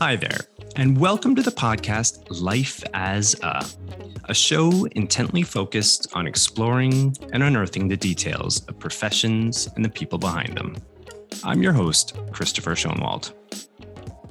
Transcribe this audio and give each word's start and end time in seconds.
Hi 0.00 0.16
there, 0.16 0.38
and 0.76 0.98
welcome 0.98 1.34
to 1.34 1.42
the 1.42 1.50
podcast 1.50 2.24
Life 2.40 2.82
as 2.94 3.34
a, 3.42 3.64
a 4.24 4.34
show 4.34 4.84
intently 4.92 5.42
focused 5.42 6.08
on 6.12 6.26
exploring 6.26 7.16
and 7.32 7.42
unearthing 7.42 7.88
the 7.88 7.96
details 7.96 8.64
of 8.66 8.78
professions 8.78 9.68
and 9.74 9.84
the 9.84 9.88
people 9.88 10.18
behind 10.18 10.56
them. 10.56 10.76
I'm 11.42 11.60
your 11.60 11.72
host, 11.72 12.16
Christopher 12.30 12.76
Schoenwald. 12.76 13.32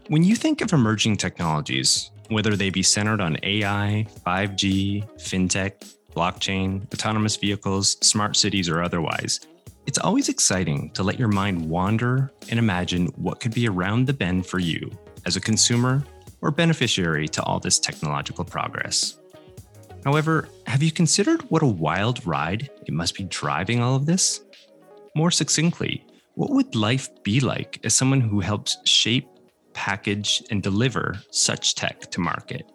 When 0.08 0.24
you 0.24 0.36
think 0.36 0.62
of 0.62 0.74
emerging 0.74 1.18
technologies, 1.18 2.12
whether 2.32 2.56
they 2.56 2.70
be 2.70 2.82
centered 2.82 3.22
on 3.22 3.38
AI, 3.44 4.08
5G, 4.26 5.08
fintech, 5.18 5.74
blockchain, 6.16 6.92
autonomous 6.94 7.36
vehicles, 7.36 7.98
smart 8.02 8.36
cities, 8.36 8.70
or 8.70 8.82
otherwise, 8.82 9.42
it's 9.86 9.98
always 9.98 10.30
exciting 10.30 10.92
to 10.92 11.04
let 11.04 11.20
your 11.20 11.28
mind 11.28 11.70
wander 11.70 12.32
and 12.50 12.60
imagine 12.60 13.08
what 13.16 13.40
could 13.40 13.54
be 13.54 13.68
around 13.68 14.08
the 14.08 14.14
bend 14.14 14.46
for 14.46 14.60
you 14.60 14.92
as 15.26 15.36
a 15.36 15.42
consumer 15.42 16.04
or 16.42 16.52
beneficiary 16.52 17.28
to 17.28 17.44
all 17.44 17.60
this 17.60 17.80
technological 17.80 18.46
progress. 18.46 19.18
However, 20.06 20.50
have 20.66 20.82
you 20.82 20.92
considered 20.92 21.42
what 21.50 21.62
a 21.62 21.68
wild 21.68 22.26
ride 22.26 22.70
it 22.86 22.94
must 22.94 23.16
be 23.16 23.24
driving 23.26 23.82
all 23.82 23.96
of 23.96 24.06
this? 24.06 24.42
More 25.16 25.32
succinctly, 25.32 26.06
what 26.36 26.50
would 26.52 26.76
life 26.76 27.10
be 27.24 27.40
like 27.40 27.80
as 27.84 27.96
someone 27.96 28.22
who 28.22 28.40
helps 28.40 28.78
shape, 28.86 29.28
package, 29.74 30.44
and 30.50 30.62
deliver 30.62 31.20
such 31.32 31.76
tech 31.76 32.02
to 32.12 32.20
market? 32.20 32.70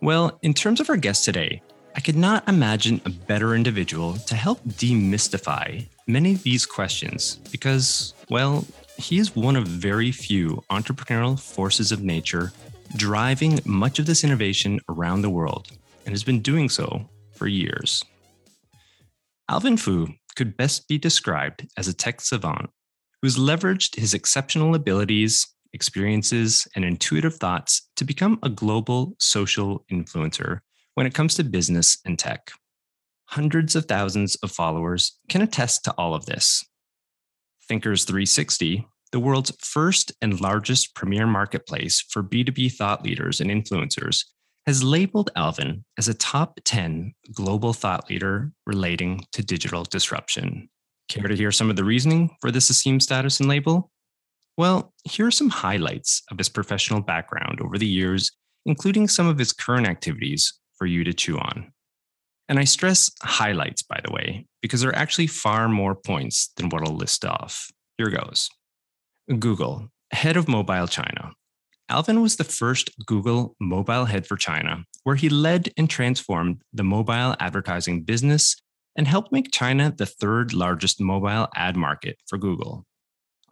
Well, 0.00 0.38
in 0.42 0.54
terms 0.54 0.80
of 0.80 0.90
our 0.90 0.96
guest 0.96 1.24
today, 1.24 1.62
I 1.94 2.00
could 2.00 2.16
not 2.16 2.48
imagine 2.48 3.00
a 3.04 3.10
better 3.10 3.54
individual 3.54 4.14
to 4.14 4.34
help 4.34 4.64
demystify 4.64 5.86
many 6.06 6.32
of 6.32 6.42
these 6.42 6.64
questions 6.64 7.36
because, 7.50 8.14
well, 8.30 8.64
he 8.96 9.18
is 9.18 9.36
one 9.36 9.56
of 9.56 9.66
very 9.66 10.10
few 10.10 10.62
entrepreneurial 10.70 11.38
forces 11.38 11.92
of 11.92 12.02
nature 12.02 12.52
driving 12.96 13.60
much 13.64 13.98
of 13.98 14.06
this 14.06 14.24
innovation 14.24 14.80
around 14.88 15.22
the 15.22 15.30
world 15.30 15.70
and 16.04 16.12
has 16.12 16.24
been 16.24 16.40
doing 16.40 16.68
so 16.68 17.08
for 17.32 17.46
years. 17.46 18.04
Alvin 19.48 19.76
Foo 19.76 20.08
could 20.36 20.56
best 20.56 20.88
be 20.88 20.98
described 20.98 21.66
as 21.76 21.88
a 21.88 21.94
tech 21.94 22.20
savant 22.20 22.70
who's 23.20 23.36
leveraged 23.36 23.96
his 23.96 24.14
exceptional 24.14 24.74
abilities, 24.74 25.46
experiences, 25.72 26.66
and 26.74 26.84
intuitive 26.84 27.36
thoughts 27.36 27.88
to 27.96 28.04
become 28.04 28.38
a 28.42 28.48
global 28.48 29.14
social 29.18 29.84
influencer 29.90 30.60
when 30.94 31.06
it 31.06 31.14
comes 31.14 31.34
to 31.34 31.44
business 31.44 31.98
and 32.04 32.18
tech. 32.18 32.52
Hundreds 33.26 33.76
of 33.76 33.86
thousands 33.86 34.34
of 34.36 34.50
followers 34.50 35.18
can 35.28 35.42
attest 35.42 35.84
to 35.84 35.92
all 35.92 36.14
of 36.14 36.26
this. 36.26 36.64
Thinkers 37.68 38.04
360, 38.04 38.86
the 39.12 39.20
world's 39.20 39.52
first 39.60 40.12
and 40.20 40.40
largest 40.40 40.94
premier 40.94 41.26
marketplace 41.26 42.04
for 42.10 42.22
B2B 42.22 42.72
thought 42.72 43.04
leaders 43.04 43.40
and 43.40 43.50
influencers, 43.50 44.24
has 44.66 44.82
labeled 44.82 45.30
Alvin 45.36 45.84
as 45.98 46.08
a 46.08 46.14
top 46.14 46.58
10 46.64 47.12
global 47.34 47.72
thought 47.72 48.08
leader 48.08 48.52
relating 48.66 49.24
to 49.32 49.42
digital 49.42 49.84
disruption. 49.84 50.68
Care 51.08 51.28
to 51.28 51.36
hear 51.36 51.52
some 51.52 51.68
of 51.68 51.76
the 51.76 51.84
reasoning 51.84 52.30
for 52.40 52.50
this 52.50 52.70
esteemed 52.70 53.02
status 53.02 53.40
and 53.40 53.48
label? 53.48 53.90
Well, 54.56 54.92
here 55.04 55.26
are 55.26 55.32
some 55.32 55.48
highlights 55.48 56.22
of 56.30 56.38
his 56.38 56.48
professional 56.48 57.00
background 57.00 57.60
over 57.60 57.78
the 57.78 57.86
years, 57.86 58.30
including 58.66 59.08
some 59.08 59.26
of 59.26 59.38
his 59.38 59.52
current 59.52 59.86
activities 59.86 60.52
for 60.76 60.86
you 60.86 61.04
to 61.04 61.12
chew 61.12 61.38
on. 61.38 61.72
And 62.48 62.58
I 62.58 62.64
stress 62.64 63.10
highlights, 63.22 63.82
by 63.82 64.00
the 64.04 64.12
way, 64.12 64.46
because 64.60 64.80
there 64.80 64.90
are 64.90 64.96
actually 64.96 65.26
far 65.26 65.68
more 65.68 65.94
points 65.94 66.50
than 66.56 66.68
what 66.68 66.86
I'll 66.86 66.94
list 66.94 67.24
off. 67.24 67.70
Here 67.96 68.10
goes 68.10 68.50
Google, 69.38 69.88
head 70.12 70.36
of 70.36 70.48
mobile 70.48 70.86
China. 70.86 71.32
Alvin 71.88 72.20
was 72.20 72.36
the 72.36 72.44
first 72.44 72.90
Google 73.06 73.54
mobile 73.60 74.06
head 74.06 74.26
for 74.26 74.36
China, 74.36 74.84
where 75.04 75.16
he 75.16 75.28
led 75.28 75.70
and 75.76 75.88
transformed 75.88 76.62
the 76.72 76.84
mobile 76.84 77.36
advertising 77.40 78.02
business 78.02 78.56
and 78.96 79.06
helped 79.06 79.32
make 79.32 79.52
China 79.52 79.92
the 79.96 80.06
third 80.06 80.52
largest 80.52 81.00
mobile 81.00 81.48
ad 81.54 81.76
market 81.76 82.16
for 82.26 82.38
Google. 82.38 82.86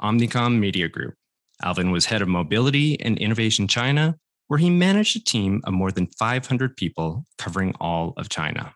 Omnicom 0.00 0.58
Media 0.58 0.88
Group. 0.88 1.14
Alvin 1.62 1.90
was 1.90 2.06
head 2.06 2.22
of 2.22 2.28
mobility 2.28 3.00
and 3.00 3.18
innovation 3.18 3.68
China, 3.68 4.16
where 4.48 4.58
he 4.58 4.70
managed 4.70 5.16
a 5.16 5.22
team 5.22 5.60
of 5.64 5.74
more 5.74 5.92
than 5.92 6.08
500 6.18 6.76
people 6.76 7.24
covering 7.38 7.74
all 7.80 8.14
of 8.16 8.28
China. 8.28 8.74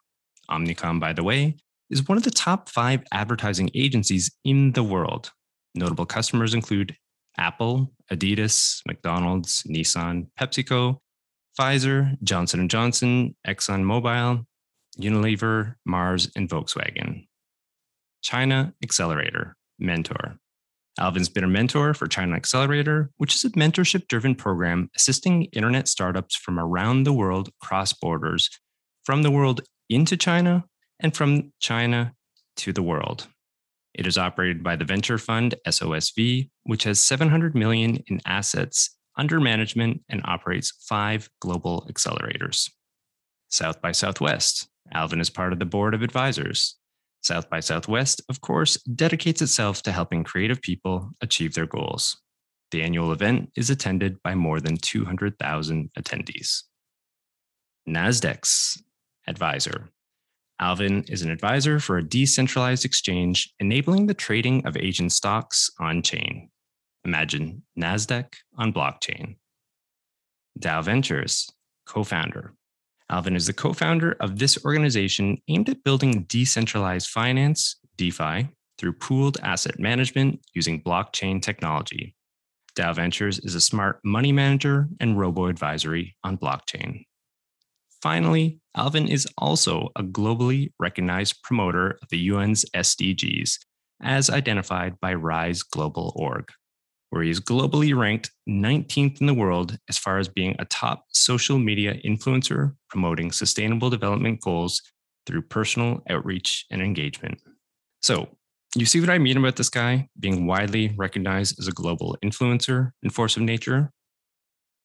Omnicom, 0.50 1.00
by 1.00 1.12
the 1.12 1.24
way, 1.24 1.56
is 1.90 2.06
one 2.06 2.18
of 2.18 2.24
the 2.24 2.30
top 2.30 2.68
five 2.68 3.02
advertising 3.12 3.70
agencies 3.74 4.30
in 4.44 4.72
the 4.72 4.82
world. 4.82 5.32
Notable 5.74 6.06
customers 6.06 6.54
include 6.54 6.96
Apple, 7.38 7.92
Adidas, 8.12 8.80
McDonald's, 8.86 9.62
Nissan, 9.68 10.28
PepsiCo, 10.38 10.98
Pfizer, 11.58 12.16
Johnson 12.22 12.68
& 12.68 12.70
Johnson, 12.70 13.34
ExxonMobil, 13.46 14.44
Unilever, 15.00 15.74
Mars, 15.84 16.30
and 16.36 16.48
Volkswagen. 16.48 17.26
China 18.22 18.74
Accelerator, 18.82 19.56
Mentor. 19.78 20.38
Alvin's 20.99 21.28
been 21.28 21.44
a 21.44 21.49
mentor 21.49 21.93
for 21.93 22.06
China 22.06 22.37
Accelerator, 22.37 23.10
which 23.16 23.34
is 23.34 23.44
a 23.44 23.50
mentorship 23.50 24.06
driven 24.06 24.34
program 24.34 24.91
assisting 24.94 25.44
internet 25.47 25.88
startups 25.88 26.37
from 26.37 26.59
around 26.59 27.03
the 27.03 27.12
world 27.12 27.50
cross 27.60 27.93
borders, 27.93 28.49
from 29.05 29.22
the 29.22 29.31
world 29.31 29.62
into 29.88 30.16
China 30.16 30.65
and 31.00 31.16
from 31.16 31.53
China 31.60 32.15
to 32.56 32.72
the 32.72 32.82
world. 32.82 33.27
It 33.93 34.06
is 34.06 34.19
operated 34.19 34.62
by 34.62 34.77
the 34.77 34.84
venture 34.84 35.19
fund 35.19 35.55
SOSV, 35.66 36.50
which 36.65 36.84
has 36.84 37.00
700 37.00 37.55
million 37.55 38.03
in 38.06 38.21
assets 38.26 38.97
under 39.16 39.41
management 39.41 40.03
and 40.09 40.21
operates 40.25 40.72
five 40.88 41.28
global 41.41 41.88
accelerators. 41.91 42.71
South 43.49 43.81
by 43.81 43.93
Southwest. 43.93 44.69
Alvin 44.93 45.21
is 45.21 45.31
part 45.31 45.53
of 45.53 45.59
the 45.59 45.65
board 45.65 45.94
of 45.94 46.03
advisors. 46.03 46.76
South 47.24 47.48
by 47.48 47.60
Southwest, 47.60 48.20
of 48.28 48.42
course, 48.42 48.76
dedicates 48.82 49.40
itself 49.40 49.82
to 49.82 49.92
helping 49.92 50.24
creative 50.24 50.60
people 50.60 51.10
achieve 51.22 51.54
their 51.54 51.66
goals. 51.66 52.20
The 52.70 52.82
annual 52.82 53.12
event 53.12 53.50
is 53.56 53.70
attended 53.70 54.22
by 54.22 54.34
more 54.34 54.60
than 54.60 54.76
200,000 54.76 55.90
attendees. 55.98 56.64
Nasdex 57.88 58.78
advisor. 59.26 59.88
Alvin 60.60 61.04
is 61.08 61.22
an 61.22 61.30
advisor 61.30 61.80
for 61.80 61.96
a 61.96 62.06
decentralized 62.06 62.84
exchange 62.84 63.52
enabling 63.58 64.06
the 64.06 64.14
trading 64.14 64.66
of 64.66 64.76
Asian 64.76 65.08
stocks 65.08 65.70
on 65.80 66.02
chain. 66.02 66.50
Imagine 67.04 67.62
NASDAQ 67.78 68.34
on 68.56 68.72
blockchain. 68.72 69.36
DAO 70.58 70.84
Ventures, 70.84 71.50
co 71.86 72.04
founder. 72.04 72.54
Alvin 73.10 73.37
is 73.37 73.47
the 73.47 73.53
co 73.53 73.72
founder 73.72 74.16
of 74.20 74.38
this 74.38 74.62
organization 74.65 75.38
aimed 75.48 75.69
at 75.69 75.84
building 75.84 76.25
decentralized 76.25 77.09
finance, 77.09 77.76
DeFi, 77.97 78.48
through 78.78 78.94
pooled 78.94 79.37
asset 79.42 79.78
management 79.78 80.41
using 80.54 80.82
blockchain 80.82 81.41
technology. 81.41 82.14
DAO 82.76 82.94
Ventures 82.94 83.38
is 83.41 83.54
a 83.54 83.60
smart 83.60 84.00
money 84.04 84.32
manager 84.32 84.88
and 84.98 85.19
robo 85.19 85.47
advisory 85.47 86.16
on 86.25 86.37
blockchain. 86.37 87.04
Finally, 88.03 88.59
Alvin 88.76 89.06
is 89.06 89.26
also 89.38 89.91
a 89.97 90.03
globally 90.03 90.72
recognized 90.81 91.43
promoter 91.43 91.98
of 92.03 92.09
the 92.10 92.31
UN's 92.31 92.64
SDGs, 92.75 93.59
as 94.03 94.28
identified 94.28 94.98
by 95.00 95.14
Rise 95.14 95.62
Global 95.62 96.12
Org, 96.16 96.50
where 97.14 97.22
he 97.22 97.30
is 97.30 97.38
globally 97.38 97.97
ranked 97.97 98.32
19th 98.48 99.20
in 99.20 99.28
the 99.28 99.34
world 99.34 99.78
as 99.88 99.97
far 99.97 100.19
as 100.19 100.26
being 100.26 100.56
a 100.58 100.64
top 100.64 101.04
social 101.12 101.58
media 101.58 101.94
influencer 102.04 102.75
promoting 102.91 103.30
sustainable 103.30 103.88
development 103.88 104.41
goals 104.41 104.82
through 105.25 105.41
personal 105.41 106.02
outreach 106.11 106.66
and 106.72 106.82
engagement. 106.82 107.40
So, 108.02 108.37
you 108.75 108.84
see 108.84 108.99
what 108.99 109.11
I 109.11 109.19
mean 109.19 109.37
about 109.37 109.55
this 109.55 109.69
guy 109.69 110.08
being 110.19 110.49
widely 110.49 110.93
recognized 110.96 111.61
as 111.61 111.69
a 111.69 111.72
global 111.72 112.16
influencer 112.25 112.90
and 113.05 113.14
force 113.14 113.37
of 113.37 113.44
nature? 113.44 113.93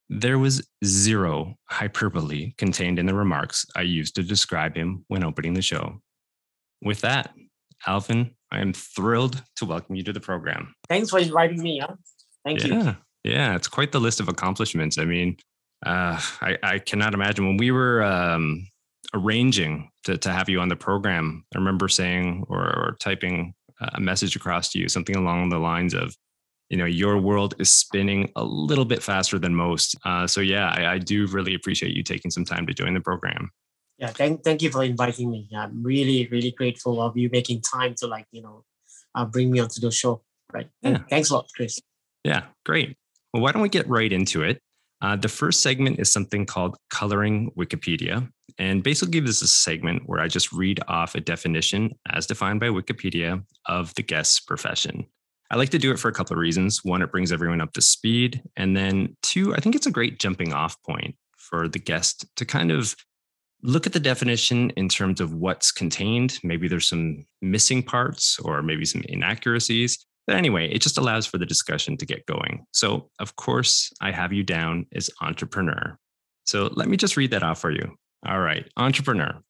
There 0.07 0.37
was 0.37 0.69
zero 0.85 1.55
hyperbole 1.67 2.53
contained 2.59 2.99
in 2.99 3.07
the 3.07 3.15
remarks 3.15 3.65
I 3.75 3.81
used 3.81 4.13
to 4.15 4.23
describe 4.23 4.75
him 4.75 5.03
when 5.07 5.23
opening 5.23 5.55
the 5.55 5.63
show. 5.63 5.99
With 6.83 7.01
that, 7.01 7.33
Alvin, 7.87 8.35
I 8.51 8.59
am 8.59 8.73
thrilled 8.73 9.41
to 9.55 9.65
welcome 9.65 9.95
you 9.95 10.03
to 10.03 10.13
the 10.13 10.19
program. 10.19 10.75
Thanks 10.87 11.09
for 11.09 11.17
inviting 11.17 11.63
me. 11.63 11.79
Huh? 11.79 11.95
Thank 12.45 12.63
yeah, 12.63 12.83
you. 12.83 13.31
Yeah, 13.31 13.55
it's 13.55 13.67
quite 13.67 13.91
the 13.91 13.99
list 13.99 14.19
of 14.19 14.29
accomplishments. 14.29 14.97
I 14.97 15.05
mean, 15.05 15.37
uh, 15.85 16.19
I, 16.41 16.57
I, 16.63 16.79
cannot 16.79 17.13
imagine 17.13 17.45
when 17.45 17.57
we 17.57 17.71
were 17.71 18.03
um, 18.03 18.67
arranging 19.13 19.89
to, 20.03 20.17
to 20.17 20.31
have 20.31 20.49
you 20.49 20.59
on 20.59 20.69
the 20.69 20.75
program. 20.75 21.45
I 21.53 21.57
remember 21.57 21.87
saying 21.87 22.45
or, 22.49 22.59
or 22.59 22.97
typing 22.99 23.53
a 23.79 23.99
message 24.01 24.35
across 24.35 24.69
to 24.71 24.79
you, 24.79 24.89
something 24.89 25.15
along 25.15 25.49
the 25.49 25.59
lines 25.59 25.93
of, 25.93 26.15
you 26.69 26.77
know 26.77 26.85
your 26.85 27.17
world 27.17 27.55
is 27.59 27.73
spinning 27.73 28.31
a 28.35 28.43
little 28.43 28.85
bit 28.85 29.01
faster 29.01 29.39
than 29.39 29.55
most 29.55 29.95
uh, 30.05 30.27
so 30.27 30.39
yeah 30.39 30.69
I, 30.69 30.93
I, 30.93 30.97
do 30.99 31.25
really 31.27 31.55
appreciate 31.55 31.95
you 31.95 32.03
taking 32.03 32.29
some 32.29 32.45
time 32.45 32.67
to 32.67 32.73
join 32.73 32.93
the 32.93 33.01
program 33.01 33.51
Yeah, 33.97 34.09
thank 34.09 34.43
thank 34.43 34.61
you 34.61 34.71
for 34.71 34.83
inviting 34.83 35.29
me. 35.29 35.49
I'm 35.51 35.83
really 35.83 36.27
really 36.31 36.51
grateful 36.51 37.01
of 37.01 37.17
you 37.17 37.29
making 37.31 37.61
time 37.61 37.95
to 37.99 38.07
like 38.07 38.27
you 38.31 38.41
know 38.41 38.63
uh, 39.15 39.25
bring 39.25 39.51
me 39.51 39.59
onto 39.59 39.81
the 39.81 39.91
show. 39.91 40.21
Right. 40.53 40.69
Yeah. 40.81 40.99
Thanks 41.09 41.29
a 41.29 41.35
lot, 41.35 41.47
Chris. 41.55 41.79
Yeah, 42.23 42.43
great. 42.65 42.95
Well, 43.33 43.43
why 43.43 43.51
don't 43.51 43.61
we 43.61 43.69
get 43.69 43.87
right 43.87 44.11
into 44.11 44.43
it? 44.43 44.59
Uh, 45.01 45.15
the 45.15 45.29
first 45.29 45.61
segment 45.61 45.99
is 45.99 46.11
something 46.11 46.45
called 46.45 46.75
Coloring 46.89 47.51
Wikipedia. 47.57 48.29
And 48.57 48.83
basically, 48.83 49.21
this 49.21 49.37
is 49.37 49.43
a 49.43 49.47
segment 49.47 50.03
where 50.05 50.19
I 50.19 50.27
just 50.27 50.51
read 50.51 50.81
off 50.87 51.15
a 51.15 51.21
definition 51.21 51.91
as 52.11 52.27
defined 52.27 52.59
by 52.59 52.67
Wikipedia 52.67 53.43
of 53.67 53.93
the 53.95 54.03
guest's 54.03 54.41
profession. 54.41 55.05
I 55.51 55.55
like 55.55 55.69
to 55.69 55.79
do 55.79 55.91
it 55.91 55.99
for 55.99 56.09
a 56.09 56.13
couple 56.13 56.33
of 56.33 56.39
reasons. 56.39 56.83
One, 56.83 57.01
it 57.01 57.11
brings 57.11 57.31
everyone 57.31 57.61
up 57.61 57.73
to 57.73 57.81
speed. 57.81 58.43
And 58.57 58.75
then 58.75 59.15
two, 59.23 59.55
I 59.55 59.59
think 59.59 59.75
it's 59.75 59.87
a 59.87 59.91
great 59.91 60.19
jumping 60.19 60.53
off 60.53 60.75
point 60.83 61.15
for 61.37 61.67
the 61.67 61.79
guest 61.79 62.25
to 62.35 62.45
kind 62.45 62.71
of 62.71 62.95
look 63.63 63.87
at 63.87 63.93
the 63.93 63.99
definition 63.99 64.69
in 64.71 64.89
terms 64.89 65.19
of 65.19 65.33
what's 65.33 65.71
contained. 65.71 66.39
Maybe 66.43 66.67
there's 66.67 66.87
some 66.87 67.25
missing 67.41 67.81
parts 67.81 68.37
or 68.39 68.61
maybe 68.61 68.85
some 68.85 69.03
inaccuracies. 69.07 70.05
But 70.29 70.35
anyway, 70.35 70.69
it 70.69 70.83
just 70.83 70.99
allows 70.99 71.25
for 71.25 71.39
the 71.39 71.45
discussion 71.47 71.97
to 71.97 72.05
get 72.05 72.27
going. 72.27 72.63
So, 72.71 73.09
of 73.17 73.35
course, 73.35 73.91
I 73.99 74.11
have 74.11 74.31
you 74.31 74.43
down 74.43 74.85
as 74.93 75.09
entrepreneur. 75.23 75.97
So, 76.43 76.69
let 76.75 76.87
me 76.87 76.97
just 76.97 77.17
read 77.17 77.31
that 77.31 77.41
off 77.41 77.59
for 77.59 77.71
you. 77.71 77.95
All 78.27 78.39
right, 78.39 78.69
entrepreneur. 78.77 79.41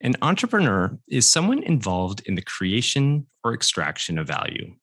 An 0.00 0.16
entrepreneur 0.20 0.98
is 1.06 1.30
someone 1.30 1.62
involved 1.62 2.22
in 2.26 2.34
the 2.34 2.42
creation 2.42 3.28
or 3.44 3.54
extraction 3.54 4.18
of 4.18 4.26
value. 4.26 4.74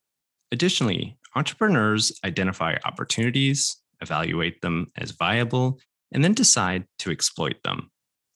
Additionally, 0.54 1.18
entrepreneurs 1.36 2.18
identify 2.24 2.78
opportunities, 2.86 3.76
evaluate 4.00 4.62
them 4.62 4.90
as 4.96 5.12
viable, 5.12 5.82
and 6.14 6.24
then 6.24 6.34
decide 6.34 6.86
to 7.00 7.12
exploit 7.12 7.62
them. 7.66 7.92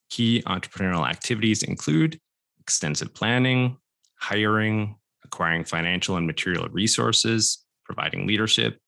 Key 0.09 0.43
entrepreneurial 0.45 1.09
activities 1.09 1.63
include 1.63 2.19
extensive 2.59 3.13
planning, 3.13 3.77
hiring, 4.19 4.97
acquiring 5.31 5.63
financial 5.63 6.17
and 6.17 6.25
material 6.25 6.67
resources, 6.71 7.63
providing 7.85 8.25
leadership, 8.25 8.79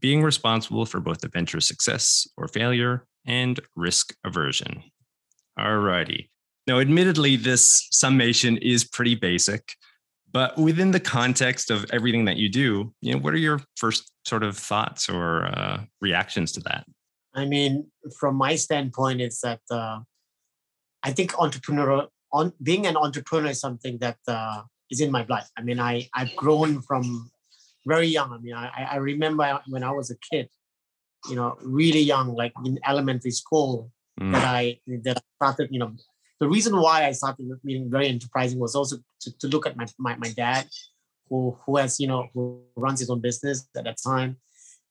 being 0.00 0.22
responsible 0.22 0.86
for 0.86 0.98
both 0.98 1.20
the 1.20 1.28
venture's 1.28 1.68
success 1.68 2.26
or 2.38 2.48
failure, 2.48 3.06
and 3.26 3.60
risk 3.76 4.14
aversion. 4.24 4.82
Alrighty. 5.58 6.28
Now, 6.66 6.80
admittedly, 6.80 7.36
this 7.36 7.86
summation 7.90 8.56
is 8.58 8.84
pretty 8.84 9.14
basic, 9.14 9.74
but 10.32 10.56
within 10.56 10.90
the 10.90 11.00
context 11.00 11.70
of 11.70 11.84
everything 11.92 12.24
that 12.24 12.38
you 12.38 12.48
do, 12.48 12.92
you 13.02 13.12
know, 13.12 13.18
what 13.18 13.34
are 13.34 13.38
your 13.38 13.60
first 13.76 14.10
sort 14.24 14.42
of 14.42 14.56
thoughts 14.56 15.08
or 15.08 15.44
uh, 15.46 15.84
reactions 16.00 16.52
to 16.52 16.60
that? 16.60 16.84
I 17.34 17.44
mean, 17.44 17.86
from 18.18 18.36
my 18.36 18.56
standpoint, 18.56 19.20
it's 19.20 19.42
that 19.42 19.60
uh, 19.70 20.00
I 21.02 21.12
think 21.12 21.32
entrepreneurial 21.32 22.08
on 22.32 22.52
being 22.62 22.86
an 22.86 22.96
entrepreneur 22.96 23.50
is 23.50 23.60
something 23.60 23.98
that 23.98 24.18
uh, 24.26 24.62
is 24.90 25.00
in 25.00 25.10
my 25.10 25.22
blood. 25.22 25.44
I 25.56 25.62
mean, 25.62 25.80
I 25.80 26.08
I've 26.14 26.34
grown 26.36 26.82
from 26.82 27.30
very 27.86 28.08
young. 28.08 28.32
I 28.32 28.38
mean, 28.38 28.54
I 28.54 28.88
I 28.92 28.96
remember 28.96 29.60
when 29.68 29.82
I 29.82 29.90
was 29.90 30.10
a 30.10 30.16
kid, 30.30 30.48
you 31.28 31.36
know, 31.36 31.56
really 31.62 32.00
young, 32.00 32.34
like 32.34 32.52
in 32.64 32.78
elementary 32.86 33.30
school, 33.30 33.90
mm. 34.20 34.32
that 34.32 34.44
I 34.44 34.78
that 35.04 35.18
I 35.18 35.22
started, 35.36 35.68
you 35.70 35.78
know, 35.78 35.92
the 36.40 36.48
reason 36.48 36.76
why 36.76 37.06
I 37.06 37.12
started 37.12 37.48
being 37.64 37.90
very 37.90 38.08
enterprising 38.08 38.58
was 38.58 38.74
also 38.74 38.96
to, 39.22 39.38
to 39.38 39.48
look 39.48 39.66
at 39.66 39.76
my, 39.76 39.86
my 39.98 40.16
my 40.16 40.30
dad, 40.30 40.68
who 41.28 41.56
who 41.64 41.76
has 41.76 42.00
you 42.00 42.08
know 42.08 42.28
who 42.34 42.62
runs 42.76 43.00
his 43.00 43.10
own 43.10 43.20
business 43.20 43.68
at 43.76 43.84
that 43.84 43.98
time, 44.02 44.36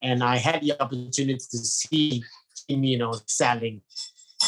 and 0.01 0.23
I 0.23 0.37
had 0.37 0.61
the 0.61 0.73
opportunity 0.79 1.35
to 1.35 1.57
see 1.57 2.23
him, 2.67 2.83
you 2.83 2.97
know, 2.97 3.13
selling. 3.25 3.81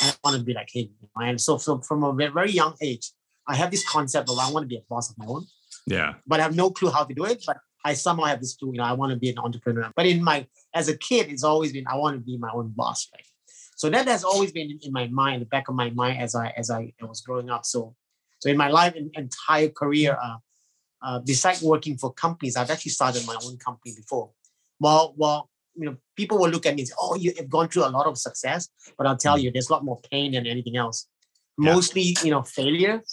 And 0.01 0.11
I 0.11 0.15
want 0.23 0.37
to 0.37 0.43
be 0.43 0.53
like 0.53 0.69
him. 0.73 0.89
And 1.15 1.39
so, 1.39 1.57
so 1.57 1.79
from 1.79 2.03
a 2.03 2.11
very 2.11 2.51
young 2.51 2.73
age, 2.81 3.11
I 3.47 3.55
have 3.55 3.71
this 3.71 3.87
concept 3.87 4.29
of 4.29 4.39
I 4.39 4.51
want 4.51 4.63
to 4.63 4.67
be 4.67 4.77
a 4.77 4.83
boss 4.89 5.09
of 5.09 5.17
my 5.17 5.25
own. 5.25 5.45
Yeah. 5.85 6.15
But 6.25 6.39
I 6.39 6.43
have 6.43 6.55
no 6.55 6.71
clue 6.71 6.89
how 6.89 7.03
to 7.03 7.13
do 7.13 7.25
it. 7.25 7.43
But 7.45 7.57
I 7.83 7.93
somehow 7.93 8.23
have 8.25 8.39
this 8.39 8.55
clue, 8.55 8.71
you 8.71 8.79
know, 8.79 8.83
I 8.83 8.93
want 8.93 9.11
to 9.11 9.15
be 9.17 9.29
an 9.29 9.37
entrepreneur. 9.37 9.91
But 9.95 10.07
in 10.07 10.23
my 10.23 10.47
as 10.73 10.89
a 10.89 10.97
kid, 10.97 11.29
it's 11.29 11.43
always 11.43 11.71
been 11.71 11.85
I 11.87 11.95
want 11.95 12.15
to 12.17 12.19
be 12.19 12.37
my 12.37 12.49
own 12.51 12.73
boss, 12.75 13.07
right? 13.13 13.25
So 13.75 13.89
that 13.89 14.07
has 14.07 14.23
always 14.23 14.51
been 14.51 14.79
in 14.81 14.91
my 14.91 15.07
mind, 15.07 15.41
the 15.41 15.45
back 15.45 15.67
of 15.67 15.75
my 15.75 15.91
mind 15.91 16.19
as 16.19 16.33
I 16.33 16.53
as 16.57 16.71
I 16.71 16.93
was 17.01 17.21
growing 17.21 17.49
up. 17.49 17.65
So 17.65 17.95
so 18.39 18.49
in 18.49 18.57
my 18.57 18.69
life 18.69 18.95
in, 18.95 19.11
entire 19.13 19.69
career, 19.69 20.17
uh, 20.21 20.37
uh, 21.01 21.19
besides 21.19 21.61
working 21.61 21.97
for 21.97 22.11
companies, 22.11 22.57
I've 22.57 22.71
actually 22.71 22.91
started 22.91 23.25
my 23.27 23.37
own 23.45 23.57
company 23.57 23.93
before. 23.95 24.31
Well, 24.79 25.13
well, 25.15 25.49
you 25.75 25.85
know, 25.85 25.97
people 26.15 26.39
will 26.39 26.49
look 26.49 26.65
at 26.65 26.73
me 26.73 26.81
and 26.81 26.87
say, 26.87 26.95
"Oh, 26.99 27.15
you 27.15 27.33
have 27.37 27.49
gone 27.49 27.69
through 27.69 27.85
a 27.85 27.93
lot 27.97 28.07
of 28.07 28.17
success," 28.17 28.69
but 28.97 29.05
I'll 29.05 29.17
tell 29.17 29.37
mm. 29.37 29.43
you, 29.43 29.51
there's 29.51 29.69
a 29.69 29.73
lot 29.73 29.85
more 29.85 29.99
pain 30.09 30.31
than 30.31 30.47
anything 30.47 30.75
else. 30.75 31.07
Yeah. 31.59 31.73
Mostly, 31.73 32.17
you 32.23 32.31
know, 32.31 32.41
failure 32.41 33.03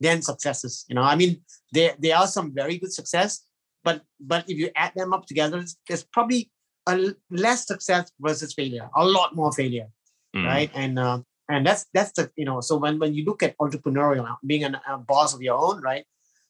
than 0.00 0.22
successes. 0.22 0.84
You 0.88 0.94
know, 0.94 1.02
I 1.02 1.14
mean, 1.14 1.42
there 1.72 1.94
there 1.98 2.16
are 2.16 2.26
some 2.26 2.52
very 2.54 2.78
good 2.78 2.92
success, 2.92 3.44
but 3.84 4.02
but 4.18 4.48
if 4.48 4.56
you 4.58 4.70
add 4.74 4.92
them 4.96 5.12
up 5.12 5.26
together, 5.26 5.62
there's 5.86 6.04
probably 6.04 6.50
a 6.86 7.14
less 7.30 7.66
success 7.66 8.10
versus 8.18 8.54
failure, 8.54 8.88
a 8.96 9.04
lot 9.04 9.36
more 9.36 9.52
failure, 9.52 9.88
mm. 10.34 10.46
right? 10.46 10.70
And 10.74 10.98
uh, 10.98 11.20
and 11.48 11.66
that's 11.66 11.86
that's 11.92 12.12
the 12.12 12.30
you 12.36 12.44
know, 12.44 12.60
so 12.60 12.76
when 12.76 12.98
when 12.98 13.14
you 13.14 13.24
look 13.24 13.42
at 13.42 13.56
entrepreneurial, 13.58 14.36
being 14.46 14.64
an, 14.64 14.76
a 14.88 14.98
boss 14.98 15.34
of 15.34 15.42
your 15.42 15.58
own, 15.58 15.82
right? 15.82 16.04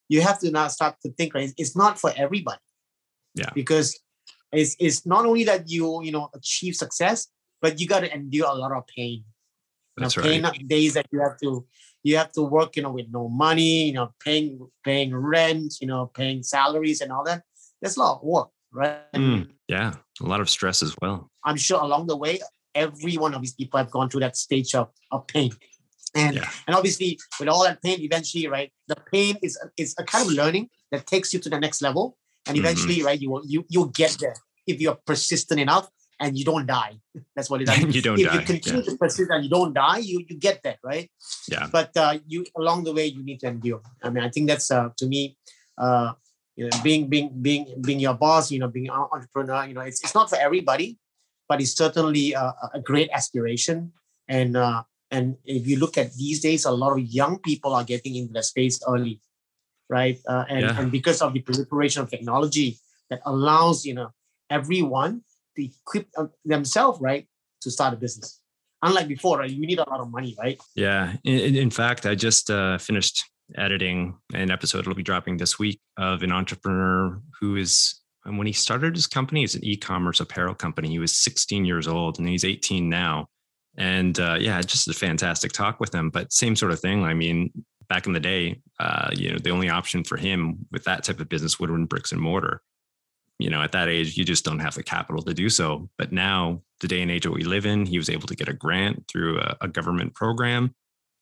You 0.08 0.23
have 0.23 0.41
to 0.41 0.50
now 0.50 0.69
start 0.69 0.97
to 1.05 1.12
think, 1.12 1.35
right? 1.35 1.52
It's 1.56 1.76
not 1.76 1.99
for 1.99 2.12
everybody. 2.17 2.58
Yeah. 3.35 3.50
Because 3.55 3.99
it's 4.52 4.75
it's 4.79 5.06
not 5.06 5.25
only 5.25 5.44
that 5.44 5.70
you 5.70 6.02
you 6.02 6.12
know 6.12 6.31
achieve 6.35 6.75
success, 6.75 7.29
but 7.61 7.81
you 7.81 7.87
got 7.87 8.00
to 8.00 8.12
endure 8.12 8.49
a 8.49 8.55
lot 8.55 8.73
of 8.73 8.87
pain. 8.87 9.25
That's 9.97 10.17
you 10.17 10.23
know, 10.23 10.29
pain 10.29 10.43
right. 10.43 10.69
Days 10.69 10.94
that 10.94 11.06
you 11.12 11.20
have 11.20 11.38
to 11.43 11.67
you 12.02 12.17
have 12.17 12.32
to 12.32 12.43
work, 12.43 12.76
you 12.76 12.82
know, 12.82 12.93
with 12.93 13.06
no 13.11 13.29
money, 13.29 13.85
you 13.85 13.93
know, 13.93 14.12
paying 14.20 14.67
paying 14.85 15.14
rent, 15.14 15.75
you 15.81 15.87
know, 15.87 16.06
paying 16.06 16.43
salaries 16.43 17.00
and 17.00 17.12
all 17.12 17.25
that. 17.25 17.43
There's 17.81 17.97
a 17.97 18.00
lot 18.00 18.17
of 18.17 18.23
work, 18.23 18.49
right? 18.73 19.12
Mm, 19.14 19.50
yeah, 19.69 19.94
a 20.20 20.26
lot 20.26 20.41
of 20.41 20.49
stress 20.50 20.82
as 20.82 20.94
well. 21.00 21.31
I'm 21.44 21.56
sure 21.56 21.81
along 21.81 22.06
the 22.06 22.17
way, 22.17 22.41
every 22.75 23.17
one 23.17 23.35
of 23.35 23.41
these 23.41 23.55
people 23.55 23.79
have 23.79 23.91
gone 23.91 24.08
through 24.08 24.20
that 24.20 24.37
stage 24.37 24.75
of, 24.75 24.91
of 25.11 25.26
pain. 25.26 25.52
And 26.14 26.37
yeah. 26.37 26.50
and 26.67 26.75
obviously 26.75 27.19
with 27.38 27.49
all 27.49 27.64
that 27.64 27.82
pain, 27.82 28.00
eventually, 28.00 28.47
right, 28.49 28.73
the 28.88 28.97
pain 29.12 29.37
is 29.43 29.58
is 29.76 29.94
a 29.99 30.05
kind 30.05 30.26
of 30.26 30.32
learning 30.32 30.69
that 30.91 31.06
takes 31.06 31.32
you 31.32 31.38
to 31.41 31.49
the 31.49 31.61
next 31.61 31.82
level. 31.82 32.17
And 32.47 32.56
mm-hmm. 32.56 32.64
eventually, 32.64 32.97
mm-hmm. 32.97 33.06
right, 33.06 33.20
you 33.20 33.31
will 33.31 33.43
you 33.47 33.64
you'll 33.69 33.87
get 33.87 34.17
there 34.20 34.35
if 34.67 34.81
you're 34.81 34.99
persistent 35.06 35.61
enough 35.61 35.88
and 36.20 36.37
you 36.38 36.44
don't 36.44 36.67
die. 36.67 37.00
That's 37.34 37.49
what 37.49 37.62
it 37.62 37.69
is. 37.70 37.96
you 37.96 38.02
don't 38.02 38.20
if 38.20 38.28
die. 38.28 38.34
you 38.34 38.40
continue 38.40 38.82
yeah. 38.82 38.90
to 38.90 38.96
persist 38.96 39.31
and 39.31 39.43
you 39.43 39.50
don't 39.50 39.72
die, 39.72 39.99
you 39.99 40.25
you 40.28 40.37
get 40.37 40.62
that, 40.62 40.78
right? 40.84 41.11
Yeah. 41.49 41.67
But 41.72 41.96
uh, 41.96 42.19
you 42.28 42.44
along 42.56 42.84
the 42.84 42.93
way 42.93 43.06
you 43.06 43.25
need 43.25 43.40
to 43.40 43.49
endure. 43.49 43.81
I 44.02 44.11
mean, 44.11 44.22
I 44.22 44.28
think 44.28 44.47
that's 44.49 44.71
uh, 44.71 44.90
to 44.99 45.06
me, 45.06 45.37
uh, 45.78 46.12
you 46.56 46.68
know, 46.68 46.78
being 46.85 47.09
being 47.09 47.30
being 47.40 47.75
being 47.80 47.99
your 47.99 48.14
boss, 48.14 48.52
you 48.52 48.61
know, 48.61 48.68
being 48.68 48.88
an 48.88 48.94
entrepreneur, 49.11 49.66
you 49.66 49.75
know, 49.75 49.80
it's 49.80 50.04
it's 50.04 50.14
not 50.14 50.28
for 50.28 50.37
everybody, 50.37 50.99
but 51.49 51.61
it's 51.61 51.75
certainly 51.75 52.35
a, 52.35 52.54
a 52.75 52.80
great 52.80 53.09
aspiration. 53.12 53.92
And 54.28 54.56
uh, 54.56 54.85
and 55.11 55.37
if 55.44 55.66
you 55.66 55.78
look 55.78 55.97
at 55.99 56.12
these 56.14 56.40
days, 56.40 56.64
a 56.66 56.71
lot 56.71 56.92
of 56.92 57.00
young 57.00 57.38
people 57.40 57.75
are 57.75 57.85
getting 57.85 58.14
into 58.14 58.33
the 58.33 58.42
space 58.42 58.78
early, 58.87 59.21
right? 59.88 60.21
Uh, 60.28 60.44
and 60.49 60.61
yeah. 60.61 60.78
and 60.78 60.92
because 60.92 61.23
of 61.23 61.33
the 61.33 61.40
proliferation 61.40 62.02
of 62.02 62.11
technology 62.11 62.78
that 63.09 63.21
allows 63.25 63.85
you 63.85 63.94
know 63.94 64.11
everyone 64.50 65.23
to 65.61 65.69
equip 65.69 66.09
uh, 66.17 66.26
themselves, 66.45 67.00
right, 67.00 67.26
to 67.62 67.71
start 67.71 67.95
a 67.95 67.97
business. 67.97 68.40
Unlike 68.83 69.09
before, 69.09 69.38
right, 69.38 69.50
you 69.50 69.67
need 69.67 69.79
a 69.79 69.88
lot 69.88 70.00
of 70.00 70.11
money, 70.11 70.35
right? 70.38 70.59
Yeah. 70.75 71.17
In, 71.25 71.55
in 71.55 71.71
fact, 71.71 72.07
I 72.07 72.14
just 72.14 72.50
uh, 72.50 72.79
finished 72.79 73.25
editing 73.57 74.17
an 74.33 74.50
episode. 74.50 74.81
It'll 74.81 74.95
be 74.95 75.02
dropping 75.02 75.37
this 75.37 75.59
week 75.59 75.81
of 75.99 76.23
an 76.23 76.33
entrepreneur 76.33 77.21
who 77.40 77.57
is, 77.57 78.00
and 78.25 78.38
when 78.38 78.47
he 78.47 78.52
started 78.52 78.95
his 78.95 79.07
company, 79.07 79.45
it's 79.45 79.55
an 79.55 79.64
e-commerce 79.64 80.21
apparel 80.21 80.55
company. 80.55 80.88
He 80.88 80.99
was 80.99 81.17
16 81.17 81.64
years 81.64 81.87
old, 81.87 82.19
and 82.19 82.29
he's 82.29 82.45
18 82.45 82.88
now. 82.88 83.26
And 83.76 84.19
uh, 84.19 84.37
yeah, 84.40 84.61
just 84.62 84.88
a 84.88 84.95
fantastic 84.95 85.52
talk 85.52 85.79
with 85.79 85.95
him. 85.95 86.11
But 86.11 86.33
same 86.33 86.57
sort 86.57 86.73
of 86.73 86.81
thing. 86.81 87.05
I 87.05 87.14
mean, 87.14 87.50
back 87.88 88.07
in 88.07 88.12
the 88.12 88.21
day, 88.21 88.61
uh, 88.79 89.11
you 89.12 89.33
know, 89.33 89.38
the 89.38 89.50
only 89.50 89.69
option 89.69 90.05
for 90.05 90.17
him 90.17 90.67
with 90.73 90.85
that 90.85 91.05
type 91.05 91.21
of 91.21 91.29
business 91.29 91.59
would 91.59 91.69
have 91.69 91.76
been 91.76 91.87
bricks 91.87 92.12
and 92.12 92.21
mortar 92.21 92.62
you 93.40 93.50
know, 93.50 93.62
at 93.62 93.73
that 93.73 93.88
age, 93.88 94.16
you 94.16 94.25
just 94.25 94.44
don't 94.44 94.59
have 94.59 94.75
the 94.75 94.82
capital 94.82 95.23
to 95.23 95.35
do 95.35 95.49
so. 95.49 95.88
But 95.99 96.12
now, 96.12 96.62
the 96.80 96.88
day 96.88 97.02
and 97.02 97.11
age 97.11 97.25
that 97.25 97.32
we 97.32 97.44
live 97.44 97.66
in, 97.66 97.87
he 97.87 97.99
was 97.99 98.11
able 98.11 98.28
to 98.28 98.37
get 98.37 98.49
a 98.49 98.52
grant 98.52 99.06
through 99.09 99.38
a, 99.38 99.56
a 99.62 99.68
government 99.68 100.14
program, 100.14 100.75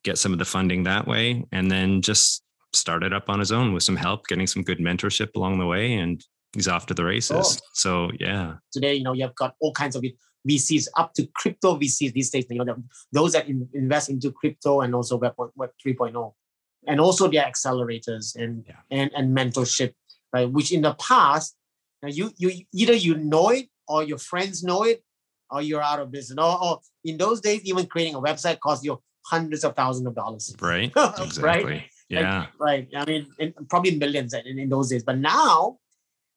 get 0.05 0.19
some 0.19 0.33
of 0.33 0.39
the 0.39 0.45
funding 0.45 0.85
that 0.85 1.07
way, 1.07 1.45
and 1.53 1.71
then 1.71 2.03
just 2.03 2.43
started 2.73 3.13
up 3.13 3.29
on 3.29 3.39
his 3.39 3.53
own 3.53 3.73
with 3.73 3.83
some 3.83 3.97
help, 3.97 4.27
getting 4.27 4.47
some 4.47 4.63
good 4.63 4.79
mentorship 4.79 5.35
along 5.37 5.59
the 5.59 5.67
way, 5.67 5.95
and 5.95 6.25
he's 6.53 6.69
off 6.69 6.87
to 6.87 6.95
the 6.95 7.05
races. 7.05 7.61
Oh. 7.61 7.67
So 7.73 8.11
yeah. 8.19 8.55
Today, 8.73 8.95
you 8.95 9.05
know, 9.05 9.13
you've 9.13 9.35
got 9.35 9.55
all 9.61 9.73
kinds 9.73 9.97
of 9.97 10.05
VCs 10.49 10.89
up 10.97 11.13
to 11.15 11.27
crypto 11.35 11.77
VCs 11.77 12.13
these 12.13 12.31
days. 12.31 12.47
You 12.51 12.65
know, 12.65 12.77
those 13.13 13.33
that 13.33 13.47
invest 13.49 14.11
into 14.11 14.33
crypto 14.33 14.81
and 14.81 14.95
also 14.95 15.17
Web 15.17 15.35
Web 15.57 15.71
3.0, 15.85 16.33
and 16.87 17.01
also 17.01 17.29
their 17.29 17.45
accelerators 17.45 18.37
and 18.37 18.65
yeah. 18.67 18.77
and 18.91 19.11
and 19.15 19.37
mentorship, 19.37 19.95
right? 20.33 20.51
Which 20.51 20.73
in 20.73 20.83
the 20.83 20.95
past 20.95 21.57
now 22.03 22.09
you 22.09 22.31
you 22.37 22.65
either 22.73 22.95
you 22.95 23.17
know 23.17 23.51
it 23.51 23.67
or 23.87 24.05
your 24.05 24.19
friends 24.19 24.63
know 24.63 24.85
it 24.85 25.03
or 25.51 25.63
you're 25.63 25.83
out 25.83 26.01
of 26.01 26.11
business. 26.11 26.39
Or, 26.39 26.63
or 26.63 26.81
in 27.05 27.17
those 27.17 27.41
days, 27.41 27.63
even 27.65 27.87
creating 27.87 28.15
a 28.15 28.21
website 28.21 28.61
cost 28.61 28.85
you 28.85 29.01
hundreds 29.27 29.65
of 29.65 29.75
thousands 29.75 30.07
of 30.07 30.15
dollars. 30.15 30.55
Right. 30.61 30.93
Exactly. 30.95 31.65
right? 31.65 31.85
Yeah. 32.09 32.47
Right. 32.59 32.89
I 32.97 33.05
mean, 33.05 33.27
probably 33.69 33.97
millions 33.99 34.33
in, 34.33 34.59
in 34.59 34.69
those 34.69 34.89
days. 34.89 35.03
But 35.03 35.19
now, 35.19 35.79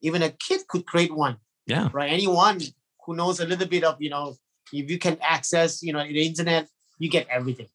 even 0.01 0.21
a 0.21 0.29
kid 0.29 0.67
could 0.67 0.85
create 0.85 1.13
one. 1.15 1.37
Yeah. 1.65 1.89
Right. 1.93 2.11
Anyone 2.11 2.59
who 3.05 3.15
knows 3.15 3.39
a 3.39 3.45
little 3.45 3.67
bit 3.67 3.83
of, 3.83 3.95
you 3.99 4.09
know, 4.09 4.35
if 4.73 4.89
you 4.89 4.97
can 4.97 5.17
access, 5.21 5.81
you 5.81 5.93
know, 5.93 6.03
the 6.03 6.25
internet, 6.25 6.67
you 6.99 7.09
get 7.09 7.27
everything. 7.29 7.67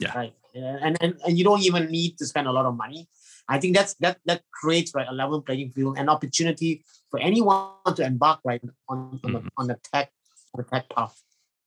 Yeah. 0.00 0.16
Right. 0.16 0.34
And, 0.54 0.96
and 1.00 1.14
and 1.24 1.38
you 1.38 1.44
don't 1.44 1.62
even 1.62 1.86
need 1.90 2.18
to 2.18 2.26
spend 2.26 2.48
a 2.48 2.52
lot 2.52 2.66
of 2.66 2.76
money. 2.76 3.08
I 3.48 3.58
think 3.58 3.76
that's 3.76 3.94
that 3.94 4.18
that 4.26 4.42
creates 4.52 4.92
right 4.94 5.06
a 5.08 5.12
level 5.12 5.40
playing 5.42 5.70
field 5.70 5.96
and 5.98 6.10
opportunity 6.10 6.84
for 7.10 7.18
anyone 7.20 7.70
to 7.94 8.04
embark 8.04 8.40
right 8.44 8.60
on 8.88 9.20
on, 9.22 9.32
Mhm. 9.32 9.32
the, 9.32 9.50
on 9.56 9.66
the 9.68 9.78
tech 9.92 10.10
on 10.54 10.62
the 10.62 10.70
tech 10.70 10.88
path. 10.90 11.20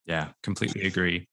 Yeah, 0.05 0.29
completely 0.43 0.85
agree. 0.87 1.27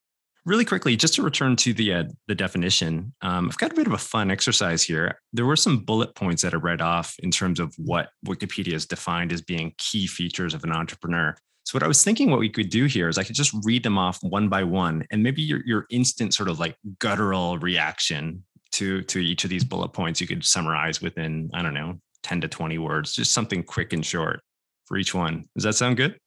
Really 0.45 0.64
quickly, 0.64 0.97
just 0.97 1.14
to 1.14 1.23
return 1.23 1.57
to 1.57 1.75
the 1.75 1.93
uh, 1.93 2.05
the 2.26 2.35
definition, 2.35 3.12
um, 3.21 3.49
I've 3.49 3.59
got 3.59 3.73
a 3.73 3.75
bit 3.75 3.87
of 3.87 3.93
a 3.93 3.99
fun 3.99 4.31
exercise 4.31 4.83
here. 4.83 5.21
There 5.35 5.45
were 5.45 5.57
some 5.57 5.85
bullet 5.85 6.14
points 6.14 6.43
that 6.43 6.55
I 6.55 6.57
read 6.57 6.81
off 6.81 7.14
in 7.19 7.31
terms 7.31 7.61
of 7.61 7.75
what 7.76 8.09
Wikipedia 8.26 8.73
has 8.73 8.87
defined 8.87 9.33
as 9.33 9.43
being 9.43 9.75
key 9.76 10.07
features 10.07 10.55
of 10.55 10.64
an 10.64 10.73
entrepreneur. 10.73 11.37
So 11.64 11.76
what 11.76 11.83
I 11.83 11.88
was 11.88 12.02
thinking, 12.02 12.31
what 12.31 12.40
we 12.40 12.49
could 12.49 12.71
do 12.71 12.87
here 12.87 13.11
is 13.11 13.19
I 13.19 13.25
could 13.25 13.35
just 13.37 13.55
read 13.62 13.83
them 13.83 13.99
off 13.99 14.23
one 14.23 14.49
by 14.49 14.64
one, 14.64 15.07
and 15.11 15.23
maybe 15.23 15.43
your 15.43 15.61
your 15.67 15.85
instant 15.90 16.33
sort 16.33 16.49
of 16.49 16.59
like 16.59 16.76
guttural 16.99 17.59
reaction 17.59 18.43
to 18.73 19.03
to 19.03 19.19
each 19.19 19.45
of 19.45 19.51
these 19.51 19.65
bullet 19.65 19.89
points 19.89 20.21
you 20.21 20.27
could 20.27 20.45
summarize 20.45 21.01
within 21.01 21.51
I 21.55 21.63
don't 21.63 21.75
know 21.75 21.99
ten 22.23 22.41
to 22.41 22.49
twenty 22.49 22.79
words, 22.79 23.15
just 23.15 23.33
something 23.33 23.63
quick 23.63 23.93
and 23.93 24.05
short 24.05 24.41
for 24.87 24.97
each 24.97 25.15
one. 25.15 25.45
Does 25.55 25.65
that 25.65 25.75
sound 25.75 25.97
good? 25.97 26.19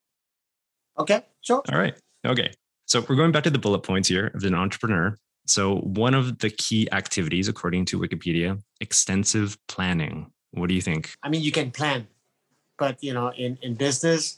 Okay, 0.98 1.24
sure. 1.42 1.64
All 1.72 1.80
right. 1.80 1.96
Okay. 2.26 2.52
So 2.86 3.06
we're 3.08 3.16
going 3.16 3.32
back 3.32 3.44
to 3.44 3.50
the 3.50 3.60
bullet 3.60 3.84
points 3.84 4.10
here 4.10 4.32
of 4.34 4.44
an 4.44 4.54
entrepreneur. 4.54 5.16
So 5.48 5.78
one 5.78 6.14
of 6.14 6.40
the 6.40 6.50
key 6.50 6.88
activities, 6.92 7.48
according 7.48 7.86
to 7.86 8.00
Wikipedia, 8.00 8.62
extensive 8.80 9.58
planning. 9.68 10.32
What 10.52 10.68
do 10.68 10.76
you 10.76 10.82
think? 10.82 11.14
I 11.24 11.30
mean, 11.30 11.42
you 11.42 11.52
can 11.52 11.72
plan, 11.72 12.08
but 12.78 13.02
you 13.04 13.14
know, 13.14 13.32
in 13.32 13.58
in 13.62 13.76
business, 13.76 14.38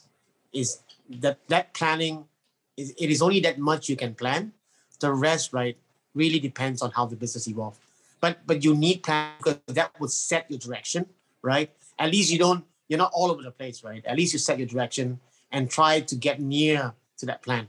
is 0.52 0.78
that 1.20 1.38
that 1.48 1.74
planning 1.74 2.24
is 2.76 2.94
it 2.98 3.10
is 3.10 3.20
only 3.20 3.40
that 3.40 3.58
much 3.58 3.88
you 3.88 3.96
can 3.96 4.14
plan. 4.14 4.52
The 5.00 5.12
rest, 5.12 5.52
right, 5.52 5.76
really 6.14 6.38
depends 6.38 6.80
on 6.80 6.90
how 6.92 7.06
the 7.06 7.16
business 7.16 7.48
evolves. 7.48 7.78
But 8.24 8.46
but 8.46 8.64
you 8.64 8.74
need 8.74 9.02
plan 9.02 9.36
because 9.36 9.60
that 9.66 9.92
would 10.00 10.10
set 10.10 10.50
your 10.50 10.58
direction, 10.58 11.04
right? 11.42 11.68
At 11.98 12.08
least 12.10 12.32
you 12.32 12.38
don't 12.38 12.64
you're 12.88 13.02
not 13.04 13.12
all 13.12 13.30
over 13.30 13.42
the 13.42 13.50
place, 13.50 13.84
right? 13.84 14.02
At 14.06 14.16
least 14.16 14.32
you 14.32 14.38
set 14.38 14.56
your 14.56 14.66
direction 14.66 15.20
and 15.52 15.68
try 15.68 16.00
to 16.00 16.14
get 16.16 16.40
near 16.40 16.94
to 17.18 17.26
that 17.26 17.42
plan. 17.42 17.68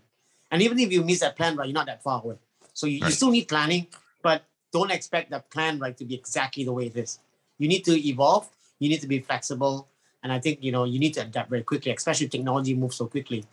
And 0.50 0.62
even 0.62 0.80
if 0.80 0.94
you 0.94 1.04
miss 1.04 1.20
that 1.20 1.36
plan, 1.36 1.58
right, 1.58 1.68
you're 1.68 1.74
not 1.82 1.88
that 1.88 2.02
far 2.02 2.22
away. 2.24 2.38
So 2.72 2.88
you, 2.88 3.00
you 3.04 3.12
still 3.12 3.32
need 3.32 3.50
planning, 3.50 3.88
but 4.24 4.46
don't 4.72 4.92
expect 4.92 5.30
that 5.32 5.50
plan 5.50 5.78
right 5.78 5.98
to 5.98 6.06
be 6.06 6.16
exactly 6.16 6.64
the 6.64 6.72
way 6.72 6.86
it 6.86 6.96
is. 6.96 7.20
You 7.58 7.68
need 7.68 7.84
to 7.84 7.94
evolve. 8.08 8.48
You 8.80 8.88
need 8.88 9.02
to 9.02 9.08
be 9.08 9.20
flexible, 9.20 9.90
and 10.24 10.32
I 10.32 10.40
think 10.40 10.64
you 10.64 10.72
know 10.72 10.86
you 10.86 11.00
need 11.00 11.16
to 11.16 11.22
adapt 11.28 11.50
very 11.50 11.64
quickly, 11.64 11.92
especially 11.92 12.30
technology 12.30 12.74
moves 12.74 12.96
so 12.96 13.08
quickly. 13.08 13.44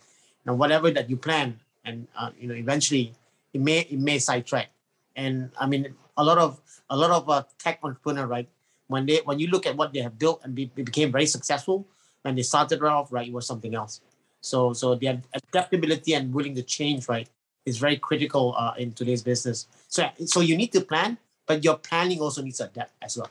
Now, 0.45 0.53
whatever 0.53 0.89
that 0.91 1.09
you 1.09 1.17
plan, 1.17 1.59
and 1.83 2.07
uh, 2.15 2.31
you 2.39 2.47
know, 2.47 2.55
eventually 2.55 3.11
it 3.51 3.59
may 3.59 3.79
it 3.91 3.99
may 3.99 4.19
sidetrack. 4.19 4.69
And 5.15 5.51
I 5.59 5.67
mean, 5.67 5.93
a 6.17 6.23
lot 6.23 6.37
of 6.37 6.61
a 6.89 6.97
lot 6.97 7.11
of 7.11 7.29
uh, 7.29 7.43
tech 7.59 7.79
entrepreneur, 7.83 8.25
right? 8.25 8.49
When 8.87 9.05
they 9.05 9.21
when 9.25 9.39
you 9.39 9.47
look 9.47 9.65
at 9.65 9.75
what 9.75 9.93
they 9.93 9.99
have 9.99 10.17
built 10.17 10.41
and 10.43 10.53
be, 10.55 10.65
became 10.65 11.11
very 11.11 11.25
successful, 11.25 11.87
when 12.23 12.35
they 12.35 12.43
started 12.43 12.81
off, 12.83 13.11
right, 13.11 13.27
it 13.27 13.33
was 13.33 13.47
something 13.47 13.75
else. 13.75 14.01
So 14.41 14.73
so 14.73 14.95
the 14.95 15.21
adaptability 15.33 16.13
and 16.13 16.33
willing 16.33 16.55
to 16.55 16.63
change, 16.63 17.07
right, 17.07 17.29
is 17.65 17.77
very 17.77 17.97
critical 17.97 18.55
uh, 18.57 18.73
in 18.77 18.91
today's 18.91 19.23
business. 19.23 19.67
So 19.87 20.09
so 20.25 20.41
you 20.41 20.57
need 20.57 20.71
to 20.73 20.81
plan, 20.81 21.17
but 21.45 21.63
your 21.63 21.77
planning 21.77 22.19
also 22.19 22.41
needs 22.41 22.57
to 22.57 22.65
adapt 22.65 22.93
as 23.01 23.17
well. 23.17 23.29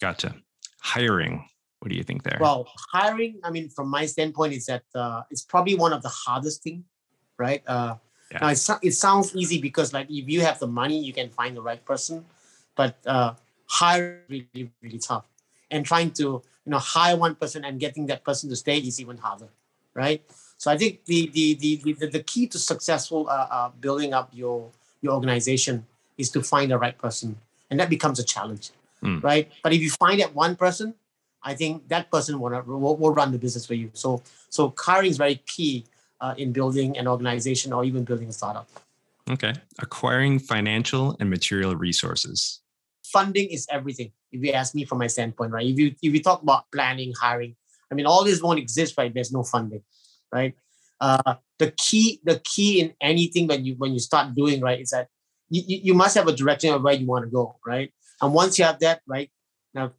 Gotcha. 0.00 0.34
Hiring. 0.80 1.44
What 1.80 1.90
do 1.90 1.96
you 1.96 2.02
think 2.02 2.24
there? 2.24 2.38
Well, 2.40 2.66
hiring, 2.92 3.38
I 3.44 3.50
mean, 3.50 3.68
from 3.68 3.88
my 3.88 4.06
standpoint, 4.06 4.52
is 4.52 4.66
that 4.66 4.82
uh, 4.94 5.22
it's 5.30 5.42
probably 5.42 5.76
one 5.76 5.92
of 5.92 6.02
the 6.02 6.08
hardest 6.08 6.62
thing, 6.62 6.84
right? 7.38 7.62
Uh, 7.68 7.94
Yeah. 8.32 8.38
Now 8.40 8.48
it, 8.48 8.60
it 8.82 8.92
sounds 8.92 9.34
easy 9.34 9.60
because 9.60 9.92
like 9.92 10.10
if 10.10 10.28
you 10.28 10.40
have 10.42 10.58
the 10.58 10.66
money, 10.66 10.98
you 10.98 11.12
can 11.12 11.30
find 11.30 11.56
the 11.56 11.62
right 11.62 11.82
person, 11.84 12.24
but 12.76 12.96
uh, 13.06 13.34
hire 13.66 14.20
really 14.28 14.70
really 14.82 14.98
tough, 14.98 15.24
and 15.70 15.84
trying 15.84 16.10
to 16.12 16.22
you 16.66 16.70
know 16.72 16.78
hire 16.78 17.16
one 17.16 17.34
person 17.34 17.64
and 17.64 17.80
getting 17.80 18.06
that 18.06 18.24
person 18.24 18.50
to 18.50 18.56
stay 18.56 18.78
is 18.78 19.00
even 19.00 19.16
harder, 19.16 19.48
right? 19.94 20.22
So 20.58 20.70
I 20.70 20.76
think 20.76 21.04
the 21.06 21.30
the 21.32 21.54
the 21.54 21.94
the, 21.94 22.06
the 22.06 22.22
key 22.22 22.46
to 22.48 22.58
successful 22.58 23.28
uh, 23.28 23.48
uh, 23.50 23.68
building 23.80 24.12
up 24.12 24.28
your 24.32 24.70
your 25.00 25.14
organization 25.14 25.86
is 26.18 26.30
to 26.32 26.42
find 26.42 26.70
the 26.70 26.78
right 26.78 26.98
person, 26.98 27.36
and 27.70 27.80
that 27.80 27.88
becomes 27.88 28.18
a 28.18 28.24
challenge, 28.24 28.70
Mm. 29.02 29.22
right? 29.22 29.48
But 29.62 29.72
if 29.72 29.80
you 29.80 29.90
find 29.90 30.20
that 30.20 30.34
one 30.34 30.56
person, 30.56 30.92
I 31.40 31.54
think 31.54 31.86
that 31.88 32.10
person 32.10 32.40
will, 32.40 32.50
will, 32.66 32.96
will 32.96 33.14
run 33.14 33.30
the 33.30 33.38
business 33.38 33.64
for 33.64 33.74
you. 33.74 33.90
So 33.94 34.22
so 34.50 34.74
hiring 34.76 35.10
is 35.10 35.16
very 35.16 35.36
key 35.46 35.86
uh, 36.20 36.34
in 36.36 36.52
building 36.52 36.96
an 36.98 37.06
organization 37.06 37.72
or 37.72 37.84
even 37.84 38.04
building 38.04 38.28
a 38.28 38.32
startup. 38.32 38.68
okay. 39.30 39.54
Acquiring 39.78 40.38
financial 40.38 41.16
and 41.20 41.30
material 41.30 41.76
resources. 41.76 42.60
Funding 43.04 43.48
is 43.48 43.66
everything. 43.70 44.12
If 44.32 44.44
you 44.44 44.52
ask 44.52 44.74
me 44.74 44.84
from 44.84 44.98
my 44.98 45.06
standpoint, 45.06 45.52
right? 45.52 45.66
If 45.66 45.78
you 45.78 45.94
if 46.02 46.12
you 46.12 46.22
talk 46.22 46.42
about 46.42 46.64
planning, 46.70 47.12
hiring, 47.18 47.56
I 47.90 47.94
mean, 47.94 48.06
all 48.06 48.24
this 48.24 48.42
won't 48.42 48.58
exist, 48.58 48.94
right? 48.98 49.12
There's 49.12 49.32
no 49.32 49.42
funding, 49.42 49.82
right? 50.32 50.54
Uh, 51.00 51.34
the 51.58 51.70
key 51.72 52.20
the 52.24 52.40
key 52.44 52.80
in 52.80 52.92
anything 53.00 53.46
when 53.46 53.64
you 53.64 53.76
when 53.78 53.92
you 53.92 53.98
start 53.98 54.34
doing 54.34 54.60
right 54.60 54.80
is 54.80 54.90
that 54.90 55.08
you, 55.48 55.62
you 55.66 55.78
you 55.84 55.94
must 55.94 56.16
have 56.16 56.28
a 56.28 56.34
direction 56.34 56.74
of 56.74 56.82
where 56.82 56.94
you 56.94 57.06
want 57.06 57.24
to 57.24 57.30
go, 57.30 57.56
right? 57.64 57.92
And 58.20 58.34
once 58.34 58.58
you 58.58 58.64
have 58.64 58.80
that, 58.80 59.00
right, 59.06 59.30
now 59.72 59.92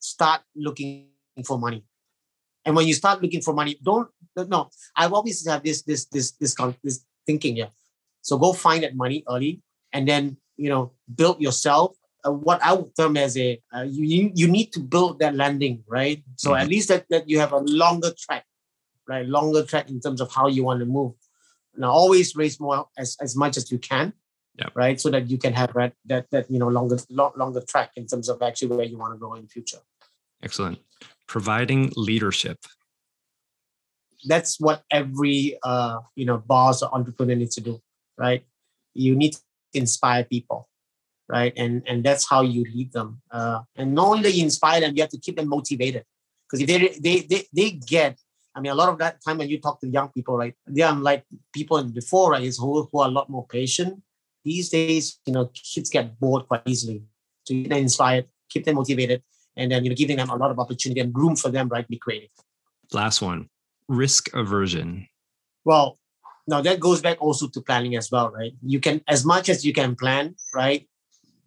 start 0.00 0.42
looking 0.54 1.06
for 1.46 1.58
money. 1.58 1.84
And 2.64 2.76
when 2.76 2.86
you 2.86 2.94
start 2.94 3.22
looking 3.22 3.40
for 3.40 3.54
money, 3.54 3.78
don't 3.82 4.08
no. 4.36 4.70
I've 4.96 5.12
always 5.12 5.46
have 5.46 5.62
this 5.62 5.82
this 5.82 6.06
this 6.06 6.32
this 6.32 6.54
this 6.82 7.04
thinking 7.26 7.56
yeah. 7.56 7.68
So 8.22 8.38
go 8.38 8.52
find 8.52 8.82
that 8.84 8.96
money 8.96 9.24
early, 9.28 9.62
and 9.92 10.08
then 10.08 10.36
you 10.56 10.68
know 10.68 10.92
build 11.14 11.40
yourself. 11.40 11.96
Uh, 12.24 12.30
what 12.30 12.62
I 12.62 12.72
would 12.72 12.94
term 12.96 13.16
as 13.16 13.36
a 13.36 13.60
uh, 13.74 13.82
you 13.82 14.30
you 14.34 14.48
need 14.48 14.72
to 14.72 14.80
build 14.80 15.18
that 15.20 15.34
landing 15.34 15.82
right. 15.88 16.22
So 16.36 16.54
at 16.54 16.68
least 16.68 16.88
that 16.88 17.06
that 17.10 17.28
you 17.28 17.40
have 17.40 17.52
a 17.52 17.58
longer 17.58 18.12
track, 18.18 18.44
right? 19.08 19.26
Longer 19.26 19.64
track 19.64 19.90
in 19.90 20.00
terms 20.00 20.20
of 20.20 20.32
how 20.32 20.46
you 20.46 20.64
want 20.64 20.80
to 20.80 20.86
move. 20.86 21.12
Now 21.76 21.90
always 21.90 22.36
raise 22.36 22.60
more 22.60 22.86
as 22.96 23.16
as 23.20 23.36
much 23.36 23.56
as 23.56 23.70
you 23.72 23.78
can. 23.78 24.12
Yep. 24.58 24.72
Right, 24.74 25.00
so 25.00 25.08
that 25.08 25.30
you 25.30 25.38
can 25.38 25.54
have 25.54 25.72
that 25.72 25.94
that 26.04 26.30
that 26.30 26.50
you 26.50 26.58
know 26.58 26.68
longer 26.68 26.98
lo- 27.08 27.32
longer 27.36 27.62
track 27.62 27.92
in 27.96 28.06
terms 28.06 28.28
of 28.28 28.42
actually 28.42 28.76
where 28.76 28.84
you 28.84 28.98
want 28.98 29.14
to 29.14 29.18
go 29.18 29.34
in 29.34 29.42
the 29.42 29.48
future. 29.48 29.78
Excellent. 30.42 30.78
Providing 31.26 31.90
leadership. 31.96 32.58
That's 34.24 34.60
what 34.60 34.82
every 34.90 35.58
uh, 35.62 35.98
you 36.16 36.24
know 36.24 36.38
boss 36.38 36.82
or 36.82 36.94
entrepreneur 36.94 37.34
needs 37.34 37.54
to 37.56 37.60
do 37.60 37.80
right? 38.18 38.44
You 38.94 39.16
need 39.16 39.32
to 39.32 39.40
inspire 39.74 40.24
people 40.24 40.68
right? 41.28 41.52
And 41.56 41.82
and 41.86 42.04
that's 42.04 42.28
how 42.28 42.42
you 42.42 42.64
lead 42.64 42.92
them. 42.92 43.22
Uh, 43.30 43.60
and 43.76 43.94
not 43.94 44.08
only 44.08 44.40
inspire 44.40 44.80
them 44.80 44.94
you 44.94 45.02
have 45.02 45.10
to 45.10 45.18
keep 45.18 45.36
them 45.36 45.48
motivated. 45.48 46.04
Because 46.46 46.60
if 46.60 46.68
they, 46.68 46.98
they 47.00 47.20
they 47.22 47.46
they 47.52 47.70
get 47.70 48.18
i 48.54 48.60
mean 48.60 48.70
a 48.70 48.74
lot 48.74 48.90
of 48.90 48.98
that 48.98 49.24
time 49.24 49.38
when 49.38 49.48
you 49.48 49.58
talk 49.58 49.80
to 49.80 49.88
young 49.88 50.10
people 50.10 50.36
right 50.36 50.54
they 50.66 50.82
are 50.82 50.94
like 50.94 51.24
people 51.54 51.82
before 51.84 52.32
right 52.32 52.42
is 52.42 52.58
who, 52.58 52.86
who 52.92 52.98
are 53.00 53.08
a 53.08 53.10
lot 53.18 53.30
more 53.30 53.46
patient. 53.46 54.02
These 54.44 54.68
days 54.70 55.20
you 55.26 55.32
know 55.32 55.50
kids 55.54 55.88
get 55.88 56.18
bored 56.20 56.46
quite 56.48 56.62
easily. 56.66 57.02
So 57.44 57.54
you 57.54 57.68
them 57.68 57.78
inspired 57.78 58.26
keep 58.50 58.64
them 58.64 58.76
motivated 58.76 59.22
and 59.56 59.72
then 59.72 59.84
you 59.84 59.90
know 59.90 59.96
giving 59.96 60.18
them 60.18 60.30
a 60.30 60.36
lot 60.36 60.50
of 60.50 60.58
opportunity 60.58 61.00
and 61.00 61.16
room 61.16 61.36
for 61.36 61.50
them 61.50 61.68
right 61.68 61.88
be 61.88 61.98
creative. 61.98 62.30
Last 62.92 63.22
one. 63.22 63.48
Risk 63.92 64.32
aversion. 64.34 65.06
Well, 65.64 65.98
now 66.48 66.60
that 66.62 66.80
goes 66.80 67.00
back 67.02 67.18
also 67.20 67.46
to 67.48 67.60
planning 67.60 67.94
as 67.96 68.10
well, 68.10 68.30
right? 68.30 68.52
You 68.64 68.80
can, 68.80 69.02
as 69.06 69.24
much 69.24 69.48
as 69.48 69.64
you 69.64 69.72
can 69.72 69.94
plan, 69.94 70.34
right? 70.54 70.88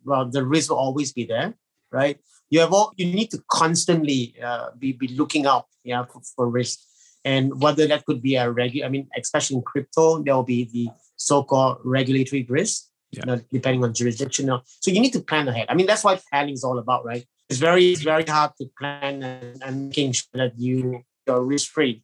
Well, 0.06 0.30
the 0.30 0.46
risk 0.46 0.70
will 0.70 0.78
always 0.78 1.12
be 1.12 1.26
there, 1.26 1.56
right? 1.92 2.18
You 2.52 2.60
have 2.60 2.72
all, 2.72 2.94
you 2.96 3.08
need 3.08 3.32
to 3.32 3.40
constantly 3.52 4.36
uh, 4.42 4.70
be, 4.78 4.94
be 4.94 5.08
looking 5.10 5.48
out, 5.48 5.66
yeah, 5.84 6.06
for, 6.06 6.22
for 6.36 6.48
risk. 6.48 6.80
And 7.26 7.60
whether 7.62 7.88
that 7.88 8.06
could 8.06 8.22
be 8.22 8.36
a 8.36 8.50
regular, 8.52 8.86
I 8.86 8.90
mean, 8.90 9.10
especially 9.18 9.58
in 9.58 9.64
crypto, 9.64 10.22
there 10.22 10.36
will 10.36 10.44
be 10.44 10.70
the 10.72 10.90
so-called 11.18 11.80
regulatory 11.84 12.46
risk, 12.48 12.86
Yeah. 13.12 13.20
you 13.20 13.26
know, 13.26 13.42
depending 13.52 13.84
on 13.84 13.94
jurisdiction. 13.94 14.46
So 14.84 14.92
you 14.92 15.02
need 15.02 15.14
to 15.14 15.22
plan 15.22 15.48
ahead. 15.48 15.66
I 15.70 15.74
mean, 15.74 15.88
that's 15.88 16.04
what 16.04 16.22
planning 16.30 16.54
is 16.54 16.64
all 16.64 16.78
about, 16.78 17.04
right? 17.04 17.26
It's 17.50 17.60
very, 17.60 17.92
it's 17.94 18.04
very 18.04 18.26
hard 18.26 18.52
to 18.60 18.66
plan 18.78 19.24
and, 19.24 19.64
and 19.64 19.74
making 19.90 20.14
sure 20.14 20.38
that 20.42 20.54
you 20.58 21.02
you're 21.28 21.44
risk 21.44 21.72
free. 21.72 22.04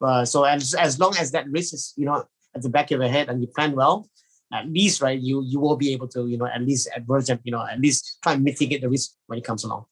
Uh, 0.00 0.24
so 0.24 0.44
as 0.44 0.74
as 0.74 0.98
long 0.98 1.14
as 1.18 1.30
that 1.32 1.48
risk 1.50 1.74
is 1.74 1.92
you 1.96 2.06
know 2.06 2.24
at 2.54 2.62
the 2.62 2.68
back 2.68 2.90
of 2.90 3.00
your 3.00 3.08
head 3.08 3.28
and 3.28 3.40
you 3.40 3.46
plan 3.46 3.72
well, 3.72 4.08
at 4.52 4.68
least 4.68 5.02
right 5.02 5.20
you 5.20 5.42
you 5.44 5.60
will 5.60 5.76
be 5.76 5.92
able 5.92 6.08
to 6.08 6.26
you 6.26 6.38
know 6.38 6.46
at 6.46 6.62
least 6.62 6.88
adverse 6.96 7.28
you 7.44 7.52
know 7.52 7.64
at 7.66 7.80
least 7.80 8.18
try 8.22 8.32
and 8.32 8.42
mitigate 8.42 8.80
the 8.80 8.88
risk 8.88 9.12
when 9.26 9.38
it 9.38 9.44
comes 9.44 9.64
along. 9.64 9.84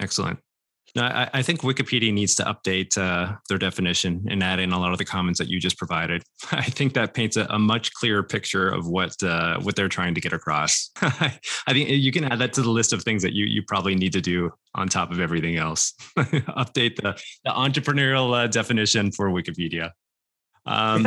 Excellent. 0.00 0.38
No, 0.96 1.02
I, 1.02 1.28
I, 1.34 1.42
think 1.42 1.60
Wikipedia 1.60 2.10
needs 2.10 2.34
to 2.36 2.44
update 2.44 2.96
uh, 2.96 3.36
their 3.50 3.58
definition 3.58 4.26
and 4.30 4.42
add 4.42 4.58
in 4.60 4.72
a 4.72 4.80
lot 4.80 4.92
of 4.92 4.98
the 4.98 5.04
comments 5.04 5.38
that 5.38 5.46
you 5.46 5.60
just 5.60 5.76
provided. 5.76 6.22
I 6.52 6.62
think 6.62 6.94
that 6.94 7.12
paints 7.12 7.36
a, 7.36 7.44
a 7.50 7.58
much 7.58 7.92
clearer 7.92 8.22
picture 8.22 8.70
of 8.70 8.88
what 8.88 9.22
uh, 9.22 9.60
what 9.60 9.76
they're 9.76 9.90
trying 9.90 10.14
to 10.14 10.22
get 10.22 10.32
across. 10.32 10.90
I 11.02 11.38
think 11.68 11.90
you 11.90 12.10
can 12.10 12.24
add 12.24 12.38
that 12.38 12.54
to 12.54 12.62
the 12.62 12.70
list 12.70 12.94
of 12.94 13.02
things 13.02 13.22
that 13.24 13.34
you 13.34 13.44
you 13.44 13.62
probably 13.62 13.94
need 13.94 14.14
to 14.14 14.22
do 14.22 14.50
on 14.74 14.88
top 14.88 15.10
of 15.10 15.20
everything 15.20 15.58
else. 15.58 15.92
update 16.16 16.96
the, 16.96 17.22
the 17.44 17.50
entrepreneurial 17.50 18.34
uh, 18.34 18.46
definition 18.46 19.12
for 19.12 19.28
Wikipedia. 19.28 19.90
Um, 20.64 21.06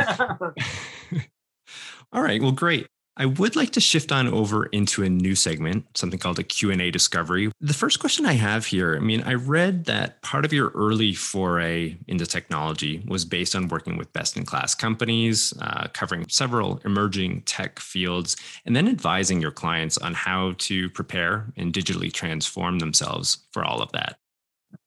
all 2.12 2.22
right. 2.22 2.40
Well, 2.40 2.52
great. 2.52 2.86
I 3.16 3.26
would 3.26 3.56
like 3.56 3.70
to 3.72 3.80
shift 3.80 4.12
on 4.12 4.28
over 4.28 4.66
into 4.66 5.02
a 5.02 5.08
new 5.08 5.34
segment, 5.34 5.84
something 5.94 6.18
called 6.18 6.38
a 6.38 6.42
Q&A 6.42 6.90
discovery. 6.90 7.50
The 7.60 7.74
first 7.74 7.98
question 7.98 8.24
I 8.24 8.34
have 8.34 8.66
here, 8.66 8.96
I 8.96 9.00
mean, 9.00 9.22
I 9.22 9.34
read 9.34 9.84
that 9.86 10.22
part 10.22 10.44
of 10.44 10.52
your 10.52 10.70
early 10.70 11.12
foray 11.12 11.98
into 12.06 12.24
technology 12.24 13.02
was 13.06 13.24
based 13.24 13.54
on 13.54 13.68
working 13.68 13.98
with 13.98 14.12
best-in-class 14.12 14.74
companies, 14.74 15.52
uh, 15.60 15.88
covering 15.92 16.26
several 16.28 16.80
emerging 16.84 17.42
tech 17.42 17.78
fields, 17.78 18.36
and 18.64 18.74
then 18.74 18.88
advising 18.88 19.42
your 19.42 19.50
clients 19.50 19.98
on 19.98 20.14
how 20.14 20.54
to 20.58 20.88
prepare 20.90 21.52
and 21.56 21.72
digitally 21.72 22.12
transform 22.12 22.78
themselves 22.78 23.46
for 23.52 23.64
all 23.64 23.82
of 23.82 23.92
that. 23.92 24.18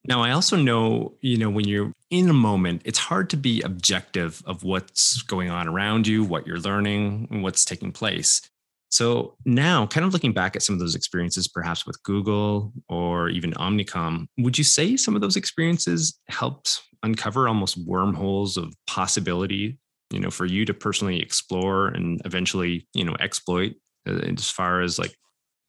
Now, 0.06 0.22
I 0.22 0.32
also 0.32 0.58
know, 0.58 1.14
you 1.22 1.38
know, 1.38 1.50
when 1.50 1.66
you're 1.66 1.94
in 2.10 2.30
a 2.30 2.34
moment, 2.34 2.82
it's 2.84 3.00
hard 3.00 3.30
to 3.30 3.38
be 3.38 3.62
objective 3.62 4.44
of 4.46 4.64
what's 4.64 5.22
going 5.22 5.50
on 5.50 5.68
around 5.68 6.08
you, 6.08 6.26
what 6.26 6.46
you're 6.46 6.60
learning, 6.60 7.30
and 7.32 7.42
what's 7.42 7.64
taking 7.64 7.92
place. 7.94 8.42
So 8.90 9.36
now, 9.46 9.88
kind 9.88 10.06
of 10.06 10.14
looking 10.14 10.34
back 10.34 10.56
at 10.56 10.62
some 10.62 10.74
of 10.74 10.80
those 10.80 10.94
experiences, 10.94 11.48
perhaps 11.48 11.88
with 11.88 12.02
Google 12.04 12.74
or 12.90 13.30
even 13.30 13.54
Omnicom, 13.54 14.28
would 14.38 14.58
you 14.58 14.64
say 14.64 14.98
some 14.98 15.16
of 15.16 15.22
those 15.22 15.36
experiences 15.36 16.20
helped 16.28 16.82
uncover 17.02 17.48
almost 17.48 17.78
wormholes 17.88 18.58
of 18.58 18.74
possibility, 18.86 19.80
you 20.12 20.20
know, 20.20 20.30
for 20.30 20.46
you 20.46 20.66
to 20.66 20.74
personally 20.74 21.20
explore 21.20 21.88
and 21.88 22.22
eventually, 22.26 22.88
you 22.94 23.04
know, 23.04 23.16
exploit 23.20 23.74
uh, 24.08 24.20
as 24.38 24.50
far 24.50 24.82
as 24.82 25.00
like 25.00 25.16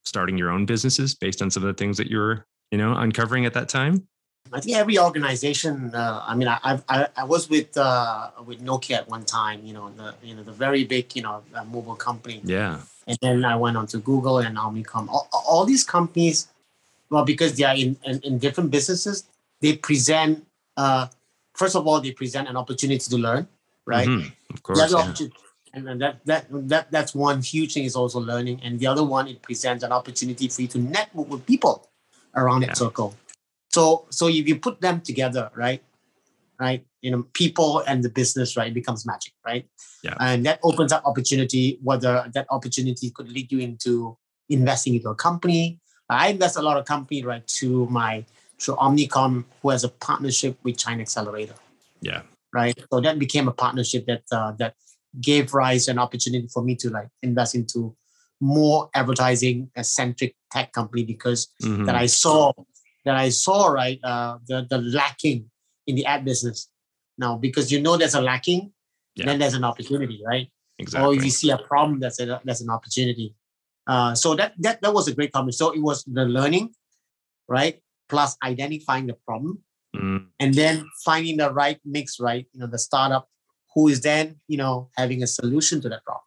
starting 0.04 0.36
your 0.36 0.50
own 0.50 0.66
businesses 0.66 1.14
based 1.14 1.40
on 1.40 1.50
some 1.50 1.62
of 1.62 1.68
the 1.68 1.80
things 1.80 1.96
that 1.96 2.08
you're, 2.08 2.46
you 2.72 2.78
know, 2.78 2.94
uncovering 2.94 3.46
at 3.46 3.54
that 3.54 3.68
time? 3.68 4.06
I 4.52 4.60
think 4.60 4.76
every 4.76 4.98
organization. 4.98 5.94
Uh, 5.94 6.22
I 6.26 6.34
mean, 6.34 6.48
I, 6.48 6.78
I 6.88 7.08
I 7.16 7.24
was 7.24 7.48
with 7.48 7.76
uh, 7.76 8.30
with 8.44 8.62
Nokia 8.62 8.98
at 8.98 9.08
one 9.08 9.24
time. 9.24 9.64
You 9.64 9.74
know, 9.74 9.90
the 9.96 10.14
you 10.22 10.34
know 10.34 10.42
the 10.42 10.52
very 10.52 10.84
big 10.84 11.16
you 11.16 11.22
know 11.22 11.42
uh, 11.54 11.64
mobile 11.64 11.96
company. 11.96 12.40
Yeah. 12.44 12.80
And 13.06 13.18
then 13.20 13.44
I 13.44 13.56
went 13.56 13.76
on 13.76 13.86
to 13.88 13.98
Google 13.98 14.38
and 14.38 14.56
Omnicom. 14.56 15.08
All, 15.08 15.28
all 15.32 15.64
these 15.66 15.84
companies, 15.84 16.48
well, 17.10 17.24
because 17.24 17.54
they 17.56 17.64
are 17.64 17.76
in, 17.76 17.96
in, 18.04 18.18
in 18.20 18.38
different 18.38 18.70
businesses, 18.70 19.24
they 19.60 19.76
present. 19.76 20.46
Uh, 20.76 21.08
first 21.54 21.76
of 21.76 21.86
all, 21.86 22.00
they 22.00 22.12
present 22.12 22.48
an 22.48 22.56
opportunity 22.56 23.04
to 23.10 23.16
learn, 23.16 23.46
right? 23.86 24.08
Mm-hmm. 24.08 24.54
Of 24.54 24.62
course. 24.62 24.78
Yeah. 24.78 25.26
And 25.76 26.00
that, 26.00 26.24
that 26.26 26.46
that 26.68 26.92
that's 26.92 27.16
one 27.16 27.42
huge 27.42 27.74
thing 27.74 27.82
is 27.82 27.96
also 27.96 28.20
learning, 28.20 28.60
and 28.62 28.78
the 28.78 28.86
other 28.86 29.02
one 29.02 29.26
it 29.26 29.42
presents 29.42 29.82
an 29.82 29.90
opportunity 29.90 30.46
for 30.46 30.62
you 30.62 30.68
to 30.68 30.78
network 30.78 31.28
with 31.28 31.44
people 31.46 31.88
around 32.36 32.60
yeah. 32.60 32.68
that 32.68 32.76
circle 32.76 33.14
so 33.74 34.06
so 34.10 34.28
if 34.28 34.46
you 34.48 34.56
put 34.66 34.80
them 34.80 35.00
together, 35.00 35.50
right, 35.54 35.82
right, 36.60 36.84
you 37.02 37.10
know, 37.10 37.22
people 37.32 37.82
and 37.88 38.04
the 38.04 38.08
business, 38.20 38.56
right, 38.56 38.72
becomes 38.72 39.04
magic, 39.04 39.32
right? 39.44 39.66
Yeah. 40.02 40.14
And 40.20 40.46
that 40.46 40.60
opens 40.62 40.92
up 40.92 41.02
opportunity. 41.04 41.78
Whether 41.82 42.30
that 42.34 42.46
opportunity 42.50 43.10
could 43.10 43.28
lead 43.36 43.50
you 43.50 43.58
into 43.58 44.16
investing 44.48 44.94
into 44.94 45.10
a 45.10 45.14
company. 45.14 45.80
I 46.08 46.28
invest 46.28 46.56
a 46.56 46.62
lot 46.62 46.76
of 46.76 46.84
company 46.84 47.24
right 47.24 47.46
to 47.60 47.86
my 47.86 48.24
through 48.60 48.76
Omnicom, 48.76 49.44
who 49.60 49.70
has 49.70 49.82
a 49.82 49.88
partnership 49.88 50.56
with 50.62 50.76
China 50.76 51.00
Accelerator. 51.00 51.56
Yeah. 52.00 52.22
Right. 52.52 52.78
So 52.92 53.00
that 53.00 53.18
became 53.18 53.48
a 53.48 53.52
partnership 53.64 54.06
that 54.06 54.22
uh, 54.30 54.52
that 54.60 54.74
gave 55.20 55.54
rise 55.54 55.88
an 55.88 55.98
opportunity 55.98 56.46
for 56.54 56.62
me 56.62 56.76
to 56.76 56.90
like 56.90 57.08
invest 57.22 57.54
into 57.56 57.96
more 58.40 58.90
advertising 58.94 59.70
centric 59.82 60.36
tech 60.52 60.72
company 60.72 61.04
because 61.04 61.48
mm-hmm. 61.62 61.84
that 61.86 61.96
I 61.96 62.06
saw 62.06 62.52
that 63.04 63.16
I 63.16 63.28
saw, 63.28 63.66
right, 63.66 63.98
uh, 64.02 64.38
the 64.46 64.66
the 64.68 64.78
lacking 64.78 65.50
in 65.86 65.96
the 65.96 66.06
ad 66.06 66.24
business 66.24 66.68
now 67.18 67.36
because 67.36 67.70
you 67.70 67.80
know 67.80 67.96
there's 67.96 68.14
a 68.14 68.20
lacking, 68.20 68.72
yeah. 69.14 69.26
then 69.26 69.38
there's 69.38 69.54
an 69.54 69.64
opportunity, 69.64 70.22
right? 70.26 70.48
Exactly. 70.78 71.06
Or 71.06 71.14
if 71.14 71.24
you 71.24 71.30
see 71.30 71.50
a 71.50 71.58
problem, 71.58 72.00
that's 72.00 72.20
a, 72.20 72.40
that's 72.44 72.60
an 72.60 72.70
opportunity. 72.70 73.34
Uh, 73.86 74.14
so 74.14 74.34
that 74.34 74.54
that 74.58 74.80
that 74.82 74.92
was 74.92 75.08
a 75.08 75.14
great 75.14 75.32
comment. 75.32 75.54
So 75.54 75.72
it 75.72 75.82
was 75.82 76.04
the 76.04 76.24
learning, 76.24 76.74
right, 77.48 77.80
plus 78.08 78.36
identifying 78.42 79.06
the 79.06 79.14
problem, 79.26 79.62
mm. 79.94 80.26
and 80.40 80.54
then 80.54 80.86
finding 81.04 81.36
the 81.36 81.52
right 81.52 81.78
mix, 81.84 82.18
right? 82.18 82.46
You 82.52 82.60
know, 82.60 82.66
the 82.66 82.78
startup 82.78 83.28
who 83.74 83.88
is 83.88 84.00
then 84.00 84.40
you 84.48 84.56
know 84.56 84.90
having 84.96 85.22
a 85.22 85.26
solution 85.26 85.80
to 85.82 85.88
that 85.90 86.04
problem. 86.04 86.24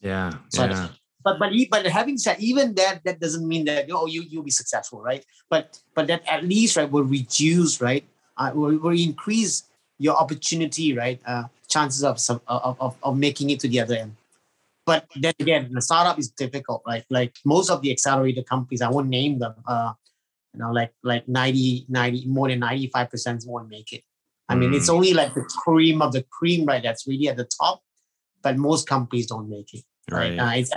Yeah. 0.00 0.32
So 0.50 0.64
yeah 0.66 0.88
but 1.24 1.38
but 1.38 1.52
but 1.70 1.86
having 1.86 2.18
said 2.18 2.38
even 2.40 2.74
that 2.74 3.02
that 3.04 3.20
doesn't 3.20 3.46
mean 3.46 3.64
that 3.66 3.88
oh 3.92 4.06
you 4.06 4.22
you'll 4.22 4.42
be 4.42 4.50
successful 4.50 5.00
right? 5.00 5.24
But 5.48 5.80
but 5.94 6.06
that 6.08 6.22
at 6.28 6.44
least 6.44 6.76
right 6.76 6.90
will 6.90 7.04
reduce 7.04 7.80
right 7.80 8.04
uh, 8.36 8.50
will, 8.54 8.76
will 8.78 8.98
increase 8.98 9.64
your 9.98 10.16
opportunity 10.16 10.96
right 10.96 11.20
uh, 11.26 11.44
chances 11.68 12.02
of, 12.04 12.18
some, 12.18 12.40
of, 12.46 12.76
of 12.80 12.96
of 13.02 13.16
making 13.16 13.50
it 13.50 13.60
to 13.60 13.68
the 13.68 13.80
other 13.80 13.94
end. 13.94 14.16
But 14.84 15.06
then 15.16 15.34
again 15.38 15.70
the 15.72 15.82
startup 15.82 16.18
is 16.18 16.30
difficult 16.30 16.82
right? 16.86 17.04
Like 17.10 17.36
most 17.44 17.70
of 17.70 17.82
the 17.82 17.90
accelerator 17.90 18.42
companies 18.42 18.82
i 18.82 18.90
won't 18.90 19.08
name 19.08 19.38
them 19.38 19.54
uh 19.66 19.92
you 20.52 20.60
know 20.60 20.72
like 20.72 20.92
like 21.02 21.28
90 21.28 21.86
90 21.88 22.26
more 22.26 22.48
than 22.48 22.60
95 22.60 23.10
percent 23.10 23.44
won't 23.46 23.68
make 23.68 23.92
it. 23.92 24.02
I 24.48 24.54
mean 24.54 24.72
mm. 24.72 24.76
it's 24.76 24.88
only 24.88 25.14
like 25.14 25.34
the 25.34 25.44
cream 25.44 26.02
of 26.02 26.12
the 26.12 26.24
cream 26.24 26.66
right 26.66 26.82
that's 26.82 27.06
really 27.06 27.28
at 27.28 27.36
the 27.36 27.48
top 27.60 27.82
but 28.42 28.58
most 28.58 28.88
companies 28.88 29.28
don't 29.28 29.48
make 29.48 29.72
it 29.72 29.84
Right. 30.10 30.38
Uh, 30.38 30.52
it's, 30.56 30.72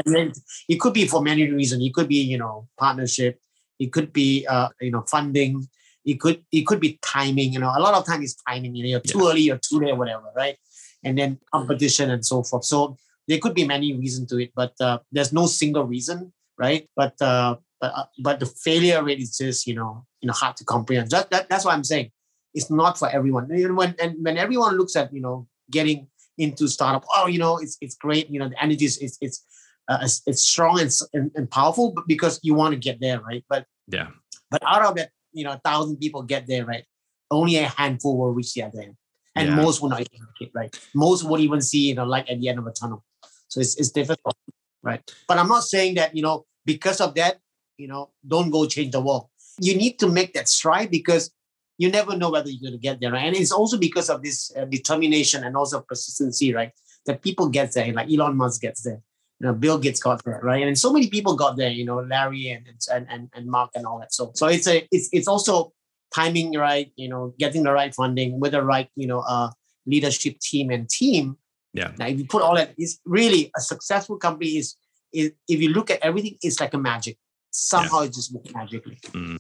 it 0.69 0.79
could 0.79 0.93
be 0.93 1.07
for 1.07 1.21
many 1.21 1.49
reasons. 1.51 1.83
It 1.83 1.93
could 1.93 2.07
be, 2.07 2.21
you 2.21 2.38
know, 2.38 2.67
partnership. 2.77 3.39
It 3.79 3.91
could 3.91 4.13
be, 4.13 4.45
uh, 4.47 4.69
you 4.79 4.91
know, 4.91 5.03
funding. 5.07 5.67
It 6.05 6.19
could, 6.19 6.43
it 6.51 6.67
could 6.67 6.79
be 6.79 6.99
timing. 7.01 7.51
You 7.51 7.59
know, 7.59 7.73
a 7.75 7.81
lot 7.81 7.95
of 7.95 8.05
time 8.05 8.21
is 8.21 8.35
timing. 8.47 8.75
You 8.75 8.83
know, 8.83 8.89
you're 8.89 8.99
too 8.99 9.27
early 9.27 9.49
or 9.49 9.57
too 9.57 9.79
late, 9.79 9.91
or 9.91 9.97
whatever, 9.97 10.31
right? 10.35 10.55
And 11.03 11.17
then 11.17 11.39
competition 11.51 12.11
and 12.11 12.25
so 12.25 12.43
forth. 12.43 12.65
So 12.65 12.97
there 13.27 13.39
could 13.39 13.55
be 13.55 13.65
many 13.65 13.97
reasons 13.97 14.29
to 14.29 14.38
it, 14.38 14.51
but 14.55 14.73
uh, 14.79 14.99
there's 15.11 15.33
no 15.33 15.47
single 15.47 15.83
reason, 15.83 16.31
right? 16.59 16.88
But 16.95 17.19
uh, 17.21 17.55
but 17.81 17.93
uh, 17.93 18.05
but 18.19 18.39
the 18.39 18.45
failure 18.45 19.03
rate 19.03 19.19
is 19.19 19.35
just, 19.35 19.65
you 19.65 19.73
know, 19.73 20.05
you 20.21 20.27
know, 20.27 20.33
hard 20.33 20.55
to 20.57 20.63
comprehend. 20.63 21.09
That, 21.09 21.31
that 21.31 21.49
that's 21.49 21.65
what 21.65 21.73
I'm 21.73 21.83
saying. 21.83 22.11
It's 22.53 22.69
not 22.69 22.97
for 22.97 23.09
everyone. 23.09 23.51
And 23.51 23.75
when 23.75 23.95
and 23.99 24.23
when 24.23 24.38
everyone 24.38 24.77
looks 24.77 24.95
at, 24.95 25.11
you 25.11 25.21
know, 25.21 25.47
getting 25.71 26.07
into 26.37 26.67
startup. 26.67 27.05
Oh, 27.15 27.27
you 27.27 27.39
know, 27.39 27.57
it's 27.57 27.77
it's 27.81 27.95
great. 27.95 28.29
You 28.29 28.39
know, 28.39 28.49
the 28.49 28.61
energy 28.61 28.85
is 28.85 28.97
it's 28.99 29.17
it's, 29.21 29.45
uh, 29.87 29.99
it's, 30.01 30.21
it's 30.25 30.43
strong 30.43 30.79
and, 30.79 30.91
and, 31.13 31.31
and 31.35 31.49
powerful, 31.49 31.91
but 31.91 32.07
because 32.07 32.39
you 32.43 32.53
want 32.53 32.73
to 32.73 32.79
get 32.79 32.99
there, 32.99 33.21
right? 33.21 33.43
But 33.49 33.65
yeah, 33.87 34.07
but 34.51 34.61
out 34.65 34.83
of 34.83 34.95
that, 34.95 35.11
you 35.33 35.43
know, 35.43 35.53
a 35.53 35.61
thousand 35.63 35.97
people 35.97 36.23
get 36.23 36.47
there, 36.47 36.65
right? 36.65 36.85
Only 37.31 37.57
a 37.57 37.67
handful 37.67 38.17
will 38.17 38.31
reach 38.31 38.53
the 38.53 38.63
other 38.63 38.81
end, 38.81 38.95
and 39.35 39.49
yeah. 39.49 39.55
most 39.55 39.81
will 39.81 39.89
not 39.89 40.01
even 40.01 40.19
make 40.19 40.47
it, 40.47 40.51
right? 40.53 40.79
Most 40.93 41.23
won't 41.23 41.41
even 41.41 41.61
see 41.61 41.89
you 41.89 41.95
know 41.95 42.05
light 42.05 42.29
at 42.29 42.39
the 42.39 42.49
end 42.49 42.59
of 42.59 42.67
a 42.67 42.71
tunnel. 42.71 43.03
So 43.47 43.59
it's 43.59 43.75
it's 43.77 43.91
difficult, 43.91 44.35
right? 44.83 45.01
But 45.27 45.37
I'm 45.37 45.47
not 45.47 45.63
saying 45.63 45.95
that 45.95 46.15
you 46.15 46.21
know 46.21 46.45
because 46.65 46.99
of 46.99 47.15
that, 47.15 47.39
you 47.77 47.87
know, 47.87 48.11
don't 48.27 48.49
go 48.49 48.65
change 48.65 48.91
the 48.91 49.01
world. 49.01 49.27
You 49.59 49.77
need 49.77 49.99
to 49.99 50.07
make 50.07 50.33
that 50.33 50.49
stride 50.49 50.91
because 50.91 51.31
you 51.77 51.89
never 51.89 52.15
know 52.15 52.31
whether 52.31 52.49
you're 52.49 52.61
going 52.61 52.79
to 52.79 52.79
get 52.79 52.99
there, 52.99 53.11
right? 53.11 53.25
And 53.25 53.35
it's 53.35 53.51
also 53.51 53.77
because 53.77 54.09
of 54.09 54.21
this 54.23 54.51
uh, 54.55 54.65
determination 54.65 55.43
and 55.43 55.55
also 55.55 55.81
persistency, 55.81 56.53
right? 56.53 56.71
That 57.05 57.21
people 57.21 57.49
get 57.49 57.73
there, 57.73 57.91
like 57.93 58.11
Elon 58.11 58.35
Musk 58.38 58.61
gets 58.61 58.83
there, 58.83 59.01
you 59.39 59.47
know, 59.47 59.53
Bill 59.53 59.77
Gates 59.77 60.01
got 60.01 60.23
there, 60.23 60.39
right? 60.41 60.65
And 60.65 60.77
so 60.77 60.91
many 60.91 61.09
people 61.09 61.35
got 61.35 61.57
there, 61.57 61.69
you 61.69 61.85
know, 61.85 61.99
Larry 61.99 62.49
and 62.49 62.67
and 62.91 63.05
and, 63.09 63.29
and 63.33 63.47
Mark 63.47 63.71
and 63.75 63.85
all 63.85 63.99
that. 63.99 64.13
So 64.13 64.31
so 64.33 64.47
it's 64.47 64.67
a 64.67 64.88
it's 64.91 65.09
it's 65.11 65.27
also 65.27 65.73
timing 66.13 66.53
right, 66.53 66.91
you 66.95 67.09
know, 67.09 67.33
getting 67.38 67.63
the 67.63 67.73
right 67.73 67.93
funding 67.93 68.39
with 68.39 68.53
the 68.53 68.63
right, 68.63 68.89
you 68.95 69.07
know, 69.07 69.19
uh, 69.19 69.49
leadership 69.85 70.39
team 70.39 70.69
and 70.69 70.89
team. 70.89 71.38
Yeah. 71.73 71.91
Now, 71.99 72.07
if 72.07 72.17
you 72.17 72.25
put 72.25 72.41
all 72.41 72.55
that, 72.55 72.73
it's 72.77 72.99
really 73.05 73.51
a 73.55 73.59
successful 73.59 74.17
company 74.17 74.57
is, 74.57 74.77
is 75.13 75.33
if 75.49 75.61
you 75.61 75.69
look 75.69 75.91
at 75.91 75.99
everything, 76.01 76.38
it's 76.41 76.61
like 76.61 76.73
a 76.73 76.77
magic. 76.77 77.17
Somehow 77.51 77.99
yeah. 77.99 78.05
it 78.05 78.13
just 78.13 78.33
works 78.33 78.53
magically. 78.53 78.97
Mm 79.11 79.38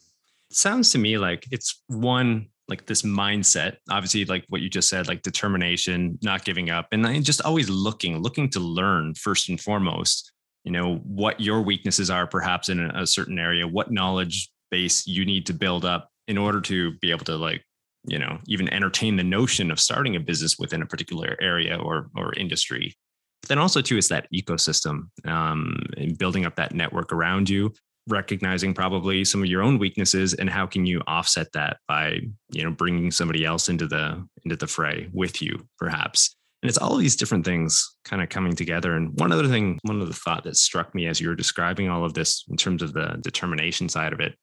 sounds 0.51 0.91
to 0.91 0.97
me 0.97 1.17
like 1.17 1.45
it's 1.51 1.83
one 1.87 2.47
like 2.67 2.85
this 2.87 3.03
mindset 3.03 3.77
obviously 3.91 4.25
like 4.25 4.43
what 4.49 4.61
you 4.61 4.69
just 4.69 4.89
said 4.89 5.07
like 5.07 5.21
determination 5.21 6.17
not 6.21 6.45
giving 6.45 6.69
up 6.69 6.87
and 6.91 7.23
just 7.23 7.41
always 7.41 7.69
looking 7.69 8.17
looking 8.19 8.49
to 8.49 8.59
learn 8.59 9.13
first 9.15 9.49
and 9.49 9.61
foremost 9.61 10.31
you 10.63 10.71
know 10.71 10.95
what 10.97 11.39
your 11.39 11.61
weaknesses 11.61 12.09
are 12.09 12.25
perhaps 12.25 12.69
in 12.69 12.79
a 12.79 13.05
certain 13.05 13.37
area 13.37 13.67
what 13.67 13.91
knowledge 13.91 14.49
base 14.71 15.05
you 15.05 15.25
need 15.25 15.45
to 15.45 15.53
build 15.53 15.85
up 15.85 16.09
in 16.27 16.37
order 16.37 16.59
to 16.61 16.91
be 16.99 17.11
able 17.11 17.25
to 17.25 17.35
like 17.35 17.63
you 18.07 18.19
know 18.19 18.39
even 18.47 18.71
entertain 18.73 19.15
the 19.15 19.23
notion 19.23 19.71
of 19.71 19.79
starting 19.79 20.15
a 20.15 20.19
business 20.19 20.57
within 20.57 20.81
a 20.81 20.85
particular 20.85 21.37
area 21.41 21.77
or 21.77 22.09
or 22.15 22.33
industry. 22.33 22.95
But 23.41 23.49
then 23.49 23.59
also 23.59 23.81
too 23.81 23.97
it's 23.97 24.09
that 24.09 24.27
ecosystem 24.33 25.09
um, 25.25 25.77
and 25.97 26.17
building 26.17 26.45
up 26.45 26.55
that 26.55 26.73
network 26.73 27.11
around 27.11 27.49
you 27.49 27.73
recognizing 28.07 28.73
probably 28.73 29.25
some 29.25 29.41
of 29.41 29.47
your 29.47 29.63
own 29.63 29.79
weaknesses 29.79 30.33
and 30.33 30.49
how 30.49 30.65
can 30.65 30.85
you 30.85 31.01
offset 31.07 31.51
that 31.53 31.77
by 31.87 32.19
you 32.49 32.63
know 32.63 32.71
bringing 32.71 33.11
somebody 33.11 33.45
else 33.45 33.69
into 33.69 33.87
the 33.87 34.25
into 34.43 34.55
the 34.55 34.67
fray 34.67 35.09
with 35.13 35.41
you 35.41 35.67
perhaps? 35.77 36.35
And 36.61 36.69
it's 36.69 36.77
all 36.77 36.95
these 36.95 37.15
different 37.15 37.45
things 37.45 37.95
kind 38.05 38.23
of 38.23 38.29
coming 38.29 38.55
together. 38.55 38.95
And 38.95 39.19
one 39.19 39.31
other 39.31 39.47
thing 39.47 39.79
one 39.83 40.01
of 40.01 40.07
the 40.07 40.13
thought 40.13 40.43
that 40.45 40.57
struck 40.57 40.95
me 40.95 41.07
as 41.07 41.21
you 41.21 41.29
were 41.29 41.35
describing 41.35 41.89
all 41.89 42.05
of 42.05 42.13
this 42.13 42.43
in 42.49 42.57
terms 42.57 42.81
of 42.81 42.93
the 42.93 43.19
determination 43.21 43.89
side 43.89 44.13
of 44.13 44.19
it 44.19 44.35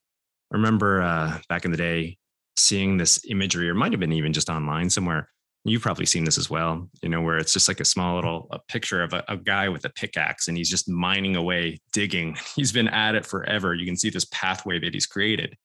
I 0.52 0.56
remember 0.56 1.00
uh, 1.00 1.38
back 1.48 1.64
in 1.64 1.70
the 1.70 1.76
day 1.78 2.18
seeing 2.56 2.98
this 2.98 3.24
imagery 3.28 3.70
or 3.70 3.74
might 3.74 3.92
have 3.92 4.00
been 4.00 4.12
even 4.12 4.34
just 4.34 4.50
online 4.50 4.90
somewhere 4.90 5.30
you've 5.64 5.82
probably 5.82 6.06
seen 6.06 6.24
this 6.24 6.38
as 6.38 6.50
well 6.50 6.88
you 7.02 7.08
know 7.08 7.20
where 7.20 7.38
it's 7.38 7.52
just 7.52 7.68
like 7.68 7.80
a 7.80 7.84
small 7.84 8.16
little 8.16 8.48
a 8.50 8.58
picture 8.68 9.02
of 9.02 9.12
a, 9.12 9.24
a, 9.28 9.36
guy 9.36 9.68
with 9.68 9.84
a 9.84 9.90
pickaxe 9.90 10.48
and 10.48 10.56
he's 10.56 10.70
just 10.70 10.88
mining 10.88 11.36
away 11.36 11.80
digging. 11.92 12.36
He's 12.56 12.72
been 12.72 12.88
at 12.88 13.14
it 13.14 13.26
forever. 13.26 13.74
You 13.74 13.86
can 13.86 13.96
see 13.96 14.10
this 14.10 14.26
pathway 14.26 14.78
that 14.80 14.94
he's 14.94 15.06
created. 15.06 15.56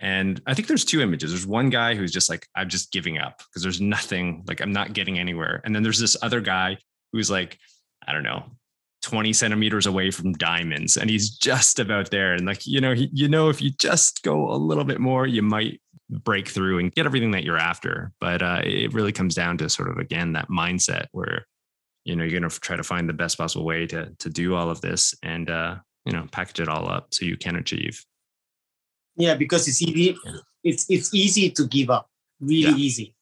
And 0.00 0.40
i 0.46 0.54
think 0.54 0.68
there's 0.68 0.84
two 0.84 1.00
images. 1.00 1.30
There's 1.30 1.46
one 1.46 1.70
guy 1.70 1.94
who's 1.94 2.12
just 2.12 2.30
like 2.30 2.46
i'm 2.54 2.68
just 2.68 2.92
giving 2.92 3.18
up 3.18 3.38
because 3.38 3.62
there's 3.62 3.80
nothing 3.80 4.44
like 4.46 4.60
i'm 4.60 4.72
not 4.72 4.92
getting 4.92 5.18
anywhere. 5.18 5.60
And 5.64 5.74
then 5.74 5.82
there's 5.82 5.98
this 5.98 6.16
other 6.22 6.40
guy 6.40 6.78
who's 7.12 7.30
like 7.30 7.58
i 8.06 8.12
don't 8.12 8.22
know 8.22 8.44
20 9.02 9.32
centimeters 9.32 9.86
away 9.86 10.10
from 10.10 10.32
diamonds 10.32 10.96
and 10.96 11.08
he's 11.08 11.30
just 11.30 11.78
about 11.78 12.10
there. 12.10 12.34
And 12.34 12.46
like 12.46 12.66
you 12.66 12.80
know 12.80 12.94
he, 12.94 13.10
you 13.12 13.28
know 13.28 13.48
if 13.48 13.60
you 13.60 13.70
just 13.70 14.22
go 14.22 14.52
a 14.52 14.56
little 14.56 14.84
bit 14.84 15.00
more 15.00 15.26
you 15.26 15.42
might 15.42 15.80
break 16.10 16.48
through 16.48 16.78
and 16.78 16.92
get 16.92 17.06
everything 17.06 17.32
that 17.32 17.44
you're 17.44 17.58
after. 17.58 18.12
But 18.20 18.42
uh, 18.42 18.62
it 18.64 18.92
really 18.92 19.12
comes 19.12 19.34
down 19.34 19.58
to 19.58 19.68
sort 19.68 19.90
of 19.90 19.98
again 19.98 20.32
that 20.32 20.48
mindset 20.48 21.06
where 21.12 21.46
you 22.04 22.16
know 22.16 22.24
you're 22.24 22.40
going 22.40 22.50
to 22.50 22.60
try 22.60 22.76
to 22.76 22.82
find 22.82 23.08
the 23.08 23.14
best 23.14 23.38
possible 23.38 23.64
way 23.64 23.86
to 23.86 24.10
to 24.18 24.30
do 24.30 24.54
all 24.54 24.70
of 24.70 24.80
this 24.80 25.14
and 25.22 25.50
uh, 25.50 25.76
you 26.04 26.12
know 26.12 26.26
package 26.32 26.60
it 26.60 26.68
all 26.68 26.90
up 26.90 27.08
so 27.12 27.26
you 27.26 27.36
can 27.36 27.56
achieve. 27.56 28.04
Yeah, 29.16 29.34
because 29.34 29.68
it's 29.68 29.82
easy. 29.82 30.16
It's 30.64 30.86
it's 30.88 31.12
easy 31.14 31.50
to 31.50 31.66
give 31.66 31.90
up. 31.90 32.08
Really 32.40 32.70
yeah. 32.70 32.76
easy. 32.76 33.14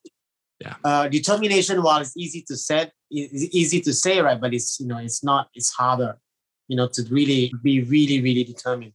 Yeah. 0.60 0.74
Uh, 0.84 1.08
determination, 1.08 1.82
while 1.82 2.00
it's 2.00 2.16
easy 2.16 2.42
to 2.48 2.56
set, 2.56 2.92
it's 3.10 3.54
easy 3.54 3.80
to 3.82 3.92
say, 3.92 4.20
right? 4.20 4.40
But 4.40 4.54
it's 4.54 4.78
you 4.80 4.86
know 4.86 4.98
it's 4.98 5.24
not. 5.24 5.48
It's 5.54 5.70
harder, 5.72 6.18
you 6.68 6.76
know, 6.76 6.88
to 6.88 7.02
really 7.10 7.52
be 7.62 7.82
really 7.82 8.22
really 8.22 8.44
determined. 8.44 8.92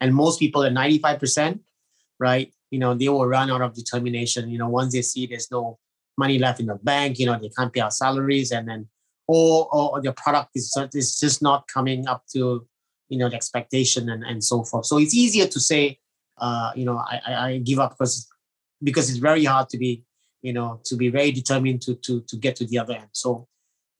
And 0.00 0.14
most 0.14 0.38
people 0.40 0.64
are 0.64 0.70
ninety 0.70 0.98
five 0.98 1.20
percent, 1.20 1.60
right? 2.18 2.52
You 2.70 2.78
know, 2.78 2.94
they 2.94 3.08
will 3.08 3.26
run 3.26 3.50
out 3.50 3.62
of 3.62 3.74
determination. 3.74 4.50
You 4.50 4.58
know, 4.58 4.68
once 4.68 4.92
they 4.92 5.02
see 5.02 5.26
there's 5.26 5.50
no 5.50 5.78
money 6.16 6.38
left 6.38 6.60
in 6.60 6.66
the 6.66 6.76
bank, 6.76 7.18
you 7.18 7.26
know, 7.26 7.38
they 7.38 7.50
can't 7.50 7.72
pay 7.72 7.80
our 7.80 7.90
salaries, 7.90 8.50
and 8.52 8.68
then 8.68 8.88
or 9.26 9.68
or 9.74 10.00
the 10.00 10.12
product 10.12 10.50
is 10.54 10.76
is 10.94 11.18
just 11.18 11.42
not 11.42 11.66
coming 11.68 12.06
up 12.06 12.24
to 12.32 12.66
you 13.08 13.18
know 13.18 13.28
the 13.28 13.36
expectation 13.36 14.08
and 14.08 14.24
and 14.24 14.42
so 14.42 14.64
forth. 14.64 14.86
So 14.86 14.98
it's 14.98 15.14
easier 15.14 15.46
to 15.46 15.60
say, 15.60 15.98
uh, 16.38 16.72
you 16.74 16.84
know, 16.84 16.98
I 16.98 17.20
I 17.26 17.58
give 17.58 17.78
up 17.78 17.92
because 17.92 18.28
because 18.82 19.08
it's 19.08 19.18
very 19.18 19.44
hard 19.44 19.68
to 19.70 19.78
be 19.78 20.04
you 20.42 20.52
know 20.52 20.80
to 20.84 20.96
be 20.96 21.08
very 21.08 21.32
determined 21.32 21.82
to 21.82 21.94
to 21.96 22.20
to 22.22 22.36
get 22.36 22.56
to 22.56 22.66
the 22.66 22.78
other 22.78 22.94
end. 22.94 23.08
So, 23.12 23.48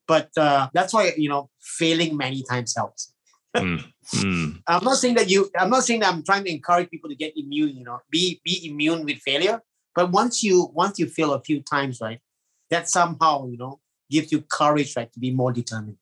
but 0.07 0.29
uh, 0.37 0.69
that's 0.73 0.93
why 0.93 1.13
you 1.17 1.29
know 1.29 1.49
failing 1.61 2.17
many 2.17 2.43
times 2.43 2.75
helps 2.75 3.14
mm, 3.55 3.83
mm. 4.15 4.61
I'm 4.67 4.83
not 4.83 4.97
saying 4.97 5.15
that 5.15 5.29
you. 5.29 5.49
I'm 5.57 5.69
not 5.69 5.83
saying 5.83 6.01
that 6.01 6.13
I'm 6.13 6.23
trying 6.23 6.43
to 6.45 6.51
encourage 6.51 6.89
people 6.89 7.09
to 7.09 7.15
get 7.15 7.33
immune. 7.37 7.75
You 7.75 7.83
know, 7.83 7.99
be 8.09 8.41
be 8.43 8.67
immune 8.67 9.05
with 9.05 9.19
failure. 9.19 9.61
But 9.93 10.11
once 10.11 10.43
you 10.43 10.69
once 10.73 10.99
you 10.99 11.07
fail 11.07 11.33
a 11.33 11.41
few 11.41 11.61
times, 11.61 12.01
right, 12.01 12.19
that 12.69 12.89
somehow 12.89 13.47
you 13.47 13.57
know 13.57 13.79
gives 14.09 14.31
you 14.31 14.41
courage, 14.41 14.95
right, 14.95 15.11
to 15.11 15.19
be 15.19 15.31
more 15.31 15.51
determined. 15.51 15.97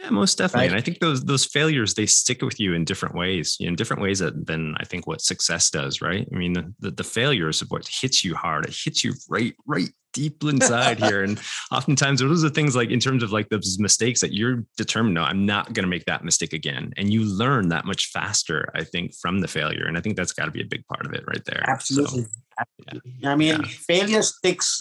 Yeah, 0.00 0.10
most 0.10 0.38
definitely. 0.38 0.68
Right? 0.68 0.70
And 0.70 0.78
I 0.78 0.82
think 0.82 1.00
those 1.00 1.24
those 1.24 1.44
failures 1.44 1.92
they 1.94 2.06
stick 2.06 2.40
with 2.40 2.58
you 2.58 2.72
in 2.72 2.84
different 2.84 3.14
ways, 3.14 3.58
in 3.60 3.76
different 3.76 4.02
ways 4.02 4.20
than 4.20 4.74
I 4.78 4.84
think 4.84 5.06
what 5.06 5.20
success 5.20 5.68
does, 5.68 6.00
right? 6.00 6.26
I 6.32 6.36
mean, 6.36 6.54
the, 6.54 6.74
the, 6.80 6.90
the 6.90 7.04
failures 7.04 7.60
of 7.60 7.70
what 7.70 7.86
hits 7.86 8.24
you 8.24 8.34
hard. 8.34 8.66
It 8.66 8.76
hits 8.82 9.04
you 9.04 9.12
right 9.28 9.54
right 9.66 9.90
deep 10.12 10.42
inside 10.42 10.98
here. 11.02 11.22
And 11.22 11.38
oftentimes 11.70 12.20
those 12.20 12.42
are 12.42 12.48
things 12.48 12.74
like 12.74 12.90
in 12.90 12.98
terms 12.98 13.22
of 13.22 13.30
like 13.30 13.50
those 13.50 13.78
mistakes 13.78 14.22
that 14.22 14.32
you're 14.32 14.64
determined, 14.78 15.14
no, 15.14 15.22
I'm 15.22 15.44
not 15.44 15.72
going 15.74 15.84
to 15.84 15.90
make 15.90 16.06
that 16.06 16.24
mistake 16.24 16.54
again. 16.54 16.92
And 16.96 17.12
you 17.12 17.22
learn 17.22 17.68
that 17.68 17.84
much 17.84 18.06
faster, 18.06 18.70
I 18.74 18.84
think, 18.84 19.14
from 19.14 19.40
the 19.40 19.48
failure. 19.48 19.84
And 19.86 19.98
I 19.98 20.00
think 20.00 20.16
that's 20.16 20.32
got 20.32 20.46
to 20.46 20.50
be 20.50 20.62
a 20.62 20.66
big 20.66 20.86
part 20.86 21.04
of 21.04 21.12
it 21.12 21.24
right 21.26 21.44
there. 21.44 21.64
Absolutely. 21.68 22.22
So, 22.22 22.28
Absolutely. 22.58 23.14
Yeah. 23.20 23.32
I 23.32 23.36
mean, 23.36 23.60
yeah. 23.60 23.68
failure 23.68 24.22
sticks 24.22 24.80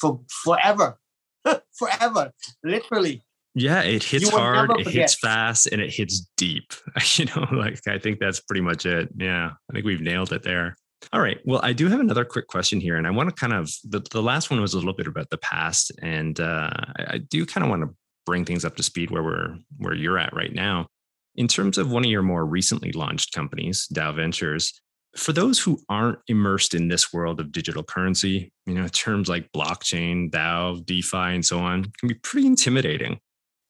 for 0.00 0.20
forever, 0.28 0.98
forever, 1.78 2.30
literally. 2.62 3.25
Yeah, 3.58 3.80
it 3.80 4.02
hits 4.02 4.28
hard, 4.28 4.70
it 4.78 4.86
hits 4.86 5.14
fast, 5.14 5.68
and 5.72 5.80
it 5.80 5.92
hits 5.92 6.28
deep. 6.36 6.74
You 7.16 7.24
know, 7.24 7.46
like 7.52 7.80
I 7.88 7.98
think 7.98 8.18
that's 8.20 8.40
pretty 8.40 8.60
much 8.60 8.84
it. 8.84 9.08
Yeah, 9.16 9.52
I 9.70 9.72
think 9.72 9.86
we've 9.86 10.02
nailed 10.02 10.32
it 10.32 10.42
there. 10.42 10.76
All 11.12 11.20
right. 11.22 11.38
Well, 11.46 11.60
I 11.62 11.72
do 11.72 11.88
have 11.88 12.00
another 12.00 12.26
quick 12.26 12.48
question 12.48 12.80
here, 12.80 12.96
and 12.96 13.06
I 13.06 13.10
want 13.10 13.30
to 13.30 13.34
kind 13.34 13.54
of 13.54 13.70
the, 13.84 14.00
the 14.10 14.22
last 14.22 14.50
one 14.50 14.60
was 14.60 14.74
a 14.74 14.76
little 14.76 14.92
bit 14.92 15.06
about 15.06 15.30
the 15.30 15.38
past, 15.38 15.90
and 16.02 16.38
uh, 16.38 16.70
I, 16.98 17.04
I 17.14 17.18
do 17.18 17.46
kind 17.46 17.64
of 17.64 17.70
want 17.70 17.82
to 17.82 17.94
bring 18.26 18.44
things 18.44 18.64
up 18.66 18.76
to 18.76 18.82
speed 18.82 19.10
where 19.10 19.22
we're 19.22 19.56
where 19.78 19.94
you're 19.94 20.18
at 20.18 20.34
right 20.34 20.52
now. 20.52 20.88
In 21.36 21.48
terms 21.48 21.78
of 21.78 21.90
one 21.90 22.04
of 22.04 22.10
your 22.10 22.22
more 22.22 22.44
recently 22.44 22.92
launched 22.92 23.32
companies, 23.32 23.88
DAO 23.94 24.16
Ventures, 24.16 24.78
for 25.16 25.32
those 25.32 25.58
who 25.58 25.78
aren't 25.88 26.18
immersed 26.28 26.74
in 26.74 26.88
this 26.88 27.10
world 27.10 27.40
of 27.40 27.52
digital 27.52 27.82
currency, 27.82 28.52
you 28.66 28.74
know, 28.74 28.88
terms 28.88 29.30
like 29.30 29.50
blockchain, 29.52 30.30
DAO, 30.30 30.84
DeFi, 30.84 31.16
and 31.16 31.44
so 31.44 31.60
on 31.60 31.84
can 31.98 32.08
be 32.08 32.14
pretty 32.14 32.46
intimidating. 32.46 33.18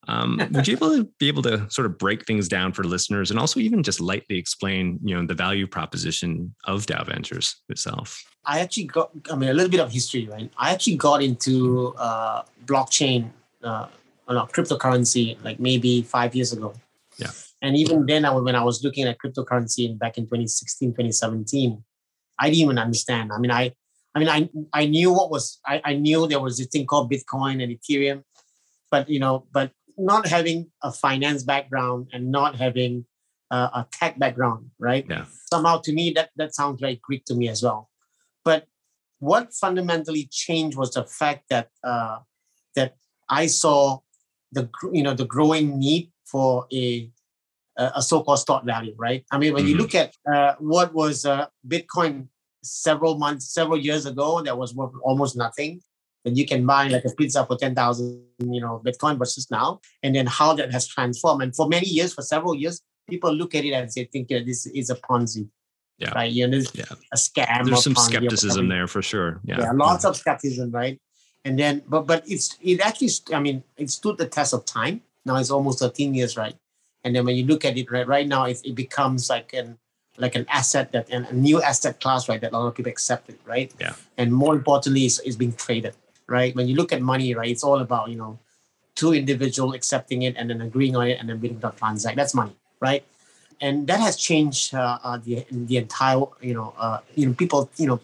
Um, 0.09 0.40
would 0.53 0.69
you 0.69 0.75
able 0.75 0.97
to 0.97 1.05
be 1.19 1.29
able 1.29 1.42
to 1.42 1.69
sort 1.71 1.87
of 1.87 1.99
break 1.99 2.27
things 2.27 2.49
down 2.49 2.73
for 2.73 2.85
listeners 2.85 3.31
and 3.31 3.40
also 3.40 3.59
even 3.59 3.83
just 3.83 4.01
lightly 4.01 4.38
explain, 4.38 5.01
you 5.03 5.16
know, 5.16 5.27
the 5.27 5.35
value 5.35 5.66
proposition 5.66 6.55
of 6.64 6.87
DAO 6.87 7.07
Ventures 7.07 7.57
itself? 7.69 8.23
I 8.45 8.61
actually 8.61 8.85
got, 8.85 9.11
I 9.31 9.35
mean, 9.35 9.51
a 9.51 9.55
little 9.55 9.71
bit 9.71 9.81
of 9.81 9.90
history, 9.90 10.29
right? 10.29 10.51
I 10.57 10.73
actually 10.73 10.97
got 10.97 11.23
into 11.23 11.95
uh, 11.99 12.42
blockchain, 12.64 13.31
uh, 13.64 13.88
no, 14.29 14.47
cryptocurrency, 14.47 15.42
like 15.45 15.59
maybe 15.59 16.03
five 16.03 16.35
years 16.35 16.53
ago. 16.53 16.75
Yeah. 17.19 17.31
And 17.61 17.77
even 17.77 18.07
then, 18.07 18.25
I, 18.25 18.31
when 18.33 18.55
I 18.55 18.62
was 18.62 18.85
looking 18.85 19.07
at 19.07 19.19
cryptocurrency 19.19 19.90
in, 19.90 19.99
back 19.99 20.19
in 20.19 20.25
2016, 20.25 20.90
2017, 20.90 21.83
I 22.38 22.51
didn't 22.51 22.61
even 22.61 22.79
understand. 22.79 23.33
I 23.33 23.38
mean, 23.38 23.51
I, 23.51 23.73
I 24.14 24.19
mean, 24.21 24.29
I, 24.29 24.49
I 24.73 24.87
knew 24.87 25.12
what 25.12 25.31
was, 25.31 25.59
I, 25.66 25.81
I 25.85 25.95
knew 25.95 26.29
there 26.29 26.40
was 26.40 26.59
this 26.59 26.69
thing 26.69 26.87
called 26.87 27.11
Bitcoin 27.11 27.62
and 27.62 27.77
Ethereum, 27.77 28.23
but 28.90 29.09
you 29.09 29.19
know, 29.19 29.47
but 29.53 29.73
not 29.96 30.26
having 30.26 30.70
a 30.82 30.92
finance 30.92 31.42
background 31.42 32.09
and 32.12 32.30
not 32.30 32.56
having 32.56 33.06
uh, 33.50 33.68
a 33.74 33.87
tech 33.92 34.18
background, 34.18 34.70
right? 34.78 35.06
Yeah. 35.09 35.24
Somehow, 35.52 35.78
to 35.78 35.92
me, 35.92 36.12
that 36.16 36.30
that 36.37 36.54
sounds 36.54 36.80
very 36.80 37.00
Greek 37.02 37.24
to 37.26 37.35
me 37.35 37.48
as 37.48 37.62
well. 37.62 37.90
But 38.44 38.66
what 39.18 39.54
fundamentally 39.54 40.28
changed 40.30 40.76
was 40.76 40.92
the 40.92 41.04
fact 41.04 41.44
that 41.50 41.70
uh, 41.85 42.18
that 42.74 42.96
I 43.28 43.46
saw 43.46 44.00
the 44.52 44.68
you 44.92 45.02
know 45.02 45.14
the 45.14 45.26
growing 45.26 45.78
need 45.78 46.12
for 46.24 46.66
a 46.72 47.11
a 47.78 48.00
so-called 48.00 48.38
stock 48.38 48.64
value, 48.64 48.94
right? 48.96 49.22
I 49.30 49.37
mean, 49.37 49.52
when 49.52 49.64
mm-hmm. 49.64 49.72
you 49.72 49.76
look 49.76 49.94
at 49.94 50.14
uh, 50.32 50.54
what 50.59 50.94
was 50.94 51.26
uh, 51.26 51.46
Bitcoin 51.68 52.28
several 52.62 53.18
months, 53.18 53.52
several 53.52 53.78
years 53.78 54.06
ago, 54.06 54.40
that 54.40 54.56
was 54.56 54.74
worth 54.74 54.92
almost 55.02 55.37
nothing 55.37 55.82
that 56.27 56.37
you 56.37 56.45
can 56.45 56.67
buy 56.67 56.89
like 56.89 57.05
a 57.05 57.11
pizza 57.11 57.47
for 57.47 57.57
10,000, 57.57 58.21
you 58.41 58.61
know, 58.61 58.83
Bitcoin 58.85 59.17
versus 59.17 59.49
now, 59.49 59.81
and 60.03 60.12
then 60.12 60.27
how 60.27 60.53
that 60.55 60.73
has 60.73 60.89
transformed. 60.89 61.41
And 61.41 61.55
for 61.55 61.69
many 61.69 61.87
years, 61.87 62.12
for 62.12 62.23
several 62.23 62.57
years, 62.57 62.83
people 63.09 63.33
look 63.33 63.55
at 63.55 63.65
it 63.65 63.71
and 63.71 63.89
they 63.95 64.05
think 64.05 64.27
yeah, 64.29 64.41
this 64.45 64.67
is 64.67 64.91
a 64.91 64.97
Ponzi. 64.97 65.49
Yeah. 65.99 66.11
Right. 66.11 66.31
You 66.31 66.49
know, 66.49 66.61
yeah. 66.75 66.85
a 67.12 67.17
scam. 67.17 67.65
There's 67.65 67.85
some 67.85 67.95
skepticism 67.95 68.69
there 68.69 68.89
for 68.89 69.03
sure. 69.03 69.41
Yeah. 69.45 69.61
Yeah. 69.61 69.71
Lots 69.73 70.05
of 70.05 70.17
skepticism, 70.17 70.73
right? 70.73 71.01
And 71.45 71.59
then, 71.59 71.83
but 71.89 72.07
but 72.07 72.25
it's 72.29 72.59
it 72.61 72.81
actually, 72.81 73.11
I 73.33 73.39
mean, 73.39 73.62
it 73.77 73.89
stood 73.91 74.19
the 74.19 74.27
test 74.27 74.53
of 74.53 74.65
time. 74.67 75.03
Now 75.25 75.37
it's 75.37 75.51
almost 75.51 75.79
13 75.79 76.12
years, 76.12 76.37
right? 76.37 76.57
And 77.05 77.15
then 77.15 77.25
when 77.25 77.37
you 77.37 77.47
look 77.47 77.65
at 77.65 77.79
it 77.79 77.91
right, 77.91 78.07
right 78.07 78.27
now, 78.27 78.45
it, 78.45 78.61
it 78.65 78.75
becomes 78.75 79.31
like 79.31 79.55
an 79.55 79.79
like 80.19 80.35
an 80.35 80.45
asset 80.49 80.91
that 80.93 81.09
and 81.09 81.25
a 81.27 81.35
new 81.35 81.62
asset 81.62 82.01
class, 82.01 82.29
right? 82.29 82.41
That 82.41 82.53
a 82.53 82.59
lot 82.59 82.67
of 82.67 82.75
people 82.75 82.91
accept 82.91 83.31
it, 83.31 83.41
right? 83.47 83.73
Yeah. 83.81 83.95
And 84.19 84.33
more 84.33 84.55
importantly, 84.55 85.05
is, 85.07 85.21
is 85.21 85.37
being 85.37 85.53
traded 85.53 85.95
right? 86.29 86.55
When 86.55 86.69
you 86.69 86.75
look 86.75 86.93
at 86.93 87.03
money, 87.03 87.35
right, 87.35 87.51
it's 87.51 87.65
all 87.65 87.81
about, 87.81 88.11
you 88.11 88.17
know, 88.17 88.39
two 88.95 89.12
individual 89.12 89.75
accepting 89.75 90.23
it 90.23 90.35
and 90.37 90.51
then 90.51 90.61
agreeing 90.61 90.97
on 90.97 91.07
it 91.07 91.19
and 91.21 91.29
then 91.29 91.41
willing 91.41 91.61
to 91.61 91.73
transact. 91.77 92.17
That's 92.17 92.35
money, 92.35 92.57
right? 92.81 93.05
And 93.61 93.87
that 93.87 94.01
has 94.01 94.17
changed 94.17 94.75
uh, 94.75 94.99
uh, 95.03 95.19
the 95.19 95.45
the 95.51 95.77
entire, 95.79 96.23
you 96.41 96.55
know, 96.55 96.75
uh, 96.79 97.01
you 97.15 97.27
know, 97.27 97.35
people, 97.35 97.71
you 97.77 97.87
know, 97.87 98.01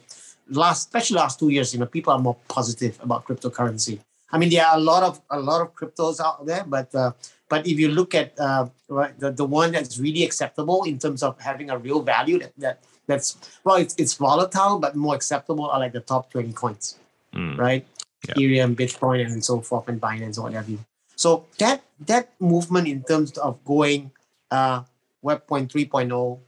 last 0.48 0.86
especially 0.86 1.16
last 1.16 1.38
two 1.38 1.50
years, 1.50 1.72
you 1.74 1.80
know, 1.80 1.86
people 1.86 2.12
are 2.12 2.18
more 2.18 2.36
positive 2.48 2.98
about 3.02 3.26
cryptocurrency. 3.26 3.98
I 4.30 4.38
mean, 4.38 4.48
there 4.48 4.64
are 4.64 4.76
a 4.76 4.80
lot 4.80 5.02
of 5.02 5.20
a 5.30 5.38
lot 5.38 5.60
of 5.60 5.74
cryptos 5.74 6.20
out 6.20 6.46
there, 6.46 6.64
but 6.66 6.94
uh, 6.94 7.12
but 7.50 7.66
if 7.66 7.78
you 7.78 7.88
look 7.88 8.14
at 8.14 8.32
uh, 8.40 8.66
right, 8.88 9.18
the, 9.18 9.30
the 9.30 9.44
one 9.44 9.72
that's 9.72 9.98
really 9.98 10.24
acceptable 10.24 10.84
in 10.84 10.98
terms 10.98 11.22
of 11.22 11.38
having 11.38 11.68
a 11.68 11.76
real 11.76 12.00
value 12.00 12.38
that, 12.38 12.52
that 12.56 12.78
that's 13.06 13.36
well, 13.64 13.76
it's, 13.76 13.94
it's 13.98 14.14
volatile 14.14 14.78
but 14.78 14.96
more 14.96 15.14
acceptable 15.14 15.68
are 15.68 15.80
like 15.80 15.92
the 15.92 16.00
top 16.00 16.30
twenty 16.30 16.52
coins, 16.52 16.96
mm. 17.34 17.58
right? 17.58 17.86
Yeah. 18.28 18.34
Ethereum, 18.34 18.74
Bitcoin, 18.74 19.24
and 19.26 19.44
so 19.44 19.60
forth, 19.60 19.88
and 19.88 20.00
Binance 20.00 20.38
or 20.38 20.42
whatever. 20.42 20.72
So 21.16 21.46
that 21.58 21.82
that 22.06 22.30
movement 22.40 22.88
in 22.88 23.02
terms 23.02 23.36
of 23.38 23.64
going 23.64 24.10
uh, 24.50 24.82
Web 25.22 25.46
3.0, 25.46 26.38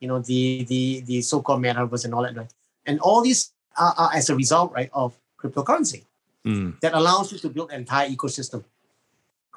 you 0.00 0.08
know, 0.08 0.18
the 0.20 0.64
the 0.64 1.00
the 1.00 1.22
so-called 1.22 1.62
metaverse 1.62 2.04
and 2.04 2.14
all 2.14 2.22
that, 2.22 2.36
right? 2.36 2.52
And 2.86 3.00
all 3.00 3.22
these 3.22 3.52
are, 3.78 3.94
are 3.96 4.10
as 4.14 4.30
a 4.30 4.36
result, 4.36 4.72
right, 4.72 4.90
of 4.92 5.16
cryptocurrency 5.40 6.04
Mm. 6.44 6.80
that 6.80 6.92
allows 6.92 7.30
you 7.30 7.38
to 7.38 7.48
build 7.48 7.70
an 7.70 7.80
entire 7.80 8.08
ecosystem. 8.08 8.64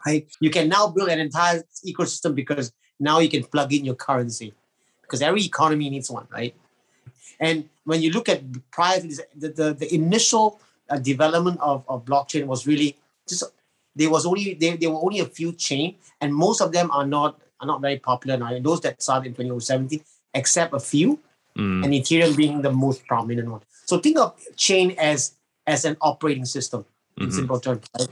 Right? 0.06 0.28
You 0.40 0.52
can 0.52 0.70
now 0.70 0.88
build 0.88 1.10
an 1.10 1.20
entire 1.20 1.64
ecosystem 1.84 2.36
because 2.36 2.72
now 3.00 3.18
you 3.18 3.28
can 3.28 3.44
plug 3.44 3.74
in 3.74 3.84
your 3.84 3.96
currency 3.96 4.54
because 5.02 5.24
every 5.24 5.44
economy 5.44 5.90
needs 5.90 6.12
one, 6.12 6.28
right? 6.32 6.54
And 7.40 7.68
when 7.86 8.04
you 8.04 8.12
look 8.12 8.30
at 8.30 8.44
prior 8.70 9.00
to 9.02 9.08
this, 9.08 9.20
the, 9.36 9.50
the, 9.50 9.74
the 9.74 9.96
initial 9.96 10.60
uh, 10.90 10.98
development 10.98 11.60
of, 11.62 11.84
of 11.88 12.06
blockchain 12.06 12.46
was 12.46 12.68
really 12.68 12.96
just 13.28 13.44
there 13.96 14.10
was 14.10 14.26
only 14.26 14.54
there, 14.54 14.76
there 14.78 14.90
were 14.90 15.00
only 15.02 15.20
a 15.20 15.26
few 15.26 15.52
chain 15.54 15.96
and 16.22 16.34
most 16.34 16.62
of 16.62 16.72
them 16.72 16.92
are 16.92 17.06
not 17.06 17.40
are 17.62 17.68
not 17.68 17.82
very 17.82 17.98
popular 17.98 18.38
now. 18.38 18.58
Those 18.60 18.82
that 18.82 19.02
started 19.02 19.28
in 19.28 19.34
2017, 19.36 20.02
except 20.34 20.74
a 20.74 20.80
few, 20.80 21.20
Mm. 21.58 21.86
and 21.86 21.94
Ethereum 21.94 22.36
being 22.36 22.62
the 22.62 22.70
most 22.70 23.08
prominent 23.08 23.48
one. 23.50 23.62
So 23.86 23.98
think 23.98 24.18
of 24.20 24.36
chain 24.58 24.94
as 25.00 25.36
as 25.66 25.86
an 25.86 25.96
operating 26.02 26.44
system 26.44 26.84
in 27.18 27.30
Mhm. 27.30 27.32
simple 27.32 27.60
terms. 27.62 27.88
Right? 27.98 28.10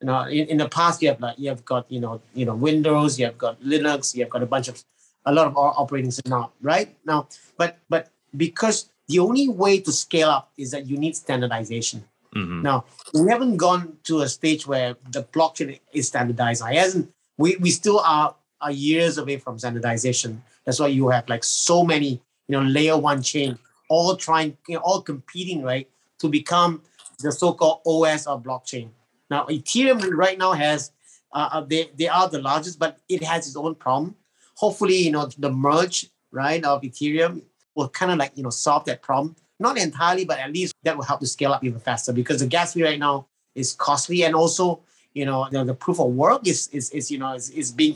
You 0.00 0.06
know, 0.08 0.20
in, 0.24 0.46
in 0.48 0.56
the 0.58 0.68
past 0.68 1.00
you 1.00 1.08
have 1.08 1.18
like 1.18 1.38
you 1.38 1.48
have 1.48 1.64
got 1.64 1.90
you 1.90 2.00
know 2.00 2.20
you 2.34 2.44
know 2.44 2.54
Windows, 2.54 3.18
you 3.18 3.24
have 3.24 3.38
got 3.38 3.58
Linux, 3.62 4.14
you 4.14 4.24
have 4.24 4.30
got 4.30 4.42
a 4.42 4.46
bunch 4.46 4.68
of 4.68 4.76
a 5.24 5.32
lot 5.32 5.46
of 5.46 5.56
operating 5.56 6.10
systems 6.10 6.30
now, 6.30 6.52
right? 6.60 6.94
Now, 7.06 7.28
but 7.56 7.78
but 7.88 8.10
because 8.36 8.90
the 9.08 9.20
only 9.20 9.48
way 9.48 9.80
to 9.80 9.90
scale 9.92 10.28
up 10.28 10.52
is 10.58 10.70
that 10.72 10.86
you 10.86 10.98
need 10.98 11.16
standardization. 11.16 12.04
Mhm. 12.34 12.62
Now, 12.62 12.84
we 13.12 13.28
haven't 13.30 13.56
gone 13.58 13.98
to 14.04 14.20
a 14.20 14.28
stage 14.28 14.66
where 14.66 14.96
the 15.10 15.22
blockchain 15.24 15.78
is 15.92 16.08
standardized. 16.08 16.62
I 16.62 16.74
hasn't. 16.74 17.12
We 17.36 17.56
we 17.56 17.70
still 17.70 18.00
are 18.00 18.34
are 18.60 18.70
years 18.70 19.18
away 19.18 19.36
from 19.38 19.58
standardization. 19.58 20.42
That's 20.64 20.78
why 20.80 20.86
you 20.88 21.08
have 21.08 21.28
like 21.28 21.44
so 21.44 21.84
many, 21.84 22.22
you 22.48 22.52
know, 22.52 22.62
layer 22.62 22.96
one 22.96 23.22
chain, 23.22 23.58
all 23.88 24.16
trying, 24.16 24.56
you 24.68 24.76
know, 24.76 24.80
all 24.82 25.02
competing, 25.02 25.62
right, 25.62 25.88
to 26.20 26.28
become 26.28 26.80
the 27.18 27.32
so-called 27.32 27.80
OS 27.84 28.26
of 28.26 28.42
blockchain. 28.44 28.90
Now, 29.28 29.46
Ethereum 29.46 30.10
right 30.12 30.38
now 30.38 30.52
has, 30.52 30.92
uh, 31.32 31.48
uh, 31.52 31.60
they 31.62 31.90
they 31.98 32.08
are 32.08 32.28
the 32.28 32.40
largest, 32.40 32.78
but 32.78 32.98
it 33.08 33.22
has 33.24 33.46
its 33.46 33.56
own 33.56 33.74
problem. 33.74 34.14
Hopefully, 34.56 34.96
you 34.96 35.10
know, 35.10 35.28
the 35.38 35.50
merge 35.50 36.08
right 36.30 36.64
of 36.64 36.82
Ethereum 36.82 37.42
will 37.74 37.88
kind 37.88 38.12
of 38.12 38.18
like 38.18 38.32
you 38.36 38.42
know 38.42 38.50
solve 38.50 38.84
that 38.86 39.02
problem. 39.02 39.36
Not 39.62 39.78
entirely, 39.78 40.24
but 40.24 40.38
at 40.38 40.52
least 40.52 40.74
that 40.82 40.96
will 40.96 41.04
help 41.04 41.20
to 41.20 41.26
scale 41.26 41.52
up 41.52 41.62
even 41.64 41.78
faster 41.78 42.12
because 42.12 42.40
the 42.40 42.46
gas 42.46 42.74
fee 42.74 42.84
right 42.84 42.98
now 42.98 43.26
is 43.54 43.72
costly 43.74 44.24
and 44.24 44.34
also 44.34 44.80
you 45.14 45.24
know 45.24 45.48
the, 45.50 45.64
the 45.64 45.74
proof 45.74 46.00
of 46.00 46.08
work 46.08 46.46
is 46.46 46.68
is, 46.72 46.90
is 46.90 47.10
you 47.10 47.18
know 47.18 47.34
is, 47.34 47.50
is 47.50 47.70
being 47.70 47.94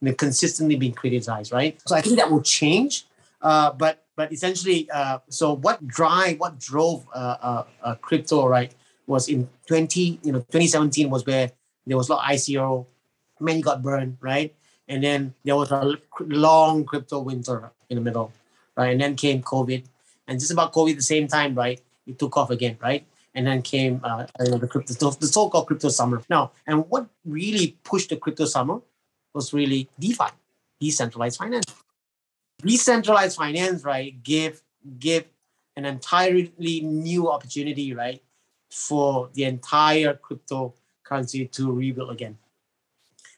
you 0.00 0.08
know, 0.08 0.14
consistently 0.14 0.76
being 0.76 0.92
criticized 0.92 1.52
right? 1.52 1.78
So 1.86 1.94
i 1.94 2.00
think 2.00 2.16
that 2.16 2.30
will 2.30 2.42
change 2.42 3.04
uh, 3.42 3.70
but 3.72 4.04
but 4.16 4.32
essentially 4.32 4.88
uh, 4.90 5.18
so 5.28 5.54
what 5.54 5.86
drive 5.86 6.38
what 6.40 6.58
drove 6.58 7.06
uh, 7.14 7.36
uh, 7.40 7.64
uh, 7.82 7.94
crypto 7.96 8.46
right 8.46 8.74
was 9.06 9.28
in 9.28 9.48
20 9.66 10.20
you 10.22 10.32
know 10.32 10.40
2017 10.40 11.10
was 11.10 11.26
where 11.26 11.50
there 11.86 11.96
was 11.96 12.08
a 12.08 12.14
lot 12.14 12.24
of 12.24 12.30
ico 12.36 12.86
many 13.40 13.60
got 13.60 13.82
burned 13.82 14.16
right? 14.20 14.54
And 14.88 15.02
then 15.02 15.34
there 15.44 15.56
was 15.56 15.70
a 15.72 15.96
long 16.20 16.84
crypto 16.84 17.20
winter 17.20 17.72
in 17.90 17.96
the 17.96 18.02
middle 18.02 18.32
right? 18.76 18.92
And 18.92 19.00
then 19.00 19.16
came 19.16 19.42
covid 19.42 19.84
and 20.28 20.40
just 20.40 20.52
about 20.52 20.72
covid 20.72 20.96
the 20.96 21.02
same 21.02 21.26
time 21.28 21.54
right 21.54 21.80
it 22.06 22.18
took 22.18 22.36
off 22.36 22.50
again 22.50 22.76
right 22.80 23.06
and 23.34 23.46
then 23.46 23.62
came 23.62 24.00
uh, 24.04 24.26
the 24.38 24.68
crypto, 24.70 25.10
the 25.10 25.26
so-called 25.26 25.66
crypto 25.66 25.88
summer. 25.88 26.22
Now, 26.30 26.52
and 26.66 26.88
what 26.88 27.08
really 27.24 27.76
pushed 27.82 28.10
the 28.10 28.16
crypto 28.16 28.44
summer 28.44 28.80
was 29.34 29.52
really 29.52 29.88
DeFi, 29.98 30.28
decentralized 30.80 31.38
finance. 31.38 31.64
Decentralized 32.58 33.36
finance, 33.36 33.84
right, 33.84 34.22
give 34.22 34.62
give 34.98 35.24
an 35.76 35.84
entirely 35.84 36.80
new 36.82 37.30
opportunity, 37.30 37.92
right, 37.92 38.22
for 38.70 39.28
the 39.34 39.44
entire 39.44 40.14
cryptocurrency 40.14 41.50
to 41.50 41.72
rebuild 41.72 42.10
again. 42.10 42.38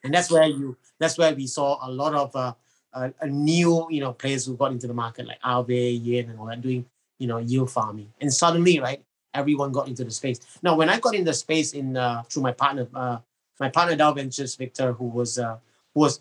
And 0.05 0.13
that's 0.13 0.31
where 0.31 0.45
you 0.45 0.77
that's 0.99 1.17
where 1.17 1.35
we 1.35 1.47
saw 1.47 1.79
a 1.83 1.91
lot 1.91 2.15
of 2.15 2.37
uh, 2.37 2.53
uh, 2.97 3.11
a 3.21 3.27
new 3.27 3.87
you 3.91 4.01
know 4.01 4.13
players 4.13 4.47
who 4.47 4.57
got 4.57 4.73
into 4.73 4.87
the 4.87 4.95
market 4.95 5.27
like 5.27 5.41
Aave, 5.43 6.05
Yearn, 6.05 6.31
and 6.31 6.39
all 6.41 6.47
that 6.47 6.61
doing 6.61 6.85
you 7.19 7.27
know 7.27 7.39
yield 7.39 7.71
farming. 7.71 8.13
And 8.21 8.33
suddenly, 8.33 8.81
right, 8.81 9.03
everyone 9.35 9.71
got 9.71 9.87
into 9.87 10.05
the 10.05 10.11
space. 10.11 10.41
Now, 10.63 10.75
when 10.77 10.89
I 10.89 10.99
got 10.99 11.15
in 11.15 11.25
the 11.25 11.35
space 11.35 11.75
in 11.75 11.97
uh, 11.97 12.23
through 12.23 12.43
my 12.43 12.53
partner, 12.53 12.89
uh, 12.95 13.19
my 13.61 13.69
partner 13.69 13.97
DAO 13.97 14.15
Ventures, 14.15 14.57
Victor, 14.57 14.93
who 14.93 15.05
was 15.05 15.39
uh, 15.39 15.59
who 15.95 16.01
was 16.01 16.21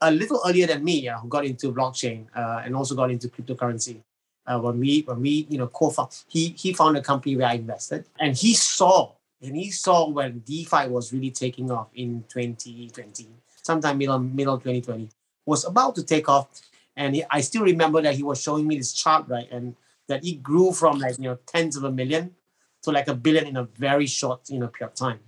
a 0.00 0.10
little 0.10 0.40
earlier 0.46 0.66
than 0.66 0.84
me, 0.84 1.00
yeah, 1.00 1.18
who 1.18 1.28
got 1.28 1.44
into 1.44 1.72
blockchain 1.72 2.26
uh, 2.34 2.62
and 2.64 2.74
also 2.74 2.94
got 2.94 3.10
into 3.10 3.28
cryptocurrency. 3.28 4.02
Uh, 4.46 4.58
when 4.60 4.78
we 4.78 5.02
when 5.02 5.20
we 5.20 5.46
you 5.48 5.58
know 5.58 5.68
co-found, 5.68 6.10
he 6.28 6.48
he 6.58 6.72
found 6.72 6.96
a 6.96 7.02
company 7.02 7.36
where 7.36 7.48
I 7.48 7.54
invested, 7.54 8.04
and 8.20 8.36
he 8.36 8.54
saw 8.54 9.12
and 9.42 9.56
he 9.56 9.70
saw 9.70 10.08
when 10.08 10.40
DeFi 10.40 10.88
was 10.88 11.12
really 11.12 11.30
taking 11.30 11.70
off 11.70 11.88
in 11.94 12.24
2020, 12.28 13.28
sometime 13.62 13.98
middle 13.98 14.18
middle 14.18 14.56
2020, 14.56 15.08
was 15.46 15.64
about 15.64 15.94
to 15.94 16.02
take 16.02 16.28
off, 16.28 16.48
and 16.96 17.14
he, 17.14 17.24
I 17.30 17.40
still 17.40 17.62
remember 17.62 18.02
that 18.02 18.16
he 18.16 18.22
was 18.22 18.42
showing 18.42 18.66
me 18.66 18.76
this 18.76 18.92
chart 18.92 19.26
right, 19.28 19.48
and 19.50 19.76
that 20.08 20.24
it 20.24 20.42
grew 20.42 20.72
from 20.72 20.98
like 20.98 21.18
you 21.18 21.24
know 21.24 21.38
tens 21.46 21.76
of 21.76 21.84
a 21.84 21.90
million 21.90 22.34
to 22.82 22.90
like 22.90 23.08
a 23.08 23.14
billion 23.14 23.46
in 23.46 23.56
a 23.56 23.64
very 23.64 24.06
short 24.06 24.40
you 24.50 24.58
know 24.58 24.68
period 24.68 24.92
of 24.92 24.94
time. 24.94 25.20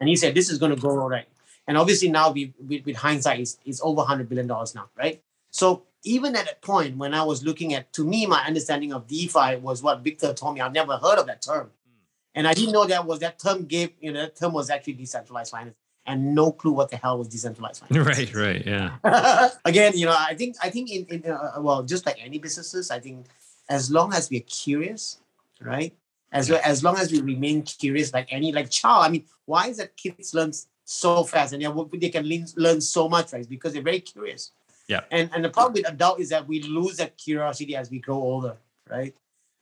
And 0.00 0.08
he 0.08 0.16
said 0.16 0.34
this 0.34 0.50
is 0.50 0.58
going 0.58 0.74
to 0.74 0.80
go 0.80 0.90
all 0.90 1.08
right. 1.08 1.26
And 1.66 1.76
obviously 1.76 2.08
now 2.08 2.30
we, 2.30 2.54
with, 2.64 2.84
with 2.84 2.96
hindsight, 2.96 3.40
it's, 3.40 3.58
it's 3.64 3.80
over 3.82 4.02
hundred 4.02 4.28
billion 4.28 4.46
dollars 4.46 4.74
now, 4.74 4.88
right? 4.96 5.22
So 5.50 5.82
even 6.04 6.36
at 6.36 6.46
that 6.46 6.62
point, 6.62 6.96
when 6.96 7.12
I 7.12 7.24
was 7.24 7.44
looking 7.44 7.74
at, 7.74 7.92
to 7.94 8.04
me, 8.04 8.26
my 8.26 8.44
understanding 8.44 8.92
of 8.92 9.06
DeFi 9.08 9.56
was 9.56 9.82
what 9.82 10.00
Victor 10.00 10.32
told 10.32 10.54
me. 10.54 10.60
I've 10.60 10.72
never 10.72 10.96
heard 10.96 11.18
of 11.18 11.26
that 11.26 11.42
term, 11.42 11.66
hmm. 11.66 11.98
and 12.34 12.46
I 12.46 12.54
didn't 12.54 12.72
know 12.72 12.86
that 12.86 13.04
was 13.04 13.20
that 13.20 13.38
term 13.38 13.64
gave 13.64 13.90
you 14.00 14.12
know 14.12 14.20
that 14.20 14.36
term 14.36 14.52
was 14.52 14.70
actually 14.70 14.92
decentralized 14.94 15.50
finance, 15.50 15.76
and 16.06 16.34
no 16.34 16.52
clue 16.52 16.72
what 16.72 16.90
the 16.90 16.96
hell 16.96 17.18
was 17.18 17.28
decentralized 17.28 17.82
finance. 17.84 18.06
Right, 18.18 18.34
right, 18.34 18.66
yeah. 18.66 19.50
Again, 19.64 19.92
you 19.96 20.06
know, 20.06 20.16
I 20.16 20.34
think 20.34 20.56
I 20.62 20.70
think 20.70 20.90
in, 20.90 21.06
in 21.06 21.30
uh, 21.30 21.54
well, 21.58 21.82
just 21.82 22.06
like 22.06 22.16
any 22.24 22.38
businesses, 22.38 22.90
I 22.90 23.00
think 23.00 23.26
as 23.68 23.90
long 23.90 24.12
as 24.12 24.30
we're 24.30 24.40
curious, 24.40 25.18
right? 25.60 25.92
As 26.32 26.50
well, 26.50 26.60
as 26.64 26.82
long 26.82 26.98
as 26.98 27.10
we 27.12 27.20
remain 27.20 27.62
curious, 27.62 28.12
like 28.12 28.28
any 28.30 28.52
like 28.52 28.70
child. 28.70 29.06
I 29.06 29.08
mean, 29.08 29.24
why 29.46 29.68
is 29.68 29.78
that 29.78 29.96
kids 29.96 30.34
learn 30.34 30.52
so 30.84 31.24
fast 31.24 31.52
and 31.52 31.62
they, 31.62 31.98
they 31.98 32.08
can 32.10 32.24
learn, 32.24 32.46
learn 32.56 32.80
so 32.80 33.08
much, 33.08 33.32
right? 33.32 33.48
Because 33.48 33.72
they're 33.72 33.82
very 33.82 34.00
curious. 34.00 34.52
Yeah. 34.88 35.00
And 35.10 35.30
and 35.34 35.44
the 35.44 35.50
problem 35.50 35.74
with 35.74 35.88
adult 35.88 36.20
is 36.20 36.28
that 36.28 36.46
we 36.46 36.62
lose 36.62 36.96
that 36.98 37.16
curiosity 37.16 37.74
as 37.74 37.90
we 37.90 37.98
grow 37.98 38.16
older, 38.16 38.56
right? 38.88 39.14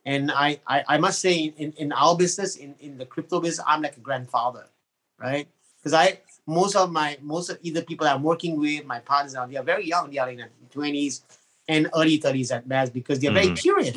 And 0.04 0.30
I 0.30 0.61
I, 0.66 0.85
I 0.87 0.98
must 0.98 1.20
say 1.20 1.54
in, 1.57 1.72
in 1.72 1.92
our 1.92 2.16
business, 2.16 2.57
in, 2.57 2.74
in 2.80 2.98
the 2.98 3.07
crypto 3.07 3.40
business, 3.40 3.64
I'm 3.66 3.80
like 3.80 3.96
a 3.96 4.00
grandfather, 4.00 4.66
right? 5.18 5.48
Because 5.78 5.94
I 5.94 6.20
most 6.46 6.76
of 6.76 6.90
my 6.92 7.16
most 7.22 7.50
of 7.50 7.59
either 7.62 7.83
people 7.83 8.07
I'm 8.07 8.22
working 8.22 8.59
with, 8.59 8.85
my 8.85 9.00
partners 9.00 9.35
are 9.35 9.46
they 9.46 9.57
are 9.57 9.62
very 9.64 9.87
young, 9.87 10.11
they 10.11 10.18
are 10.18 10.28
in 10.30 10.38
their 10.38 10.50
twenties 10.70 11.22
and 11.68 11.88
early 11.94 12.18
30s 12.18 12.52
at 12.52 12.68
best 12.68 12.92
because 12.92 13.18
they're 13.18 13.33
very 13.33 13.48
Mhm. 13.48 13.59
curious. 13.59 13.96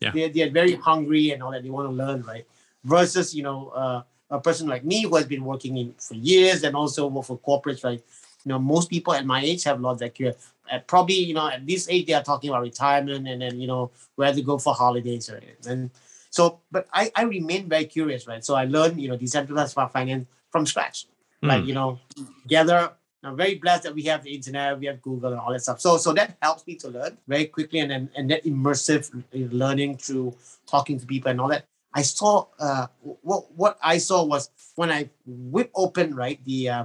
Yeah. 0.00 0.12
They're, 0.12 0.28
they're 0.28 0.50
very 0.50 0.74
hungry 0.76 1.30
and 1.32 1.42
all 1.42 1.50
that. 1.50 1.62
They 1.62 1.70
want 1.70 1.88
to 1.88 1.92
learn, 1.92 2.22
right? 2.22 2.46
Versus, 2.84 3.34
you 3.34 3.42
know, 3.42 3.68
uh, 3.70 4.02
a 4.30 4.40
person 4.40 4.68
like 4.68 4.84
me 4.84 5.02
who 5.02 5.16
has 5.16 5.26
been 5.26 5.44
working 5.44 5.76
in 5.76 5.92
for 5.98 6.14
years 6.14 6.62
and 6.62 6.76
also 6.76 7.08
work 7.08 7.24
for 7.26 7.38
corporates, 7.38 7.82
right? 7.84 8.00
You 8.44 8.48
know, 8.50 8.58
most 8.60 8.88
people 8.88 9.12
at 9.12 9.26
my 9.26 9.42
age 9.42 9.64
have 9.64 9.80
lost 9.80 10.00
that 10.00 10.14
curiosity. 10.14 10.44
At 10.70 10.86
probably, 10.86 11.16
you 11.16 11.34
know, 11.34 11.48
at 11.48 11.66
this 11.66 11.88
age, 11.90 12.06
they 12.06 12.14
are 12.14 12.22
talking 12.22 12.48
about 12.48 12.62
retirement 12.62 13.26
and 13.26 13.42
then, 13.42 13.60
you 13.60 13.66
know, 13.66 13.90
where 14.14 14.32
to 14.32 14.40
go 14.40 14.56
for 14.56 14.72
holidays, 14.72 15.28
right? 15.30 15.56
And 15.66 15.90
so, 16.30 16.60
but 16.70 16.86
I, 16.94 17.10
I 17.16 17.22
remain 17.24 17.68
very 17.68 17.86
curious, 17.86 18.26
right? 18.28 18.44
So 18.44 18.54
I 18.54 18.64
learned, 18.66 19.00
you 19.00 19.08
know, 19.08 19.16
decentralized 19.16 19.74
finance 19.74 20.26
from 20.50 20.64
scratch. 20.64 21.06
Like, 21.42 21.62
Mm. 21.62 21.66
you 21.68 21.74
know, 21.74 21.98
gather 22.46 22.92
I'm 23.22 23.36
very 23.36 23.56
blessed 23.56 23.82
that 23.82 23.94
we 23.94 24.04
have 24.04 24.22
the 24.22 24.32
internet, 24.34 24.78
we 24.78 24.86
have 24.86 25.02
Google 25.02 25.32
and 25.32 25.40
all 25.40 25.52
that 25.52 25.60
stuff. 25.60 25.80
So 25.80 25.98
so 25.98 26.12
that 26.14 26.36
helps 26.40 26.66
me 26.66 26.74
to 26.76 26.88
learn 26.88 27.18
very 27.28 27.46
quickly 27.46 27.80
and 27.80 27.92
and, 27.92 28.08
and 28.16 28.30
that 28.30 28.44
immersive 28.44 29.10
learning 29.32 29.98
through 29.98 30.34
talking 30.66 30.98
to 31.00 31.06
people 31.06 31.30
and 31.30 31.40
all 31.40 31.48
that. 31.48 31.64
I 31.92 32.02
saw 32.02 32.46
uh, 32.58 32.86
what 33.22 33.52
what 33.52 33.78
I 33.82 33.98
saw 33.98 34.24
was 34.24 34.50
when 34.76 34.90
I 34.90 35.10
whip 35.26 35.70
open 35.74 36.14
right 36.14 36.38
the 36.44 36.68
uh, 36.68 36.84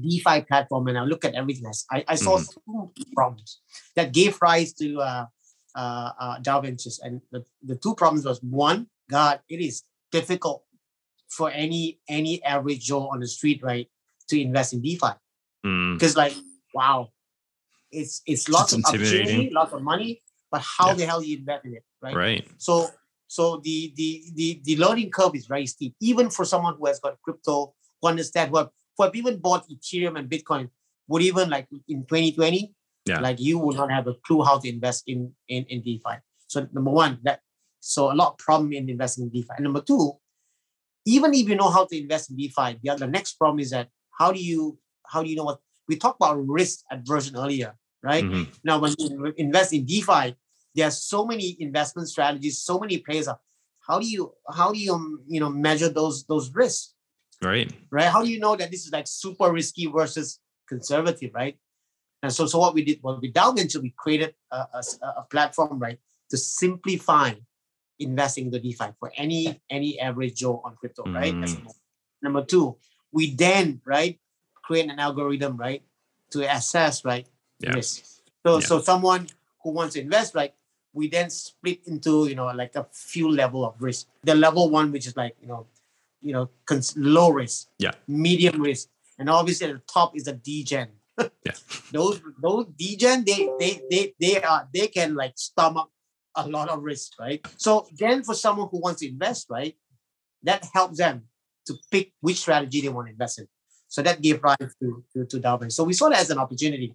DeFi 0.00 0.42
platform 0.42 0.88
and 0.88 0.98
I 0.98 1.04
look 1.04 1.24
at 1.24 1.34
everything. 1.34 1.70
I, 1.90 2.04
I 2.08 2.14
saw 2.16 2.38
two 2.38 2.90
problems 3.14 3.60
that 3.94 4.12
gave 4.12 4.38
rise 4.42 4.72
to 4.74 5.00
uh, 5.00 5.26
uh, 5.76 6.10
uh, 6.18 6.38
DAO 6.40 6.62
Ventures, 6.62 6.98
and 7.04 7.20
the, 7.30 7.44
the 7.62 7.76
two 7.76 7.94
problems 7.94 8.24
was 8.24 8.42
one, 8.42 8.88
God, 9.10 9.40
it 9.48 9.60
is 9.60 9.84
difficult 10.10 10.64
for 11.28 11.50
any 11.50 12.00
any 12.08 12.42
average 12.44 12.86
Joe 12.86 13.08
on 13.08 13.20
the 13.20 13.28
street 13.28 13.60
right 13.62 13.88
to 14.28 14.40
invest 14.40 14.72
in 14.72 14.82
DeFi 14.82 15.12
Mm. 15.66 15.94
because 15.94 16.16
like 16.16 16.34
wow 16.72 17.08
it's 17.90 18.22
it's 18.26 18.48
lots 18.48 18.72
of 18.72 18.84
opportunity 18.84 19.50
lots 19.50 19.72
of 19.72 19.82
money 19.82 20.22
but 20.52 20.62
how 20.62 20.88
Yeah. 20.88 20.94
the 20.94 21.06
hell 21.06 21.20
do 21.20 21.26
you 21.26 21.38
invest 21.38 21.64
in 21.64 21.74
it 21.74 21.84
right, 22.00 22.14
Right. 22.14 22.48
so 22.58 22.88
so 23.26 23.60
the, 23.64 23.92
the 23.96 24.22
the 24.34 24.60
the 24.64 24.76
learning 24.76 25.10
curve 25.10 25.34
is 25.34 25.46
very 25.46 25.66
steep 25.66 25.94
even 26.00 26.30
for 26.30 26.44
someone 26.44 26.76
who 26.78 26.86
has 26.86 27.00
got 27.00 27.20
crypto 27.22 27.74
who 28.00 28.08
understand 28.08 28.54
have, 28.54 28.68
who 28.96 29.02
have 29.04 29.16
even 29.16 29.38
bought 29.38 29.68
ethereum 29.68 30.16
and 30.18 30.30
bitcoin 30.30 30.70
would 31.08 31.22
even 31.22 31.50
like 31.50 31.66
in 31.88 32.04
2020 32.06 32.72
Yeah. 33.08 33.20
Like 33.20 33.40
you 33.40 33.58
will 33.58 33.74
not 33.74 33.90
have 33.90 34.06
a 34.06 34.14
clue 34.26 34.44
how 34.44 34.58
to 34.62 34.68
invest 34.68 35.04
in 35.08 35.32
in, 35.48 35.64
in 35.72 35.80
DeFi. 35.82 36.16
So 36.46 36.68
number 36.76 36.92
one, 36.92 37.12
that 37.24 37.40
so 37.80 38.12
a 38.12 38.16
lot 38.20 38.28
of 38.32 38.38
problem 38.38 38.72
in 38.72 38.84
investing 38.88 39.24
in 39.26 39.30
DeFi. 39.32 39.54
And 39.56 39.64
number 39.64 39.80
two, 39.80 40.12
even 41.06 41.34
if 41.34 41.48
you 41.48 41.56
know 41.56 41.70
how 41.70 41.84
to 41.86 41.96
invest 41.96 42.30
in 42.30 42.36
DeFi, 42.36 42.78
the 42.82 42.90
other 42.90 43.06
next 43.06 43.34
problem 43.34 43.60
is 43.60 43.70
that 43.70 43.88
how 44.18 44.32
do 44.32 44.40
you 44.40 44.78
how 45.06 45.22
do 45.22 45.28
you 45.28 45.36
know 45.36 45.44
what 45.44 45.58
we 45.88 45.96
talked 45.96 46.16
about 46.20 46.36
risk 46.46 46.80
aversion 46.90 47.36
earlier, 47.36 47.74
right? 48.02 48.24
Mhm. 48.24 48.46
Now, 48.62 48.78
when 48.78 48.94
you 48.98 49.32
invest 49.36 49.72
in 49.72 49.86
DeFi, 49.86 50.36
there 50.74 50.86
are 50.86 50.90
so 50.90 51.24
many 51.24 51.56
investment 51.60 52.08
strategies, 52.08 52.60
so 52.62 52.78
many 52.78 52.98
players. 52.98 53.28
How 53.86 53.98
do 53.98 54.06
you 54.06 54.34
how 54.52 54.72
do 54.72 54.78
you 54.78 54.92
um, 54.94 55.24
you 55.26 55.40
know 55.40 55.48
measure 55.50 55.88
those 55.88 56.24
those 56.26 56.54
risks, 56.54 56.94
Right. 57.42 57.72
right? 57.90 58.06
How 58.10 58.22
do 58.22 58.30
you 58.30 58.40
know 58.40 58.56
that 58.56 58.70
this 58.70 58.84
is 58.84 58.92
like 58.92 59.06
super 59.06 59.50
risky 59.52 59.86
versus 59.86 60.40
conservative, 60.68 61.30
right? 61.34 61.56
And 62.22 62.32
so, 62.32 62.46
so 62.46 62.58
what 62.58 62.74
we 62.74 62.84
did, 62.84 62.98
what 63.00 63.20
we 63.22 63.30
delved 63.30 63.60
into, 63.60 63.80
we 63.80 63.94
created 63.96 64.34
a, 64.50 64.56
a, 64.56 64.82
a 65.20 65.26
platform, 65.30 65.78
right, 65.78 65.98
to 66.30 66.36
simplify 66.36 67.32
investing 67.98 68.46
into 68.46 68.58
DeFi 68.60 68.92
for 68.98 69.12
any 69.16 69.60
any 69.70 69.98
average 70.00 70.36
Joe 70.36 70.60
on 70.64 70.76
crypto, 70.76 71.04
right? 71.04 71.34
Mm. 71.34 71.72
number 72.22 72.44
two. 72.44 72.76
We 73.12 73.34
then 73.34 73.80
right 73.84 74.18
create 74.62 74.90
an 74.90 74.98
algorithm, 74.98 75.56
right, 75.56 75.82
to 76.30 76.42
assess 76.44 77.04
right 77.04 77.26
Yeah. 77.60 77.72
risk. 77.74 78.04
So 78.44 78.58
Yeah. 78.58 78.66
so 78.66 78.80
someone 78.80 79.28
who 79.62 79.70
wants 79.70 79.94
to 79.94 80.00
invest, 80.00 80.34
like 80.34 80.54
we 80.92 81.08
then 81.08 81.30
split 81.30 81.80
into 81.86 82.26
you 82.28 82.34
know 82.34 82.46
like 82.54 82.74
a 82.76 82.84
few 82.92 83.30
level 83.30 83.64
of 83.64 83.80
risk. 83.80 84.08
The 84.24 84.34
level 84.34 84.68
one, 84.70 84.92
which 84.92 85.06
is 85.06 85.16
like 85.16 85.36
you 85.40 85.48
know, 85.48 85.66
you 86.20 86.32
know, 86.32 86.50
cons- 86.66 86.96
low 86.96 87.30
risk, 87.30 87.68
Yeah. 87.78 87.92
medium 88.06 88.60
risk, 88.60 88.88
and 89.18 89.30
obviously 89.30 89.68
at 89.68 89.74
the 89.74 89.82
top 89.92 90.16
is 90.16 90.26
a 90.28 90.32
degen. 90.34 90.88
Yeah. 91.18 91.52
those 91.92 92.20
those 92.42 92.66
degen, 92.76 93.24
they 93.24 93.48
they 93.58 93.72
they 93.90 94.14
they 94.20 94.42
are 94.42 94.68
they 94.72 94.86
can 94.88 95.14
like 95.14 95.34
stomach 95.38 95.90
a 96.46 96.48
lot 96.48 96.68
of 96.68 96.82
risk, 96.82 97.12
right? 97.18 97.44
So 97.56 97.86
then 97.98 98.22
for 98.22 98.34
someone 98.34 98.68
who 98.70 98.80
wants 98.80 99.00
to 99.00 99.08
invest, 99.08 99.46
right, 99.50 99.74
that 100.42 100.66
helps 100.72 100.98
them 100.98 101.24
to 101.66 101.74
pick 101.90 102.12
which 102.20 102.40
strategy 102.40 102.80
they 102.80 102.88
want 102.88 103.08
to 103.08 103.12
invest 103.12 103.38
in. 103.38 103.48
So 103.88 104.02
that 104.02 104.20
gave 104.20 104.42
rise 104.42 104.56
to 104.80 105.04
to, 105.14 105.24
to 105.24 105.40
Dalvin. 105.40 105.72
So 105.72 105.84
we 105.84 105.94
saw 105.94 106.08
that 106.10 106.20
as 106.20 106.30
an 106.30 106.38
opportunity, 106.38 106.94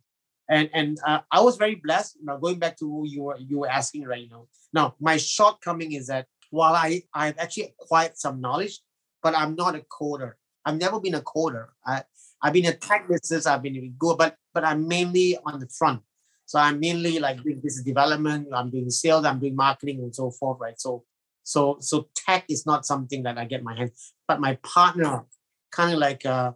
and 0.49 0.69
and 0.73 0.97
uh, 1.05 1.19
I 1.31 1.41
was 1.41 1.57
very 1.57 1.75
blessed. 1.75 2.17
Now 2.23 2.37
going 2.37 2.59
back 2.59 2.77
to 2.77 2.85
who 2.85 3.07
you 3.07 3.23
were 3.23 3.37
you 3.37 3.59
were 3.59 3.69
asking 3.69 4.05
right 4.05 4.27
now. 4.29 4.47
Now 4.73 4.95
my 4.99 5.17
shortcoming 5.17 5.93
is 5.93 6.07
that 6.07 6.27
while 6.51 6.75
I 6.75 7.01
I've 7.13 7.37
actually 7.39 7.73
acquired 7.81 8.17
some 8.17 8.39
knowledge, 8.39 8.79
but 9.23 9.35
I'm 9.35 9.55
not 9.55 9.75
a 9.75 9.79
coder. 9.79 10.33
I've 10.65 10.77
never 10.77 10.99
been 10.99 11.15
a 11.15 11.21
coder. 11.21 11.67
I 11.85 12.03
I've 12.41 12.53
been 12.53 12.65
a 12.65 12.73
tech 12.73 13.07
business. 13.07 13.47
I've 13.47 13.63
been 13.63 13.95
good, 13.97 14.17
but 14.17 14.35
but 14.53 14.63
I'm 14.63 14.87
mainly 14.87 15.37
on 15.45 15.59
the 15.59 15.67
front. 15.67 16.01
So 16.45 16.59
I'm 16.59 16.79
mainly 16.79 17.19
like 17.19 17.41
doing 17.43 17.59
business 17.59 17.83
development. 17.83 18.47
I'm 18.53 18.69
doing 18.69 18.89
sales. 18.89 19.25
I'm 19.25 19.39
doing 19.39 19.55
marketing 19.55 19.99
and 19.99 20.13
so 20.13 20.31
forth. 20.31 20.59
Right. 20.59 20.79
So 20.79 21.03
so 21.43 21.77
so 21.79 22.07
tech 22.15 22.45
is 22.49 22.65
not 22.65 22.85
something 22.85 23.23
that 23.23 23.37
I 23.37 23.45
get 23.45 23.63
my 23.63 23.75
hands. 23.75 24.13
But 24.27 24.39
my 24.39 24.55
partner, 24.63 25.25
kind 25.71 25.93
of 25.93 25.99
like 25.99 26.25
uh, 26.25 26.51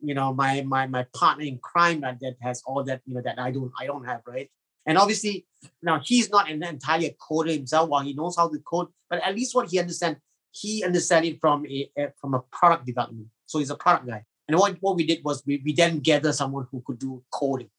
you 0.00 0.14
know, 0.14 0.32
my 0.32 0.62
my 0.62 0.86
my 0.86 1.04
partner 1.14 1.44
in 1.44 1.58
crime 1.58 2.00
that, 2.00 2.20
that 2.20 2.36
has 2.40 2.62
all 2.66 2.82
that 2.84 3.02
you 3.06 3.14
know 3.14 3.22
that 3.22 3.38
I 3.38 3.50
don't 3.50 3.72
I 3.78 3.86
don't 3.86 4.04
have. 4.04 4.22
Right. 4.26 4.50
And 4.86 4.98
obviously 4.98 5.46
now 5.82 6.00
he's 6.02 6.30
not 6.30 6.50
an 6.50 6.62
entirely 6.62 7.06
a 7.06 7.14
coder 7.14 7.52
himself. 7.52 7.88
While 7.88 8.02
he 8.02 8.14
knows 8.14 8.36
how 8.36 8.48
to 8.48 8.58
code, 8.58 8.88
but 9.08 9.22
at 9.22 9.34
least 9.34 9.54
what 9.54 9.70
he 9.70 9.78
understands, 9.78 10.18
he 10.50 10.82
understands 10.84 11.28
it 11.28 11.40
from 11.40 11.66
a, 11.66 11.90
a 11.96 12.08
from 12.20 12.34
a 12.34 12.40
product 12.40 12.86
development. 12.86 13.28
So 13.46 13.58
he's 13.58 13.70
a 13.70 13.76
product 13.76 14.06
guy. 14.06 14.24
And 14.48 14.58
what, 14.58 14.76
what 14.80 14.96
we 14.96 15.06
did 15.06 15.24
was 15.24 15.42
we, 15.46 15.62
we 15.64 15.72
then 15.72 16.00
gather 16.00 16.32
someone 16.32 16.66
who 16.70 16.82
could 16.84 16.98
do 16.98 17.22
coding. 17.30 17.70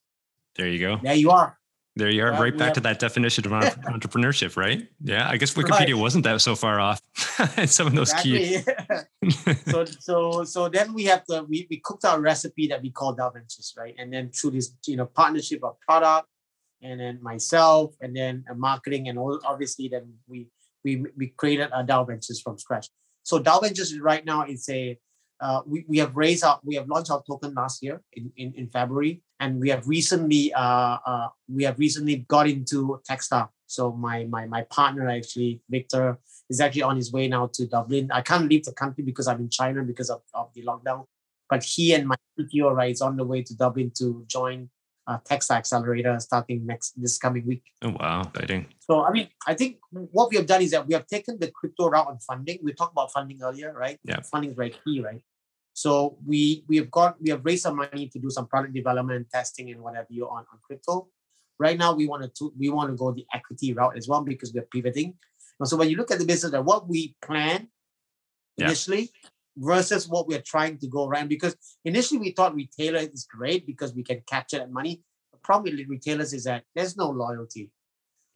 There 0.56 0.68
you 0.68 0.80
go. 0.80 1.00
There 1.02 1.16
you 1.16 1.32
are. 1.32 1.58
There 1.96 2.10
you 2.10 2.24
are, 2.24 2.32
Well, 2.32 2.42
right 2.42 2.58
back 2.58 2.70
have- 2.70 2.74
to 2.76 2.80
that 2.82 2.98
definition 3.00 3.46
of 3.46 3.52
entrepreneurship, 3.86 4.58
right? 4.58 4.88
Yeah, 5.04 5.30
I 5.30 5.38
guess 5.38 5.54
Wikipedia 5.54 5.94
Right. 5.94 5.98
wasn't 5.98 6.24
that 6.24 6.42
so 6.42 6.56
far 6.56 6.80
off. 6.80 7.00
and 7.58 7.70
some 7.70 7.86
of 7.86 7.94
those 7.94 8.12
key. 8.14 8.56
Exactly. 8.56 9.54
so 9.72 9.86
so 9.86 10.44
so 10.44 10.70
then 10.70 10.94
we 10.96 11.04
have 11.06 11.24
to 11.26 11.44
we, 11.44 11.68
we 11.70 11.78
cooked 11.84 12.04
our 12.06 12.20
recipe 12.20 12.66
that 12.68 12.82
we 12.82 12.90
call 12.90 13.16
DAO 13.16 13.32
Ventures, 13.34 13.74
right? 13.78 13.94
And 14.00 14.12
then 14.12 14.32
through 14.32 14.52
this 14.52 14.74
you 14.88 14.96
know 14.98 15.06
partnership 15.06 15.64
of 15.64 15.80
product, 15.82 16.28
and 16.82 17.00
then 17.00 17.20
myself, 17.22 17.94
and 18.02 18.16
then 18.16 18.44
marketing, 18.56 19.08
and 19.10 19.20
all, 19.20 19.40
obviously 19.46 19.88
then 19.88 20.14
we 20.28 20.48
we 20.84 21.06
we 21.16 21.28
created 21.38 21.70
a 21.74 21.84
DAO 21.84 22.08
Ventures 22.08 22.42
from 22.42 22.58
scratch. 22.58 22.88
So 23.22 23.40
DAO 23.40 23.62
Ventures 23.62 24.00
right 24.00 24.26
now 24.26 24.46
is 24.46 24.68
a 24.68 24.98
uh, 25.42 25.62
we, 25.66 25.86
we 25.88 25.98
have 25.98 26.16
raised 26.16 26.44
our 26.44 26.60
we 26.64 26.76
have 26.76 26.88
launched 26.88 27.12
our 27.12 27.24
token 27.26 27.54
last 27.54 27.84
year 27.84 28.02
in, 28.14 28.32
in, 28.38 28.54
in 28.56 28.68
February, 28.70 29.22
and 29.40 29.60
we 29.60 29.70
have 29.70 29.88
recently 29.88 30.54
uh, 30.54 30.98
uh, 31.06 31.28
we 31.48 31.64
have 31.64 31.78
recently 31.80 32.18
got 32.28 32.48
into 32.48 33.00
Techstar. 33.10 33.50
So 33.66 33.92
my 33.92 34.26
my 34.26 34.46
my 34.46 34.64
partner 34.64 35.10
actually 35.10 35.62
Victor 35.70 36.20
is 36.50 36.62
actually 36.62 36.84
on 36.84 36.96
his 36.96 37.12
way 37.12 37.28
now 37.28 37.50
to 37.54 37.68
Dublin. 37.68 38.10
I 38.12 38.22
can't 38.22 38.50
leave 38.50 38.66
the 38.66 38.74
country 38.74 39.04
because 39.04 39.28
I'm 39.28 39.40
in 39.40 39.50
China 39.50 39.84
because 39.84 40.10
of, 40.10 40.22
of 40.34 40.54
the 40.54 40.64
lockdown. 40.64 41.06
But 41.50 41.64
he 41.64 41.94
and 41.94 42.08
my 42.08 42.16
CTO 42.40 42.74
right 42.74 42.92
is 42.92 43.02
on 43.02 43.18
the 43.18 43.26
way 43.26 43.44
to 43.44 43.56
Dublin 43.56 43.92
to 43.98 44.24
join 44.28 44.70
uh, 45.08 45.18
Techstar 45.30 45.58
Accelerator 45.58 46.18
starting 46.20 46.66
next 46.66 46.94
this 47.02 47.18
coming 47.18 47.46
week. 47.46 47.64
Oh 47.82 47.96
wow, 48.00 48.22
exciting. 48.22 48.68
So 48.80 49.04
I 49.04 49.12
mean, 49.12 49.28
I 49.48 49.54
think 49.54 49.78
what 49.92 50.30
we 50.30 50.38
have 50.38 50.46
done 50.46 50.62
is 50.62 50.72
that 50.72 50.88
we 50.88 50.94
have 50.94 51.08
taken 51.08 51.40
the 51.40 51.52
crypto 51.52 51.90
route 51.90 52.08
on 52.08 52.20
funding. 52.20 52.60
We 52.64 52.74
talked 52.74 52.94
about 52.94 53.12
funding 53.12 53.42
earlier, 53.42 53.74
right? 53.74 54.00
Yeah. 54.04 54.22
Funding 54.22 54.52
is 54.52 54.56
very 54.56 54.72
key, 54.72 55.02
right? 55.02 55.22
So 55.74 56.18
we 56.26 56.64
we 56.68 56.78
have 56.78 56.90
got 56.92 57.22
we 57.22 57.30
have 57.32 57.44
raised 57.44 57.64
some 57.64 57.76
money 57.76 58.08
to 58.08 58.20
do 58.20 58.30
some 58.30 58.48
product 58.48 58.74
development, 58.74 59.28
testing, 59.34 59.70
and 59.72 59.82
whatever 59.82 60.08
you 60.10 60.26
on 60.26 60.46
on 60.52 60.60
crypto. 60.66 61.10
Right 61.60 61.78
now, 61.78 61.94
we 61.94 62.08
want 62.08 62.34
to 62.34 62.54
we 62.58 62.70
want 62.70 62.90
to 62.92 62.96
go 62.96 63.12
the 63.12 63.26
equity 63.34 63.74
route 63.74 63.98
as 63.98 64.08
well 64.08 64.24
because 64.24 64.54
we're 64.54 64.68
pivoting. 64.72 65.16
And 65.60 65.70
so 65.70 65.78
when 65.78 65.90
you 65.90 65.98
look 65.98 66.12
at 66.12 66.20
the 66.20 66.26
business, 66.26 66.52
that 66.52 66.64
what 66.66 66.88
we 66.88 67.16
planned 67.22 67.68
Yeah. 68.58 68.68
initially 68.68 69.10
versus 69.58 70.08
what 70.08 70.28
we're 70.28 70.42
trying 70.42 70.78
to 70.80 70.88
go 70.88 71.08
around, 71.08 71.28
because 71.30 71.56
initially 71.86 72.20
we 72.20 72.32
thought 72.32 72.56
retailer 72.56 73.00
is 73.00 73.26
great 73.30 73.66
because 73.66 73.94
we 73.94 74.04
can 74.04 74.22
capture 74.28 74.58
that 74.60 74.72
money. 74.72 75.02
The 75.32 75.40
problem 75.40 75.76
with 75.76 75.88
retailers 75.88 76.34
is 76.34 76.46
that 76.46 76.64
there's 76.76 76.98
no 76.98 77.10
loyalty. 77.10 77.72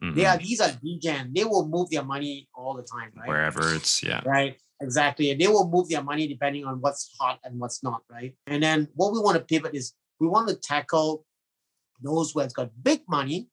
They 0.00 0.22
Mhm. 0.22 0.34
are 0.34 0.38
these 0.38 0.60
are 0.60 0.72
degen. 0.82 1.32
They 1.34 1.44
will 1.44 1.66
move 1.66 1.90
their 1.90 2.04
money 2.04 2.48
all 2.54 2.74
the 2.74 2.84
time, 2.84 3.12
right? 3.16 3.28
Wherever 3.28 3.74
it's, 3.74 4.02
yeah. 4.02 4.22
Right. 4.24 4.60
Exactly. 4.80 5.32
And 5.32 5.40
they 5.40 5.48
will 5.48 5.68
move 5.68 5.88
their 5.88 6.04
money 6.04 6.28
depending 6.28 6.64
on 6.64 6.80
what's 6.80 7.12
hot 7.18 7.40
and 7.42 7.58
what's 7.58 7.82
not, 7.82 8.02
right? 8.08 8.36
And 8.46 8.62
then 8.62 8.88
what 8.94 9.12
we 9.12 9.18
want 9.18 9.36
to 9.36 9.44
pivot 9.44 9.74
is 9.74 9.92
we 10.20 10.28
want 10.28 10.48
to 10.48 10.54
tackle 10.54 11.26
those 12.00 12.30
who 12.30 12.38
has 12.40 12.52
got 12.52 12.70
big 12.80 13.02
money, 13.08 13.48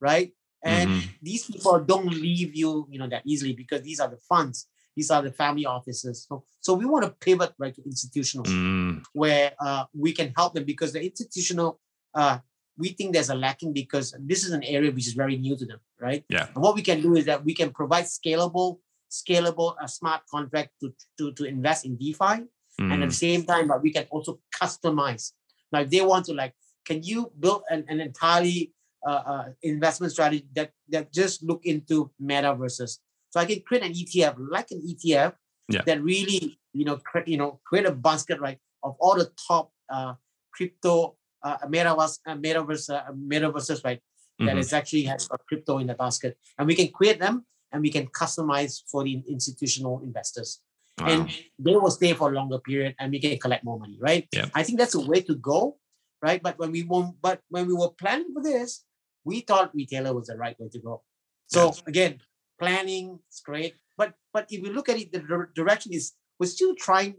right? 0.00 0.32
And 0.64 0.90
Mhm. 0.90 1.02
these 1.20 1.44
people 1.44 1.78
don't 1.80 2.06
leave 2.10 2.56
you, 2.56 2.86
you 2.90 2.98
know, 2.98 3.08
that 3.08 3.22
easily 3.26 3.52
because 3.52 3.82
these 3.82 4.00
are 4.00 4.08
the 4.08 4.16
funds, 4.26 4.68
these 4.98 5.12
are 5.12 5.22
the 5.22 5.30
family 5.30 5.64
offices. 5.64 6.26
So, 6.28 6.42
so 6.60 6.74
we 6.74 6.84
want 6.92 7.04
to 7.04 7.12
pivot 7.26 7.52
right 7.62 7.74
to 7.78 7.82
institutional 7.84 8.44
Mm, 8.48 9.02
where 9.12 9.52
uh, 9.64 9.84
we 10.04 10.10
can 10.18 10.32
help 10.36 10.54
them 10.54 10.64
because 10.64 10.90
the 10.92 11.02
institutional, 11.10 11.70
uh, 12.14 12.38
we 12.76 12.88
think 12.96 13.08
there's 13.12 13.30
a 13.30 13.34
lacking 13.46 13.72
because 13.72 14.06
this 14.30 14.40
is 14.46 14.52
an 14.58 14.64
area 14.64 14.90
which 14.90 15.06
is 15.06 15.16
very 15.22 15.36
new 15.36 15.54
to 15.56 15.66
them, 15.70 15.80
right? 16.00 16.24
Yeah. 16.28 16.46
And 16.52 16.62
what 16.64 16.74
we 16.74 16.82
can 16.82 17.00
do 17.00 17.14
is 17.14 17.24
that 17.26 17.44
we 17.44 17.54
can 17.60 17.70
provide 17.80 18.06
scalable, 18.18 18.78
scalable, 19.20 19.74
a 19.80 19.88
smart 19.98 20.22
contract 20.34 20.70
to, 20.80 20.86
to, 21.18 21.32
to 21.38 21.44
invest 21.44 21.86
in 21.86 21.96
DeFi. 21.96 22.34
And 22.80 22.92
at 22.92 22.98
mm, 22.98 23.08
the 23.08 23.14
same 23.26 23.42
time, 23.52 23.66
but 23.68 23.82
we 23.82 23.92
can 23.92 24.06
also 24.10 24.32
customize. 24.60 25.32
Now, 25.72 25.80
if 25.80 25.90
they 25.90 26.00
want 26.00 26.26
to 26.26 26.34
like, 26.42 26.54
can 26.88 27.02
you 27.02 27.32
build 27.38 27.62
an, 27.70 27.84
an 27.88 28.00
entirely 28.00 28.72
uh, 29.06 29.22
uh, 29.32 29.44
investment 29.62 30.12
strategy 30.12 30.46
that, 30.54 30.70
that 30.92 31.12
just 31.12 31.42
look 31.42 31.62
into 31.64 32.10
metaverses? 32.22 32.98
So 33.30 33.40
I 33.40 33.44
can 33.46 33.60
create 33.60 33.84
an 33.84 33.92
ETF, 33.92 34.36
like 34.38 34.70
an 34.70 34.82
ETF, 34.86 35.34
Yeah. 35.68 35.82
that 35.86 36.02
really, 36.02 36.58
you 36.72 36.84
know, 36.84 36.96
cre- 36.96 37.26
you 37.26 37.36
know, 37.36 37.60
create 37.64 37.86
a 37.86 37.92
basket 37.92 38.40
right 38.40 38.58
of 38.82 38.96
all 39.00 39.16
the 39.16 39.30
top 39.46 39.70
uh, 39.90 40.14
crypto 40.52 41.16
uh, 41.42 41.58
metaverse, 41.66 42.18
uh, 42.26 42.34
metaverse, 42.36 42.88
uh, 42.90 43.12
metaverses, 43.12 43.84
right? 43.84 44.00
That 44.38 44.56
mhm. 44.56 44.60
is 44.60 44.72
actually 44.72 45.02
has 45.04 45.28
a 45.30 45.38
crypto 45.48 45.78
in 45.78 45.86
the 45.88 45.94
basket, 45.94 46.38
and 46.58 46.66
we 46.66 46.74
can 46.74 46.88
create 46.88 47.18
them 47.20 47.44
and 47.72 47.82
we 47.82 47.90
can 47.90 48.06
customize 48.08 48.82
for 48.90 49.04
the 49.04 49.22
institutional 49.28 50.00
investors 50.02 50.60
Wow. 51.00 51.06
and 51.06 51.30
they 51.58 51.76
will 51.76 51.90
stay 51.90 52.12
for 52.14 52.30
a 52.30 52.34
longer 52.34 52.58
period 52.58 52.94
and 52.98 53.12
we 53.12 53.20
can 53.20 53.38
collect 53.38 53.62
more 53.62 53.78
money 53.78 53.98
right 54.00 54.26
Yeah. 54.32 54.46
i 54.54 54.62
think 54.64 54.78
that's 54.78 54.96
a 54.96 55.00
way 55.00 55.20
to 55.22 55.34
go 55.36 55.78
right 56.22 56.42
but 56.42 56.58
when 56.58 56.72
we 56.72 56.82
won't 56.82 57.14
but 57.22 57.40
when 57.50 57.66
we 57.68 57.74
were 57.74 57.90
planning 57.90 58.30
for 58.34 58.42
this 58.42 58.84
we 59.24 59.40
thought 59.40 59.74
retailer 59.74 60.12
was 60.12 60.26
the 60.26 60.36
right 60.36 60.58
way 60.58 60.68
to 60.70 60.80
go 60.80 61.02
so 61.46 61.72
again 61.86 62.18
planning 62.58 63.18
is 63.30 63.40
great. 63.44 63.74
But 63.96 64.14
but 64.32 64.46
if 64.50 64.60
you 64.64 64.72
look 64.72 64.88
at 64.88 64.98
it 64.98 65.12
the 65.12 65.20
direction 65.54 65.92
is 65.92 66.12
we're 66.38 66.46
still 66.46 66.74
trying 66.74 67.16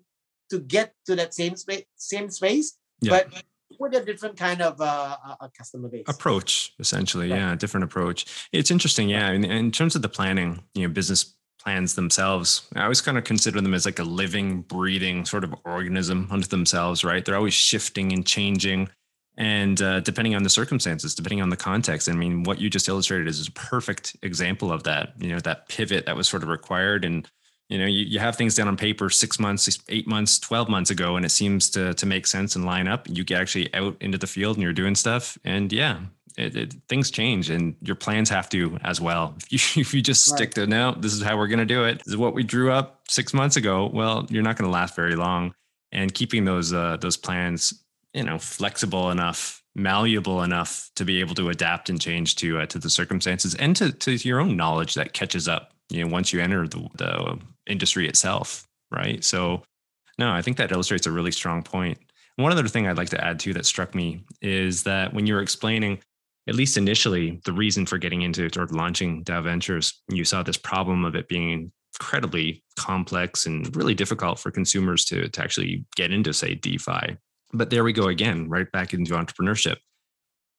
to 0.52 0.60
get 0.60 0.94
to 1.06 1.16
that 1.16 1.34
same 1.34 1.56
space 1.56 1.86
same 1.98 2.30
space 2.30 2.78
Yeah. 3.02 3.12
but 3.12 3.44
with 3.80 3.94
a 3.96 4.04
different 4.04 4.36
kind 4.38 4.62
of 4.62 4.82
uh, 4.82 5.16
uh, 5.42 5.48
customer 5.58 5.90
base. 5.90 6.06
Approach 6.08 6.74
essentially 6.80 7.30
Right. 7.30 7.38
yeah 7.40 7.56
different 7.56 7.84
approach. 7.84 8.48
It's 8.52 8.72
interesting 8.72 9.10
yeah 9.10 9.32
in, 9.32 9.44
in 9.46 9.72
terms 9.72 9.96
of 9.96 10.02
the 10.02 10.10
planning 10.10 10.64
you 10.74 10.88
know 10.88 10.94
business 10.94 11.36
plans 11.62 11.96
themselves 11.96 12.66
i 12.78 12.84
always 12.84 13.02
kind 13.02 13.18
of 13.18 13.26
consider 13.26 13.60
them 13.60 13.74
as 13.74 13.86
like 13.86 14.00
a 14.00 14.04
living 14.04 14.62
breathing 14.62 15.26
sort 15.26 15.44
of 15.44 15.54
organism 15.66 16.26
unto 16.32 16.48
themselves 16.48 17.04
right? 17.04 17.26
They're 17.26 17.36
always 17.36 17.54
shifting 17.54 18.14
and 18.14 18.26
changing 18.26 18.88
And 19.40 19.82
uh, 19.82 20.02
depending 20.02 20.36
on 20.36 20.44
the 20.44 20.50
circumstances, 20.50 21.16
depending 21.16 21.42
on 21.42 21.50
the 21.50 21.56
context, 21.56 22.10
I 22.10 22.12
mean, 22.12 22.44
what 22.44 22.60
you 22.60 22.70
just 22.70 22.90
illustrated 22.90 23.26
is 23.26 23.48
a 23.48 23.52
perfect 23.52 24.18
example 24.22 24.70
of 24.70 24.84
that. 24.84 25.14
You 25.18 25.30
know, 25.30 25.40
that 25.40 25.70
pivot 25.70 26.06
that 26.06 26.18
was 26.18 26.28
sort 26.28 26.44
of 26.44 26.50
required, 26.50 27.06
and 27.06 27.26
you 27.70 27.78
know, 27.80 27.86
you, 27.86 28.06
you 28.06 28.20
have 28.20 28.36
things 28.36 28.56
down 28.56 28.68
on 28.68 28.76
paper 28.76 29.10
six 29.10 29.40
months, 29.40 29.80
eight 29.88 30.08
months, 30.08 30.40
twelve 30.40 30.68
months 30.68 30.90
ago, 30.90 31.16
and 31.16 31.26
it 31.26 31.30
seems 31.30 31.70
to 31.70 31.94
to 31.94 32.06
make 32.06 32.28
sense 32.28 32.58
and 32.58 32.66
line 32.66 32.90
up. 32.90 33.08
You 33.10 33.24
get 33.24 33.40
actually 33.40 33.74
out 33.74 33.96
into 34.02 34.18
the 34.18 34.28
field 34.28 34.58
and 34.58 34.64
you're 34.64 34.74
doing 34.74 34.94
stuff, 34.94 35.38
and 35.46 35.72
yeah, 35.72 36.02
it, 36.38 36.56
it, 36.58 36.76
things 36.90 37.10
change 37.10 37.50
and 37.50 37.76
your 37.82 37.96
plans 37.96 38.30
have 38.30 38.50
to 38.50 38.78
as 38.84 39.00
well. 39.00 39.36
If 39.52 39.76
you, 39.76 39.82
if 39.82 39.94
you 39.94 40.02
just 40.02 40.30
right. 40.30 40.38
stick 40.38 40.54
to 40.56 40.68
no, 40.68 40.96
this 41.00 41.14
is 41.14 41.24
how 41.24 41.38
we're 41.38 41.48
going 41.48 41.60
to 41.60 41.66
do 41.66 41.86
it. 41.86 42.00
This 42.00 42.08
is 42.08 42.18
what 42.18 42.34
we 42.34 42.44
drew 42.44 42.72
up 42.72 43.02
six 43.08 43.34
months 43.34 43.56
ago. 43.56 43.90
Well, 43.94 44.26
you're 44.30 44.44
not 44.44 44.58
going 44.58 44.70
to 44.70 44.74
last 44.74 44.96
very 44.96 45.16
long. 45.16 45.54
And 45.92 46.14
keeping 46.14 46.46
those 46.46 46.72
uh, 46.72 46.98
those 46.98 47.18
plans, 47.18 47.74
you 48.14 48.24
know, 48.24 48.40
flexible 48.40 49.12
enough, 49.12 49.64
malleable 49.76 50.44
enough 50.44 50.90
to 50.96 51.06
be 51.06 51.20
able 51.20 51.36
to 51.36 51.50
adapt 51.50 51.90
and 51.90 52.02
change 52.02 52.36
to 52.38 52.60
uh, 52.60 52.66
to 52.68 52.80
the 52.80 52.90
circumstances 52.90 53.56
and 53.56 53.76
to 53.76 53.92
to 53.92 54.14
your 54.16 54.40
own 54.40 54.56
knowledge 54.56 54.96
that 54.96 55.14
catches 55.14 55.48
up. 55.48 55.72
You 55.90 56.06
know, 56.06 56.12
once 56.12 56.32
you 56.32 56.40
enter 56.40 56.68
the, 56.68 56.88
the 56.96 57.40
industry 57.68 58.08
itself, 58.08 58.68
right? 58.92 59.24
So, 59.24 59.64
no, 60.18 60.32
I 60.32 60.42
think 60.42 60.58
that 60.58 60.72
illustrates 60.72 61.08
a 61.08 61.12
really 61.12 61.32
strong 61.32 61.64
point. 61.64 61.98
One 62.36 62.52
other 62.52 62.68
thing 62.68 62.88
I'd 62.88 62.98
like 62.98 63.10
to 63.10 63.24
add 63.24 63.40
too 63.40 63.54
that 63.54 63.66
struck 63.66 63.96
me 63.96 64.24
is 64.42 64.84
that 64.84 65.14
when 65.14 65.26
you 65.26 65.34
were 65.34 65.42
explaining 65.42 66.00
at 66.48 66.56
least 66.56 66.78
initially, 66.78 67.40
the 67.46 67.54
reason 67.54 67.86
for 67.86 67.98
getting 67.98 68.24
into 68.24 68.50
or 68.58 68.66
launching 68.68 69.24
DAO 69.24 69.44
Ventures, 69.44 70.02
you 70.10 70.26
saw 70.26 70.42
this 70.42 70.58
problem 70.58 71.06
of 71.06 71.16
it 71.16 71.28
being 71.28 71.72
incredibly 71.94 72.64
complex 72.76 73.46
and 73.46 73.76
really 73.76 73.94
difficult 73.94 74.40
for 74.40 74.50
consumers 74.50 75.06
to, 75.06 75.30
to 75.30 75.44
actually 75.44 75.86
get 75.96 76.12
into, 76.12 76.34
say, 76.34 76.56
DeFi. 76.56 77.18
But 77.52 77.70
there 77.70 77.84
we 77.84 77.94
go 77.94 78.08
again, 78.08 78.48
right 78.50 78.72
back 78.72 78.94
into 78.94 79.14
entrepreneurship. 79.14 79.78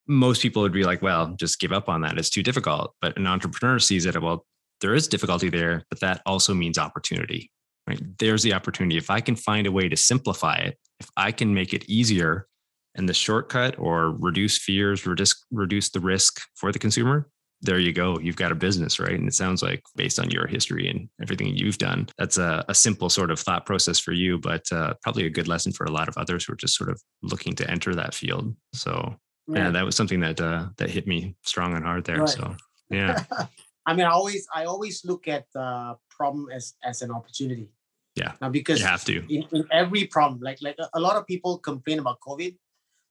Most 0.06 0.42
people 0.42 0.62
would 0.62 0.72
be 0.72 0.84
like, 0.84 1.02
well, 1.02 1.34
just 1.38 1.60
give 1.60 1.72
up 1.72 1.88
on 1.88 2.00
that. 2.00 2.18
It's 2.18 2.30
too 2.30 2.42
difficult. 2.42 2.94
But 3.00 3.16
an 3.16 3.26
entrepreneur 3.26 3.78
sees 3.78 4.06
it, 4.06 4.20
well, 4.20 4.44
there 4.80 4.94
is 4.94 5.06
difficulty 5.08 5.50
there, 5.50 5.84
but 5.90 6.00
that 6.00 6.22
also 6.26 6.54
means 6.54 6.78
opportunity, 6.78 7.50
right? 7.86 8.00
There's 8.18 8.42
the 8.42 8.54
opportunity. 8.54 8.96
If 8.96 9.10
I 9.10 9.20
can 9.20 9.36
find 9.36 9.66
a 9.66 9.72
way 9.72 9.88
to 9.88 9.96
simplify 9.96 10.56
it, 10.56 10.78
if 10.98 11.08
I 11.16 11.32
can 11.32 11.54
make 11.54 11.72
it 11.74 11.88
easier 11.88 12.46
and 12.94 13.08
the 13.08 13.14
shortcut 13.14 13.78
or 13.78 14.10
reduce 14.10 14.58
fears, 14.58 15.06
reduce 15.06 15.46
reduce 15.50 15.90
the 15.90 16.00
risk 16.00 16.40
for 16.56 16.72
the 16.72 16.78
consumer, 16.78 17.28
there 17.62 17.78
you 17.78 17.92
go. 17.92 18.18
You've 18.18 18.36
got 18.36 18.52
a 18.52 18.54
business, 18.54 18.98
right? 18.98 19.12
And 19.12 19.28
it 19.28 19.34
sounds 19.34 19.62
like 19.62 19.82
based 19.94 20.18
on 20.18 20.30
your 20.30 20.46
history 20.46 20.88
and 20.88 21.08
everything 21.20 21.54
you've 21.54 21.78
done, 21.78 22.08
that's 22.16 22.38
a, 22.38 22.64
a 22.68 22.74
simple 22.74 23.10
sort 23.10 23.30
of 23.30 23.38
thought 23.38 23.66
process 23.66 23.98
for 23.98 24.12
you, 24.12 24.38
but 24.38 24.64
uh, 24.72 24.94
probably 25.02 25.26
a 25.26 25.30
good 25.30 25.48
lesson 25.48 25.72
for 25.72 25.84
a 25.84 25.90
lot 25.90 26.08
of 26.08 26.16
others 26.16 26.44
who 26.44 26.54
are 26.54 26.56
just 26.56 26.76
sort 26.76 26.88
of 26.88 27.00
looking 27.22 27.54
to 27.56 27.70
enter 27.70 27.94
that 27.94 28.14
field. 28.14 28.54
So 28.72 29.14
yeah, 29.46 29.64
yeah 29.64 29.70
that 29.70 29.84
was 29.84 29.94
something 29.94 30.20
that 30.20 30.40
uh, 30.40 30.68
that 30.78 30.90
hit 30.90 31.06
me 31.06 31.36
strong 31.44 31.74
and 31.74 31.84
hard 31.84 32.04
there. 32.04 32.20
Right. 32.20 32.28
So 32.28 32.56
yeah. 32.88 33.24
I 33.86 33.94
mean, 33.94 34.06
I 34.06 34.10
always 34.10 34.46
I 34.54 34.64
always 34.64 35.04
look 35.04 35.28
at 35.28 35.44
the 35.52 35.96
problem 36.08 36.48
as 36.52 36.74
as 36.82 37.02
an 37.02 37.10
opportunity. 37.10 37.68
Yeah. 38.16 38.32
Now 38.40 38.48
because 38.48 38.80
you 38.80 38.86
have 38.86 39.04
to 39.04 39.18
in, 39.28 39.46
in 39.52 39.66
every 39.70 40.06
problem, 40.06 40.40
like 40.40 40.58
like 40.62 40.76
a 40.94 41.00
lot 41.00 41.16
of 41.16 41.26
people 41.26 41.58
complain 41.58 41.98
about 41.98 42.20
COVID, 42.26 42.56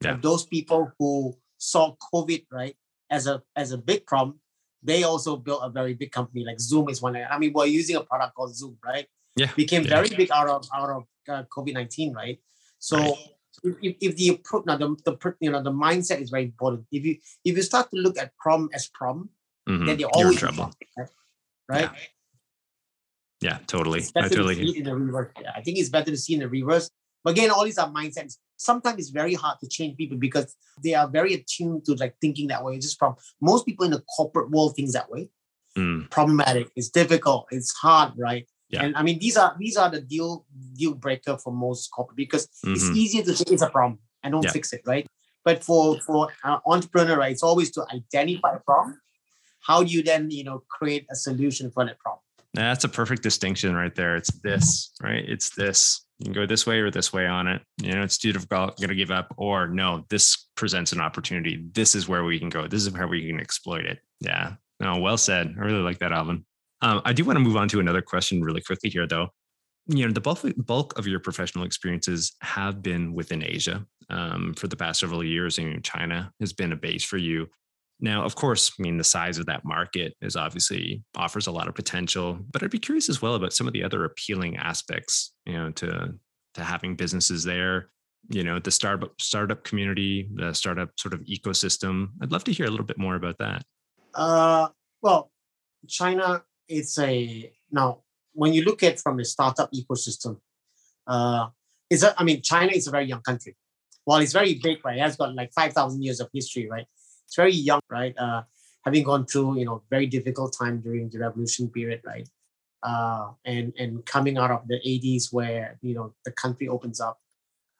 yeah. 0.02 0.16
those 0.20 0.44
people 0.44 0.90
who 0.98 1.36
saw 1.58 1.94
COVID 2.12 2.46
right 2.50 2.74
as 3.10 3.26
a 3.26 3.42
as 3.56 3.72
a 3.72 3.78
big 3.78 4.06
problem, 4.06 4.40
they 4.82 5.02
also 5.02 5.36
built 5.36 5.60
a 5.62 5.68
very 5.68 5.94
big 5.94 6.12
company. 6.12 6.44
Like 6.44 6.60
Zoom 6.60 6.88
is 6.88 7.02
one. 7.02 7.16
I 7.16 7.38
mean, 7.38 7.52
we're 7.52 7.66
using 7.66 7.96
a 7.96 8.02
product 8.02 8.34
called 8.34 8.54
Zoom, 8.54 8.78
right? 8.84 9.06
Yeah, 9.36 9.52
became 9.56 9.82
yeah. 9.82 9.96
very 9.96 10.08
big 10.10 10.30
out 10.30 10.48
of 10.48 10.66
out 10.74 10.90
of 10.90 11.04
uh, 11.28 11.42
COVID 11.54 11.74
nineteen, 11.74 12.14
right? 12.14 12.38
So. 12.78 12.98
Right. 12.98 13.16
If, 13.62 13.96
if 14.00 14.16
the 14.16 14.28
approach 14.28 14.64
now 14.64 14.76
the, 14.76 14.96
the 15.04 15.34
you 15.40 15.50
know 15.50 15.60
the 15.60 15.72
mindset 15.72 16.22
is 16.22 16.30
very 16.30 16.44
important. 16.44 16.86
If 16.92 17.04
you 17.04 17.16
if 17.44 17.56
you 17.56 17.62
start 17.62 17.90
to 17.90 17.96
look 18.00 18.16
at 18.16 18.34
problem 18.38 18.70
as 18.72 18.88
problem, 18.88 19.28
mm-hmm. 19.68 19.86
then 19.86 19.98
you're 19.98 20.08
always 20.14 20.40
you're 20.40 20.48
in 20.48 20.54
trouble, 20.54 20.72
right? 20.96 21.08
right? 21.68 21.90
Yeah. 23.42 23.50
yeah, 23.50 23.58
totally. 23.66 24.04
I 24.16 24.28
totally. 24.28 24.78
In 24.78 24.84
the 24.84 24.94
reverse. 24.94 25.32
Yeah, 25.42 25.50
I 25.54 25.62
think 25.62 25.78
it's 25.78 25.90
better 25.90 26.12
to 26.12 26.16
see 26.16 26.34
in 26.34 26.40
the 26.40 26.48
reverse. 26.48 26.90
But 27.22 27.32
again, 27.32 27.50
all 27.50 27.64
these 27.64 27.78
are 27.78 27.90
mindsets 27.90 28.36
sometimes 28.60 28.98
it's 28.98 29.08
very 29.08 29.34
hard 29.34 29.58
to 29.60 29.68
change 29.68 29.96
people 29.96 30.18
because 30.18 30.54
they 30.84 30.94
are 30.94 31.08
very 31.08 31.34
attuned 31.34 31.84
to 31.86 31.94
like 31.94 32.14
thinking 32.20 32.48
that 32.48 32.62
way. 32.62 32.74
It's 32.76 32.86
just 32.86 32.98
from 32.98 33.16
most 33.40 33.64
people 33.66 33.86
in 33.86 33.90
the 33.90 34.04
corporate 34.16 34.50
world 34.50 34.76
thinks 34.76 34.92
that 34.92 35.10
way. 35.10 35.30
Mm. 35.76 36.10
Problematic. 36.10 36.68
It's 36.76 36.90
difficult. 36.90 37.46
It's 37.50 37.72
hard, 37.72 38.12
right? 38.18 38.46
Yeah. 38.68 38.84
And 38.84 38.96
I 38.96 39.02
mean, 39.02 39.18
these 39.18 39.36
are 39.36 39.56
these 39.58 39.76
are 39.76 39.90
the 39.90 40.00
deal 40.00 40.46
deal 40.74 40.94
breaker 40.94 41.38
for 41.38 41.52
most 41.52 41.88
corporate 41.88 42.16
because 42.16 42.46
mm-hmm. 42.46 42.74
it's 42.74 42.90
easier 42.90 43.22
to 43.24 43.34
say 43.34 43.44
it's 43.48 43.62
a 43.62 43.70
problem 43.70 43.98
and 44.22 44.32
don't 44.32 44.44
yeah. 44.44 44.50
fix 44.50 44.72
it, 44.72 44.82
right? 44.84 45.06
But 45.44 45.64
for 45.64 45.98
for 46.00 46.28
an 46.44 46.58
entrepreneur, 46.66 47.16
right, 47.16 47.32
it's 47.32 47.42
always 47.42 47.70
to 47.72 47.86
identify 47.92 48.54
a 48.54 48.60
problem. 48.60 49.00
How 49.66 49.82
do 49.82 49.90
you 49.90 50.02
then 50.02 50.30
you 50.30 50.44
know 50.44 50.62
create 50.68 51.06
a 51.10 51.16
solution 51.16 51.70
for 51.70 51.84
that 51.84 51.98
problem? 51.98 52.20
That's 52.52 52.84
a 52.84 52.88
perfect 52.88 53.22
distinction 53.22 53.74
right 53.74 53.94
there. 53.94 54.16
It's 54.16 54.32
this, 54.42 54.92
right? 55.02 55.24
It's 55.26 55.54
this 55.54 56.04
you 56.20 56.24
can 56.24 56.34
go 56.34 56.44
this 56.44 56.66
way 56.66 56.80
or 56.80 56.90
this 56.90 57.14
way 57.14 57.26
on 57.26 57.46
it. 57.46 57.62
You 57.80 57.92
know, 57.92 58.02
it's 58.02 58.18
too 58.18 58.32
difficult, 58.32 58.76
going 58.76 58.90
to 58.90 58.94
give 58.94 59.10
up, 59.10 59.32
or 59.38 59.68
no, 59.68 60.04
this 60.10 60.48
presents 60.54 60.92
an 60.92 61.00
opportunity. 61.00 61.64
This 61.72 61.94
is 61.94 62.08
where 62.08 62.24
we 62.24 62.38
can 62.38 62.50
go. 62.50 62.66
This 62.68 62.82
is 62.82 62.90
where 62.90 63.08
we 63.08 63.26
can 63.26 63.40
exploit 63.40 63.86
it. 63.86 64.00
Yeah. 64.20 64.54
No, 64.80 64.98
well 64.98 65.16
said. 65.16 65.54
I 65.58 65.62
really 65.62 65.80
like 65.80 65.98
that, 66.00 66.12
Alvin. 66.12 66.44
Um, 66.82 67.00
I 67.06 67.14
do 67.14 67.24
want 67.24 67.38
to 67.38 67.40
move 67.40 67.56
on 67.56 67.68
to 67.68 67.80
another 67.80 68.02
question 68.02 68.42
really 68.42 68.60
quickly 68.60 68.90
here, 68.90 69.06
though. 69.06 69.28
You 69.86 70.06
know, 70.06 70.12
the 70.12 70.20
bulk, 70.20 70.40
bulk 70.58 70.98
of 70.98 71.06
your 71.06 71.20
professional 71.20 71.64
experiences 71.64 72.36
have 72.42 72.82
been 72.82 73.14
within 73.14 73.42
Asia 73.42 73.86
um, 74.10 74.52
for 74.54 74.68
the 74.68 74.76
past 74.76 75.00
several 75.00 75.24
years. 75.24 75.56
And 75.56 75.82
China 75.82 76.30
has 76.38 76.52
been 76.52 76.72
a 76.72 76.76
base 76.76 77.02
for 77.02 77.16
you. 77.16 77.48
Now, 78.00 78.24
of 78.24 78.34
course, 78.34 78.72
I 78.78 78.82
mean, 78.82 78.96
the 78.96 79.04
size 79.04 79.38
of 79.38 79.46
that 79.46 79.64
market 79.64 80.14
is 80.22 80.34
obviously 80.34 81.02
offers 81.16 81.46
a 81.46 81.52
lot 81.52 81.68
of 81.68 81.74
potential, 81.74 82.38
but 82.50 82.62
I'd 82.62 82.70
be 82.70 82.78
curious 82.78 83.08
as 83.10 83.20
well 83.20 83.34
about 83.34 83.52
some 83.52 83.66
of 83.66 83.74
the 83.74 83.84
other 83.84 84.04
appealing 84.04 84.56
aspects, 84.56 85.32
you 85.44 85.52
know, 85.52 85.70
to 85.72 86.14
to 86.54 86.64
having 86.64 86.96
businesses 86.96 87.44
there, 87.44 87.90
you 88.28 88.42
know, 88.42 88.58
the 88.58 88.70
startup 88.70 89.20
startup 89.20 89.64
community, 89.64 90.28
the 90.34 90.52
startup 90.54 90.90
sort 90.98 91.14
of 91.14 91.20
ecosystem. 91.20 92.08
I'd 92.22 92.32
love 92.32 92.44
to 92.44 92.52
hear 92.52 92.66
a 92.66 92.70
little 92.70 92.86
bit 92.86 92.98
more 92.98 93.16
about 93.16 93.38
that. 93.38 93.64
Uh, 94.14 94.68
well, 95.02 95.30
China, 95.86 96.42
it's 96.68 96.98
a 96.98 97.52
now 97.70 98.02
when 98.32 98.52
you 98.52 98.62
look 98.64 98.82
at 98.82 98.98
from 98.98 99.20
a 99.20 99.24
startup 99.24 99.70
ecosystem, 99.72 100.38
uh, 101.06 101.48
is 101.90 102.04
I 102.04 102.22
mean, 102.24 102.40
China 102.42 102.72
is 102.72 102.86
a 102.86 102.90
very 102.90 103.06
young 103.06 103.22
country. 103.22 103.56
While 104.04 104.20
it's 104.20 104.32
very 104.32 104.54
big, 104.62 104.84
right? 104.84 104.96
It 104.96 105.02
has 105.02 105.16
got 105.16 105.34
like 105.34 105.52
five 105.52 105.72
thousand 105.72 106.02
years 106.02 106.20
of 106.20 106.28
history, 106.32 106.68
right? 106.68 106.86
It's 107.30 107.36
very 107.36 107.52
young, 107.52 107.80
right? 107.88 108.12
Uh, 108.18 108.42
having 108.84 109.04
gone 109.04 109.24
through, 109.24 109.56
you 109.56 109.64
know, 109.64 109.82
very 109.88 110.06
difficult 110.06 110.52
time 110.58 110.80
during 110.80 111.08
the 111.08 111.20
revolution 111.20 111.68
period, 111.68 112.00
right? 112.04 112.28
Uh, 112.82 113.30
and 113.44 113.72
and 113.78 114.04
coming 114.04 114.36
out 114.36 114.50
of 114.50 114.66
the 114.66 114.80
80s 114.84 115.32
where 115.32 115.78
you 115.82 115.94
know 115.94 116.14
the 116.24 116.32
country 116.32 116.66
opens 116.66 116.98
up 116.98 117.20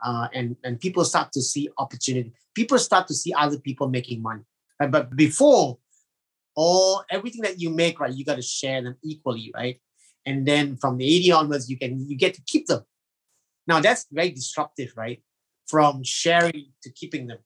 uh, 0.04 0.28
and 0.34 0.56
and 0.62 0.78
people 0.78 1.04
start 1.06 1.32
to 1.32 1.40
see 1.40 1.70
opportunity 1.78 2.34
people 2.54 2.78
start 2.78 3.08
to 3.08 3.14
see 3.14 3.32
other 3.32 3.58
people 3.58 3.88
making 3.88 4.20
money 4.20 4.42
right? 4.78 4.90
but 4.90 5.16
before 5.16 5.78
all 6.54 7.02
everything 7.10 7.40
that 7.40 7.58
you 7.58 7.70
make 7.70 7.98
right 7.98 8.12
you 8.12 8.26
got 8.26 8.36
to 8.36 8.42
share 8.42 8.82
them 8.82 8.94
equally 9.02 9.50
right 9.54 9.80
and 10.26 10.46
then 10.46 10.76
from 10.76 10.98
the 10.98 11.06
80 11.06 11.32
onwards 11.32 11.70
you 11.70 11.78
can 11.78 12.06
you 12.06 12.14
get 12.14 12.34
to 12.34 12.42
keep 12.46 12.66
them 12.66 12.84
now 13.66 13.80
that's 13.80 14.04
very 14.12 14.28
disruptive 14.28 14.92
right 14.96 15.22
from 15.66 16.04
sharing 16.04 16.66
to 16.82 16.92
keeping 16.92 17.26
them 17.26 17.38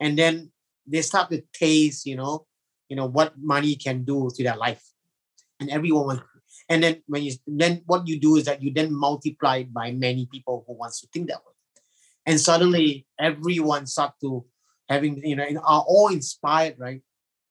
and 0.00 0.18
then 0.18 0.50
they 0.86 1.02
start 1.02 1.30
to 1.30 1.42
taste, 1.52 2.06
you 2.06 2.16
know, 2.16 2.46
you 2.88 2.96
know 2.96 3.06
what 3.06 3.34
money 3.38 3.74
can 3.76 4.04
do 4.04 4.30
to 4.34 4.42
their 4.42 4.56
life, 4.56 4.82
and 5.60 5.70
everyone. 5.70 6.22
And 6.68 6.82
then 6.82 7.02
when 7.06 7.22
you 7.22 7.32
then 7.46 7.82
what 7.86 8.06
you 8.06 8.20
do 8.20 8.36
is 8.36 8.44
that 8.44 8.62
you 8.62 8.72
then 8.72 8.94
multiply 8.94 9.64
by 9.64 9.92
many 9.92 10.26
people 10.26 10.64
who 10.66 10.74
wants 10.74 11.00
to 11.00 11.08
think 11.12 11.28
that 11.28 11.38
way, 11.44 11.54
and 12.26 12.40
suddenly 12.40 13.06
everyone 13.18 13.86
start 13.86 14.14
to 14.20 14.44
having 14.88 15.24
you 15.24 15.36
know 15.36 15.44
are 15.64 15.84
all 15.86 16.08
inspired 16.08 16.76
right 16.78 17.02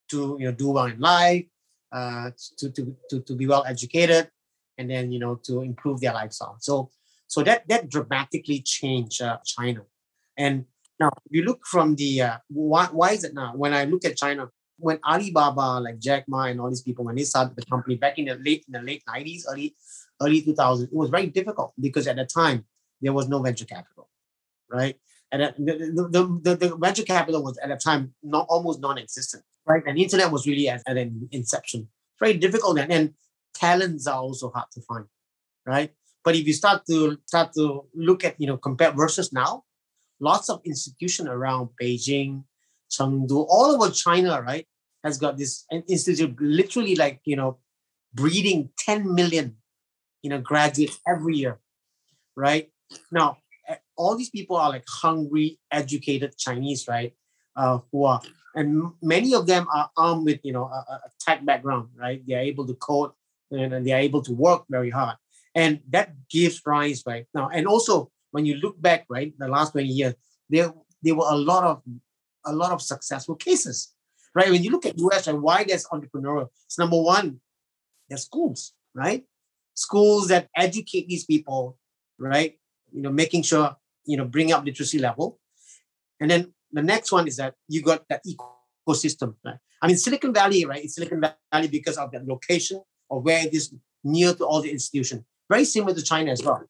to 0.09 0.37
you 0.39 0.45
know 0.45 0.51
do 0.51 0.69
well 0.69 0.85
in 0.85 0.99
life, 0.99 1.45
uh, 1.91 2.31
to 2.57 2.69
to 2.69 2.95
to 3.09 3.21
to 3.21 3.35
be 3.35 3.47
well 3.47 3.65
educated, 3.65 4.29
and 4.77 4.89
then 4.89 5.11
you 5.11 5.19
know 5.19 5.35
to 5.43 5.61
improve 5.61 5.99
their 5.99 6.13
lifestyle. 6.13 6.57
So 6.59 6.89
so 7.27 7.43
that 7.43 7.67
that 7.69 7.89
dramatically 7.89 8.61
changed 8.61 9.21
uh, 9.21 9.37
China, 9.45 9.81
and 10.37 10.65
now, 11.01 11.09
if 11.25 11.31
you 11.31 11.43
look 11.43 11.65
from 11.65 11.95
the 11.95 12.21
uh, 12.21 12.37
why, 12.49 12.85
why 12.91 13.11
is 13.11 13.23
it 13.23 13.33
now? 13.33 13.53
When 13.55 13.73
I 13.73 13.85
look 13.85 14.05
at 14.05 14.15
China, 14.17 14.49
when 14.77 14.99
Alibaba, 15.03 15.79
like 15.79 15.97
Jack 15.99 16.25
Ma 16.27 16.43
and 16.43 16.61
all 16.61 16.69
these 16.69 16.83
people, 16.83 17.05
when 17.05 17.15
they 17.15 17.23
started 17.23 17.55
the 17.55 17.65
company 17.65 17.95
back 17.95 18.19
in 18.19 18.25
the 18.25 18.35
late 18.35 18.63
in 18.67 18.73
the 18.73 18.81
late 18.81 19.03
90s, 19.09 19.43
early 19.51 19.75
early 20.21 20.41
2000s, 20.43 20.83
it 20.83 20.93
was 20.93 21.09
very 21.09 21.27
difficult 21.27 21.73
because 21.79 22.05
at 22.07 22.17
the 22.17 22.25
time 22.25 22.65
there 23.01 23.13
was 23.13 23.27
no 23.27 23.41
venture 23.41 23.65
capital, 23.65 24.09
right? 24.69 24.95
And 25.31 25.41
the, 25.41 25.73
the, 26.11 26.23
the, 26.43 26.55
the 26.55 26.75
venture 26.75 27.03
capital 27.03 27.41
was 27.41 27.57
at 27.57 27.69
the 27.69 27.77
time 27.77 28.13
not 28.21 28.45
almost 28.49 28.81
non-existent, 28.81 29.43
right? 29.65 29.81
And 29.87 29.97
the 29.97 30.03
internet 30.03 30.29
was 30.31 30.45
really 30.45 30.67
at, 30.67 30.83
at 30.85 30.97
an 30.97 31.29
inception. 31.31 31.81
It's 31.81 32.19
Very 32.19 32.37
difficult 32.37 32.77
and, 32.77 32.91
and 32.91 33.13
talents 33.55 34.05
are 34.07 34.21
also 34.21 34.51
hard 34.51 34.69
to 34.73 34.81
find, 34.81 35.05
right? 35.65 35.91
But 36.23 36.35
if 36.35 36.45
you 36.45 36.53
start 36.53 36.85
to 36.89 37.17
start 37.25 37.53
to 37.53 37.85
look 37.95 38.23
at 38.23 38.39
you 38.39 38.45
know 38.45 38.57
compare 38.57 38.91
versus 38.91 39.33
now, 39.33 39.63
lots 40.21 40.49
of 40.49 40.61
institution 40.63 41.27
around 41.27 41.69
Beijing, 41.81 42.43
Chengdu, 42.89 43.45
all 43.49 43.75
over 43.75 43.91
China, 43.91 44.41
right, 44.41 44.65
has 45.03 45.17
got 45.17 45.37
this 45.37 45.65
institute 45.87 46.35
literally 46.39 46.95
like, 46.95 47.19
you 47.25 47.35
know, 47.35 47.57
breeding 48.13 48.69
10 48.77 49.13
million, 49.13 49.57
you 50.21 50.29
know, 50.29 50.39
graduates 50.39 50.99
every 51.07 51.35
year, 51.35 51.59
right? 52.35 52.69
Now, 53.11 53.37
all 53.97 54.15
these 54.15 54.29
people 54.29 54.57
are 54.57 54.69
like 54.69 54.85
hungry, 54.87 55.59
educated 55.71 56.37
Chinese, 56.37 56.87
right? 56.87 57.13
Uh, 57.55 57.79
who 57.91 58.05
are, 58.05 58.21
and 58.55 58.91
many 59.01 59.33
of 59.33 59.47
them 59.47 59.67
are 59.73 59.89
armed 59.97 60.25
with, 60.25 60.39
you 60.43 60.53
know, 60.53 60.65
a, 60.65 60.93
a 60.93 61.11
tech 61.19 61.45
background, 61.45 61.89
right? 61.97 62.21
They 62.25 62.35
are 62.35 62.39
able 62.39 62.65
to 62.67 62.73
code 62.75 63.11
and 63.51 63.85
they 63.85 63.91
are 63.91 63.99
able 63.99 64.21
to 64.23 64.33
work 64.33 64.63
very 64.69 64.89
hard. 64.89 65.17
And 65.53 65.81
that 65.89 66.13
gives 66.29 66.61
rise, 66.65 67.03
right? 67.05 67.25
Now, 67.33 67.49
and 67.49 67.67
also 67.67 68.11
when 68.31 68.45
you 68.45 68.55
look 68.55 68.81
back, 68.81 69.05
right, 69.09 69.33
the 69.37 69.47
last 69.47 69.71
20 69.73 69.87
years, 69.87 70.15
there, 70.49 70.73
there 71.01 71.15
were 71.15 71.27
a 71.29 71.35
lot 71.35 71.63
of 71.63 71.81
a 72.45 72.53
lot 72.53 72.71
of 72.71 72.81
successful 72.81 73.35
cases. 73.35 73.93
Right. 74.33 74.49
When 74.49 74.63
you 74.63 74.71
look 74.71 74.85
at 74.85 74.97
US 74.97 75.27
and 75.27 75.41
why 75.41 75.65
there's 75.65 75.85
entrepreneurial, 75.85 76.47
it's 76.65 76.79
number 76.79 77.01
one, 77.01 77.41
there's 78.07 78.23
schools, 78.23 78.73
right? 78.95 79.25
Schools 79.73 80.29
that 80.29 80.47
educate 80.55 81.07
these 81.07 81.25
people, 81.25 81.77
right? 82.17 82.57
You 82.93 83.01
know, 83.01 83.11
making 83.11 83.43
sure, 83.43 83.75
you 84.05 84.15
know, 84.15 84.25
bring 84.25 84.53
up 84.53 84.65
literacy 84.65 84.99
level. 84.99 85.39
And 86.21 86.31
then 86.31 86.53
the 86.71 86.81
next 86.81 87.11
one 87.11 87.27
is 87.27 87.37
that 87.37 87.55
you 87.67 87.81
got 87.81 88.07
that 88.09 88.21
ecosystem, 88.25 89.35
right? 89.43 89.57
I 89.81 89.87
mean, 89.87 89.97
Silicon 89.97 90.33
Valley, 90.33 90.63
right? 90.65 90.83
It's 90.83 90.95
Silicon 90.95 91.21
Valley 91.51 91.67
because 91.67 91.97
of 91.97 92.11
the 92.11 92.23
location 92.25 92.81
of 93.09 93.23
where 93.23 93.45
it 93.45 93.53
is 93.53 93.73
near 94.03 94.33
to 94.33 94.45
all 94.45 94.61
the 94.61 94.71
institutions. 94.71 95.23
Very 95.49 95.65
similar 95.65 95.93
to 95.93 96.01
China 96.01 96.31
as 96.31 96.41
well. 96.41 96.63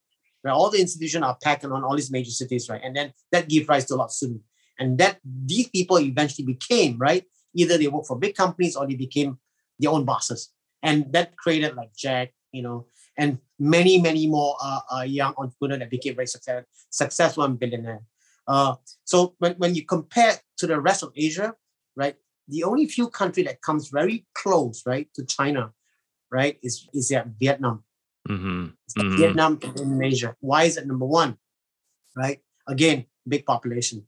Right? 0.44 0.52
All 0.52 0.70
the 0.70 0.82
institutions 0.82 1.24
are 1.24 1.38
packed 1.44 1.66
on 1.66 1.84
all 1.84 1.96
these 1.96 2.12
major 2.12 2.32
cities, 2.32 2.70
right? 2.70 2.82
And 2.84 2.96
then 2.96 3.14
that 3.32 3.48
gives 3.48 3.68
rise 3.68 3.86
to 3.86 3.96
a 3.96 3.98
lot 3.98 4.06
of 4.06 4.12
students. 4.12 4.46
And 4.80 4.98
that 4.98 5.20
these 5.24 5.70
people 5.70 6.00
eventually 6.00 6.46
became, 6.46 6.98
right? 6.98 7.24
Either 7.54 7.78
they 7.78 7.88
work 7.88 8.06
for 8.06 8.18
big 8.18 8.36
companies 8.36 8.76
or 8.76 8.88
they 8.88 8.96
became 8.96 9.38
their 9.78 9.92
own 9.92 10.06
bosses. 10.06 10.52
And 10.82 11.12
that 11.14 11.38
created 11.38 11.76
like 11.76 11.94
Jack, 11.96 12.34
you 12.52 12.64
know, 12.64 12.88
and 13.18 13.38
many, 13.60 14.02
many 14.02 14.28
more 14.28 14.56
uh, 14.64 14.80
uh, 14.96 15.02
young 15.02 15.34
entrepreneurs 15.38 15.80
that 15.80 15.92
became 15.92 16.16
very 16.16 16.28
success, 16.28 16.64
successful 16.90 17.44
and 17.44 17.60
billionaire. 17.60 18.02
Uh, 18.48 18.76
so 19.04 19.36
when, 19.38 19.54
when 19.54 19.76
you 19.76 19.86
compare 19.86 20.34
to 20.58 20.66
the 20.66 20.80
rest 20.80 21.04
of 21.04 21.12
Asia, 21.16 21.54
right, 21.96 22.16
the 22.48 22.64
only 22.64 22.88
few 22.88 23.10
country 23.10 23.44
that 23.44 23.62
comes 23.62 23.90
very 23.90 24.26
close, 24.34 24.82
right, 24.86 25.08
to 25.14 25.26
China, 25.26 25.72
right, 26.32 26.58
is 26.64 26.88
is 26.94 27.14
Vietnam. 27.40 27.84
Mm-hmm. 28.30 28.66
Mm-hmm. 28.98 29.18
Vietnam 29.18 29.60
and 29.64 29.80
Indonesia. 29.80 30.36
Why 30.40 30.64
is 30.64 30.78
it 30.78 30.86
number 30.86 31.06
one? 31.06 31.38
Right, 32.16 32.40
again, 32.68 33.06
big 33.26 33.46
population, 33.46 34.04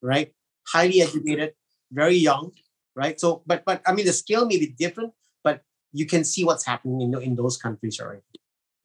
right, 0.00 0.32
highly 0.68 1.02
educated, 1.02 1.54
very 1.90 2.14
young, 2.14 2.52
right. 2.94 3.18
So, 3.18 3.42
but 3.46 3.64
but 3.66 3.82
I 3.84 3.92
mean, 3.92 4.06
the 4.06 4.12
scale 4.12 4.46
may 4.46 4.58
be 4.58 4.68
different, 4.68 5.12
but 5.42 5.62
you 5.92 6.06
can 6.06 6.22
see 6.22 6.44
what's 6.44 6.64
happening 6.64 7.00
in, 7.02 7.20
in 7.20 7.34
those 7.34 7.58
countries 7.58 7.98
already, 8.00 8.22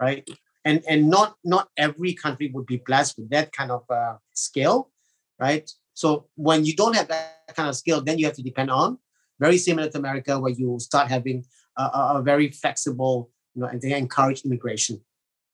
right? 0.01 0.27
And 0.65 0.81
and 0.89 1.07
not 1.07 1.37
not 1.45 1.69
every 1.77 2.13
country 2.13 2.49
would 2.51 2.65
be 2.65 2.81
blessed 2.81 3.19
with 3.19 3.29
that 3.29 3.53
kind 3.53 3.69
of 3.69 3.85
uh, 3.93 4.17
scale, 4.33 4.89
right? 5.39 5.69
So 5.93 6.25
when 6.33 6.65
you 6.65 6.75
don't 6.75 6.95
have 6.95 7.07
that 7.07 7.53
kind 7.55 7.69
of 7.69 7.75
skill, 7.75 8.01
then 8.01 8.17
you 8.17 8.25
have 8.25 8.35
to 8.35 8.43
depend 8.43 8.71
on 8.71 8.97
very 9.39 9.57
similar 9.57 9.89
to 9.89 9.97
America, 9.97 10.39
where 10.39 10.51
you 10.51 10.79
start 10.79 11.09
having 11.09 11.45
a, 11.77 11.83
a 12.17 12.21
very 12.23 12.49
flexible, 12.49 13.29
you 13.55 13.61
know, 13.61 13.67
and 13.67 13.81
they 13.81 13.93
encourage 13.93 14.41
immigration, 14.41 15.01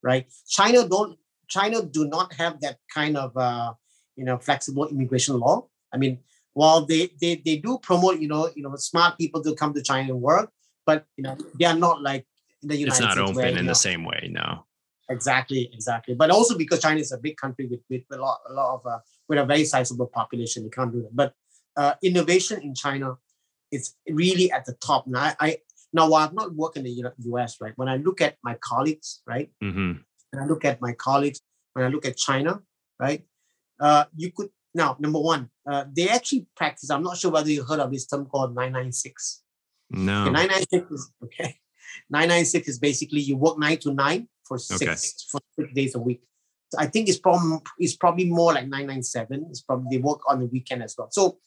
right? 0.02 0.26
China 0.48 0.86
don't 0.88 1.18
China 1.48 1.82
do 1.82 2.08
not 2.08 2.32
have 2.34 2.60
that 2.60 2.78
kind 2.92 3.16
of 3.16 3.36
uh, 3.36 3.72
you 4.16 4.24
know 4.24 4.38
flexible 4.38 4.88
immigration 4.88 5.38
law. 5.38 5.66
I 5.92 5.98
mean, 5.98 6.18
while 6.52 6.84
they, 6.84 7.10
they 7.20 7.36
they 7.44 7.56
do 7.56 7.78
promote 7.78 8.20
you 8.20 8.28
know 8.28 8.50
you 8.54 8.62
know 8.62 8.74
smart 8.76 9.18
people 9.18 9.42
to 9.42 9.54
come 9.54 9.72
to 9.74 9.82
China 9.82 10.12
and 10.12 10.20
work, 10.20 10.50
but 10.84 11.06
you 11.16 11.22
know 11.22 11.36
they 11.58 11.66
are 11.66 11.76
not 11.76 12.02
like 12.02 12.26
the 12.62 12.76
United 12.76 12.96
States. 12.96 13.12
It's 13.12 13.16
not 13.16 13.26
States 13.26 13.30
open 13.30 13.36
where, 13.36 13.58
in 13.58 13.66
know, 13.66 13.70
the 13.70 13.74
same 13.74 14.04
way, 14.04 14.28
no. 14.30 14.64
Exactly, 15.10 15.68
exactly. 15.72 16.14
But 16.14 16.30
also 16.30 16.56
because 16.56 16.80
China 16.80 17.00
is 17.00 17.12
a 17.12 17.18
big 17.18 17.36
country 17.36 17.66
with, 17.66 17.80
with 17.90 18.02
a 18.12 18.16
lot 18.16 18.38
a 18.48 18.52
lot 18.52 18.74
of 18.76 18.86
uh, 18.86 18.98
with 19.28 19.38
a 19.38 19.44
very 19.44 19.64
sizable 19.64 20.06
population, 20.06 20.64
you 20.64 20.70
can't 20.70 20.92
do 20.92 21.02
that. 21.02 21.14
But 21.14 21.34
uh, 21.76 21.94
innovation 22.02 22.62
in 22.62 22.74
China, 22.74 23.16
it's 23.70 23.94
really 24.08 24.50
at 24.50 24.64
the 24.64 24.74
top. 24.74 25.06
Now, 25.06 25.20
I, 25.20 25.34
I 25.40 25.56
now 25.92 26.08
while 26.08 26.26
I've 26.26 26.34
not 26.34 26.54
worked 26.54 26.76
in 26.76 26.84
the 26.84 27.12
U.S. 27.18 27.56
right, 27.60 27.72
when 27.76 27.88
I 27.88 27.96
look 27.96 28.20
at 28.20 28.36
my 28.42 28.56
colleagues, 28.60 29.22
right, 29.26 29.50
mm-hmm. 29.62 29.92
when 30.30 30.42
I 30.42 30.46
look 30.46 30.64
at 30.64 30.80
my 30.80 30.92
colleagues, 30.92 31.40
when 31.74 31.84
I 31.84 31.88
look 31.88 32.06
at 32.06 32.16
China, 32.16 32.62
right, 32.98 33.24
uh, 33.80 34.04
you 34.16 34.32
could 34.32 34.48
now 34.74 34.96
number 34.98 35.20
one, 35.20 35.50
uh, 35.70 35.84
they 35.94 36.08
actually 36.08 36.46
practice. 36.56 36.90
I'm 36.90 37.02
not 37.02 37.18
sure 37.18 37.30
whether 37.30 37.50
you 37.50 37.64
heard 37.64 37.80
of 37.80 37.90
this 37.90 38.06
term 38.06 38.26
called 38.26 38.54
996. 38.54 39.42
No. 39.90 40.22
Okay, 40.22 40.30
996 40.30 40.90
is 40.90 41.12
okay. 41.24 41.58
996 42.10 42.68
is 42.68 42.78
basically 42.78 43.20
you 43.20 43.36
work 43.36 43.58
nine 43.58 43.76
to 43.78 43.92
nine 43.92 44.28
for 44.44 44.58
six 44.58 44.82
okay. 44.82 44.94
for 45.30 45.40
six 45.58 45.74
days 45.74 45.94
a 45.94 45.98
week. 45.98 46.22
So 46.70 46.78
I 46.80 46.86
think 46.86 47.08
it's 47.08 47.18
probably 47.18 47.58
it's 47.78 47.96
probably 47.96 48.30
more 48.30 48.54
like 48.54 48.64
997. 48.64 49.46
It's 49.50 49.60
probably 49.60 49.96
they 49.96 50.02
work 50.02 50.20
on 50.28 50.40
the 50.40 50.46
weekend 50.46 50.82
as 50.82 50.94
well. 50.96 51.08
So 51.10 51.38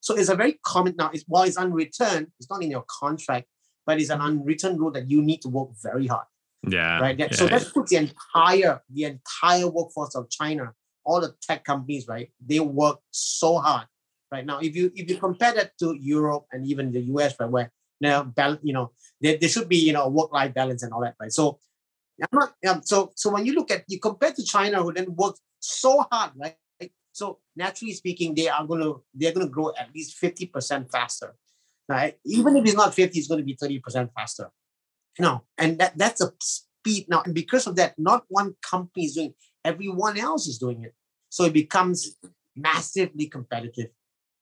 so 0.00 0.14
it's 0.14 0.28
a 0.28 0.34
very 0.34 0.58
common 0.62 0.94
now. 0.98 1.10
It's, 1.12 1.24
while 1.26 1.44
it's 1.44 1.56
unreturned, 1.56 2.28
it's 2.38 2.50
not 2.50 2.62
in 2.62 2.70
your 2.70 2.84
contract, 2.88 3.46
but 3.86 4.00
it's 4.00 4.10
an 4.10 4.20
unwritten 4.20 4.78
rule 4.78 4.90
that 4.92 5.10
you 5.10 5.22
need 5.22 5.42
to 5.42 5.48
work 5.48 5.70
very 5.82 6.06
hard. 6.06 6.26
Yeah. 6.66 6.98
Right. 7.00 7.18
That, 7.18 7.32
yeah, 7.32 7.36
so 7.36 7.46
that 7.46 7.70
puts 7.72 7.90
the 7.90 7.96
entire 7.96 8.80
the 8.90 9.04
entire 9.04 9.68
workforce 9.68 10.14
of 10.14 10.30
China, 10.30 10.72
all 11.04 11.20
the 11.20 11.34
tech 11.42 11.64
companies, 11.64 12.08
right? 12.08 12.30
They 12.44 12.60
work 12.60 13.00
so 13.10 13.58
hard. 13.58 13.86
Right 14.32 14.46
now, 14.46 14.58
if 14.60 14.74
you 14.74 14.90
if 14.94 15.08
you 15.10 15.16
compare 15.18 15.52
that 15.54 15.78
to 15.78 15.94
Europe 16.00 16.46
and 16.52 16.66
even 16.66 16.90
the 16.90 17.00
US, 17.14 17.34
right, 17.38 17.50
where 17.50 17.70
now 18.00 18.32
you 18.62 18.72
know 18.72 18.92
there, 19.20 19.36
there 19.36 19.48
should 19.48 19.68
be 19.68 19.76
you 19.76 19.92
know 19.92 20.08
work 20.08 20.32
life 20.32 20.54
balance 20.54 20.82
and 20.82 20.92
all 20.92 21.02
that, 21.02 21.14
right? 21.20 21.32
So 21.32 21.58
I'm 22.20 22.28
not. 22.32 22.54
Um, 22.66 22.80
so 22.82 23.12
so 23.14 23.30
when 23.30 23.44
you 23.46 23.54
look 23.54 23.70
at 23.70 23.84
you 23.86 24.00
compare 24.00 24.32
to 24.32 24.42
China, 24.42 24.82
who 24.82 24.92
then 24.92 25.14
works 25.14 25.40
so 25.60 26.04
hard, 26.10 26.32
right? 26.36 26.56
So 27.12 27.38
naturally 27.54 27.94
speaking, 27.94 28.34
they 28.34 28.48
are 28.48 28.66
going 28.66 28.80
to 28.80 29.02
they're 29.14 29.32
going 29.32 29.46
to 29.46 29.52
grow 29.52 29.72
at 29.78 29.94
least 29.94 30.16
fifty 30.16 30.46
percent 30.46 30.90
faster. 30.90 31.36
Right? 31.88 32.16
Even 32.24 32.56
if 32.56 32.64
it's 32.64 32.74
not 32.74 32.94
fifty, 32.94 33.18
it's 33.18 33.28
going 33.28 33.40
to 33.40 33.44
be 33.44 33.56
thirty 33.60 33.78
percent 33.78 34.10
faster. 34.14 34.50
No, 35.18 35.44
and 35.58 35.78
that 35.78 35.96
that's 35.96 36.20
a 36.20 36.32
speed 36.40 37.06
now. 37.08 37.22
And 37.24 37.34
because 37.34 37.66
of 37.66 37.76
that, 37.76 37.94
not 37.98 38.24
one 38.28 38.54
company 38.62 39.06
is 39.06 39.14
doing. 39.14 39.34
Everyone 39.64 40.18
else 40.18 40.46
is 40.46 40.58
doing 40.58 40.82
it. 40.84 40.94
So 41.28 41.44
it 41.44 41.52
becomes 41.52 42.16
massively 42.56 43.26
competitive. 43.26 43.88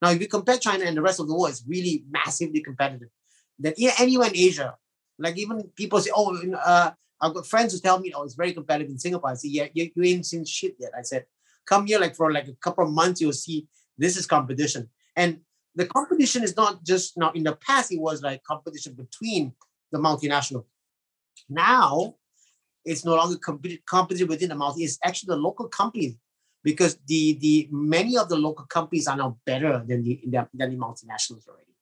Now, 0.01 0.11
if 0.11 0.21
you 0.21 0.27
compare 0.27 0.57
China 0.57 0.85
and 0.85 0.97
the 0.97 1.01
rest 1.01 1.19
of 1.19 1.27
the 1.27 1.33
world, 1.33 1.49
it's 1.49 1.63
really 1.67 2.03
massively 2.09 2.61
competitive. 2.61 3.09
Then 3.57 3.73
anywhere 3.99 4.27
in 4.27 4.35
Asia, 4.35 4.75
like 5.19 5.37
even 5.37 5.63
people 5.75 5.99
say, 5.99 6.11
"Oh, 6.13 6.35
uh, 6.57 6.91
I've 7.23 7.33
got 7.33 7.47
friends 7.47 7.73
who 7.73 7.79
tell 7.79 7.99
me, 7.99 8.11
oh, 8.13 8.23
it's 8.23 8.35
very 8.35 8.51
competitive 8.51 8.91
in 8.91 8.99
Singapore. 8.99 9.29
I 9.29 9.35
say, 9.35 9.47
yeah, 9.47 9.67
you, 9.73 9.89
you 9.95 10.03
ain't 10.03 10.25
seen 10.25 10.43
shit 10.43 10.75
yet. 10.77 10.91
I 10.97 11.03
said, 11.03 11.25
come 11.65 11.85
here 11.85 11.97
like 11.97 12.15
for 12.15 12.33
like 12.33 12.49
a 12.49 12.55
couple 12.55 12.85
of 12.85 12.91
months, 12.91 13.21
you'll 13.21 13.31
see 13.31 13.65
this 13.97 14.17
is 14.17 14.25
competition. 14.27 14.89
And 15.15 15.39
the 15.75 15.85
competition 15.85 16.43
is 16.43 16.55
not 16.55 16.83
just 16.83 17.17
now 17.17 17.31
in 17.31 17.43
the 17.43 17.55
past, 17.55 17.91
it 17.91 17.99
was 17.99 18.21
like 18.21 18.43
competition 18.43 18.93
between 18.93 19.53
the 19.91 19.99
multinational. 19.99 20.65
Now 21.49 22.15
it's 22.85 23.05
no 23.05 23.15
longer 23.15 23.37
competition 23.85 24.27
within 24.27 24.49
the 24.49 24.55
multi, 24.55 24.83
it's 24.83 24.99
actually 25.03 25.27
the 25.27 25.37
local 25.37 25.67
companies 25.67 26.15
because 26.63 26.97
the 27.07 27.37
the 27.39 27.67
many 27.71 28.17
of 28.17 28.29
the 28.29 28.35
local 28.35 28.65
companies 28.65 29.07
are 29.07 29.17
now 29.17 29.37
better 29.45 29.83
than 29.87 30.03
the 30.03 30.21
than 30.25 30.47
the 30.53 30.77
multinationals 30.77 31.47
already, 31.47 31.75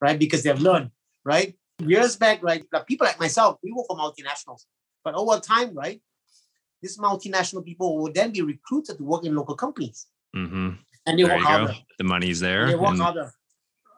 right? 0.00 0.18
Because 0.18 0.42
they've 0.42 0.60
learned, 0.60 0.90
right? 1.24 1.54
years 1.80 2.16
back, 2.16 2.42
right, 2.42 2.64
like 2.72 2.86
people 2.86 3.06
like 3.06 3.18
myself, 3.18 3.58
we 3.62 3.72
work 3.72 3.86
for 3.86 3.96
multinationals. 3.96 4.64
But 5.02 5.14
over 5.14 5.40
time, 5.40 5.74
right, 5.74 6.00
these 6.80 6.98
multinational 6.98 7.64
people 7.64 7.98
will 7.98 8.12
then 8.12 8.30
be 8.30 8.42
recruited 8.42 8.98
to 8.98 9.04
work 9.04 9.24
in 9.24 9.34
local 9.34 9.54
companies. 9.54 10.06
Mm-hmm. 10.34 10.70
And 11.06 11.18
you 11.18 11.26
there 11.26 11.36
work 11.36 11.44
harder. 11.44 11.72
Go. 11.72 11.78
The 11.98 12.04
money's 12.04 12.40
there. 12.40 12.62
And 12.62 12.70
they 12.72 12.76
work 12.76 12.90
and 12.90 13.00
harder. 13.00 13.32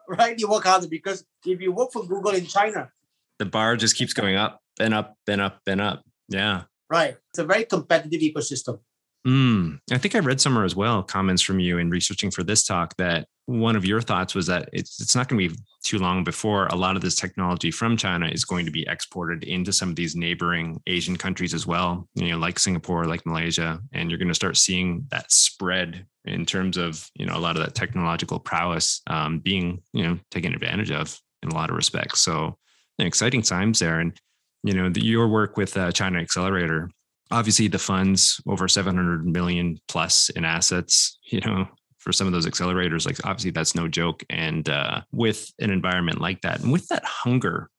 Right? 0.09 0.37
You 0.37 0.49
work 0.49 0.65
harder 0.65 0.87
because 0.87 1.25
if 1.45 1.61
you 1.61 1.71
work 1.71 1.91
for 1.91 2.05
Google 2.05 2.31
in 2.31 2.45
China, 2.45 2.91
the 3.39 3.45
bar 3.45 3.75
just 3.75 3.95
keeps 3.95 4.13
going 4.13 4.35
up 4.35 4.61
and 4.79 4.93
up 4.93 5.15
and 5.27 5.41
up 5.41 5.61
and 5.67 5.81
up. 5.81 6.03
Yeah. 6.29 6.63
Right. 6.89 7.17
It's 7.29 7.39
a 7.39 7.43
very 7.45 7.65
competitive 7.65 8.21
ecosystem. 8.21 8.79
Mm, 9.27 9.79
I 9.91 9.97
think 9.97 10.15
I 10.15 10.19
read 10.19 10.39
somewhere 10.39 10.63
as 10.63 10.75
well 10.75 11.03
comments 11.03 11.41
from 11.41 11.59
you 11.59 11.79
in 11.79 11.89
researching 11.89 12.31
for 12.31 12.43
this 12.43 12.63
talk 12.63 12.95
that 12.95 13.27
one 13.45 13.75
of 13.75 13.83
your 13.83 13.99
thoughts 13.99 14.33
was 14.33 14.45
that 14.47 14.69
it's 14.71 15.01
it's 15.01 15.17
not 15.17 15.27
going 15.27 15.41
to 15.41 15.53
be 15.53 15.61
too 15.83 15.99
long 15.99 16.23
before 16.23 16.67
a 16.67 16.75
lot 16.75 16.95
of 16.95 17.01
this 17.01 17.15
technology 17.15 17.69
from 17.69 17.97
China 17.97 18.27
is 18.27 18.45
going 18.45 18.65
to 18.65 18.71
be 18.71 18.87
exported 18.87 19.43
into 19.43 19.73
some 19.73 19.89
of 19.89 19.97
these 19.97 20.15
neighboring 20.15 20.81
Asian 20.87 21.17
countries 21.17 21.53
as 21.53 21.67
well, 21.67 22.07
you 22.15 22.29
know, 22.29 22.37
like 22.37 22.57
Singapore, 22.57 23.03
like 23.03 23.25
Malaysia, 23.25 23.81
and 23.91 24.09
you're 24.09 24.17
going 24.17 24.29
to 24.29 24.33
start 24.33 24.55
seeing 24.55 25.05
that 25.09 25.29
spread 25.29 26.05
in 26.23 26.45
terms 26.45 26.77
of 26.77 27.09
you 27.15 27.25
know 27.25 27.35
a 27.35 27.39
lot 27.39 27.57
of 27.57 27.63
that 27.63 27.75
technological 27.75 28.39
prowess 28.39 29.01
um, 29.07 29.39
being 29.39 29.81
you 29.91 30.07
know 30.07 30.17
taken 30.31 30.53
advantage 30.53 30.91
of 30.91 31.19
in 31.43 31.49
a 31.49 31.55
lot 31.55 31.69
of 31.69 31.75
respects. 31.75 32.21
So 32.21 32.57
exciting 32.97 33.41
times 33.41 33.79
there, 33.79 33.99
and 33.99 34.17
you 34.63 34.73
know 34.73 34.89
the, 34.89 35.03
your 35.03 35.27
work 35.27 35.57
with 35.57 35.75
uh, 35.75 35.91
China 35.91 36.19
Accelerator 36.19 36.91
obviously 37.31 37.67
the 37.67 37.79
funds 37.79 38.41
over 38.47 38.67
700 38.67 39.25
million 39.25 39.79
plus 39.87 40.29
in 40.29 40.45
assets, 40.45 41.17
you 41.25 41.41
know, 41.41 41.67
for 41.99 42.13
some 42.13 42.27
of 42.27 42.33
those 42.33 42.45
accelerators, 42.45 43.05
like 43.05 43.17
obviously 43.25 43.51
that's 43.51 43.75
no 43.75 43.87
joke. 43.87 44.23
And 44.29 44.69
uh, 44.69 45.01
with 45.11 45.51
an 45.59 45.71
environment 45.71 46.21
like 46.21 46.41
that, 46.41 46.61
and 46.61 46.71
with 46.71 46.87
that 46.87 47.03
hunger 47.03 47.69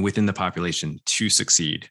within 0.00 0.26
the 0.26 0.32
population 0.32 0.98
to 1.06 1.28
succeed, 1.28 1.88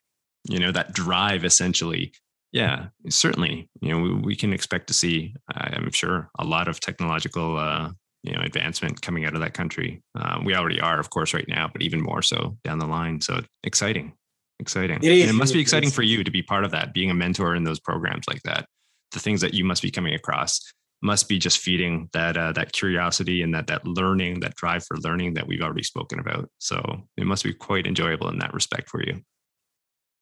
you 0.49 0.59
know, 0.59 0.71
that 0.71 0.93
drive 0.93 1.45
essentially, 1.45 2.11
yeah, 2.51 2.87
certainly, 3.09 3.69
you 3.81 3.91
know, 3.91 3.99
we, 3.99 4.13
we 4.13 4.35
can 4.35 4.53
expect 4.53 4.87
to 4.87 4.93
see, 4.93 5.33
I'm 5.55 5.91
sure, 5.91 6.29
a 6.37 6.43
lot 6.43 6.67
of 6.67 6.79
technological, 6.79 7.57
uh, 7.57 7.91
you 8.23 8.33
know, 8.33 8.41
advancement 8.41 9.01
coming 9.01 9.25
out 9.25 9.33
of 9.33 9.41
that 9.41 9.53
country. 9.53 10.01
Uh, 10.15 10.39
we 10.43 10.55
already 10.55 10.79
are, 10.79 10.99
of 10.99 11.09
course, 11.09 11.33
right 11.33 11.47
now, 11.47 11.69
but 11.71 11.81
even 11.81 12.01
more 12.01 12.21
so 12.21 12.57
down 12.63 12.79
the 12.79 12.85
line. 12.85 13.21
So 13.21 13.41
exciting, 13.63 14.13
exciting. 14.59 14.97
It, 15.01 15.11
is, 15.11 15.21
and 15.23 15.31
it 15.31 15.33
must 15.33 15.53
be 15.53 15.59
exciting 15.59 15.91
for 15.91 16.03
you 16.03 16.23
to 16.23 16.31
be 16.31 16.41
part 16.41 16.63
of 16.63 16.71
that, 16.71 16.93
being 16.93 17.09
a 17.09 17.13
mentor 17.13 17.55
in 17.55 17.63
those 17.63 17.79
programs 17.79 18.25
like 18.27 18.41
that. 18.43 18.65
The 19.11 19.19
things 19.19 19.41
that 19.41 19.53
you 19.53 19.63
must 19.63 19.81
be 19.81 19.91
coming 19.91 20.13
across 20.13 20.59
must 21.01 21.27
be 21.27 21.37
just 21.37 21.59
feeding 21.59 22.09
that 22.13 22.37
uh, 22.37 22.53
that 22.53 22.71
curiosity 22.71 23.41
and 23.41 23.53
that 23.53 23.67
that 23.67 23.85
learning, 23.85 24.39
that 24.39 24.55
drive 24.55 24.83
for 24.85 24.97
learning 24.97 25.33
that 25.35 25.45
we've 25.45 25.61
already 25.61 25.83
spoken 25.83 26.19
about. 26.19 26.49
So 26.59 26.81
it 27.17 27.25
must 27.25 27.43
be 27.43 27.53
quite 27.53 27.85
enjoyable 27.85 28.29
in 28.29 28.39
that 28.39 28.53
respect 28.53 28.89
for 28.89 29.03
you. 29.03 29.21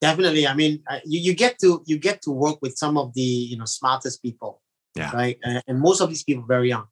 Definitely. 0.01 0.47
I 0.47 0.55
mean, 0.55 0.83
you, 1.05 1.21
you 1.21 1.35
get 1.35 1.59
to 1.59 1.83
you 1.85 1.99
get 1.99 2.23
to 2.23 2.31
work 2.31 2.57
with 2.61 2.75
some 2.77 2.97
of 2.97 3.13
the 3.13 3.21
you 3.21 3.57
know 3.57 3.65
smartest 3.65 4.21
people. 4.21 4.61
Yeah. 4.95 5.11
Right. 5.15 5.37
And 5.67 5.79
most 5.79 6.01
of 6.01 6.09
these 6.09 6.23
people 6.23 6.43
very 6.45 6.69
young, 6.69 6.87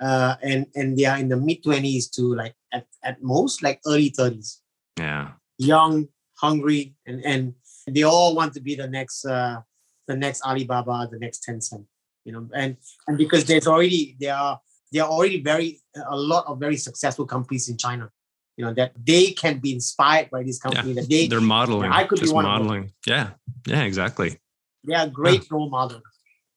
uh, 0.00 0.36
and 0.42 0.66
and 0.74 0.96
they 0.96 1.04
are 1.04 1.18
in 1.18 1.28
the 1.28 1.36
mid 1.36 1.62
twenties 1.62 2.08
to 2.10 2.34
like 2.34 2.54
at, 2.72 2.86
at 3.04 3.22
most 3.22 3.62
like 3.62 3.80
early 3.86 4.08
thirties. 4.08 4.60
Yeah. 4.98 5.32
Young, 5.58 6.08
hungry, 6.40 6.94
and 7.06 7.24
and 7.24 7.54
they 7.86 8.02
all 8.02 8.34
want 8.34 8.54
to 8.54 8.60
be 8.60 8.74
the 8.74 8.88
next 8.88 9.24
uh, 9.24 9.60
the 10.06 10.16
next 10.16 10.42
Alibaba, 10.42 11.08
the 11.10 11.18
next 11.18 11.46
Tencent 11.46 11.86
you 12.28 12.32
know, 12.32 12.46
and 12.54 12.76
and 13.06 13.16
because 13.16 13.46
there's 13.46 13.66
already 13.66 14.14
there 14.20 14.34
are 14.34 14.60
there 14.92 15.02
are 15.02 15.10
already 15.10 15.42
very 15.42 15.80
a 16.10 16.14
lot 16.14 16.44
of 16.46 16.60
very 16.60 16.76
successful 16.76 17.26
companies 17.26 17.70
in 17.70 17.78
China, 17.78 18.10
you 18.58 18.66
know, 18.66 18.74
that 18.74 18.92
they 19.02 19.32
can 19.32 19.58
be 19.58 19.72
inspired 19.72 20.28
by 20.30 20.42
this 20.42 20.58
company 20.58 20.92
yeah. 20.92 21.00
that 21.00 21.08
they 21.08 21.26
they're 21.26 21.40
modeling. 21.40 21.90
I 21.90 22.04
could 22.04 22.18
just 22.18 22.32
be 22.32 22.34
one 22.34 22.44
modeling. 22.44 22.92
Yeah, 23.06 23.30
yeah, 23.66 23.82
exactly. 23.84 24.38
They 24.84 24.94
are 24.94 25.06
great 25.08 25.44
yeah. 25.44 25.48
role 25.52 25.70
models. 25.70 26.02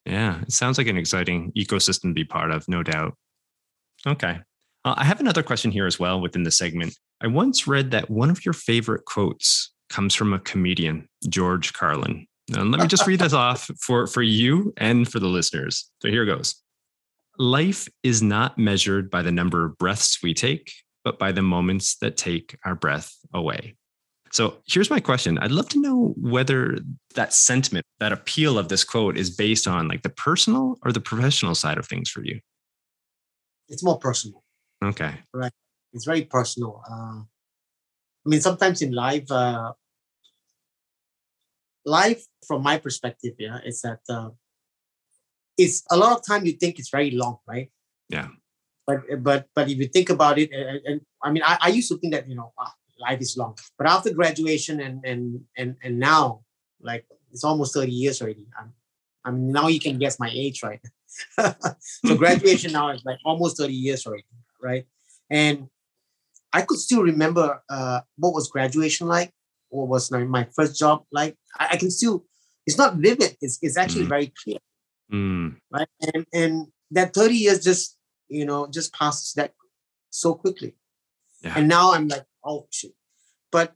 Yeah, 0.06 0.42
it 0.42 0.52
sounds 0.52 0.78
like 0.78 0.88
an 0.88 0.98
exciting 0.98 1.54
ecosystem 1.54 2.10
to 2.10 2.14
be 2.14 2.26
part 2.26 2.52
of, 2.52 2.68
no 2.68 2.84
doubt. 2.84 3.16
Okay. 4.06 4.40
Uh, 4.84 4.96
I 4.98 5.06
have 5.06 5.22
another 5.22 5.44
question 5.44 5.72
here 5.72 5.86
as 5.86 6.00
well 6.00 6.20
within 6.20 6.44
the 6.44 6.52
segment. 6.52 6.98
I 7.22 7.28
once 7.28 7.66
read 7.66 7.92
that 7.92 8.10
one 8.10 8.30
of 8.30 8.44
your 8.44 8.54
favorite 8.54 9.06
quotes 9.06 9.71
comes 9.92 10.16
from 10.16 10.34
a 10.34 10.39
comedian, 10.39 11.08
George 11.30 11.74
Carlin. 11.74 12.26
And 12.56 12.72
let 12.72 12.82
me 12.82 12.88
just 12.88 13.08
read 13.08 13.20
this 13.20 13.34
off 13.34 13.70
for, 13.80 14.08
for 14.08 14.22
you 14.22 14.74
and 14.78 15.10
for 15.10 15.20
the 15.20 15.28
listeners. 15.28 15.89
So 16.02 16.10
here 16.10 16.26
goes. 16.26 16.56
Life 17.38 17.88
is 18.04 18.22
not 18.22 18.58
measured 18.58 19.10
by 19.10 19.22
the 19.22 19.32
number 19.32 19.66
of 19.66 19.78
breaths 19.78 20.22
we 20.22 20.34
take, 20.34 20.72
but 21.04 21.18
by 21.18 21.32
the 21.32 21.42
moments 21.42 21.98
that 21.98 22.18
take 22.18 22.58
our 22.66 22.76
breath 22.76 23.16
away. 23.34 23.76
So 24.32 24.58
here's 24.66 24.89
my 24.89 25.00
question. 25.00 25.38
I'd 25.38 25.52
love 25.52 25.70
to 25.70 25.82
know 25.82 26.14
whether 26.18 26.78
that 27.16 27.34
sentiment, 27.34 27.86
that 28.00 28.14
appeal 28.14 28.58
of 28.58 28.70
this 28.70 28.84
quote 28.84 29.18
is 29.18 29.30
based 29.30 29.68
on 29.68 29.88
like 29.88 30.04
the 30.04 30.10
personal 30.10 30.78
or 30.84 30.92
the 30.92 31.02
professional 31.02 31.56
side 31.56 31.78
of 31.78 31.86
things 31.86 32.10
for 32.10 32.24
you. 32.24 32.39
It's 33.68 33.84
more 33.84 34.00
personal. 34.00 34.44
Okay. 34.84 35.14
Right. 35.34 35.52
It's 35.94 36.06
very 36.06 36.24
personal. 36.24 36.82
Uh, 36.89 37.22
I 37.24 38.30
mean, 38.30 38.42
sometimes 38.42 38.82
in 38.82 38.94
life, 38.94 39.30
uh, 39.32 39.74
life 41.86 42.26
from 42.48 42.62
my 42.64 42.78
perspective 42.78 43.34
yeah 43.40 43.60
is 43.66 43.82
that 43.82 44.00
uh, 44.10 44.30
it's 45.58 45.84
a 45.92 45.98
lot 45.98 46.18
of 46.18 46.26
time 46.26 46.46
you 46.46 46.54
think 46.54 46.80
it's 46.80 46.90
very 46.90 47.12
long 47.12 47.38
right? 47.48 47.70
Yeah. 48.10 48.30
But 48.88 49.02
but 49.24 49.48
but 49.56 49.70
if 49.70 49.78
you 49.78 49.88
think 49.88 50.10
about 50.10 50.38
it 50.40 50.52
and, 50.52 50.82
and 50.86 51.02
i 51.24 51.32
mean 51.32 51.44
I, 51.46 51.58
I 51.62 51.70
used 51.70 51.90
to 51.90 51.98
think 51.98 52.14
that 52.14 52.28
you 52.28 52.36
know 52.36 52.52
ah, 52.58 52.74
life 53.00 53.22
is 53.22 53.38
long. 53.38 53.58
But 53.78 53.88
after 53.88 54.14
graduation 54.14 54.82
and 54.82 55.06
and 55.06 55.42
and 55.58 55.76
and 55.84 56.00
now 56.00 56.42
like 56.82 57.06
it's 57.32 57.44
almost 57.44 57.74
30 57.74 57.92
years 57.92 58.22
already. 58.22 58.48
I'm 58.60 58.74
i 59.24 59.32
mean 59.32 59.52
now 59.52 59.68
you 59.68 59.80
can 59.80 60.00
guess 60.00 60.20
my 60.20 60.32
age 60.34 60.64
right? 60.64 60.82
So 62.06 62.16
graduation 62.16 62.72
now 62.72 62.90
is 62.90 63.04
like 63.06 63.20
almost 63.26 63.58
30 63.58 63.74
years 63.74 64.06
already 64.06 64.26
right? 64.62 64.86
And 65.30 65.68
i 66.54 66.62
could 66.62 66.80
still 66.80 67.02
remember 67.02 67.62
uh, 67.70 68.02
what 68.18 68.34
was 68.34 68.50
graduation 68.50 69.08
like 69.08 69.32
what 69.72 69.88
was 69.88 70.12
my, 70.12 70.24
my 70.24 70.48
first 70.56 70.78
job 70.78 71.04
like 71.12 71.36
I, 71.60 71.70
I, 71.72 71.78
can 71.78 71.90
still 71.90 72.26
it's 72.68 72.78
not 72.78 72.96
vivid 72.96 73.38
it's, 73.42 73.58
it's 73.62 73.78
actually 73.78 74.06
mm. 74.06 74.10
very 74.10 74.34
clear 74.44 74.58
mm. 75.12 75.56
right 75.72 75.88
and 76.14 76.26
and 76.34 76.68
that 76.92 77.14
30 77.14 77.36
years 77.36 77.64
just 77.64 77.98
you 78.28 78.46
know 78.46 78.68
just 78.68 78.94
passes 78.94 79.34
that 79.34 79.54
so 80.10 80.36
quickly 80.36 80.76
yeah. 81.42 81.54
and 81.56 81.68
now 81.68 81.94
i'm 81.94 82.08
like 82.08 82.26
oh 82.46 82.68
shit 82.72 82.92
but 83.52 83.74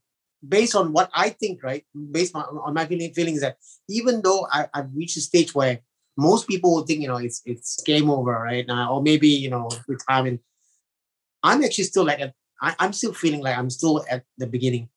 based 0.47 0.75
on 0.75 0.93
what 0.93 1.09
i 1.13 1.29
think 1.29 1.63
right 1.63 1.85
based 2.11 2.35
on, 2.35 2.43
on 2.43 2.73
my 2.73 2.85
feeling 2.85 3.13
feelings 3.13 3.41
that 3.41 3.57
even 3.89 4.21
though 4.21 4.47
I, 4.51 4.67
i've 4.73 4.93
reached 4.93 5.17
a 5.17 5.21
stage 5.21 5.55
where 5.55 5.79
most 6.17 6.47
people 6.47 6.73
will 6.73 6.85
think 6.85 7.01
you 7.01 7.07
know 7.07 7.17
it's 7.17 7.41
it's 7.45 7.81
game 7.83 8.09
over 8.09 8.31
right 8.31 8.67
now 8.67 8.93
or 8.93 9.01
maybe 9.01 9.27
you 9.27 9.49
know 9.49 9.69
retirement 9.87 10.41
i'm 11.43 11.63
actually 11.63 11.85
still 11.85 12.05
like 12.05 12.19
at, 12.19 12.33
I, 12.61 12.75
am 12.79 12.93
still 12.93 13.13
feeling 13.13 13.41
like 13.41 13.57
i'm 13.57 13.69
still 13.69 14.05
at 14.09 14.23
the 14.37 14.47
beginning 14.47 14.89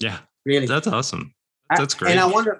yeah. 0.00 0.18
Really. 0.44 0.66
That's 0.66 0.86
awesome. 0.86 1.34
That's 1.76 1.94
great. 1.94 2.12
And 2.12 2.20
I 2.20 2.26
want 2.26 2.46
to, 2.46 2.54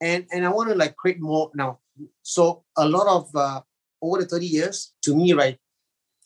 and, 0.00 0.26
and 0.32 0.44
I 0.44 0.50
want 0.50 0.68
to 0.70 0.74
like 0.74 0.96
create 0.96 1.20
more 1.20 1.50
now. 1.54 1.78
So 2.22 2.64
a 2.76 2.88
lot 2.88 3.06
of, 3.06 3.34
uh, 3.34 3.60
over 4.02 4.20
the 4.20 4.26
30 4.26 4.46
years, 4.46 4.92
to 5.02 5.14
me, 5.14 5.32
right, 5.32 5.58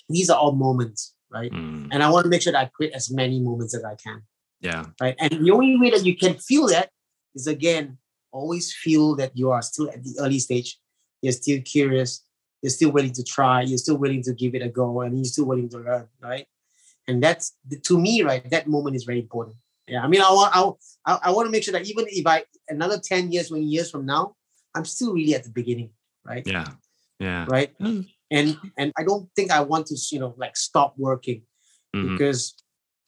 these 0.09 0.31
are 0.31 0.39
all 0.39 0.53
moments, 0.53 1.15
right? 1.31 1.51
Mm. 1.51 1.89
And 1.91 2.03
I 2.03 2.11
want 2.11 2.25
to 2.25 2.31
make 2.31 2.43
sure 2.43 2.53
that 2.53 2.67
I 2.67 2.71
create 2.75 2.93
as 2.93 3.11
many 3.11 3.41
moments 3.41 3.75
as 3.75 3.85
I 3.85 3.97
can. 3.97 4.23
Yeah. 4.61 4.87
Right. 5.01 5.15
And 5.19 5.45
the 5.45 5.51
only 5.51 5.79
way 5.79 5.91
that 5.91 6.05
you 6.05 6.17
can 6.17 6.35
feel 6.35 6.69
that 6.69 6.91
is 7.35 7.47
again, 7.47 7.99
always 8.33 8.75
feel 8.75 9.15
that 9.17 9.37
you 9.37 9.51
are 9.51 9.63
still 9.63 9.89
at 9.91 10.03
the 10.03 10.17
early 10.21 10.39
stage. 10.39 10.79
You're 11.23 11.33
still 11.33 11.61
curious. 11.63 12.25
You're 12.63 12.71
still 12.71 12.91
willing 12.91 13.13
to 13.13 13.23
try. 13.23 13.63
You're 13.63 13.79
still 13.79 13.97
willing 13.97 14.23
to 14.23 14.33
give 14.33 14.55
it 14.55 14.63
a 14.63 14.69
go, 14.69 15.03
and 15.03 15.17
you're 15.17 15.25
still 15.25 15.45
willing 15.45 15.69
to 15.71 15.79
learn, 15.79 16.09
right? 16.21 16.47
And 17.07 17.23
that's 17.23 17.57
to 17.83 17.99
me, 17.99 18.23
right? 18.23 18.49
That 18.51 18.67
moment 18.67 18.97
is 18.97 19.05
very 19.05 19.21
important. 19.21 19.57
Yeah, 19.87 20.03
I 20.03 20.09
mean, 20.09 20.23
I 20.23 20.31
want 20.31 20.79
I, 21.05 21.19
I 21.25 21.31
want 21.31 21.47
to 21.47 21.51
make 21.51 21.63
sure 21.63 21.73
that 21.73 21.87
even 21.87 22.07
if 22.09 22.27
I 22.27 22.45
another 22.69 22.99
ten 22.99 23.31
years, 23.31 23.49
twenty 23.49 23.67
years 23.67 23.91
from 23.91 24.07
now, 24.07 24.35
I'm 24.75 24.85
still 24.85 25.13
really 25.13 25.35
at 25.35 25.45
the 25.45 25.51
beginning, 25.51 25.91
right? 26.25 26.43
Yeah, 26.47 26.69
yeah, 27.19 27.45
right. 27.49 27.77
Mm. 27.79 28.09
And 28.31 28.57
and 28.79 28.93
I 28.99 29.05
don't 29.05 29.29
think 29.37 29.51
I 29.51 29.61
want 29.61 29.87
to 29.89 29.97
you 30.11 30.21
know 30.21 30.35
like 30.39 30.57
stop 30.57 30.95
working 30.97 31.43
mm-hmm. 31.95 32.17
because 32.17 32.55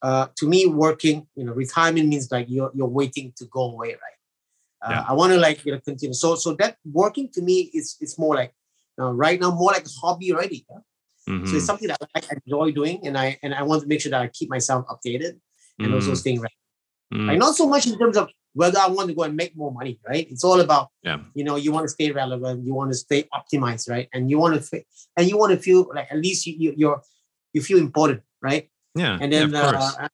uh, 0.03 0.27
to 0.37 0.47
me, 0.47 0.67
working 0.67 1.27
you 1.35 1.45
know 1.45 1.53
retirement 1.53 2.07
means 2.07 2.31
like 2.31 2.45
you're 2.47 2.71
you're 2.75 2.87
waiting 2.87 3.33
to 3.37 3.45
go 3.45 3.71
away, 3.71 3.89
right? 3.89 4.17
Uh, 4.85 4.91
yeah. 4.91 5.05
I 5.07 5.13
want 5.13 5.33
to 5.33 5.39
like 5.39 5.65
you 5.65 5.71
know 5.71 5.79
continue. 5.79 6.13
So 6.13 6.35
so 6.35 6.53
that 6.55 6.77
working 6.85 7.29
to 7.33 7.41
me 7.41 7.71
is 7.73 7.97
it's 7.99 8.19
more 8.19 8.35
like 8.35 8.53
uh, 8.99 9.11
right 9.11 9.39
now 9.39 9.49
more 9.49 9.71
like 9.71 9.85
a 9.85 9.89
hobby 9.99 10.31
already. 10.31 10.67
Yeah? 10.69 10.77
Mm-hmm. 11.27 11.37
So 11.37 11.41
it's 11.41 11.51
mm-hmm. 11.51 11.59
something 11.65 11.87
that 11.87 11.99
I 12.15 12.21
enjoy 12.45 12.71
doing, 12.71 13.05
and 13.07 13.17
I 13.17 13.39
and 13.41 13.55
I 13.55 13.63
want 13.63 13.81
to 13.81 13.87
make 13.87 14.01
sure 14.01 14.11
that 14.11 14.21
I 14.21 14.27
keep 14.27 14.51
myself 14.51 14.85
updated 14.85 15.39
and 15.79 15.87
mm-hmm. 15.87 15.95
also 15.95 16.13
staying 16.13 16.41
right 16.41 16.51
Mm. 17.13 17.27
Like 17.27 17.37
not 17.37 17.55
so 17.55 17.67
much 17.67 17.87
in 17.87 17.97
terms 17.97 18.17
of 18.17 18.29
whether 18.53 18.79
I 18.79 18.87
want 18.87 19.09
to 19.09 19.15
go 19.15 19.23
and 19.23 19.35
make 19.35 19.55
more 19.55 19.71
money, 19.71 19.99
right? 20.07 20.27
It's 20.29 20.43
all 20.43 20.59
about, 20.59 20.89
yeah. 21.03 21.19
you 21.35 21.43
know, 21.43 21.57
you 21.57 21.71
want 21.71 21.85
to 21.85 21.89
stay 21.89 22.11
relevant, 22.11 22.65
you 22.65 22.73
want 22.73 22.91
to 22.91 22.97
stay 22.97 23.23
optimized, 23.33 23.89
right? 23.89 24.09
And 24.13 24.29
you 24.29 24.39
want 24.39 24.61
to, 24.61 24.83
and 25.15 25.27
you 25.29 25.37
want 25.37 25.51
to 25.53 25.59
feel 25.59 25.89
like 25.93 26.07
at 26.11 26.17
least 26.17 26.47
you, 26.47 26.55
you 26.57 26.73
you're 26.75 27.01
you 27.53 27.61
feel 27.61 27.77
important, 27.77 28.21
right? 28.41 28.69
Yeah. 28.95 29.17
And 29.21 29.31
then 29.31 29.51
yeah, 29.51 29.91
uh, 29.99 30.07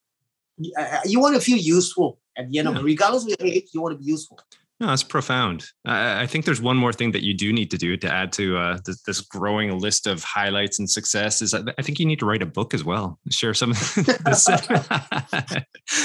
uh, 0.77 0.99
you 1.05 1.19
want 1.19 1.35
to 1.35 1.41
feel 1.41 1.57
useful 1.57 2.19
at 2.37 2.49
the 2.49 2.59
end 2.59 2.67
yeah. 2.67 2.75
of 2.75 2.81
it, 2.81 2.83
regardless 2.83 3.23
of 3.23 3.29
your 3.29 3.37
age. 3.41 3.69
You 3.73 3.81
want 3.81 3.93
to 3.93 3.99
be 3.99 4.05
useful. 4.05 4.39
No, 4.83 4.89
that's 4.89 5.01
profound. 5.01 5.65
I, 5.85 6.23
I, 6.23 6.27
think 6.27 6.43
there's 6.43 6.61
one 6.61 6.75
more 6.75 6.91
thing 6.91 7.11
that 7.13 7.23
you 7.23 7.33
do 7.33 7.53
need 7.53 7.71
to 7.71 7.77
do 7.77 7.95
to 7.95 8.13
add 8.13 8.33
to 8.33 8.57
uh, 8.57 8.79
this, 8.85 9.01
this, 9.03 9.21
growing 9.21 9.79
list 9.79 10.07
of 10.07 10.21
highlights 10.25 10.77
and 10.77 10.91
success. 10.91 11.41
Is 11.41 11.53
I 11.53 11.81
think 11.81 12.01
you 12.01 12.05
need 12.05 12.19
to 12.19 12.25
write 12.25 12.41
a 12.41 12.45
book 12.45 12.73
as 12.73 12.83
well. 12.83 13.17
Share 13.31 13.53
some. 13.53 13.69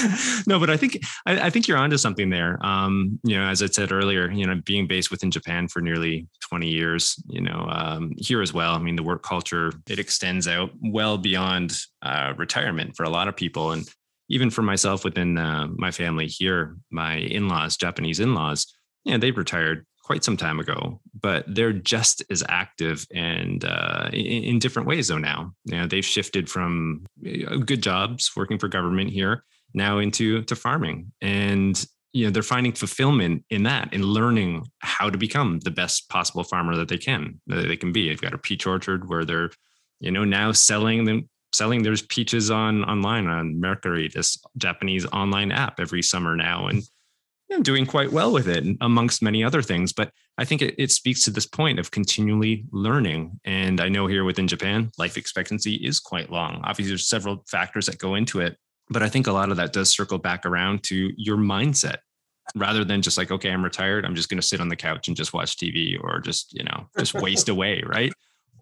no, 0.47 0.59
but 0.59 0.69
I 0.69 0.77
think 0.77 1.01
I, 1.25 1.47
I, 1.47 1.49
think 1.49 1.67
you're 1.67 1.77
onto 1.77 1.97
something 1.97 2.29
there. 2.29 2.57
Um, 2.65 3.19
you 3.25 3.35
know, 3.37 3.49
as 3.49 3.61
I 3.61 3.65
said 3.65 3.91
earlier, 3.91 4.31
you 4.31 4.47
know, 4.47 4.55
being 4.63 4.87
based 4.87 5.11
within 5.11 5.29
Japan 5.29 5.67
for 5.67 5.81
nearly 5.81 6.29
20 6.47 6.69
years, 6.69 7.21
you 7.27 7.41
know, 7.41 7.67
um, 7.69 8.13
here 8.15 8.41
as 8.41 8.53
well. 8.53 8.75
I 8.75 8.79
mean, 8.79 8.95
the 8.95 9.03
work 9.03 9.23
culture 9.23 9.73
it 9.89 9.99
extends 9.99 10.47
out 10.47 10.69
well 10.81 11.17
beyond 11.17 11.77
uh, 12.01 12.33
retirement 12.37 12.95
for 12.95 13.03
a 13.03 13.09
lot 13.09 13.27
of 13.27 13.35
people, 13.35 13.73
and 13.73 13.85
even 14.29 14.49
for 14.49 14.61
myself 14.61 15.03
within 15.03 15.37
uh, 15.37 15.67
my 15.75 15.91
family 15.91 16.27
here, 16.27 16.77
my 16.91 17.15
in-laws, 17.15 17.77
Japanese 17.77 18.19
in-laws, 18.19 18.67
yeah, 19.05 19.17
they've 19.17 19.37
retired 19.37 19.85
quite 20.03 20.23
some 20.23 20.37
time 20.37 20.59
ago, 20.59 20.99
but 21.21 21.45
they're 21.47 21.73
just 21.73 22.23
as 22.31 22.43
active 22.49 23.05
and 23.13 23.63
uh, 23.65 24.09
in, 24.11 24.43
in, 24.43 24.59
different 24.59 24.87
ways 24.87 25.07
though 25.07 25.19
now. 25.19 25.51
You 25.65 25.77
know, 25.77 25.87
they've 25.87 26.05
shifted 26.05 26.49
from 26.49 27.05
uh, 27.25 27.57
good 27.57 27.83
jobs 27.83 28.31
working 28.35 28.57
for 28.57 28.67
government 28.67 29.11
here 29.11 29.43
now 29.73 29.99
into 29.99 30.41
to 30.43 30.55
farming. 30.55 31.11
And 31.21 31.85
you 32.11 32.25
know 32.25 32.31
they're 32.31 32.43
finding 32.43 32.73
fulfillment 32.73 33.45
in 33.49 33.63
that 33.63 33.93
in 33.93 34.01
learning 34.03 34.65
how 34.79 35.09
to 35.09 35.17
become 35.17 35.59
the 35.59 35.71
best 35.71 36.09
possible 36.09 36.43
farmer 36.43 36.75
that 36.75 36.87
they 36.87 36.97
can 36.97 37.39
that 37.47 37.67
they 37.67 37.77
can 37.77 37.91
be 37.91 38.09
they've 38.09 38.21
got 38.21 38.33
a 38.33 38.37
peach 38.37 38.65
orchard 38.65 39.07
where 39.07 39.23
they're 39.25 39.51
you 39.99 40.09
know 40.09 40.25
now 40.25 40.51
selling 40.51 41.05
them 41.05 41.29
selling 41.53 41.83
there's 41.83 42.01
peaches 42.03 42.51
on 42.51 42.83
online 42.85 43.27
on 43.27 43.55
Mercari 43.55 44.11
this 44.11 44.37
japanese 44.57 45.05
online 45.07 45.51
app 45.51 45.79
every 45.79 46.01
summer 46.01 46.35
now 46.35 46.67
and 46.67 46.83
you 47.49 47.57
know, 47.57 47.63
doing 47.63 47.87
quite 47.87 48.11
well 48.11 48.31
with 48.31 48.47
it 48.47 48.63
amongst 48.81 49.23
many 49.23 49.43
other 49.43 49.61
things 49.61 49.91
but 49.91 50.11
i 50.37 50.45
think 50.45 50.61
it, 50.61 50.75
it 50.77 50.91
speaks 50.91 51.23
to 51.23 51.31
this 51.31 51.47
point 51.47 51.79
of 51.79 51.89
continually 51.89 52.65
learning 52.71 53.39
and 53.45 53.81
i 53.81 53.89
know 53.89 54.05
here 54.05 54.23
within 54.23 54.47
japan 54.47 54.91
life 54.99 55.17
expectancy 55.17 55.73
is 55.75 55.99
quite 55.99 56.31
long 56.31 56.61
obviously 56.63 56.91
there's 56.91 57.07
several 57.07 57.43
factors 57.47 57.87
that 57.87 57.97
go 57.97 58.13
into 58.13 58.39
it 58.39 58.55
but 58.89 59.03
I 59.03 59.09
think 59.09 59.27
a 59.27 59.31
lot 59.31 59.51
of 59.51 59.57
that 59.57 59.73
does 59.73 59.89
circle 59.89 60.17
back 60.17 60.45
around 60.45 60.83
to 60.85 61.11
your 61.15 61.37
mindset 61.37 61.97
rather 62.55 62.83
than 62.83 63.01
just 63.01 63.17
like, 63.17 63.31
okay, 63.31 63.51
I'm 63.51 63.63
retired. 63.63 64.05
I'm 64.05 64.15
just 64.15 64.29
going 64.29 64.41
to 64.41 64.47
sit 64.47 64.59
on 64.59 64.69
the 64.69 64.75
couch 64.75 65.07
and 65.07 65.15
just 65.15 65.33
watch 65.33 65.55
TV 65.57 66.01
or 66.01 66.19
just, 66.19 66.53
you 66.53 66.63
know, 66.63 66.89
just 66.97 67.13
waste 67.13 67.49
away. 67.49 67.83
Right. 67.85 68.11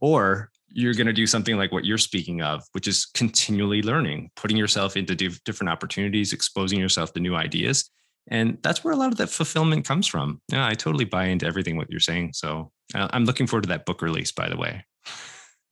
Or 0.01 0.51
you're 0.77 0.93
going 0.93 1.07
to 1.07 1.13
do 1.13 1.25
something 1.25 1.57
like 1.57 1.71
what 1.71 1.85
you're 1.85 1.97
speaking 1.97 2.41
of, 2.41 2.63
which 2.73 2.87
is 2.87 3.05
continually 3.05 3.81
learning, 3.81 4.29
putting 4.35 4.57
yourself 4.57 4.95
into 4.95 5.15
different 5.15 5.69
opportunities, 5.69 6.33
exposing 6.33 6.79
yourself 6.79 7.13
to 7.13 7.19
new 7.19 7.35
ideas. 7.35 7.89
And 8.29 8.57
that's 8.61 8.83
where 8.83 8.93
a 8.93 8.97
lot 8.97 9.11
of 9.11 9.17
that 9.17 9.29
fulfillment 9.29 9.85
comes 9.85 10.05
from. 10.05 10.41
Yeah, 10.51 10.67
I 10.67 10.73
totally 10.73 11.05
buy 11.05 11.25
into 11.25 11.45
everything 11.45 11.77
what 11.77 11.89
you're 11.89 11.99
saying. 11.99 12.33
So 12.33 12.71
uh, 12.93 13.07
I'm 13.11 13.25
looking 13.25 13.47
forward 13.47 13.63
to 13.63 13.69
that 13.69 13.85
book 13.85 14.01
release, 14.01 14.31
by 14.31 14.49
the 14.49 14.57
way. 14.57 14.85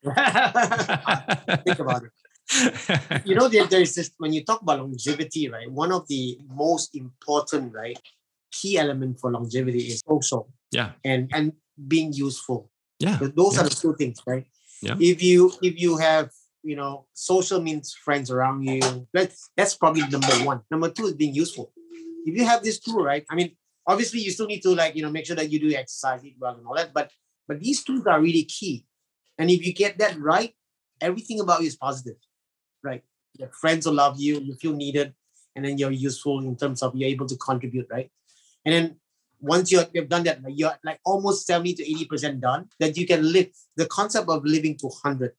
Think 1.66 1.80
about 1.80 2.03
it 2.03 2.12
you 3.26 3.36
know, 3.36 3.47
there, 3.47 3.66
there's 3.66 3.95
this 3.95 4.12
when 4.18 4.34
you 4.34 4.43
talk 4.43 4.62
about 4.62 4.80
longevity, 4.80 5.49
right? 5.49 5.70
One 5.70 5.91
of 5.91 6.08
the 6.08 6.38
most 6.47 6.95
important, 6.95 7.74
right, 7.74 7.97
key 8.51 8.78
element 8.78 9.20
for 9.20 9.32
longevity 9.32 9.80
is 9.80 10.01
also 10.06 10.47
yeah, 10.72 10.91
and 11.03 11.30
and 11.34 11.53
being 11.88 12.14
useful. 12.14 12.70
Yeah, 12.99 13.18
so 13.20 13.28
those 13.28 13.56
yeah. 13.56 13.62
are 13.62 13.64
the 13.64 13.76
two 13.76 13.95
things, 13.95 14.20
right? 14.28 14.45
Yeah. 14.86 14.96
If 15.00 15.22
you 15.22 15.52
if 15.62 15.80
you 15.80 15.98
have 15.98 16.30
you 16.64 16.76
know 16.76 17.06
social 17.14 17.62
means 17.62 17.94
friends 17.94 18.32
around 18.32 18.64
you, 18.64 19.08
that's 19.14 19.50
that's 19.58 19.76
probably 19.76 20.02
number 20.08 20.36
one. 20.46 20.62
Number 20.72 20.90
two 20.90 21.06
is 21.06 21.14
being 21.14 21.34
useful. 21.34 21.72
If 22.26 22.36
you 22.36 22.46
have 22.46 22.64
this 22.64 22.80
two, 22.80 22.98
right? 22.98 23.26
I 23.30 23.36
mean, 23.36 23.56
obviously 23.88 24.22
you 24.22 24.32
still 24.32 24.48
need 24.48 24.62
to 24.62 24.74
like 24.74 24.96
you 24.96 25.04
know 25.04 25.12
make 25.12 25.26
sure 25.26 25.36
that 25.36 25.52
you 25.52 25.60
do 25.60 25.76
exercise, 25.76 26.24
eat 26.26 26.38
well, 26.40 26.56
and 26.56 26.66
all 26.66 26.76
that. 26.76 26.94
But 26.94 27.12
but 27.48 27.60
these 27.60 27.84
two 27.84 28.04
are 28.08 28.22
really 28.22 28.44
key. 28.44 28.86
And 29.38 29.52
if 29.52 29.66
you 29.66 29.74
get 29.74 29.98
that 29.98 30.18
right, 30.20 30.54
everything 31.02 31.40
about 31.42 31.62
you 31.62 31.68
is 31.68 31.76
positive 31.76 32.16
right? 32.86 33.04
Your 33.38 33.50
friends 33.50 33.86
will 33.86 33.96
love 33.96 34.20
you, 34.20 34.40
you 34.40 34.54
feel 34.56 34.74
needed, 34.74 35.14
and 35.56 35.66
then 35.66 35.78
you're 35.78 35.92
useful 35.92 36.40
in 36.40 36.56
terms 36.56 36.84
of 36.84 36.96
you're 36.96 37.10
able 37.10 37.26
to 37.26 37.36
contribute, 37.36 37.88
right? 37.90 38.10
And 38.64 38.74
then 38.74 38.96
once 39.40 39.72
you 39.72 39.80
have 39.80 40.10
done 40.10 40.24
that, 40.24 40.40
you're 40.48 40.74
like 40.84 41.00
almost 41.06 41.46
70 41.46 41.74
to 41.76 41.84
80% 41.84 42.40
done, 42.42 42.70
that 42.80 42.98
you 42.98 43.06
can 43.06 43.32
live. 43.32 43.48
The 43.76 43.86
concept 43.88 44.30
of 44.30 44.46
living 44.46 44.78
to 44.78 44.88
100. 44.88 45.32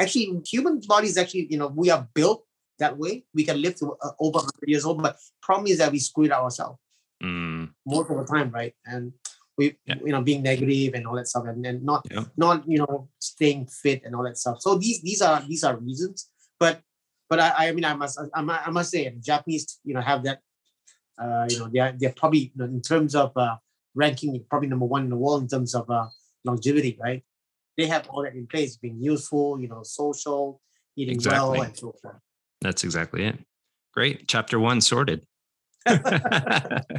Actually, 0.00 0.40
human 0.46 0.80
bodies 0.86 1.16
actually, 1.16 1.46
you 1.50 1.58
know, 1.58 1.68
we 1.68 1.90
are 1.90 2.06
built 2.14 2.44
that 2.78 2.96
way. 2.98 3.24
We 3.34 3.44
can 3.44 3.62
live 3.62 3.76
to 3.76 3.92
uh, 4.02 4.10
over 4.18 4.38
100 4.38 4.50
years 4.66 4.84
old, 4.84 5.02
but 5.02 5.16
problem 5.42 5.68
is 5.68 5.78
that 5.78 5.92
we 5.92 5.98
screw 5.98 6.24
it 6.24 6.32
ourselves 6.32 6.78
mm. 7.22 7.70
most 7.86 8.10
of 8.10 8.16
the 8.16 8.24
time, 8.24 8.50
right? 8.50 8.74
And 8.84 9.12
we, 9.56 9.76
yeah. 9.86 9.94
you 10.04 10.10
know, 10.10 10.22
being 10.22 10.42
negative 10.42 10.94
and 10.94 11.06
all 11.06 11.14
that 11.14 11.28
stuff, 11.28 11.44
and, 11.46 11.64
and 11.64 11.84
not, 11.84 12.04
yeah. 12.10 12.24
not, 12.36 12.68
you 12.68 12.78
know, 12.78 13.08
staying 13.20 13.66
fit 13.66 14.02
and 14.04 14.16
all 14.16 14.24
that 14.24 14.36
stuff. 14.36 14.56
So 14.60 14.74
these, 14.74 15.00
these 15.02 15.22
are, 15.22 15.40
these 15.46 15.62
are 15.62 15.76
reasons 15.76 16.30
but 16.58 16.80
but 17.28 17.38
I, 17.40 17.68
I 17.68 17.72
mean 17.72 17.84
I 17.84 17.94
must 17.94 18.18
I, 18.34 18.62
I 18.66 18.70
must 18.70 18.90
say 18.90 19.12
Japanese 19.20 19.80
you 19.84 19.94
know 19.94 20.00
have 20.00 20.22
that 20.24 20.40
uh, 21.18 21.46
you 21.48 21.58
know 21.58 21.68
they're 21.72 21.94
they're 21.98 22.14
probably 22.16 22.38
you 22.38 22.50
know, 22.56 22.64
in 22.64 22.80
terms 22.80 23.14
of 23.14 23.36
uh, 23.36 23.56
ranking 23.94 24.44
probably 24.48 24.68
number 24.68 24.86
one 24.86 25.02
in 25.04 25.10
the 25.10 25.16
world 25.16 25.42
in 25.42 25.48
terms 25.48 25.74
of 25.74 25.88
uh, 25.90 26.06
longevity 26.44 26.98
right? 27.02 27.22
They 27.76 27.86
have 27.86 28.08
all 28.08 28.22
that 28.22 28.34
in 28.34 28.46
place 28.46 28.76
being 28.76 29.00
useful 29.00 29.60
you 29.60 29.68
know 29.68 29.82
social 29.82 30.60
eating 30.96 31.14
exactly. 31.14 31.58
well 31.58 31.62
and 31.62 31.76
so 31.76 31.94
forth. 32.00 32.14
That's 32.60 32.84
exactly 32.84 33.24
it. 33.24 33.38
Great. 33.92 34.26
Chapter 34.26 34.58
one 34.58 34.80
sorted. 34.80 35.24
Done. 35.86 36.00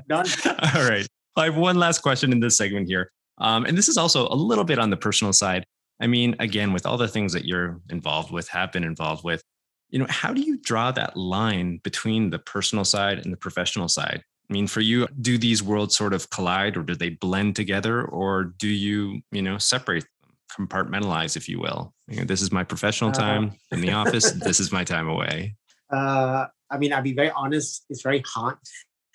All 0.09 0.89
right. 0.89 1.07
I 1.35 1.45
have 1.45 1.57
one 1.57 1.77
last 1.77 1.99
question 1.99 2.31
in 2.31 2.39
this 2.39 2.57
segment 2.57 2.87
here. 2.87 3.11
Um, 3.39 3.65
and 3.65 3.77
this 3.77 3.89
is 3.89 3.97
also 3.97 4.27
a 4.29 4.35
little 4.35 4.63
bit 4.63 4.79
on 4.79 4.89
the 4.89 4.97
personal 4.97 5.33
side. 5.33 5.65
I 5.99 6.07
mean, 6.07 6.35
again, 6.39 6.71
with 6.71 6.85
all 6.85 6.97
the 6.97 7.07
things 7.07 7.33
that 7.33 7.45
you're 7.45 7.79
involved 7.89 8.31
with, 8.31 8.47
have 8.49 8.71
been 8.71 8.83
involved 8.83 9.23
with, 9.23 9.41
you 9.89 9.99
know, 9.99 10.07
how 10.09 10.33
do 10.33 10.41
you 10.41 10.57
draw 10.57 10.91
that 10.91 11.15
line 11.15 11.79
between 11.83 12.29
the 12.29 12.39
personal 12.39 12.85
side 12.85 13.19
and 13.19 13.31
the 13.31 13.37
professional 13.37 13.87
side? 13.87 14.23
I 14.49 14.53
mean, 14.53 14.67
for 14.67 14.81
you, 14.81 15.07
do 15.21 15.37
these 15.37 15.63
worlds 15.63 15.95
sort 15.95 16.13
of 16.13 16.29
collide 16.29 16.77
or 16.77 16.83
do 16.83 16.95
they 16.95 17.09
blend 17.09 17.55
together 17.55 18.03
or 18.03 18.43
do 18.43 18.67
you, 18.67 19.21
you 19.31 19.41
know, 19.41 19.57
separate 19.57 20.05
them, 20.21 20.67
compartmentalize, 20.67 21.35
if 21.35 21.49
you 21.49 21.59
will? 21.59 21.93
You 22.07 22.17
know, 22.17 22.25
this 22.25 22.41
is 22.41 22.51
my 22.51 22.63
professional 22.63 23.09
uh, 23.09 23.13
time 23.13 23.49
uh, 23.49 23.75
in 23.75 23.81
the 23.81 23.91
office. 23.91 24.31
this 24.31 24.59
is 24.59 24.71
my 24.71 24.83
time 24.83 25.07
away. 25.07 25.55
Uh, 25.87 26.47
I 26.71 26.79
mean, 26.79 26.91
I'll 26.91 27.03
be 27.03 27.13
very 27.13 27.29
honest. 27.29 27.85
It's 27.91 28.01
very 28.01 28.23
hard. 28.25 28.57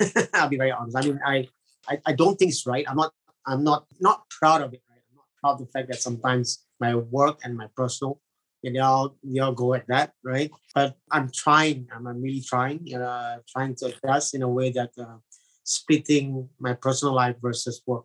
I'll 0.35 0.49
be 0.49 0.57
very 0.57 0.71
honest. 0.71 0.97
I 0.97 1.01
mean, 1.01 1.21
I, 1.27 1.49
I, 1.89 1.99
I 2.07 2.13
don't 2.13 2.37
think 2.37 2.53
it's 2.53 2.65
right. 2.65 2.85
I'm 2.89 2.97
not, 2.97 3.13
I'm 3.45 3.65
not, 3.65 3.87
not 3.99 4.23
proud 4.31 4.63
of 4.63 4.73
it. 4.73 4.81
Right? 4.89 5.01
I'm 5.11 5.17
not 5.17 5.25
proud 5.43 5.53
of 5.55 5.67
the 5.67 5.73
fact 5.73 5.89
that 5.89 6.01
sometimes 6.01 6.65
my 6.79 6.95
work 6.95 7.41
and 7.43 7.57
my 7.57 7.67
personal. 7.77 8.21
And 8.63 8.77
they 8.77 8.81
all 8.81 9.17
they 9.23 9.41
all 9.41 9.53
go 9.53 9.75
at 9.75 9.87
that, 9.89 10.13
right? 10.23 10.51
But 10.75 10.95
I'm 11.11 11.31
trying. 11.33 11.89
I'm, 11.95 12.07
I'm 12.07 12.21
really 12.23 12.43
trying. 12.43 12.95
Uh, 12.95 13.39
trying 13.49 13.75
to 13.77 13.87
adjust 13.87 14.35
in 14.35 14.43
a 14.43 14.49
way 14.49 14.71
that 14.73 14.91
uh, 14.99 15.17
splitting 15.65 16.49
my 16.59 16.75
personal 16.75 17.15
life 17.15 17.37
versus 17.41 17.81
work. 17.87 18.05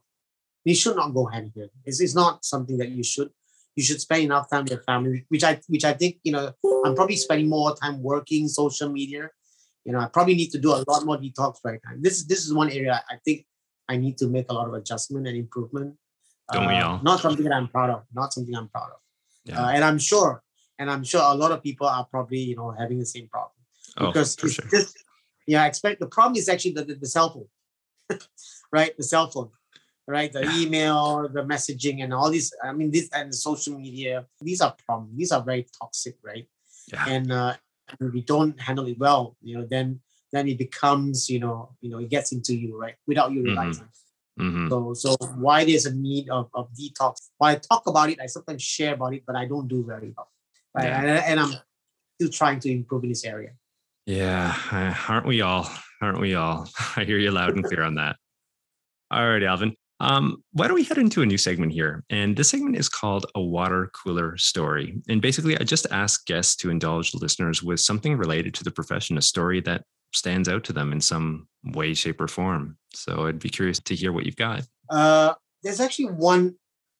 These 0.63 0.79
should 0.79 0.95
not 0.95 1.13
go 1.13 1.25
hand 1.25 1.51
in 1.55 1.61
hand. 1.61 1.71
It's, 1.83 1.99
it's 1.99 2.15
not 2.15 2.45
something 2.45 2.77
that 2.77 2.89
you 2.89 3.03
should. 3.03 3.29
You 3.75 3.83
should 3.83 3.99
spend 3.99 4.23
enough 4.23 4.49
time 4.49 4.63
with 4.63 4.71
your 4.71 4.83
family, 4.83 5.25
which 5.27 5.43
I 5.43 5.59
which 5.67 5.83
I 5.83 5.93
think 5.93 6.19
you 6.23 6.31
know. 6.31 6.53
I'm 6.85 6.95
probably 6.95 7.17
spending 7.17 7.49
more 7.49 7.75
time 7.75 8.01
working 8.01 8.47
social 8.47 8.89
media. 8.89 9.29
You 9.83 9.91
know, 9.91 9.99
I 9.99 10.07
probably 10.07 10.35
need 10.35 10.51
to 10.51 10.59
do 10.59 10.71
a 10.71 10.83
lot 10.87 11.05
more 11.05 11.17
detox 11.17 11.57
right 11.65 11.79
now. 11.83 11.91
This 11.99 12.23
this 12.25 12.45
is 12.45 12.53
one 12.53 12.69
area 12.69 13.03
I 13.09 13.17
think 13.25 13.45
I 13.89 13.97
need 13.97 14.17
to 14.19 14.27
make 14.27 14.45
a 14.49 14.53
lot 14.53 14.67
of 14.67 14.73
adjustment 14.73 15.27
and 15.27 15.35
improvement 15.35 15.97
don't 16.51 16.67
we 16.67 16.75
uh, 16.75 16.87
all? 16.87 16.99
Not 17.03 17.19
something 17.19 17.43
that 17.45 17.53
I'm 17.53 17.67
proud 17.67 17.89
of. 17.89 18.03
Not 18.13 18.33
something 18.33 18.55
I'm 18.55 18.69
proud 18.69 18.91
of. 18.91 18.99
Yeah. 19.45 19.63
Uh, 19.63 19.69
and 19.69 19.83
I'm 19.83 19.97
sure, 19.97 20.41
and 20.79 20.89
I'm 20.91 21.03
sure 21.03 21.21
a 21.21 21.35
lot 21.35 21.51
of 21.51 21.63
people 21.63 21.87
are 21.87 22.05
probably 22.05 22.39
you 22.39 22.55
know 22.55 22.71
having 22.71 22.99
the 22.99 23.05
same 23.05 23.27
problem 23.27 23.51
oh, 23.97 24.07
because 24.07 24.35
for 24.35 24.49
sure. 24.49 24.65
just 24.69 24.97
yeah. 25.47 25.63
I 25.63 25.67
expect 25.67 25.99
the 25.99 26.07
problem 26.07 26.35
is 26.35 26.49
actually 26.49 26.73
the, 26.73 26.83
the, 26.83 26.95
the 26.95 27.07
cell 27.07 27.29
phone, 27.29 28.19
right? 28.71 28.95
The 28.97 29.03
cell 29.03 29.29
phone, 29.29 29.49
right? 30.07 30.31
The 30.31 30.43
yeah. 30.43 30.57
email, 30.57 31.29
the 31.29 31.43
messaging, 31.43 32.03
and 32.03 32.13
all 32.13 32.29
these. 32.29 32.53
I 32.63 32.73
mean, 32.73 32.91
this 32.91 33.09
and 33.13 33.33
social 33.33 33.77
media. 33.77 34.25
These 34.41 34.61
are 34.61 34.75
problems. 34.85 35.17
These 35.17 35.31
are 35.31 35.43
very 35.43 35.67
toxic, 35.79 36.17
right? 36.23 36.47
Yeah. 36.91 37.05
And 37.07 37.31
uh, 37.31 37.55
if 37.99 38.13
we 38.13 38.21
don't 38.21 38.59
handle 38.59 38.87
it 38.87 38.97
well, 38.97 39.37
you 39.41 39.57
know, 39.57 39.65
then 39.65 40.01
then 40.31 40.47
it 40.47 40.57
becomes, 40.57 41.29
you 41.29 41.39
know, 41.39 41.69
you 41.81 41.89
know, 41.89 41.99
it 41.99 42.09
gets 42.09 42.31
into 42.31 42.55
you, 42.55 42.79
right? 42.79 42.95
Without 43.07 43.31
you 43.31 43.39
mm-hmm. 43.39 43.49
realizing. 43.49 43.87
Mm-hmm. 44.39 44.69
So, 44.69 44.93
so 44.93 45.15
why 45.35 45.63
there's 45.63 45.85
a 45.85 45.95
need 45.95 46.29
of, 46.29 46.49
of 46.53 46.67
detox? 46.73 47.29
While 47.37 47.55
I 47.55 47.55
talk 47.55 47.87
about 47.87 48.09
it, 48.09 48.19
I 48.19 48.25
sometimes 48.25 48.61
share 48.61 48.95
about 48.95 49.13
it, 49.13 49.23
but 49.25 49.37
I 49.37 49.45
don't 49.45 49.67
do 49.67 49.85
very 49.85 50.13
well. 50.15 50.27
Right? 50.75 50.85
Yeah. 50.85 51.23
And, 51.25 51.39
I'm 51.39 51.53
still 52.19 52.31
trying 52.31 52.59
to 52.61 52.71
improve 52.71 53.03
in 53.03 53.09
this 53.09 53.25
area. 53.25 53.51
Yeah, 54.05 54.55
aren't 55.07 55.25
we 55.25 55.41
all? 55.41 55.69
Aren't 56.01 56.19
we 56.19 56.35
all? 56.35 56.69
I 56.95 57.03
hear 57.03 57.17
you 57.17 57.31
loud 57.31 57.55
and 57.55 57.63
clear 57.63 57.83
on 57.83 57.95
that. 57.95 58.17
All 59.11 59.27
right, 59.27 59.43
Alvin. 59.43 59.75
Um, 59.99 60.43
why 60.51 60.67
don't 60.67 60.75
we 60.75 60.83
head 60.83 60.97
into 60.97 61.21
a 61.21 61.25
new 61.25 61.37
segment 61.37 61.71
here? 61.71 62.03
And 62.09 62.35
this 62.35 62.49
segment 62.49 62.75
is 62.75 62.89
called 62.89 63.25
a 63.33 63.41
water 63.41 63.91
cooler 63.93 64.37
story. 64.37 65.01
And 65.07 65.21
basically, 65.21 65.57
I 65.57 65.63
just 65.63 65.87
ask 65.89 66.25
guests 66.25 66.55
to 66.57 66.69
indulge 66.69 67.13
listeners 67.13 67.63
with 67.63 67.79
something 67.79 68.17
related 68.17 68.53
to 68.55 68.63
the 68.63 68.71
profession, 68.71 69.17
a 69.17 69.21
story 69.21 69.61
that 69.61 69.83
stands 70.13 70.49
out 70.49 70.63
to 70.65 70.73
them 70.73 70.91
in 70.91 70.99
some 70.99 71.47
way, 71.63 71.93
shape, 71.93 72.19
or 72.19 72.27
form. 72.27 72.77
So 72.93 73.27
I'd 73.27 73.39
be 73.39 73.49
curious 73.49 73.79
to 73.79 73.95
hear 73.95 74.11
what 74.11 74.25
you've 74.25 74.35
got. 74.35 74.63
Uh, 74.89 75.33
there's 75.63 75.79
actually 75.79 76.05
one. 76.05 76.55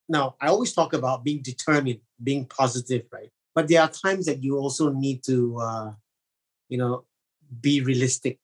Now, 0.07 0.36
I 0.39 0.47
always 0.47 0.73
talk 0.73 0.93
about 0.93 1.23
being 1.23 1.41
determined, 1.41 1.99
being 2.23 2.45
positive, 2.45 3.03
right? 3.11 3.30
But 3.56 3.70
there 3.70 3.82
are 3.82 3.89
times 3.89 4.26
that 4.26 4.43
you 4.43 4.58
also 4.58 4.91
need 4.91 5.24
to, 5.24 5.58
uh, 5.58 5.91
you 6.68 6.78
know, 6.78 7.06
be 7.62 7.82
realistic. 7.82 8.39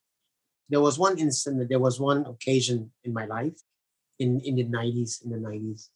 There 0.70 0.80
was 0.80 0.97
one 0.97 1.20
instant, 1.20 1.68
there 1.68 1.80
was 1.80 1.99
one 1.99 2.26
occasion 2.26 2.91
in 3.03 3.14
my 3.14 3.26
life 3.26 3.59
in, 4.20 4.39
in 4.39 4.55
the 4.55 4.64
90s, 4.64 5.24
in 5.24 5.32
the 5.32 5.38
90s, 5.38 5.89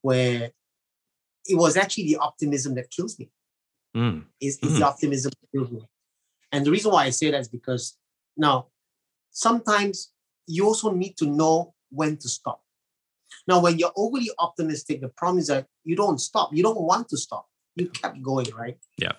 where 0.00 0.50
it 1.44 1.54
was 1.54 1.76
actually 1.76 2.04
the 2.04 2.16
optimism 2.16 2.74
that 2.76 2.90
kills 2.90 3.18
me. 3.18 3.30
Mm. 3.94 4.24
Is 4.40 4.58
mm. 4.58 4.78
the 4.78 4.86
optimism 4.86 5.32
that 5.38 5.58
kills 5.58 5.70
me. 5.70 5.86
And 6.50 6.64
the 6.64 6.70
reason 6.70 6.92
why 6.92 7.04
I 7.04 7.10
say 7.10 7.30
that 7.30 7.40
is 7.40 7.48
because 7.48 7.98
now 8.36 8.68
sometimes 9.30 10.12
you 10.46 10.64
also 10.64 10.92
need 10.92 11.16
to 11.18 11.26
know 11.26 11.74
when 11.90 12.16
to 12.16 12.28
stop. 12.28 12.62
Now, 13.46 13.60
when 13.60 13.78
you're 13.78 13.92
overly 13.96 14.30
optimistic, 14.38 15.00
the 15.00 15.08
problem 15.08 15.38
is 15.38 15.48
that 15.48 15.66
you 15.84 15.94
don't 15.94 16.18
stop. 16.18 16.50
You 16.52 16.62
don't 16.62 16.80
want 16.80 17.08
to 17.10 17.16
stop. 17.16 17.46
You 17.76 17.88
kept 17.88 18.22
going, 18.22 18.46
right? 18.54 18.78
Yeah. 18.98 19.12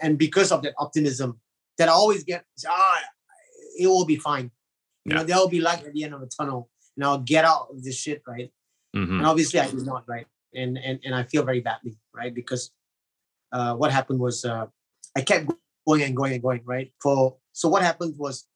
And 0.00 0.18
because 0.18 0.52
of 0.52 0.62
that 0.62 0.74
optimism, 0.78 1.40
that 1.78 1.88
I 1.88 1.92
always 1.92 2.22
get, 2.24 2.44
ah, 2.68 2.98
it 3.78 3.86
will 3.86 4.04
be 4.04 4.16
fine. 4.16 4.50
You 5.04 5.14
know, 5.14 5.24
there'll 5.24 5.48
be 5.48 5.60
light 5.60 5.84
at 5.84 5.92
the 5.92 6.04
end 6.04 6.14
of 6.14 6.20
the 6.20 6.28
tunnel, 6.28 6.70
and 6.96 7.04
I'll 7.04 7.18
get 7.18 7.44
out 7.44 7.68
of 7.70 7.82
this 7.82 7.96
shit, 7.96 8.22
right? 8.26 8.52
Mhm. 8.94 9.18
And 9.18 9.26
obviously, 9.26 9.58
I 9.58 9.68
did 9.68 9.84
not, 9.84 10.04
right? 10.06 10.26
And 10.54 10.78
and 10.78 11.00
and 11.04 11.14
I 11.14 11.24
feel 11.24 11.42
very 11.42 11.60
badly, 11.60 11.96
right? 12.14 12.32
Because 12.32 12.70
uh, 13.52 13.74
what 13.74 13.90
happened 13.90 14.20
was 14.20 14.44
uh, 14.44 14.66
I 15.16 15.22
kept 15.22 15.50
going 15.88 16.02
and 16.02 16.14
going 16.14 16.34
and 16.34 16.42
going, 16.42 16.62
right? 16.64 16.92
For 17.02 17.36
so 17.52 17.68
what 17.68 17.82
happened 17.82 18.14
was, 18.16 18.46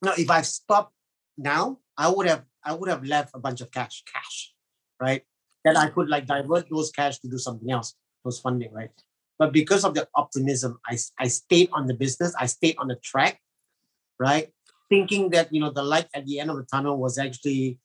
now 0.00 0.14
if 0.16 0.30
I 0.30 0.40
stopped 0.42 0.94
now, 1.36 1.80
I 1.98 2.08
would 2.08 2.28
have 2.28 2.44
I 2.64 2.72
would 2.72 2.88
have 2.88 3.04
left 3.04 3.32
a 3.34 3.38
bunch 3.38 3.60
of 3.60 3.70
cash, 3.70 4.02
cash, 4.10 4.54
right? 5.00 5.22
Then 5.64 5.76
I 5.76 5.88
could 5.88 6.08
like 6.08 6.26
divert 6.26 6.70
those 6.70 6.90
cash 6.90 7.18
to 7.18 7.28
do 7.28 7.38
something 7.38 7.70
else, 7.70 7.94
those 8.24 8.40
funding, 8.40 8.72
right? 8.72 8.90
But 9.38 9.52
because 9.52 9.84
of 9.84 9.94
the 9.94 10.08
optimism, 10.14 10.78
I 10.86 10.96
I 11.18 11.28
stayed 11.28 11.70
on 11.72 11.86
the 11.86 11.94
business, 11.94 12.34
I 12.38 12.46
stayed 12.46 12.76
on 12.78 12.88
the 12.88 12.96
track, 12.96 13.40
right? 14.18 14.48
Thinking 14.88 15.30
that 15.30 15.52
you 15.52 15.60
know 15.60 15.70
the 15.70 15.82
light 15.82 16.08
at 16.14 16.26
the 16.26 16.40
end 16.40 16.50
of 16.50 16.56
the 16.56 16.64
tunnel 16.64 16.98
was 16.98 17.18
actually 17.18 17.78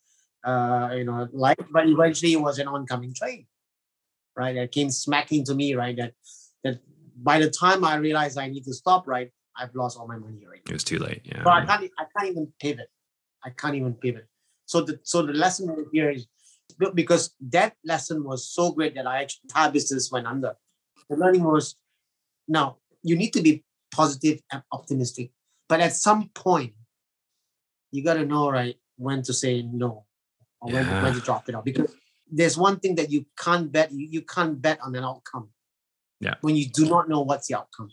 uh, 0.44 0.90
you 0.96 1.04
know, 1.04 1.28
light, 1.34 1.60
but 1.72 1.88
eventually 1.88 2.34
it 2.34 2.42
was 2.42 2.60
an 2.60 2.68
oncoming 2.68 3.14
train, 3.14 3.46
right? 4.36 4.56
That 4.56 4.72
came 4.72 4.90
smacking 4.90 5.46
to 5.46 5.56
me, 5.56 5.76
right? 5.76 5.96
That 5.98 6.14
that 6.64 6.80
by 7.22 7.40
the 7.40 7.50
time 7.50 7.84
I 7.84 7.96
realized 7.96 8.38
I 8.38 8.48
need 8.48 8.64
to 8.66 8.74
stop, 8.74 9.08
right, 9.08 9.30
I've 9.58 9.76
lost 9.76 9.98
all 9.98 10.08
my 10.08 10.18
money 10.18 10.44
already. 10.46 10.62
It 10.68 10.74
was 10.74 10.84
too 10.84 11.00
late. 11.00 11.22
Yeah. 11.26 11.44
So 11.44 11.50
I 11.50 11.66
can't, 11.66 11.92
I 11.98 12.06
can't 12.18 12.32
even 12.32 12.54
pivot. 12.60 12.90
I 13.44 13.50
can't 13.50 13.76
even 13.76 13.94
pivot. 13.94 14.28
So 14.66 14.82
the 14.82 15.00
so 15.04 15.22
the 15.22 15.34
lesson 15.34 15.88
here 15.92 16.10
is 16.10 16.28
because 16.93 17.36
that 17.49 17.76
lesson 17.84 18.24
was 18.24 18.47
so 18.49 18.72
great 18.72 18.95
that 18.95 19.07
I 19.07 19.22
actually 19.22 19.41
entire 19.45 19.72
business 19.72 20.11
went 20.11 20.28
under. 20.28 20.55
The 21.09 21.15
learning 21.17 21.43
was 21.43 21.76
now 22.47 22.78
you 23.03 23.15
need 23.15 23.32
to 23.34 23.41
be 23.41 23.63
positive 23.93 24.39
and 24.51 24.61
optimistic, 24.72 25.32
but 25.67 25.80
at 25.82 25.93
some 25.93 26.30
point 26.36 26.74
you 27.91 28.03
got 28.03 28.15
to 28.15 28.26
know 28.26 28.49
right 28.51 28.76
when 28.97 29.22
to 29.24 29.34
say 29.34 29.61
no 29.63 30.05
or 30.61 30.72
when, 30.72 30.86
when 31.03 31.13
to 31.13 31.20
drop 31.22 31.47
it 31.49 31.55
off 31.55 31.63
because 31.63 31.95
there's 32.32 32.57
one 32.57 32.80
thing 32.80 32.95
that 32.95 33.09
you 33.11 33.26
can't 33.38 33.72
bet 33.72 33.91
you, 33.91 34.05
you 34.09 34.22
can't 34.22 34.61
bet 34.61 34.80
on 34.82 34.95
an 34.95 35.03
outcome 35.03 35.49
Yeah. 36.20 36.36
when 36.41 36.55
you 36.55 36.65
do 36.70 36.88
not 36.88 37.09
know 37.09 37.22
what's 37.22 37.47
the 37.47 37.55
outcome 37.57 37.89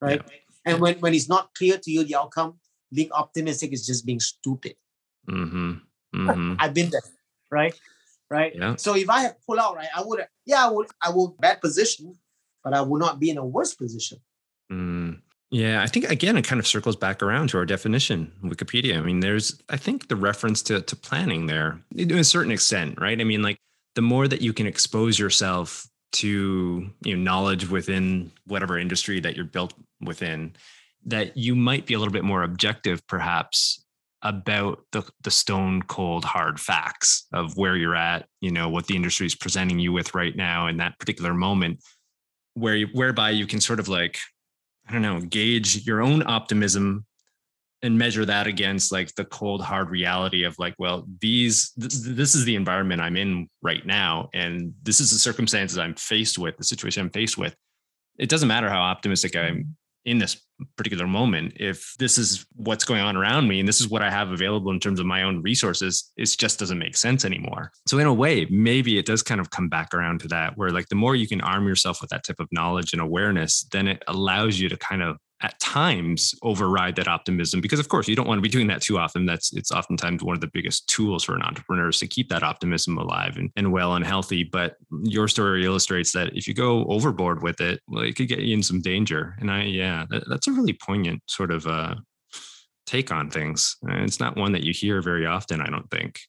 right 0.00 0.20
and 0.66 0.80
when 0.80 0.98
when 1.00 1.14
it's 1.14 1.28
not 1.28 1.54
clear 1.54 1.78
to 1.78 1.90
you 1.90 2.04
the 2.04 2.16
outcome 2.16 2.58
being 2.92 3.10
optimistic 3.12 3.72
is 3.72 3.86
just 3.86 4.04
being 4.04 4.20
stupid 4.20 4.74
Mm-hmm. 5.30 5.72
Mm-hmm. 6.16 6.54
i've 6.58 6.74
been 6.74 6.90
there 6.90 7.02
right 7.50 7.74
right 8.30 8.54
Yeah. 8.54 8.76
so 8.76 8.94
if 8.94 9.08
i 9.08 9.20
had 9.20 9.36
pull 9.46 9.58
out 9.58 9.76
right 9.76 9.88
i 9.96 10.02
would 10.04 10.20
yeah 10.46 10.66
i 10.66 10.70
would 10.70 10.86
i 11.02 11.10
would 11.10 11.36
bad 11.38 11.60
position 11.60 12.14
but 12.64 12.74
i 12.74 12.80
would 12.80 13.00
not 13.00 13.18
be 13.20 13.30
in 13.30 13.38
a 13.38 13.44
worse 13.44 13.74
position 13.74 14.18
Mm. 14.70 15.22
Yeah, 15.50 15.82
I 15.82 15.86
think 15.86 16.10
again 16.10 16.36
it 16.36 16.44
kind 16.46 16.60
of 16.60 16.66
circles 16.66 16.94
back 16.94 17.22
around 17.22 17.48
to 17.48 17.56
our 17.56 17.64
definition, 17.64 18.30
Wikipedia. 18.44 18.98
I 18.98 19.00
mean, 19.00 19.20
there's 19.20 19.62
I 19.70 19.78
think 19.78 20.08
the 20.08 20.16
reference 20.16 20.60
to 20.64 20.82
to 20.82 20.94
planning 20.94 21.46
there 21.46 21.80
to 21.96 22.18
a 22.18 22.22
certain 22.24 22.52
extent, 22.52 23.00
right? 23.00 23.18
I 23.18 23.24
mean, 23.24 23.40
like 23.42 23.56
the 23.94 24.02
more 24.02 24.28
that 24.28 24.42
you 24.42 24.52
can 24.52 24.66
expose 24.66 25.18
yourself 25.18 25.88
to 26.20 26.90
you 27.02 27.16
know 27.16 27.22
knowledge 27.22 27.66
within 27.70 28.30
whatever 28.46 28.78
industry 28.78 29.20
that 29.20 29.36
you're 29.36 29.46
built 29.46 29.72
within, 30.02 30.52
that 31.06 31.34
you 31.34 31.54
might 31.56 31.86
be 31.86 31.94
a 31.94 31.98
little 31.98 32.12
bit 32.12 32.24
more 32.24 32.42
objective, 32.42 33.00
perhaps 33.06 33.82
about 34.22 34.80
the 34.92 35.04
the 35.22 35.30
stone 35.30 35.82
cold 35.82 36.24
hard 36.24 36.58
facts 36.58 37.26
of 37.32 37.56
where 37.56 37.76
you're 37.76 37.96
at, 37.96 38.26
you 38.40 38.50
know, 38.50 38.68
what 38.68 38.86
the 38.86 38.96
industry 38.96 39.26
is 39.26 39.34
presenting 39.34 39.78
you 39.78 39.92
with 39.92 40.14
right 40.14 40.34
now 40.36 40.66
in 40.66 40.76
that 40.78 40.98
particular 40.98 41.34
moment, 41.34 41.80
where 42.54 42.76
you, 42.76 42.88
whereby 42.92 43.30
you 43.30 43.46
can 43.46 43.60
sort 43.60 43.80
of 43.80 43.88
like 43.88 44.18
I 44.88 44.92
don't 44.92 45.02
know, 45.02 45.20
gauge 45.20 45.86
your 45.86 46.00
own 46.00 46.26
optimism 46.26 47.04
and 47.82 47.96
measure 47.96 48.24
that 48.24 48.46
against 48.46 48.90
like 48.90 49.14
the 49.14 49.24
cold 49.24 49.62
hard 49.62 49.90
reality 49.90 50.44
of 50.44 50.58
like 50.58 50.74
well 50.78 51.06
these 51.20 51.70
th- 51.78 51.92
this 51.92 52.34
is 52.34 52.44
the 52.44 52.56
environment 52.56 53.00
i'm 53.00 53.16
in 53.16 53.48
right 53.62 53.86
now 53.86 54.28
and 54.34 54.74
this 54.82 55.00
is 55.00 55.10
the 55.12 55.18
circumstances 55.18 55.78
i'm 55.78 55.94
faced 55.94 56.38
with 56.38 56.56
the 56.56 56.64
situation 56.64 57.02
i'm 57.02 57.10
faced 57.10 57.38
with. 57.38 57.54
It 58.18 58.28
doesn't 58.28 58.48
matter 58.48 58.68
how 58.68 58.80
optimistic 58.80 59.36
i'm 59.36 59.76
in 60.04 60.18
this 60.18 60.44
particular 60.76 61.06
moment 61.06 61.52
if 61.56 61.94
this 61.98 62.18
is 62.18 62.44
what's 62.56 62.84
going 62.84 63.00
on 63.00 63.16
around 63.16 63.46
me 63.46 63.60
and 63.60 63.68
this 63.68 63.80
is 63.80 63.88
what 63.88 64.02
i 64.02 64.10
have 64.10 64.32
available 64.32 64.72
in 64.72 64.80
terms 64.80 64.98
of 64.98 65.06
my 65.06 65.22
own 65.22 65.40
resources 65.42 66.12
it 66.16 66.28
just 66.38 66.58
doesn't 66.58 66.78
make 66.78 66.96
sense 66.96 67.24
anymore. 67.24 67.70
So 67.86 67.98
in 67.98 68.06
a 68.06 68.14
way 68.14 68.46
maybe 68.50 68.98
it 68.98 69.06
does 69.06 69.22
kind 69.22 69.40
of 69.40 69.50
come 69.50 69.68
back 69.68 69.94
around 69.94 70.20
to 70.20 70.28
that 70.28 70.56
where 70.56 70.70
like 70.70 70.88
the 70.88 70.96
more 70.96 71.14
you 71.14 71.28
can 71.28 71.40
arm 71.40 71.66
yourself 71.66 72.00
with 72.00 72.10
that 72.10 72.24
type 72.24 72.40
of 72.40 72.48
knowledge 72.50 72.92
and 72.92 73.02
awareness 73.02 73.66
then 73.70 73.88
it 73.88 74.02
allows 74.08 74.58
you 74.58 74.68
to 74.68 74.76
kind 74.76 75.02
of 75.02 75.16
at 75.40 75.58
times 75.60 76.34
override 76.42 76.96
that 76.96 77.06
optimism 77.06 77.60
because 77.60 77.78
of 77.78 77.88
course 77.88 78.08
you 78.08 78.16
don't 78.16 78.26
want 78.26 78.38
to 78.38 78.42
be 78.42 78.48
doing 78.48 78.66
that 78.66 78.82
too 78.82 78.98
often. 78.98 79.24
That's 79.24 79.52
it's 79.52 79.70
oftentimes 79.70 80.22
one 80.22 80.34
of 80.34 80.40
the 80.40 80.50
biggest 80.52 80.88
tools 80.88 81.22
for 81.22 81.34
an 81.34 81.42
entrepreneur 81.42 81.88
is 81.88 81.98
to 81.98 82.08
keep 82.08 82.28
that 82.30 82.42
optimism 82.42 82.98
alive 82.98 83.36
and, 83.36 83.50
and 83.56 83.72
well 83.72 83.94
and 83.94 84.04
healthy. 84.04 84.42
But 84.42 84.76
your 85.04 85.28
story 85.28 85.64
illustrates 85.64 86.12
that 86.12 86.36
if 86.36 86.48
you 86.48 86.54
go 86.54 86.84
overboard 86.86 87.42
with 87.42 87.60
it 87.60 87.80
well 87.88 88.02
it 88.02 88.16
could 88.16 88.28
get 88.28 88.40
you 88.40 88.54
in 88.54 88.62
some 88.62 88.80
danger. 88.80 89.36
And 89.38 89.50
i 89.50 89.62
yeah 89.62 90.06
that, 90.10 90.28
that's 90.28 90.48
a 90.48 90.52
really 90.52 90.72
poignant 90.74 91.22
sort 91.26 91.52
of 91.52 91.66
uh 91.66 91.94
take 92.86 93.12
on 93.12 93.30
things. 93.30 93.76
And 93.82 94.04
it's 94.04 94.20
not 94.20 94.36
one 94.36 94.52
that 94.52 94.64
you 94.64 94.72
hear 94.72 95.00
very 95.02 95.26
often 95.26 95.60
i 95.60 95.68
don't 95.70 95.90
think. 95.90 96.20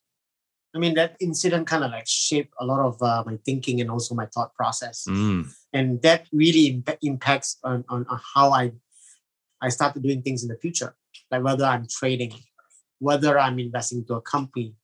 I 0.76 0.78
mean 0.78 0.93
that 0.95 1.16
incident 1.20 1.66
kind 1.66 1.84
of 1.84 1.89
like 1.89 2.05
shaped 2.07 2.53
a 2.60 2.66
lot 2.66 2.80
of 2.80 3.01
uh, 3.01 3.24
my 3.26 3.39
thinking 3.43 3.82
and 3.82 3.89
also 3.89 4.14
my 4.14 4.28
thought 4.28 4.53
process. 4.53 5.03
Mm, 5.10 5.49
and 5.74 5.99
that 6.03 6.28
really 6.32 6.84
impa- 6.84 6.99
impacts 7.01 7.57
on, 7.64 7.84
on, 7.89 8.05
on 8.07 8.20
how 8.36 8.51
I 8.51 8.72
I 9.62 9.70
started 9.70 10.03
doing 10.03 10.22
things 10.22 10.43
in 10.43 10.49
the 10.49 10.57
future, 10.57 10.95
like 11.32 11.43
whether 11.43 11.66
I'm 11.66 11.86
trading, 11.88 12.34
whether 12.99 13.38
I'm 13.38 13.60
investing 13.60 13.99
into 13.99 14.16
a 14.16 14.22
company, 14.22 14.76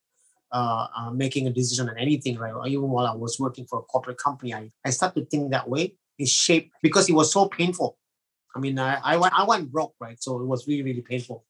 uh, 0.51 0.87
uh, 0.97 1.11
making 1.11 1.47
a 1.47 1.49
decision 1.49 1.89
on 1.89 1.97
anything, 1.97 2.37
right? 2.37 2.53
Or 2.53 2.67
even 2.67 2.89
while 2.89 3.07
I 3.07 3.15
was 3.15 3.39
working 3.39 3.65
for 3.65 3.79
a 3.79 3.83
corporate 3.83 4.17
company, 4.17 4.53
I, 4.53 4.71
I 4.85 4.89
started 4.89 5.21
to 5.21 5.25
think 5.25 5.51
that 5.51 5.69
way. 5.69 5.95
It 6.17 6.29
shaped 6.29 6.71
because 6.81 7.09
it 7.09 7.13
was 7.13 7.31
so 7.31 7.47
painful. 7.47 7.97
I 8.55 8.59
mean, 8.59 8.79
I, 8.79 8.99
I 9.03 9.17
went 9.17 9.33
I 9.37 9.43
went 9.43 9.69
broke, 9.71 9.95
right? 9.99 10.21
So 10.21 10.39
it 10.39 10.45
was 10.45 10.65
really 10.67 10.83
really 10.83 11.01
painful. 11.01 11.43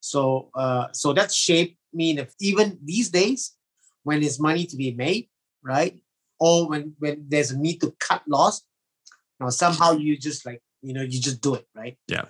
So 0.00 0.50
uh, 0.54 0.88
so 0.92 1.12
that 1.12 1.32
shaped 1.32 1.76
me. 1.92 2.18
Even 2.40 2.78
these 2.82 3.10
days, 3.10 3.54
when 4.02 4.20
there's 4.20 4.40
money 4.40 4.66
to 4.66 4.76
be 4.76 4.92
made, 4.92 5.28
right? 5.62 6.00
Or 6.40 6.68
when 6.68 6.94
when 6.98 7.26
there's 7.28 7.52
a 7.52 7.58
need 7.58 7.80
to 7.82 7.94
cut 8.00 8.22
loss, 8.26 8.62
now 9.38 9.50
somehow 9.50 9.92
you 9.92 10.16
just 10.16 10.44
like 10.44 10.60
you 10.82 10.94
know 10.94 11.02
you 11.02 11.20
just 11.20 11.40
do 11.40 11.54
it, 11.54 11.66
right? 11.76 11.96
yeah 12.08 12.24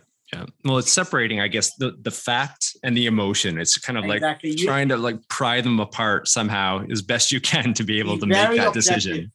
well 0.64 0.76
it's 0.78 0.92
separating 0.92 1.40
i 1.40 1.48
guess 1.48 1.74
the 1.76 1.96
the 2.02 2.10
fact 2.10 2.76
and 2.82 2.96
the 2.96 3.06
emotion 3.06 3.58
it's 3.58 3.78
kind 3.78 3.98
of 3.98 4.04
like 4.04 4.16
exactly. 4.16 4.54
Trying 4.54 4.88
to 4.90 4.96
like 4.96 5.26
pry 5.28 5.60
them 5.60 5.80
apart 5.80 6.28
somehow 6.28 6.84
as 6.90 7.00
best 7.00 7.32
you 7.32 7.40
can 7.40 7.72
to 7.74 7.82
be 7.82 7.98
able 7.98 8.14
Be 8.14 8.20
to 8.20 8.26
make 8.26 8.36
that 8.36 8.50
objective. 8.50 8.72
decision 8.74 9.32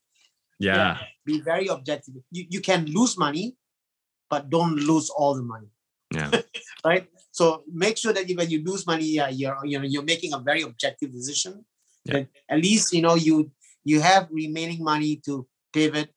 yeah 0.59 0.99
be 1.25 1.41
very 1.41 1.67
objective. 1.67 2.15
You, 2.31 2.45
you 2.49 2.61
can 2.61 2.85
lose 2.85 3.17
money, 3.17 3.55
but 4.29 4.49
don't 4.49 4.75
lose 4.75 5.09
all 5.09 5.35
the 5.35 5.43
money, 5.43 5.67
yeah 6.13 6.31
right? 6.85 7.07
So 7.31 7.63
make 7.71 7.97
sure 7.97 8.13
that 8.13 8.29
you, 8.29 8.35
when 8.35 8.49
you 8.49 8.63
lose 8.63 8.85
money, 8.85 9.19
uh, 9.19 9.29
you're 9.29 9.57
you 9.63 9.79
know 9.79 9.85
you're 9.85 10.03
making 10.03 10.33
a 10.33 10.39
very 10.39 10.61
objective 10.61 11.11
decision. 11.11 11.65
Yeah. 12.05 12.13
That 12.13 12.27
at 12.49 12.59
least 12.59 12.93
you 12.93 13.01
know 13.01 13.15
you 13.15 13.51
you 13.83 14.01
have 14.01 14.27
remaining 14.31 14.83
money 14.83 15.21
to 15.25 15.47
pivot, 15.71 16.09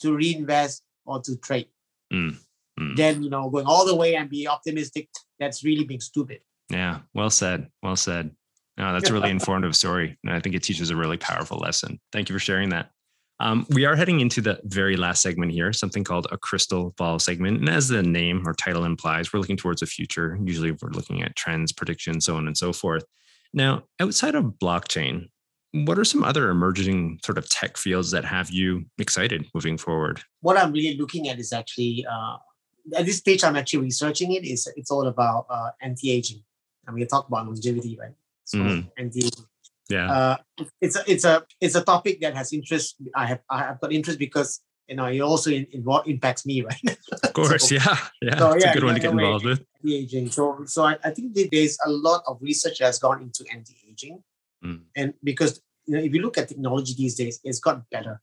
to 0.00 0.14
reinvest, 0.14 0.82
or 1.04 1.20
to 1.22 1.36
trade. 1.36 1.68
Mm, 2.12 2.38
mm. 2.78 2.96
Then 2.96 3.22
you 3.22 3.30
know 3.30 3.48
going 3.50 3.66
all 3.66 3.86
the 3.86 3.94
way 3.94 4.16
and 4.16 4.28
be 4.30 4.46
optimistic. 4.48 5.08
That's 5.38 5.64
really 5.64 5.84
being 5.84 6.00
stupid. 6.00 6.40
Yeah, 6.70 7.00
well 7.14 7.30
said. 7.30 7.68
Well 7.82 7.96
said. 7.96 8.30
No, 8.76 8.92
that's 8.92 9.10
a 9.10 9.12
really 9.12 9.30
informative 9.38 9.74
story. 9.74 10.18
And 10.24 10.32
I 10.32 10.40
think 10.40 10.54
it 10.54 10.62
teaches 10.62 10.90
a 10.90 10.96
really 10.96 11.16
powerful 11.16 11.58
lesson. 11.58 12.00
Thank 12.12 12.28
you 12.28 12.34
for 12.34 12.40
sharing 12.40 12.70
that. 12.70 12.90
Um, 13.38 13.66
we 13.70 13.84
are 13.84 13.96
heading 13.96 14.20
into 14.20 14.40
the 14.40 14.58
very 14.64 14.96
last 14.96 15.20
segment 15.20 15.52
here, 15.52 15.72
something 15.72 16.04
called 16.04 16.26
a 16.30 16.38
crystal 16.38 16.94
ball 16.96 17.18
segment. 17.18 17.60
And 17.60 17.68
as 17.68 17.88
the 17.88 18.02
name 18.02 18.46
or 18.46 18.54
title 18.54 18.84
implies, 18.84 19.32
we're 19.32 19.40
looking 19.40 19.58
towards 19.58 19.80
the 19.80 19.86
future. 19.86 20.38
Usually 20.42 20.70
we're 20.70 20.90
looking 20.90 21.22
at 21.22 21.36
trends, 21.36 21.72
predictions, 21.72 22.24
so 22.24 22.36
on 22.36 22.46
and 22.46 22.56
so 22.56 22.72
forth. 22.72 23.04
Now, 23.52 23.84
outside 24.00 24.34
of 24.34 24.54
blockchain, 24.62 25.28
what 25.72 25.98
are 25.98 26.04
some 26.04 26.24
other 26.24 26.48
emerging 26.48 27.20
sort 27.24 27.36
of 27.36 27.48
tech 27.48 27.76
fields 27.76 28.10
that 28.12 28.24
have 28.24 28.50
you 28.50 28.86
excited 28.98 29.46
moving 29.54 29.76
forward? 29.76 30.22
What 30.40 30.56
I'm 30.56 30.72
really 30.72 30.96
looking 30.96 31.28
at 31.28 31.38
is 31.38 31.52
actually 31.52 32.06
uh, 32.10 32.36
at 32.94 33.06
this 33.06 33.18
stage 33.18 33.42
I'm 33.44 33.56
actually 33.56 33.80
researching 33.84 34.32
it. 34.32 34.44
it. 34.44 34.48
Is 34.52 34.68
it's 34.76 34.90
all 34.90 35.06
about 35.06 35.46
uh, 35.50 35.70
anti-aging. 35.80 36.42
I 36.86 36.90
mean, 36.92 37.00
you 37.00 37.06
talk 37.06 37.26
about 37.28 37.46
longevity, 37.46 37.96
right? 37.98 38.14
So 38.44 38.58
Mhm. 38.58 38.90
anti-aging. 38.98 39.46
Yeah. 39.88 40.10
uh, 40.12 40.36
it's 40.80 40.96
a 40.96 41.02
it's 41.06 41.24
a 41.24 41.44
it's 41.60 41.74
a 41.76 41.82
topic 41.84 42.20
that 42.20 42.34
has 42.34 42.52
interest. 42.52 42.96
I 43.14 43.26
have 43.26 43.40
I 43.50 43.58
have 43.58 43.80
got 43.80 43.92
interest 43.92 44.18
because 44.18 44.60
you 44.88 44.96
know 44.96 45.06
it 45.06 45.20
also 45.20 45.50
in, 45.50 45.66
involve, 45.72 46.06
impacts 46.08 46.44
me, 46.46 46.62
right? 46.70 46.98
of 47.22 47.32
course. 47.32 47.68
so- 47.68 47.74
yeah. 47.76 47.96
Yeah. 48.22 48.38
so, 48.38 48.52
it's 48.52 48.64
a 48.64 48.68
yeah, 48.68 48.74
good 48.74 48.84
one 48.84 48.94
to 48.94 49.00
get 49.00 49.12
in 49.12 49.18
involved 49.18 49.44
with. 49.44 49.60
Anti-aging. 49.82 50.30
So 50.30 50.64
so 50.66 50.84
I, 50.84 50.98
I 51.04 51.10
think 51.10 51.34
that 51.34 51.48
there's 51.52 51.78
a 51.86 51.90
lot 51.90 52.22
of 52.26 52.38
research 52.40 52.78
that 52.80 52.86
has 52.86 52.98
gone 52.98 53.22
into 53.22 53.44
anti-aging, 53.52 54.22
Mm. 54.64 54.80
and 54.96 55.14
because 55.22 55.60
you 55.86 55.94
know 55.96 56.02
if 56.02 56.12
you 56.14 56.20
look 56.22 56.38
at 56.38 56.48
technology 56.48 56.94
these 56.96 57.14
days, 57.14 57.38
it's 57.44 57.60
got 57.60 57.88
better, 57.90 58.22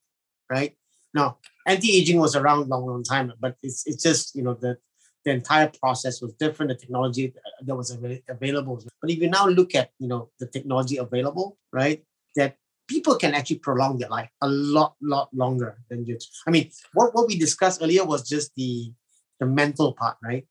right? 0.49 0.75
Now 1.13 1.37
anti-aging 1.67 2.19
was 2.19 2.35
around 2.35 2.69
long 2.69 2.85
long 2.85 3.03
time, 3.03 3.31
but 3.39 3.55
it's 3.63 3.85
it's 3.85 4.03
just 4.03 4.35
you 4.35 4.43
know 4.43 4.53
the 4.53 4.77
the 5.25 5.31
entire 5.31 5.71
process 5.81 6.21
was 6.21 6.33
different. 6.33 6.69
The 6.69 6.75
technology 6.75 7.33
that 7.61 7.75
was 7.75 7.91
available. 8.27 8.83
But 9.01 9.09
if 9.11 9.19
you 9.19 9.29
now 9.29 9.47
look 9.47 9.75
at 9.75 9.91
you 9.99 10.07
know 10.07 10.29
the 10.39 10.47
technology 10.47 10.97
available, 10.97 11.57
right, 11.71 12.03
that 12.35 12.57
people 12.87 13.15
can 13.15 13.33
actually 13.33 13.59
prolong 13.59 13.97
their 13.97 14.09
life 14.09 14.29
a 14.41 14.47
lot, 14.47 14.95
lot 15.01 15.29
longer 15.33 15.77
than 15.89 16.05
just. 16.05 16.29
I 16.47 16.51
mean, 16.51 16.69
what, 16.93 17.13
what 17.15 17.27
we 17.27 17.37
discussed 17.37 17.81
earlier 17.81 18.05
was 18.05 18.27
just 18.27 18.53
the 18.55 18.91
the 19.39 19.45
mental 19.45 19.93
part, 19.93 20.17
right? 20.23 20.45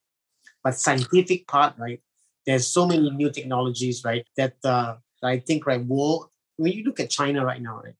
But 0.64 0.76
scientific 0.76 1.46
part, 1.46 1.74
right? 1.78 2.00
There's 2.46 2.66
so 2.66 2.86
many 2.86 3.10
new 3.10 3.30
technologies, 3.30 4.02
right? 4.04 4.26
That 4.36 4.54
uh, 4.64 4.96
I 5.22 5.38
think, 5.38 5.66
right, 5.66 5.84
will 5.84 6.30
when 6.56 6.72
you 6.72 6.84
look 6.84 7.00
at 7.00 7.10
China 7.10 7.44
right 7.44 7.62
now, 7.62 7.80
right? 7.82 7.94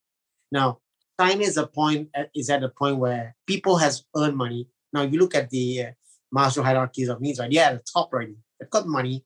Now, 0.51 0.79
China 1.19 1.41
is 1.41 1.57
a 1.57 1.67
point 1.67 2.09
is 2.35 2.49
at 2.49 2.63
a 2.63 2.69
point 2.69 2.97
where 2.97 3.35
people 3.45 3.77
has 3.77 4.03
earned 4.15 4.35
money. 4.35 4.67
Now, 4.91 5.03
you 5.03 5.19
look 5.19 5.35
at 5.35 5.49
the 5.49 5.83
uh, 5.83 5.91
Maslow 6.35 6.63
hierarchies 6.63 7.09
of 7.09 7.21
needs, 7.21 7.39
right? 7.39 7.51
Yeah, 7.51 7.69
at 7.69 7.77
the 7.77 7.91
top 7.91 8.11
already. 8.11 8.35
They've 8.59 8.69
got 8.69 8.87
money. 8.87 9.23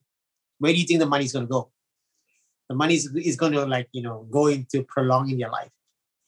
Where 0.59 0.73
do 0.73 0.79
you 0.79 0.85
think 0.85 0.99
the 0.99 1.05
money's 1.05 1.33
going 1.33 1.45
to 1.45 1.51
go? 1.51 1.71
The 2.69 2.75
money 2.75 2.95
is, 2.95 3.13
is 3.15 3.38
going 3.38 3.53
to 3.53 3.65
like 3.65 3.88
you 3.93 4.01
know 4.01 4.27
go 4.29 4.47
into 4.47 4.83
prolonging 4.83 5.39
your 5.39 5.51
life. 5.51 5.69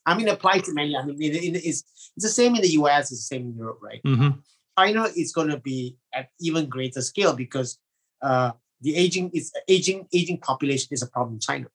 I 0.05 0.15
mean, 0.15 0.29
apply 0.29 0.59
to 0.59 0.73
many. 0.73 0.95
I 0.95 1.03
mean, 1.03 1.21
it, 1.21 1.35
it, 1.35 1.55
it's 1.57 1.83
it's 2.15 2.25
the 2.25 2.29
same 2.29 2.55
in 2.55 2.61
the 2.61 2.69
US. 2.79 3.11
It's 3.11 3.27
the 3.27 3.35
same 3.35 3.41
in 3.41 3.55
Europe, 3.57 3.79
right? 3.81 4.01
Mm-hmm. 4.05 4.39
China 4.77 5.07
is 5.15 5.33
going 5.33 5.49
to 5.49 5.57
be 5.59 5.97
at 6.13 6.29
even 6.39 6.67
greater 6.67 7.01
scale 7.01 7.35
because 7.35 7.77
uh, 8.21 8.51
the 8.81 8.95
aging 8.95 9.31
is 9.33 9.51
aging 9.67 10.07
aging 10.13 10.39
population 10.39 10.87
is 10.91 11.01
a 11.01 11.07
problem 11.07 11.35
in 11.35 11.39
China. 11.39 11.67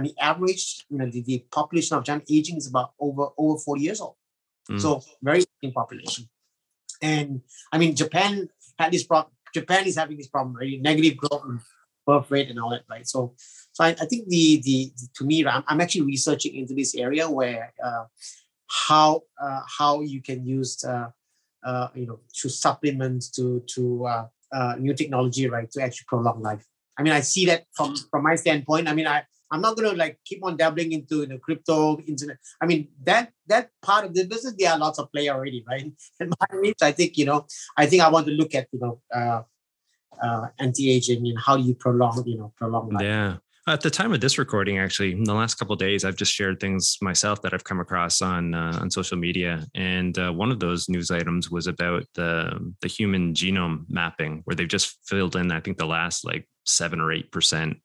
On 0.00 0.04
the 0.06 0.14
average, 0.18 0.86
you 0.88 0.96
know, 0.96 1.10
the, 1.10 1.20
the 1.20 1.44
population 1.52 1.98
of 1.98 2.04
China 2.04 2.22
aging 2.30 2.56
is 2.56 2.68
about 2.68 2.92
over 2.98 3.28
over 3.36 3.58
40 3.58 3.82
years 3.82 4.00
old. 4.00 4.14
Mm. 4.70 4.80
So 4.80 5.02
very 5.22 5.44
aging 5.62 5.74
population. 5.74 6.28
And 7.02 7.42
I 7.70 7.76
mean, 7.76 7.94
Japan 7.94 8.48
had 8.78 8.92
this 8.92 9.04
problem. 9.04 9.34
Japan 9.52 9.86
is 9.86 9.96
having 9.96 10.16
this 10.16 10.28
problem, 10.28 10.56
right? 10.56 10.80
Negative 10.80 11.18
growth 11.18 11.44
and 11.44 11.60
birth 12.06 12.30
rate 12.30 12.48
and 12.48 12.58
all 12.58 12.70
that, 12.70 12.84
right? 12.88 13.06
So, 13.06 13.34
so 13.72 13.84
I, 13.84 13.88
I 13.88 14.06
think 14.06 14.28
the, 14.28 14.62
the, 14.64 14.92
the 14.96 15.08
to 15.16 15.24
me, 15.24 15.44
I'm, 15.44 15.64
I'm, 15.66 15.80
actually 15.82 16.02
researching 16.02 16.54
into 16.54 16.72
this 16.72 16.94
area 16.94 17.28
where 17.28 17.74
uh, 17.84 18.04
how 18.88 19.22
uh, 19.42 19.60
how 19.78 20.00
you 20.00 20.22
can 20.22 20.46
use 20.46 20.82
uh, 20.84 21.10
uh, 21.62 21.88
you 21.94 22.06
know 22.06 22.20
to 22.40 22.48
supplements 22.48 23.28
to 23.32 23.62
to 23.74 24.06
uh, 24.06 24.26
uh, 24.52 24.76
new 24.78 24.94
technology, 24.94 25.46
right, 25.48 25.70
to 25.72 25.82
actually 25.82 26.06
prolong 26.08 26.40
life. 26.40 26.64
I 26.98 27.02
mean, 27.02 27.12
I 27.12 27.20
see 27.20 27.46
that 27.46 27.64
from 27.72 27.96
from 28.10 28.22
my 28.22 28.36
standpoint. 28.36 28.88
I 28.88 28.94
mean, 28.94 29.06
I 29.06 29.24
I'm 29.50 29.60
not 29.60 29.76
going 29.76 29.90
to 29.90 29.96
like 29.96 30.18
keep 30.24 30.44
on 30.44 30.56
dabbling 30.56 30.92
into 30.92 31.20
you 31.20 31.26
know, 31.26 31.38
crypto, 31.38 31.98
internet. 32.06 32.38
I 32.60 32.66
mean, 32.66 32.88
that 33.04 33.32
that 33.46 33.70
part 33.82 34.04
of 34.04 34.14
the 34.14 34.24
business, 34.24 34.54
there 34.56 34.70
are 34.70 34.78
lots 34.78 34.98
of 34.98 35.10
play 35.12 35.28
already, 35.28 35.64
right? 35.68 35.90
And 36.20 36.34
my 36.40 36.60
niche, 36.60 36.82
I 36.82 36.92
think, 36.92 37.18
you 37.18 37.24
know, 37.24 37.46
I 37.76 37.86
think 37.86 38.02
I 38.02 38.08
want 38.08 38.26
to 38.26 38.32
look 38.32 38.54
at, 38.54 38.68
you 38.72 38.80
know, 38.80 39.00
uh, 39.14 39.42
uh, 40.22 40.48
anti-aging 40.58 41.26
and 41.26 41.38
how 41.38 41.56
you 41.56 41.74
prolong, 41.74 42.22
you 42.26 42.38
know, 42.38 42.52
prolong 42.56 42.90
life. 42.90 43.02
Yeah. 43.02 43.36
At 43.66 43.82
the 43.82 43.90
time 43.90 44.12
of 44.12 44.20
this 44.20 44.38
recording, 44.38 44.78
actually, 44.78 45.12
in 45.12 45.24
the 45.24 45.34
last 45.34 45.54
couple 45.54 45.76
days, 45.76 46.04
I've 46.04 46.16
just 46.16 46.32
shared 46.32 46.60
things 46.60 46.96
myself 47.02 47.42
that 47.42 47.52
I've 47.52 47.64
come 47.64 47.78
across 47.78 48.22
on 48.22 48.54
uh, 48.54 48.78
on 48.80 48.90
social 48.90 49.18
media, 49.18 49.66
and 49.74 50.18
uh, 50.18 50.32
one 50.32 50.50
of 50.50 50.60
those 50.60 50.88
news 50.88 51.10
items 51.10 51.50
was 51.50 51.66
about 51.66 52.04
the 52.14 52.72
the 52.80 52.88
human 52.88 53.34
genome 53.34 53.84
mapping, 53.88 54.40
where 54.44 54.56
they've 54.56 54.66
just 54.66 54.98
filled 55.04 55.36
in, 55.36 55.52
I 55.52 55.60
think, 55.60 55.76
the 55.76 55.86
last 55.86 56.24
like 56.24 56.48
seven 56.64 57.00
or 57.00 57.12
eight 57.12 57.30
percent, 57.30 57.76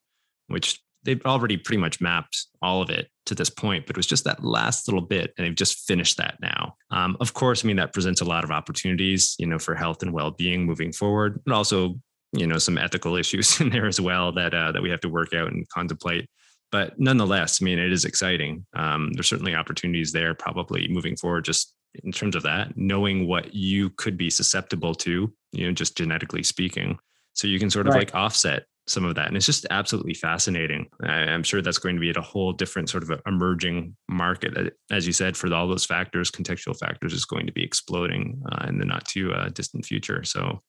which 0.47 0.79
they've 1.05 1.25
already 1.25 1.55
pretty 1.55 1.79
much 1.79 2.01
mapped 2.01 2.47
all 2.61 2.81
of 2.81 2.89
it 2.89 3.09
to 3.27 3.35
this 3.35 3.49
point, 3.49 3.85
but 3.85 3.95
it 3.95 3.97
was 3.97 4.07
just 4.07 4.23
that 4.25 4.43
last 4.43 4.87
little 4.87 5.01
bit, 5.01 5.33
and 5.37 5.45
they've 5.45 5.55
just 5.55 5.87
finished 5.87 6.17
that 6.17 6.37
now. 6.41 6.75
Um, 6.91 7.15
of 7.19 7.33
course, 7.33 7.63
I 7.63 7.67
mean 7.67 7.77
that 7.77 7.93
presents 7.93 8.21
a 8.21 8.25
lot 8.25 8.43
of 8.43 8.51
opportunities, 8.51 9.35
you 9.39 9.45
know, 9.45 9.59
for 9.59 9.75
health 9.75 10.01
and 10.01 10.11
well-being 10.11 10.65
moving 10.65 10.91
forward, 10.91 11.39
but 11.45 11.53
also, 11.53 11.95
you 12.33 12.47
know, 12.47 12.57
some 12.57 12.77
ethical 12.77 13.15
issues 13.21 13.61
in 13.61 13.69
there 13.69 13.87
as 13.87 14.01
well 14.01 14.31
that 14.33 14.53
uh, 14.53 14.71
that 14.71 14.81
we 14.81 14.89
have 14.89 15.01
to 15.01 15.09
work 15.09 15.33
out 15.33 15.51
and 15.51 15.67
contemplate. 15.69 16.27
But 16.71 16.99
nonetheless, 16.99 17.61
I 17.61 17.65
mean, 17.65 17.79
it 17.79 17.93
is 17.93 18.05
exciting. 18.05 18.65
Um, 18.75 19.11
there's 19.13 19.29
certainly 19.29 19.55
opportunities 19.55 20.11
there, 20.11 20.33
probably 20.33 20.87
moving 20.89 21.15
forward, 21.15 21.45
just 21.45 21.73
in 22.03 22.11
terms 22.11 22.35
of 22.35 22.43
that, 22.43 22.75
knowing 22.75 23.27
what 23.27 23.53
you 23.53 23.91
could 23.91 24.17
be 24.17 24.29
susceptible 24.29 24.93
to, 24.95 25.31
you 25.53 25.65
know, 25.65 25.71
just 25.71 25.95
genetically 25.95 26.43
speaking. 26.43 26.97
So 27.33 27.47
you 27.47 27.59
can 27.59 27.69
sort 27.69 27.87
of 27.87 27.93
right. 27.93 28.11
like 28.11 28.15
offset 28.15 28.65
some 28.87 29.05
of 29.05 29.15
that. 29.15 29.27
And 29.27 29.35
it's 29.35 29.45
just 29.45 29.65
absolutely 29.69 30.13
fascinating. 30.13 30.87
I'm 31.03 31.43
sure 31.43 31.61
that's 31.61 31.79
going 31.79 31.95
to 31.95 31.99
be 31.99 32.09
at 32.09 32.17
a 32.17 32.21
whole 32.21 32.53
different 32.53 32.89
sort 32.89 33.03
of 33.03 33.19
emerging 33.25 33.95
market. 34.07 34.75
As 34.91 35.07
you 35.07 35.13
said, 35.13 35.35
for 35.35 35.51
all 35.53 35.67
those 35.67 35.85
factors, 35.85 36.29
contextual 36.29 36.77
factors 36.77 37.13
is 37.13 37.25
going 37.25 37.47
to 37.47 37.51
be 37.51 37.63
exploding 37.63 38.41
uh, 38.51 38.65
in 38.67 38.77
the 38.77 38.85
not 38.85 39.07
too 39.07 39.33
uh, 39.33 39.49
distant 39.49 39.85
future. 39.85 40.23
So, 40.23 40.61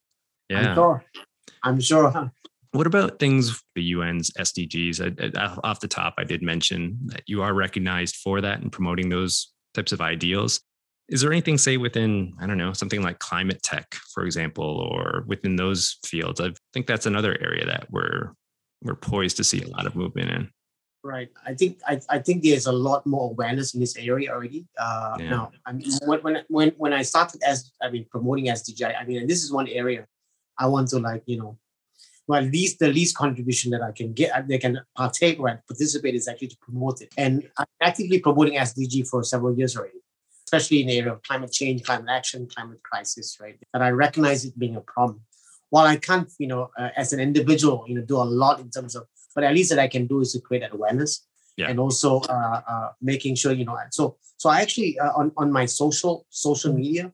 yeah. 0.48 0.70
I'm 0.70 0.74
sure. 0.74 1.04
I'm 1.62 1.80
sure. 1.80 2.32
What 2.72 2.86
about 2.86 3.18
things, 3.18 3.62
the 3.74 3.94
UN's 3.94 4.30
SDGs? 4.32 5.00
I, 5.00 5.40
I, 5.40 5.58
off 5.64 5.80
the 5.80 5.88
top, 5.88 6.14
I 6.18 6.24
did 6.24 6.42
mention 6.42 6.98
that 7.06 7.22
you 7.26 7.42
are 7.42 7.54
recognized 7.54 8.16
for 8.16 8.40
that 8.40 8.60
and 8.60 8.72
promoting 8.72 9.08
those 9.08 9.52
types 9.74 9.92
of 9.92 10.00
ideals. 10.00 10.60
Is 11.08 11.20
there 11.20 11.32
anything, 11.32 11.56
say, 11.56 11.76
within, 11.76 12.34
I 12.40 12.46
don't 12.46 12.58
know, 12.58 12.72
something 12.72 13.00
like 13.00 13.20
climate 13.20 13.62
tech, 13.62 13.94
for 14.12 14.24
example, 14.24 14.64
or 14.64 15.24
within 15.26 15.54
those 15.54 15.98
fields? 16.04 16.40
I 16.40 16.52
think 16.72 16.86
that's 16.86 17.06
another 17.06 17.36
area 17.40 17.64
that 17.66 17.86
we're 17.90 18.32
we're 18.82 18.94
poised 18.94 19.36
to 19.38 19.44
see 19.44 19.62
a 19.62 19.68
lot 19.68 19.86
of 19.86 19.96
movement 19.96 20.30
in. 20.30 20.50
Right. 21.02 21.28
I 21.46 21.54
think 21.54 21.78
I, 21.86 22.00
I 22.10 22.18
think 22.18 22.42
there's 22.42 22.66
a 22.66 22.72
lot 22.72 23.06
more 23.06 23.30
awareness 23.30 23.74
in 23.74 23.80
this 23.80 23.96
area 23.96 24.32
already. 24.32 24.66
Uh, 24.76 25.16
yeah. 25.20 25.30
Now, 25.30 25.52
I 25.64 25.72
mean, 25.72 25.88
when, 26.04 26.20
when 26.20 26.44
when 26.48 26.68
when 26.76 26.92
I 26.92 27.02
started 27.02 27.40
as 27.44 27.70
I 27.80 27.90
mean 27.90 28.06
promoting 28.10 28.46
SDG, 28.46 28.92
I 29.00 29.04
mean, 29.04 29.28
this 29.28 29.44
is 29.44 29.52
one 29.52 29.68
area 29.68 30.06
I 30.58 30.66
want 30.66 30.88
to 30.88 30.98
like 30.98 31.22
you 31.26 31.38
know, 31.38 31.58
well, 32.26 32.42
at 32.42 32.50
least 32.50 32.80
the 32.80 32.88
least 32.88 33.16
contribution 33.16 33.70
that 33.70 33.82
I 33.82 33.92
can 33.92 34.12
get, 34.12 34.48
they 34.48 34.58
can 34.58 34.80
partake 34.96 35.38
or 35.38 35.62
participate 35.68 36.16
is 36.16 36.26
actually 36.26 36.48
to 36.48 36.56
promote 36.60 37.00
it. 37.00 37.14
And 37.16 37.48
I'm 37.56 37.66
actively 37.80 38.18
promoting 38.18 38.54
SDG 38.54 39.06
for 39.06 39.22
several 39.22 39.56
years 39.56 39.76
already 39.76 40.00
especially 40.46 40.80
in 40.80 40.86
the 40.86 40.98
area 40.98 41.12
of 41.12 41.22
climate 41.22 41.52
change, 41.52 41.82
climate 41.82 42.08
action, 42.08 42.46
climate 42.46 42.80
crisis, 42.82 43.38
right? 43.40 43.58
That 43.72 43.82
I 43.82 43.90
recognize 43.90 44.44
it 44.44 44.58
being 44.58 44.76
a 44.76 44.80
problem. 44.80 45.22
While 45.70 45.86
I 45.86 45.96
can't, 45.96 46.30
you 46.38 46.46
know, 46.46 46.70
uh, 46.78 46.90
as 46.96 47.12
an 47.12 47.18
individual, 47.18 47.84
you 47.88 47.96
know, 47.96 48.02
do 48.02 48.16
a 48.16 48.22
lot 48.22 48.60
in 48.60 48.70
terms 48.70 48.94
of, 48.94 49.06
but 49.34 49.42
at 49.42 49.52
least 49.52 49.70
that 49.70 49.80
I 49.80 49.88
can 49.88 50.06
do 50.06 50.20
is 50.20 50.32
to 50.32 50.40
create 50.40 50.60
that 50.60 50.72
awareness 50.72 51.26
yeah. 51.56 51.68
and 51.68 51.80
also 51.80 52.20
uh, 52.20 52.60
uh, 52.68 52.88
making 53.02 53.34
sure, 53.34 53.52
you 53.52 53.64
know, 53.64 53.76
so 53.90 54.16
so 54.38 54.50
I 54.50 54.60
actually 54.60 54.98
uh, 54.98 55.12
on 55.16 55.32
on 55.36 55.50
my 55.50 55.66
social 55.66 56.26
social 56.30 56.72
media, 56.72 57.12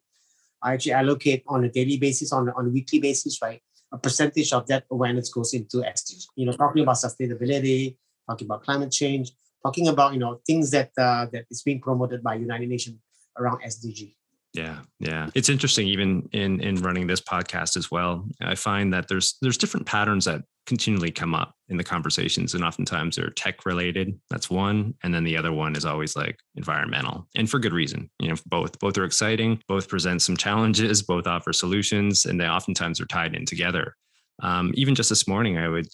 I 0.62 0.74
actually 0.74 0.92
allocate 0.92 1.42
on 1.46 1.64
a 1.64 1.70
daily 1.70 1.96
basis, 1.96 2.32
on 2.32 2.50
on 2.50 2.66
a 2.66 2.68
weekly 2.68 2.98
basis, 2.98 3.40
right? 3.40 3.62
A 3.92 3.98
percentage 3.98 4.52
of 4.52 4.66
that 4.66 4.84
awareness 4.90 5.32
goes 5.32 5.54
into 5.54 5.78
SDGs. 5.78 6.26
You 6.36 6.46
know, 6.46 6.52
talking 6.52 6.82
about 6.82 6.96
sustainability, 6.96 7.96
talking 8.28 8.46
about 8.46 8.64
climate 8.64 8.90
change, 8.90 9.32
talking 9.64 9.88
about 9.88 10.12
you 10.12 10.18
know 10.18 10.40
things 10.46 10.70
that 10.72 10.90
uh, 10.98 11.26
that 11.32 11.46
is 11.50 11.62
being 11.62 11.80
promoted 11.80 12.22
by 12.22 12.34
United 12.34 12.68
Nations 12.68 12.98
around 13.38 13.62
SDG. 13.62 14.14
Yeah, 14.54 14.80
yeah. 15.00 15.30
It's 15.34 15.48
interesting 15.48 15.88
even 15.88 16.28
in 16.32 16.60
in 16.60 16.76
running 16.76 17.06
this 17.06 17.20
podcast 17.20 17.76
as 17.76 17.90
well. 17.90 18.28
I 18.42 18.54
find 18.54 18.92
that 18.92 19.08
there's 19.08 19.36
there's 19.40 19.56
different 19.56 19.86
patterns 19.86 20.26
that 20.26 20.42
continually 20.66 21.10
come 21.10 21.34
up 21.34 21.54
in 21.68 21.76
the 21.76 21.82
conversations 21.82 22.54
and 22.54 22.62
oftentimes 22.62 23.16
they're 23.16 23.30
tech 23.30 23.64
related. 23.64 24.18
That's 24.30 24.50
one, 24.50 24.94
and 25.02 25.14
then 25.14 25.24
the 25.24 25.36
other 25.38 25.52
one 25.52 25.74
is 25.74 25.86
always 25.86 26.16
like 26.16 26.38
environmental. 26.54 27.26
And 27.34 27.48
for 27.48 27.58
good 27.58 27.72
reason. 27.72 28.10
You 28.18 28.28
know, 28.28 28.36
both 28.46 28.78
both 28.78 28.98
are 28.98 29.04
exciting, 29.04 29.62
both 29.68 29.88
present 29.88 30.20
some 30.20 30.36
challenges, 30.36 31.02
both 31.02 31.26
offer 31.26 31.54
solutions, 31.54 32.26
and 32.26 32.38
they 32.38 32.46
oftentimes 32.46 33.00
are 33.00 33.06
tied 33.06 33.34
in 33.34 33.46
together. 33.46 33.96
Um, 34.42 34.72
even 34.74 34.94
just 34.94 35.08
this 35.08 35.26
morning, 35.26 35.56
I 35.56 35.68
would 35.68 35.88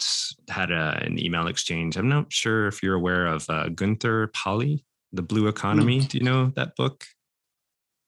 had 0.49 0.71
a, 0.71 0.99
an 1.01 1.17
email 1.17 1.47
exchange. 1.47 1.95
I'm 1.95 2.09
not 2.09 2.31
sure 2.33 2.67
if 2.67 2.83
you're 2.83 2.95
aware 2.95 3.27
of 3.27 3.45
uh, 3.49 3.69
Gunter 3.69 4.27
Pauli, 4.33 4.83
The 5.13 5.21
Blue 5.21 5.47
Economy. 5.47 6.01
Mm. 6.01 6.07
Do 6.09 6.17
you 6.17 6.23
know 6.23 6.51
that 6.55 6.75
book? 6.75 7.05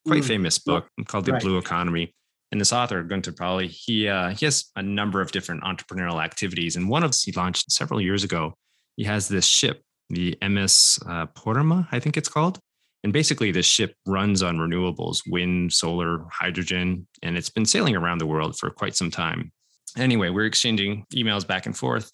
Quite 0.06 0.24
mm. 0.24 0.28
famous 0.28 0.60
book 0.60 0.88
called 1.06 1.26
The 1.26 1.34
right. 1.34 1.42
Blue 1.42 1.58
Economy. 1.58 2.14
And 2.52 2.60
this 2.60 2.74
author, 2.74 3.02
Gunter 3.04 3.32
Pauli, 3.32 3.68
he 3.68 4.10
uh, 4.10 4.30
he 4.32 4.46
has 4.46 4.66
a 4.76 4.84
number 4.84 5.22
of 5.22 5.32
different 5.32 5.64
entrepreneurial 5.64 6.22
activities, 6.22 6.76
and 6.76 6.90
one 6.90 7.02
of 7.04 7.12
these 7.12 7.24
he 7.24 7.32
launched 7.32 7.72
several 7.72 8.02
years 8.02 8.26
ago. 8.26 8.56
He 8.98 9.06
has 9.06 9.30
this 9.30 9.46
ship, 9.46 9.82
the 10.10 10.38
MS 10.42 11.00
uh, 11.08 11.28
I 11.46 12.00
think 12.00 12.18
it's 12.18 12.28
called, 12.28 12.60
and 13.06 13.14
basically 13.14 13.52
this 13.52 13.66
ship 13.66 13.96
runs 14.06 14.44
on 14.44 14.58
renewables, 14.58 15.22
wind, 15.26 15.72
solar, 15.72 16.26
hydrogen, 16.30 17.08
and 17.24 17.38
it's 17.38 17.50
been 17.50 17.66
sailing 17.66 17.96
around 17.96 18.18
the 18.18 18.28
world 18.28 18.58
for 18.58 18.70
quite 18.70 18.98
some 18.98 19.12
time. 19.12 19.54
Anyway, 19.98 20.30
we're 20.30 20.46
exchanging 20.46 21.06
emails 21.14 21.48
back 21.48 21.66
and 21.66 21.78
forth, 21.78 22.12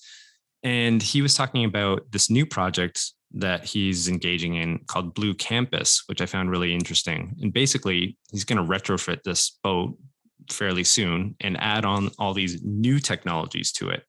and 0.62 1.02
he 1.02 1.24
was 1.24 1.34
talking 1.34 1.66
about 1.66 2.12
this 2.12 2.30
new 2.30 2.46
project 2.46 3.12
that 3.32 3.66
he's 3.66 4.08
engaging 4.08 4.56
in 4.56 4.80
called 4.88 5.14
Blue 5.14 5.34
Campus, 5.34 6.04
which 6.08 6.22
I 6.22 6.26
found 6.26 6.50
really 6.50 6.74
interesting. 6.74 7.36
And 7.42 7.52
basically, 7.52 8.18
he's 8.32 8.46
going 8.46 8.58
to 8.58 8.72
retrofit 8.72 9.24
this 9.24 9.58
boat 9.64 9.98
fairly 10.50 10.84
soon 10.84 11.36
and 11.42 11.58
add 11.60 11.86
on 11.86 12.10
all 12.20 12.34
these 12.34 12.64
new 12.64 13.00
technologies 13.00 13.72
to 13.74 13.90
it. 13.90 14.04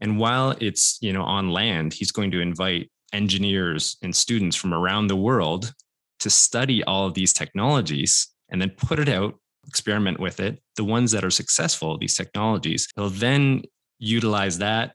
And 0.00 0.18
while 0.18 0.56
it's, 0.60 0.98
you 1.00 1.12
know, 1.12 1.22
on 1.22 1.50
land, 1.50 1.92
he's 1.92 2.12
going 2.12 2.30
to 2.32 2.40
invite 2.40 2.90
engineers 3.12 3.96
and 4.02 4.14
students 4.14 4.56
from 4.56 4.74
around 4.74 5.06
the 5.06 5.16
world 5.16 5.72
to 6.20 6.30
study 6.30 6.82
all 6.84 7.06
of 7.06 7.14
these 7.14 7.32
technologies 7.32 8.28
and 8.50 8.60
then 8.60 8.70
put 8.70 8.98
it 8.98 9.08
out 9.08 9.34
experiment 9.66 10.20
with 10.20 10.40
it. 10.40 10.62
The 10.76 10.84
ones 10.84 11.12
that 11.12 11.24
are 11.24 11.30
successful, 11.30 11.98
these 11.98 12.16
technologies, 12.16 12.88
they'll 12.96 13.10
then 13.10 13.62
utilize 13.98 14.58
that 14.58 14.94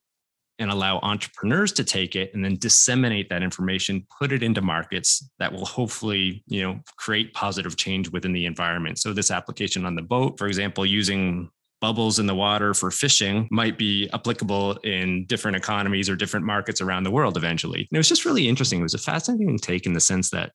and 0.59 0.69
allow 0.69 0.99
entrepreneurs 0.99 1.71
to 1.71 1.83
take 1.83 2.15
it 2.15 2.31
and 2.33 2.43
then 2.43 2.57
disseminate 2.57 3.29
that 3.29 3.43
information 3.43 4.05
put 4.19 4.31
it 4.31 4.43
into 4.43 4.61
markets 4.61 5.29
that 5.39 5.51
will 5.51 5.65
hopefully 5.65 6.43
you 6.47 6.61
know 6.61 6.79
create 6.97 7.33
positive 7.33 7.77
change 7.77 8.09
within 8.11 8.33
the 8.33 8.45
environment 8.45 8.99
so 8.99 9.13
this 9.13 9.31
application 9.31 9.85
on 9.85 9.95
the 9.95 10.01
boat 10.01 10.37
for 10.37 10.47
example 10.47 10.85
using 10.85 11.49
bubbles 11.81 12.19
in 12.19 12.27
the 12.27 12.35
water 12.35 12.73
for 12.73 12.91
fishing 12.91 13.47
might 13.51 13.77
be 13.77 14.07
applicable 14.13 14.73
in 14.83 15.25
different 15.25 15.57
economies 15.57 16.09
or 16.09 16.15
different 16.15 16.45
markets 16.45 16.79
around 16.79 17.03
the 17.03 17.11
world 17.11 17.35
eventually. 17.35 17.79
And 17.79 17.89
it 17.91 17.97
was 17.97 18.07
just 18.07 18.23
really 18.23 18.47
interesting. 18.47 18.79
It 18.79 18.83
was 18.83 18.93
a 18.93 18.99
fascinating 18.99 19.57
take 19.57 19.85
in 19.87 19.93
the 19.93 19.99
sense 19.99 20.29
that 20.29 20.51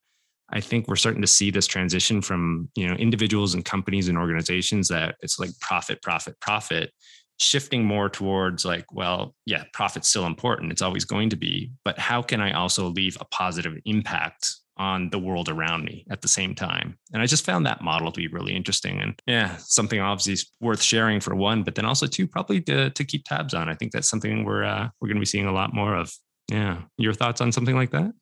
I 0.50 0.60
think 0.60 0.86
we're 0.86 0.96
starting 0.96 1.22
to 1.22 1.26
see 1.26 1.50
this 1.50 1.66
transition 1.66 2.22
from, 2.22 2.70
you 2.76 2.86
know, 2.86 2.94
individuals 2.94 3.54
and 3.54 3.64
companies 3.64 4.08
and 4.08 4.16
organizations 4.16 4.86
that 4.88 5.16
it's 5.20 5.40
like 5.40 5.50
profit, 5.60 6.00
profit, 6.02 6.38
profit, 6.40 6.92
shifting 7.38 7.84
more 7.84 8.08
towards 8.08 8.64
like, 8.64 8.86
well, 8.92 9.34
yeah, 9.44 9.64
profit's 9.72 10.08
still 10.08 10.26
important. 10.26 10.72
It's 10.72 10.82
always 10.82 11.04
going 11.04 11.30
to 11.30 11.36
be, 11.36 11.72
but 11.84 11.98
how 11.98 12.22
can 12.22 12.40
I 12.40 12.52
also 12.52 12.88
leave 12.88 13.16
a 13.20 13.24
positive 13.26 13.74
impact 13.84 14.48
on 14.78 15.08
the 15.10 15.18
world 15.18 15.48
around 15.48 15.84
me 15.84 16.04
at 16.10 16.20
the 16.20 16.28
same 16.28 16.54
time. 16.54 16.98
And 17.12 17.22
I 17.22 17.26
just 17.26 17.46
found 17.46 17.64
that 17.66 17.80
model 17.80 18.12
to 18.12 18.16
be 18.16 18.28
really 18.28 18.54
interesting. 18.54 19.00
And 19.00 19.20
yeah, 19.26 19.56
something 19.58 20.00
obviously 20.00 20.36
worth 20.60 20.82
sharing 20.82 21.20
for 21.20 21.34
one, 21.34 21.62
but 21.62 21.74
then 21.74 21.84
also 21.84 22.06
two, 22.06 22.26
probably 22.26 22.60
to, 22.62 22.90
to 22.90 23.04
keep 23.04 23.24
tabs 23.24 23.54
on. 23.54 23.68
I 23.68 23.74
think 23.74 23.92
that's 23.92 24.08
something 24.08 24.44
we're 24.44 24.64
uh, 24.64 24.88
we're 25.00 25.08
going 25.08 25.16
to 25.16 25.20
be 25.20 25.26
seeing 25.26 25.46
a 25.46 25.52
lot 25.52 25.74
more 25.74 25.96
of. 25.96 26.12
Yeah, 26.50 26.82
your 26.96 27.12
thoughts 27.12 27.40
on 27.40 27.50
something 27.50 27.74
like 27.74 27.90
that? 27.90 28.12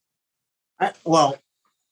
Uh, 0.81 0.91
well, 1.05 1.37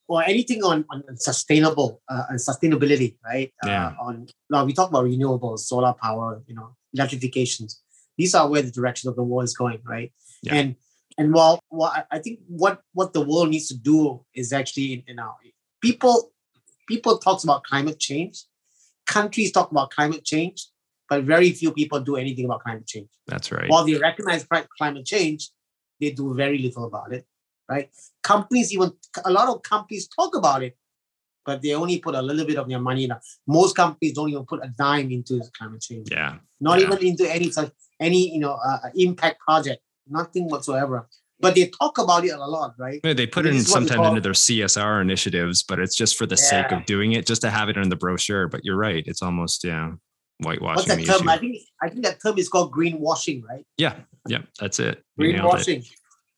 well, 0.08 0.22
anything 0.26 0.62
on 0.62 0.84
on 0.90 1.02
sustainable 1.16 2.00
uh, 2.08 2.24
and 2.30 2.38
sustainability, 2.38 3.16
right? 3.24 3.52
Uh, 3.64 3.68
yeah. 3.68 3.94
on 4.00 4.28
now 4.48 4.64
we 4.64 4.72
talk 4.72 4.88
about 4.88 5.04
renewables, 5.04 5.60
solar 5.60 5.92
power, 5.92 6.42
you 6.46 6.54
know, 6.54 6.74
electrifications. 6.94 7.80
These 8.18 8.34
are 8.34 8.48
where 8.48 8.62
the 8.62 8.70
direction 8.70 9.08
of 9.08 9.16
the 9.16 9.22
world 9.22 9.44
is 9.44 9.54
going, 9.54 9.80
right? 9.84 10.12
Yeah. 10.42 10.54
And 10.54 10.76
and 11.18 11.34
while, 11.34 11.60
while 11.68 12.06
I 12.10 12.18
think 12.18 12.40
what 12.46 12.82
what 12.92 13.12
the 13.12 13.20
world 13.20 13.50
needs 13.50 13.68
to 13.68 13.76
do 13.76 14.24
is 14.34 14.52
actually 14.52 15.04
in 15.06 15.18
our 15.18 15.34
people 15.80 16.32
people 16.88 17.18
talks 17.18 17.44
about 17.44 17.64
climate 17.64 17.98
change, 17.98 18.44
countries 19.06 19.52
talk 19.52 19.70
about 19.70 19.90
climate 19.90 20.24
change, 20.24 20.68
but 21.08 21.24
very 21.24 21.50
few 21.52 21.72
people 21.72 22.00
do 22.00 22.16
anything 22.16 22.44
about 22.44 22.62
climate 22.62 22.86
change. 22.86 23.08
That's 23.26 23.52
right. 23.52 23.68
While 23.68 23.84
they 23.84 23.96
recognize 23.96 24.46
climate 24.78 25.06
change, 25.06 25.50
they 26.00 26.10
do 26.10 26.34
very 26.34 26.58
little 26.58 26.84
about 26.84 27.12
it. 27.12 27.26
Right? 27.68 27.90
Companies 28.22 28.72
even 28.72 28.92
a 29.24 29.30
lot 29.30 29.48
of 29.48 29.62
companies 29.62 30.08
talk 30.08 30.36
about 30.36 30.62
it, 30.62 30.76
but 31.44 31.62
they 31.62 31.74
only 31.74 31.98
put 31.98 32.14
a 32.14 32.22
little 32.22 32.46
bit 32.46 32.56
of 32.56 32.68
their 32.68 32.78
money 32.78 33.04
in. 33.04 33.12
Most 33.46 33.76
companies 33.76 34.12
don't 34.14 34.30
even 34.30 34.44
put 34.46 34.64
a 34.64 34.68
dime 34.78 35.10
into 35.10 35.40
climate 35.56 35.80
change. 35.80 36.08
Yeah. 36.10 36.36
Not 36.60 36.80
yeah. 36.80 36.86
even 36.86 37.06
into 37.06 37.30
any 37.30 37.50
such 37.50 37.72
any 38.00 38.32
you 38.32 38.40
know 38.40 38.58
uh, 38.64 38.78
impact 38.94 39.40
project 39.40 39.82
nothing 40.08 40.48
whatsoever. 40.48 41.08
But 41.40 41.56
they 41.56 41.66
talk 41.80 41.98
about 41.98 42.24
it 42.24 42.30
a 42.30 42.46
lot, 42.46 42.74
right? 42.78 43.00
Yeah, 43.02 43.14
they 43.14 43.26
put 43.26 43.46
it 43.46 43.54
in 43.54 43.62
sometimes 43.62 44.06
into 44.06 44.20
their 44.20 44.32
CSR 44.32 45.02
initiatives, 45.02 45.64
but 45.64 45.80
it's 45.80 45.96
just 45.96 46.16
for 46.16 46.24
the 46.24 46.36
yeah. 46.36 46.62
sake 46.62 46.70
of 46.70 46.84
doing 46.84 47.12
it, 47.12 47.26
just 47.26 47.42
to 47.42 47.50
have 47.50 47.68
it 47.68 47.76
in 47.76 47.88
the 47.88 47.96
brochure. 47.96 48.46
But 48.46 48.64
you're 48.64 48.76
right; 48.76 49.02
it's 49.08 49.22
almost 49.22 49.64
yeah, 49.64 49.90
whitewashing. 50.38 50.76
What's 50.76 50.84
that 50.86 51.04
term? 51.04 51.28
Issue. 51.28 51.30
I 51.30 51.38
think 51.38 51.56
I 51.82 51.88
think 51.88 52.04
that 52.04 52.22
term 52.22 52.38
is 52.38 52.48
called 52.48 52.72
greenwashing, 52.72 53.42
right? 53.42 53.66
Yeah, 53.76 53.96
yeah, 54.28 54.42
that's 54.60 54.78
it. 54.78 55.02
greenwashing. 55.18 55.84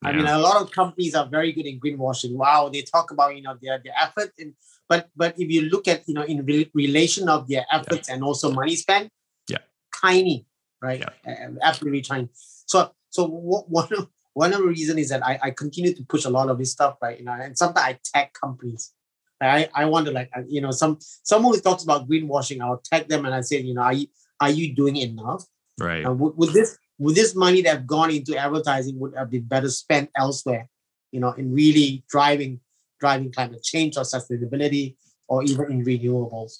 I 0.02 0.12
mean, 0.12 0.26
a 0.26 0.38
lot 0.38 0.60
of 0.60 0.70
companies 0.70 1.14
are 1.14 1.26
very 1.26 1.52
good 1.52 1.66
in 1.66 1.80
greenwashing. 1.80 2.34
Wow, 2.34 2.70
they 2.72 2.80
talk 2.80 3.10
about 3.10 3.36
you 3.36 3.42
know 3.42 3.58
their 3.60 3.78
their 3.84 3.94
effort, 4.00 4.32
and 4.38 4.54
but 4.88 5.08
but 5.16 5.34
if 5.38 5.50
you 5.50 5.62
look 5.62 5.88
at 5.88 6.06
you 6.06 6.14
know 6.14 6.22
in 6.22 6.44
re- 6.44 6.70
relation 6.74 7.28
of 7.28 7.48
their 7.48 7.64
efforts 7.72 8.08
yeah. 8.08 8.14
and 8.14 8.24
also 8.24 8.52
money 8.52 8.76
spent, 8.76 9.10
yeah, 9.48 9.58
tiny, 9.94 10.46
right? 10.80 11.00
Yeah. 11.00 11.50
Absolutely 11.62 12.02
tiny. 12.02 12.28
So 12.66 12.92
so 13.10 13.26
one 13.28 13.92
of 13.92 14.08
one 14.34 14.52
of 14.52 14.60
the 14.60 14.66
reason 14.66 14.98
is 14.98 15.08
that 15.10 15.24
I, 15.24 15.38
I 15.42 15.50
continue 15.50 15.94
to 15.94 16.02
push 16.04 16.24
a 16.24 16.30
lot 16.30 16.48
of 16.48 16.58
this 16.58 16.72
stuff, 16.72 16.96
right? 17.00 17.18
You 17.18 17.24
know, 17.24 17.32
and 17.32 17.56
sometimes 17.56 17.86
I 17.86 17.98
tag 18.12 18.32
companies. 18.32 18.92
I, 19.40 19.68
I 19.74 19.84
wonder 19.84 20.10
like 20.10 20.30
you 20.48 20.60
know 20.60 20.70
some 20.70 20.98
someone 21.22 21.54
who 21.54 21.60
talks 21.60 21.82
about 21.82 22.08
greenwashing, 22.08 22.62
I'll 22.62 22.78
tag 22.78 23.08
them 23.08 23.24
and 23.24 23.34
I 23.34 23.42
say, 23.42 23.60
you 23.60 23.74
know, 23.74 23.82
are 23.82 23.92
you 23.92 24.06
are 24.40 24.50
you 24.50 24.74
doing 24.74 24.96
enough? 24.96 25.44
Right. 25.78 26.04
Uh, 26.04 26.12
would, 26.12 26.36
would 26.36 26.52
this 26.52 26.78
would 26.98 27.14
this 27.14 27.34
money 27.34 27.62
that 27.62 27.70
have 27.70 27.86
gone 27.86 28.10
into 28.10 28.36
advertising 28.36 28.98
would 29.00 29.14
have 29.16 29.30
been 29.30 29.42
better 29.44 29.68
spent 29.68 30.10
elsewhere? 30.16 30.68
You 31.12 31.20
know, 31.20 31.32
in 31.32 31.52
really 31.52 32.04
driving 32.08 32.60
driving 33.04 33.30
climate 33.36 33.62
change 33.62 33.92
or 33.98 34.04
sustainability 34.14 34.86
or 35.28 35.42
even 35.50 35.64
in 35.72 35.84
renewables. 35.84 36.52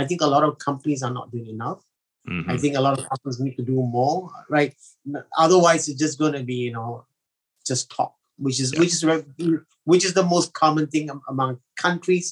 I 0.00 0.04
think 0.08 0.20
a 0.20 0.30
lot 0.34 0.44
of 0.48 0.52
companies 0.68 1.02
are 1.02 1.14
not 1.18 1.30
doing 1.32 1.48
enough. 1.56 1.80
Mm-hmm. 2.28 2.50
I 2.50 2.56
think 2.62 2.76
a 2.76 2.80
lot 2.80 2.98
of 2.98 3.08
companies 3.08 3.40
need 3.40 3.56
to 3.56 3.66
do 3.72 3.78
more, 3.98 4.30
right? 4.56 4.72
Otherwise, 5.44 5.88
it's 5.88 6.00
just 6.04 6.18
going 6.22 6.34
to 6.34 6.44
be, 6.52 6.58
you 6.66 6.72
know, 6.72 7.06
just 7.66 7.90
talk, 7.90 8.14
which 8.36 8.60
is 8.60 8.72
yeah. 8.72 8.80
which 8.80 8.92
is 8.94 9.02
which 9.84 10.04
is 10.08 10.14
the 10.14 10.26
most 10.34 10.52
common 10.62 10.86
thing 10.86 11.06
among 11.32 11.58
countries, 11.86 12.26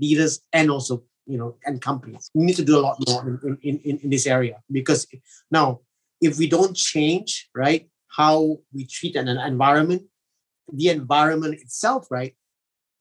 leaders, 0.00 0.40
and 0.52 0.70
also 0.70 0.94
you 1.26 1.38
know 1.40 1.50
and 1.66 1.80
companies. 1.90 2.30
We 2.34 2.44
need 2.46 2.56
to 2.62 2.68
do 2.70 2.78
a 2.80 2.82
lot 2.86 2.96
more 3.06 3.20
in 3.44 3.58
in, 3.68 3.74
in, 3.88 3.94
in 4.04 4.08
this 4.10 4.26
area 4.26 4.56
because 4.78 5.06
now 5.50 5.66
if 6.20 6.38
we 6.38 6.46
don't 6.56 6.76
change, 6.76 7.30
right, 7.54 7.82
how 8.18 8.58
we 8.72 8.86
treat 8.86 9.14
an 9.16 9.28
environment, 9.28 10.02
the 10.72 10.88
environment 10.88 11.54
itself, 11.64 12.06
right, 12.10 12.34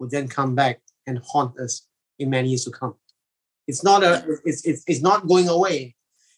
will 0.02 0.10
then 0.10 0.28
come 0.28 0.56
back 0.56 0.82
and 1.08 1.20
haunt 1.20 1.58
us 1.58 1.88
in 2.20 2.30
many 2.30 2.50
years 2.50 2.66
to 2.66 2.72
come. 2.72 2.96
It's 3.68 3.84
not 3.84 4.04
a 4.04 4.26
it's 4.44 4.66
it's, 4.66 4.84
it's 4.88 5.02
not 5.02 5.28
going 5.28 5.48
away 5.48 5.96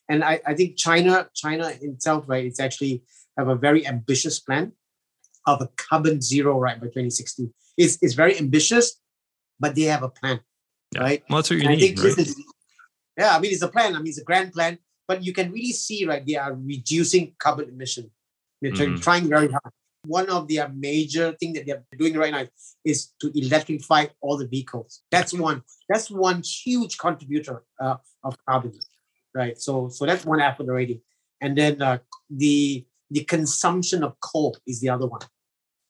and 0.09 0.23
I, 0.23 0.41
I 0.45 0.53
think 0.53 0.77
China, 0.77 1.29
China 1.33 1.71
itself, 1.81 2.25
right, 2.27 2.45
it's 2.45 2.59
actually 2.59 3.03
have 3.37 3.47
a 3.47 3.55
very 3.55 3.87
ambitious 3.87 4.39
plan 4.39 4.73
of 5.47 5.61
a 5.61 5.69
carbon 5.75 6.21
zero, 6.21 6.59
right, 6.59 6.79
by 6.79 6.87
2060. 6.87 7.49
It's, 7.77 7.97
it's 8.01 8.13
very 8.13 8.37
ambitious, 8.37 8.99
but 9.59 9.75
they 9.75 9.83
have 9.83 10.03
a 10.03 10.09
plan, 10.09 10.39
yeah. 10.93 11.01
right? 11.01 11.23
Well, 11.29 11.39
that's 11.39 11.49
what 11.49 11.59
you 11.59 11.69
and 11.69 11.79
need, 11.79 11.99
right? 11.99 12.17
Is, 12.17 12.41
yeah, 13.17 13.35
I 13.35 13.39
mean, 13.39 13.51
it's 13.51 13.61
a 13.61 13.67
plan. 13.67 13.95
I 13.95 13.99
mean, 13.99 14.07
it's 14.07 14.19
a 14.19 14.23
grand 14.23 14.53
plan, 14.53 14.77
but 15.07 15.23
you 15.23 15.33
can 15.33 15.51
really 15.51 15.71
see, 15.71 16.05
right, 16.05 16.25
they 16.25 16.35
are 16.35 16.53
reducing 16.53 17.33
carbon 17.39 17.69
emission. 17.69 18.11
They're 18.61 18.71
mm-hmm. 18.71 18.95
trying 18.95 19.27
very 19.27 19.49
hard. 19.49 19.73
One 20.05 20.29
of 20.29 20.47
their 20.47 20.69
major 20.69 21.33
thing 21.39 21.53
that 21.53 21.65
they're 21.65 21.83
doing 21.97 22.15
right 22.15 22.31
now 22.31 22.45
is 22.83 23.13
to 23.21 23.31
electrify 23.33 24.07
all 24.21 24.37
the 24.37 24.47
vehicles. 24.47 25.01
That's 25.09 25.33
one. 25.33 25.63
That's 25.87 26.11
one 26.11 26.43
huge 26.43 26.97
contributor 26.97 27.63
uh, 27.79 27.95
of 28.23 28.35
carbon 28.47 28.73
right? 29.33 29.59
So 29.59 29.89
so 29.89 30.05
that's 30.05 30.25
one 30.25 30.41
effort 30.41 30.69
already, 30.69 31.01
and 31.41 31.57
then 31.57 31.81
uh, 31.81 31.99
the 32.29 32.85
the 33.09 33.23
consumption 33.25 34.03
of 34.03 34.19
coal 34.19 34.57
is 34.65 34.79
the 34.79 34.89
other 34.89 35.07
one. 35.07 35.21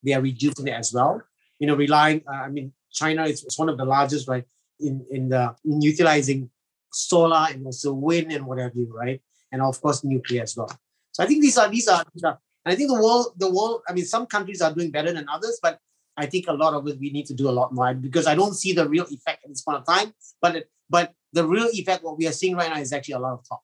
They 0.02 0.12
are 0.12 0.20
reducing 0.20 0.68
it 0.68 0.72
as 0.72 0.92
well. 0.92 1.22
You 1.58 1.66
know, 1.66 1.76
relying. 1.76 2.22
Uh, 2.26 2.42
I 2.44 2.48
mean, 2.48 2.72
China 2.92 3.24
is, 3.24 3.44
is 3.44 3.58
one 3.58 3.68
of 3.68 3.78
the 3.78 3.84
largest, 3.84 4.28
right, 4.28 4.44
in 4.80 5.04
in 5.10 5.28
the 5.28 5.54
in 5.64 5.80
utilizing 5.80 6.50
solar 6.92 7.46
and 7.50 7.66
also 7.66 7.92
wind 7.92 8.32
and 8.32 8.46
whatever, 8.46 8.72
right? 8.92 9.20
And 9.52 9.62
of 9.62 9.80
course, 9.80 10.04
nuclear 10.04 10.42
as 10.42 10.56
well. 10.56 10.70
So 11.12 11.22
I 11.22 11.26
think 11.26 11.42
these 11.42 11.58
are 11.58 11.68
these 11.68 11.88
are, 11.88 12.04
these 12.12 12.24
are 12.24 12.38
and 12.64 12.72
I 12.72 12.76
think 12.76 12.90
the 12.90 13.00
world 13.00 13.34
the 13.36 13.50
world. 13.50 13.82
I 13.88 13.92
mean, 13.92 14.04
some 14.04 14.26
countries 14.26 14.62
are 14.62 14.72
doing 14.72 14.90
better 14.90 15.12
than 15.12 15.28
others, 15.28 15.58
but 15.62 15.78
I 16.16 16.26
think 16.26 16.46
a 16.48 16.52
lot 16.52 16.74
of 16.74 16.86
it 16.86 16.98
we 16.98 17.10
need 17.10 17.26
to 17.26 17.34
do 17.34 17.48
a 17.48 17.52
lot 17.52 17.72
more 17.72 17.92
because 17.94 18.26
I 18.26 18.34
don't 18.34 18.54
see 18.54 18.72
the 18.72 18.88
real 18.88 19.04
effect 19.04 19.44
at 19.44 19.50
this 19.50 19.62
point 19.62 19.78
of 19.78 19.86
time. 19.86 20.12
But 20.40 20.64
but 20.88 21.12
the 21.32 21.46
real 21.46 21.68
effect, 21.72 22.04
what 22.04 22.18
we 22.18 22.26
are 22.26 22.32
seeing 22.32 22.56
right 22.56 22.70
now, 22.70 22.80
is 22.80 22.92
actually 22.92 23.14
a 23.14 23.18
lot 23.18 23.32
of 23.32 23.48
talk. 23.48 23.62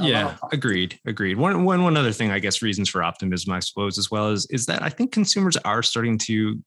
A 0.00 0.04
yeah, 0.04 0.32
of 0.32 0.40
talk. 0.40 0.52
agreed, 0.52 0.98
agreed. 1.06 1.36
One, 1.36 1.64
one, 1.64 1.84
one 1.84 1.96
other 1.96 2.10
thing, 2.10 2.32
I 2.32 2.40
guess, 2.40 2.62
reasons 2.62 2.88
for 2.88 3.02
optimism, 3.02 3.52
I 3.52 3.60
suppose, 3.60 3.96
as 3.96 4.10
well 4.10 4.30
is 4.30 4.46
is 4.46 4.66
that 4.66 4.82
I 4.82 4.88
think 4.88 5.12
consumers 5.12 5.56
are 5.58 5.82
starting 5.82 6.18
to 6.18 6.60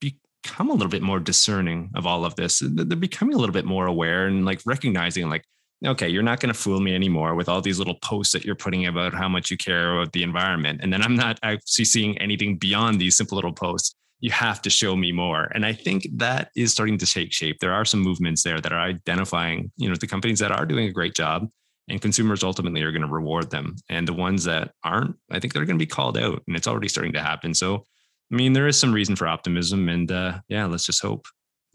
become 0.00 0.68
a 0.68 0.74
little 0.74 0.90
bit 0.90 1.02
more 1.02 1.18
discerning 1.18 1.90
of 1.94 2.06
all 2.06 2.26
of 2.26 2.36
this. 2.36 2.62
They're 2.62 2.96
becoming 2.96 3.34
a 3.34 3.38
little 3.38 3.54
bit 3.54 3.64
more 3.64 3.86
aware 3.86 4.26
and 4.26 4.44
like 4.44 4.60
recognizing, 4.66 5.30
like, 5.30 5.44
okay, 5.86 6.08
you're 6.08 6.22
not 6.22 6.40
going 6.40 6.52
to 6.52 6.58
fool 6.58 6.80
me 6.80 6.94
anymore 6.94 7.34
with 7.34 7.48
all 7.48 7.60
these 7.60 7.78
little 7.78 7.96
posts 8.02 8.32
that 8.32 8.44
you're 8.44 8.54
putting 8.54 8.86
about 8.86 9.14
how 9.14 9.28
much 9.28 9.50
you 9.50 9.56
care 9.56 9.96
about 9.96 10.12
the 10.12 10.22
environment, 10.22 10.80
and 10.82 10.92
then 10.92 11.02
I'm 11.02 11.16
not 11.16 11.38
actually 11.42 11.84
seeing 11.84 12.18
anything 12.18 12.56
beyond 12.56 13.00
these 13.00 13.16
simple 13.16 13.36
little 13.36 13.52
posts 13.52 13.94
you 14.24 14.30
have 14.30 14.62
to 14.62 14.70
show 14.70 14.96
me 14.96 15.12
more. 15.12 15.50
And 15.54 15.66
I 15.66 15.74
think 15.74 16.06
that 16.14 16.50
is 16.56 16.72
starting 16.72 16.96
to 16.96 17.04
take 17.04 17.30
shape. 17.30 17.58
There 17.60 17.74
are 17.74 17.84
some 17.84 18.00
movements 18.00 18.42
there 18.42 18.58
that 18.58 18.72
are 18.72 18.80
identifying, 18.80 19.70
you 19.76 19.86
know, 19.86 19.96
the 19.96 20.06
companies 20.06 20.38
that 20.38 20.50
are 20.50 20.64
doing 20.64 20.88
a 20.88 20.92
great 20.92 21.14
job 21.14 21.46
and 21.90 22.00
consumers 22.00 22.42
ultimately 22.42 22.80
are 22.80 22.90
going 22.90 23.02
to 23.02 23.08
reward 23.08 23.50
them. 23.50 23.76
And 23.90 24.08
the 24.08 24.14
ones 24.14 24.44
that 24.44 24.72
aren't, 24.82 25.16
I 25.30 25.40
think 25.40 25.52
they're 25.52 25.66
going 25.66 25.78
to 25.78 25.84
be 25.84 25.86
called 25.86 26.16
out 26.16 26.42
and 26.46 26.56
it's 26.56 26.66
already 26.66 26.88
starting 26.88 27.12
to 27.12 27.22
happen. 27.22 27.52
So, 27.52 27.84
I 28.32 28.36
mean, 28.36 28.54
there 28.54 28.66
is 28.66 28.80
some 28.80 28.94
reason 28.94 29.14
for 29.14 29.28
optimism 29.28 29.90
and 29.90 30.10
uh, 30.10 30.38
yeah, 30.48 30.64
let's 30.64 30.86
just 30.86 31.02
hope. 31.02 31.26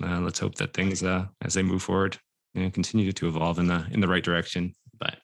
Uh, 0.01 0.19
let's 0.21 0.39
hope 0.39 0.55
that 0.55 0.73
things, 0.73 1.03
uh, 1.03 1.25
as 1.43 1.53
they 1.53 1.61
move 1.61 1.83
forward, 1.83 2.17
you 2.59 2.65
know, 2.65 2.71
continue 2.71 3.11
to 3.11 3.27
evolve 3.27 3.57
in 3.57 3.67
the 3.67 3.85
in 3.91 4.01
the 4.01 4.07
right 4.07 4.23
direction. 4.23 4.75
But 4.99 5.17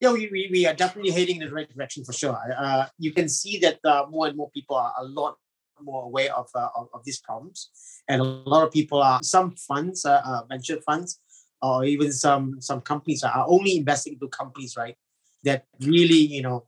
yeah, 0.00 0.12
we, 0.12 0.28
we, 0.32 0.48
we 0.50 0.66
are 0.66 0.74
definitely 0.74 1.12
heading 1.12 1.40
in 1.40 1.48
the 1.48 1.54
right 1.54 1.72
direction 1.72 2.04
for 2.04 2.12
sure. 2.12 2.38
Uh, 2.58 2.86
you 2.98 3.12
can 3.12 3.28
see 3.28 3.58
that 3.60 3.78
uh, 3.84 4.06
more 4.10 4.26
and 4.26 4.36
more 4.36 4.50
people 4.50 4.76
are 4.76 4.92
a 4.98 5.04
lot 5.04 5.36
more 5.82 6.04
aware 6.04 6.34
of, 6.34 6.46
uh, 6.54 6.68
of, 6.76 6.88
of, 6.92 7.02
these 7.04 7.20
problems. 7.20 7.70
And 8.06 8.20
a 8.20 8.24
lot 8.24 8.66
of 8.66 8.70
people 8.70 9.00
are, 9.00 9.20
some 9.22 9.52
funds, 9.52 10.04
uh, 10.04 10.20
uh, 10.24 10.42
venture 10.46 10.78
funds, 10.82 11.20
or 11.62 11.84
even 11.84 12.12
some 12.12 12.60
some 12.60 12.80
companies 12.80 13.22
are 13.22 13.46
only 13.46 13.76
investing 13.76 14.14
into 14.14 14.28
companies, 14.28 14.76
right? 14.76 14.96
That 15.44 15.64
really, 15.80 16.22
you 16.36 16.42
know, 16.42 16.66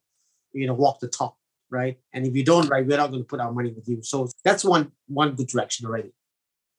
you 0.53 0.67
know, 0.67 0.75
walk 0.75 1.01
the 1.01 1.09
talk, 1.09 1.37
right? 1.71 1.99
And 2.13 2.27
if 2.27 2.35
you 2.35 2.45
don't, 2.45 2.69
right, 2.69 2.87
we're 2.87 2.99
not 2.99 3.11
going 3.11 3.23
to 3.23 3.27
put 3.27 3.41
our 3.41 3.53
money 3.53 3.73
with 3.73 3.89
you. 3.89 4.03
So 4.03 4.29
that's 4.45 4.65
one 4.65 4.93
one 5.09 5.35
good 5.35 5.49
direction 5.49 5.87
already. 5.87 6.13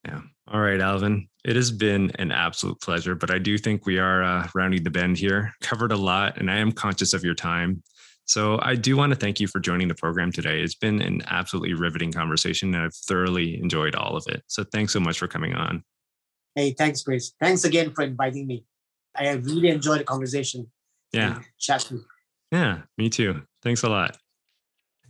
Yeah. 0.06 0.22
All 0.52 0.60
right, 0.60 0.80
Alvin. 0.80 1.28
It 1.46 1.56
has 1.56 1.72
been 1.72 2.12
an 2.16 2.32
absolute 2.32 2.80
pleasure, 2.82 3.16
but 3.16 3.32
I 3.32 3.38
do 3.38 3.58
think 3.58 3.86
we 3.86 3.98
are 3.98 4.24
uh, 4.24 4.48
rounding 4.54 4.84
the 4.84 4.90
bend 4.90 5.18
here. 5.18 5.54
Covered 5.62 5.92
a 5.92 5.98
lot, 5.98 6.38
and 6.38 6.52
I 6.52 6.58
am 6.58 6.72
conscious 6.72 7.14
of 7.14 7.24
your 7.24 7.34
time. 7.34 7.82
So 8.26 8.60
I 8.62 8.76
do 8.76 8.96
want 8.96 9.12
to 9.12 9.18
thank 9.18 9.40
you 9.40 9.48
for 9.48 9.60
joining 9.60 9.88
the 9.88 9.96
program 9.96 10.32
today. 10.32 10.62
It's 10.62 10.76
been 10.76 11.02
an 11.02 11.22
absolutely 11.28 11.74
riveting 11.74 12.12
conversation, 12.12 12.74
and 12.74 12.84
I've 12.84 12.96
thoroughly 12.96 13.60
enjoyed 13.62 13.96
all 13.96 14.16
of 14.16 14.26
it. 14.28 14.44
So 14.48 14.64
thanks 14.64 14.94
so 14.94 15.00
much 15.00 15.20
for 15.20 15.28
coming 15.28 15.54
on. 15.54 15.84
Hey, 16.56 16.72
thanks, 16.72 17.04
Chris. 17.04 17.34
Thanks 17.40 17.64
again 17.64 17.94
for 17.94 18.04
inviting 18.04 18.48
me. 18.48 18.66
I 19.16 19.32
really 19.32 19.70
enjoyed 19.70 20.00
the 20.02 20.06
conversation. 20.06 20.72
Yeah. 21.12 21.40
Chatting. 21.60 22.04
Yeah, 22.52 22.82
me 22.98 23.10
too. 23.10 23.42
Thanks 23.62 23.84
a 23.84 23.90
lot. 23.90 24.18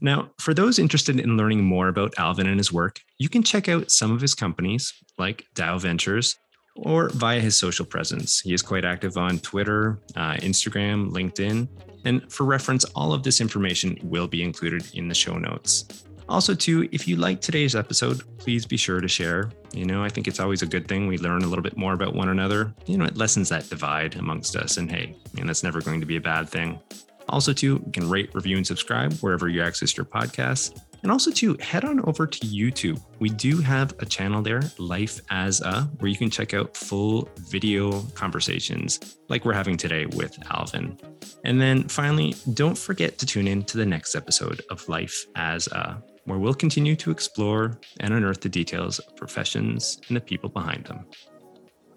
Now, 0.01 0.31
for 0.39 0.53
those 0.53 0.79
interested 0.79 1.19
in 1.19 1.37
learning 1.37 1.63
more 1.63 1.87
about 1.87 2.13
Alvin 2.17 2.47
and 2.47 2.59
his 2.59 2.73
work, 2.73 2.99
you 3.17 3.29
can 3.29 3.43
check 3.43 3.69
out 3.69 3.91
some 3.91 4.11
of 4.11 4.21
his 4.21 4.35
companies 4.35 4.93
like 5.17 5.45
DAO 5.55 5.79
Ventures 5.79 6.37
or 6.75 7.09
via 7.09 7.39
his 7.39 7.55
social 7.55 7.85
presence. 7.85 8.39
He 8.41 8.53
is 8.53 8.61
quite 8.61 8.85
active 8.85 9.17
on 9.17 9.39
Twitter, 9.39 9.99
uh, 10.15 10.33
Instagram, 10.35 11.11
LinkedIn. 11.11 11.67
And 12.05 12.31
for 12.31 12.43
reference, 12.45 12.83
all 12.95 13.13
of 13.13 13.23
this 13.23 13.39
information 13.39 13.97
will 14.03 14.27
be 14.27 14.43
included 14.43 14.83
in 14.93 15.07
the 15.07 15.15
show 15.15 15.37
notes. 15.37 16.03
Also, 16.29 16.55
too, 16.55 16.87
if 16.91 17.07
you 17.07 17.17
like 17.17 17.41
today's 17.41 17.75
episode, 17.75 18.23
please 18.37 18.65
be 18.65 18.77
sure 18.77 19.01
to 19.01 19.07
share. 19.07 19.51
You 19.73 19.85
know, 19.85 20.03
I 20.03 20.09
think 20.09 20.27
it's 20.27 20.39
always 20.39 20.61
a 20.61 20.65
good 20.65 20.87
thing. 20.87 21.07
We 21.07 21.17
learn 21.17 21.43
a 21.43 21.47
little 21.47 21.63
bit 21.63 21.77
more 21.77 21.93
about 21.93 22.15
one 22.15 22.29
another. 22.29 22.73
You 22.85 22.97
know, 22.97 23.05
it 23.05 23.17
lessens 23.17 23.49
that 23.49 23.69
divide 23.69 24.15
amongst 24.15 24.55
us. 24.55 24.77
And 24.77 24.89
hey, 24.89 25.15
and 25.37 25.49
that's 25.49 25.63
never 25.63 25.81
going 25.81 25.99
to 25.99 26.05
be 26.05 26.15
a 26.15 26.21
bad 26.21 26.49
thing. 26.49 26.79
Also, 27.29 27.53
too, 27.53 27.81
you 27.85 27.91
can 27.91 28.09
rate, 28.09 28.33
review, 28.33 28.57
and 28.57 28.67
subscribe 28.67 29.13
wherever 29.19 29.47
you 29.47 29.61
access 29.61 29.95
your 29.95 30.05
podcasts. 30.05 30.79
And 31.03 31.11
also, 31.11 31.31
too, 31.31 31.57
head 31.59 31.83
on 31.83 31.99
over 32.07 32.25
to 32.25 32.39
YouTube. 32.39 33.01
We 33.19 33.29
do 33.29 33.57
have 33.57 33.93
a 33.99 34.05
channel 34.05 34.41
there, 34.41 34.61
Life 34.77 35.19
as 35.29 35.59
a, 35.61 35.81
where 35.99 36.09
you 36.09 36.15
can 36.17 36.29
check 36.29 36.53
out 36.53 36.77
full 36.77 37.29
video 37.49 38.01
conversations 38.13 39.17
like 39.27 39.43
we're 39.43 39.53
having 39.53 39.75
today 39.75 40.05
with 40.05 40.37
Alvin. 40.51 40.97
And 41.43 41.59
then 41.59 41.89
finally, 41.89 42.35
don't 42.53 42.77
forget 42.77 43.17
to 43.17 43.25
tune 43.25 43.47
in 43.47 43.63
to 43.63 43.77
the 43.77 43.85
next 43.85 44.15
episode 44.15 44.61
of 44.69 44.87
Life 44.87 45.25
as 45.35 45.67
a, 45.67 46.01
where 46.23 46.39
we'll 46.39 46.53
continue 46.53 46.95
to 46.95 47.11
explore 47.11 47.79
and 47.99 48.13
unearth 48.13 48.39
the 48.39 48.47
details 48.47 48.99
of 48.99 49.15
professions 49.17 49.99
and 50.07 50.15
the 50.15 50.21
people 50.21 50.49
behind 50.49 50.85
them. 50.85 51.05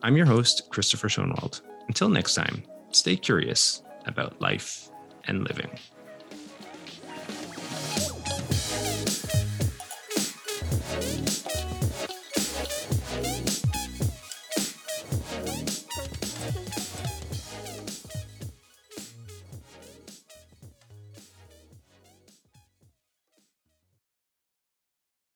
I'm 0.02 0.16
your 0.16 0.26
host, 0.26 0.68
Christopher 0.70 1.08
Schoenwald. 1.08 1.60
Until 1.86 2.08
next 2.08 2.34
time, 2.34 2.64
stay 2.90 3.14
curious 3.14 3.82
about 4.06 4.40
life 4.40 4.90
and 5.26 5.44
living. 5.44 5.70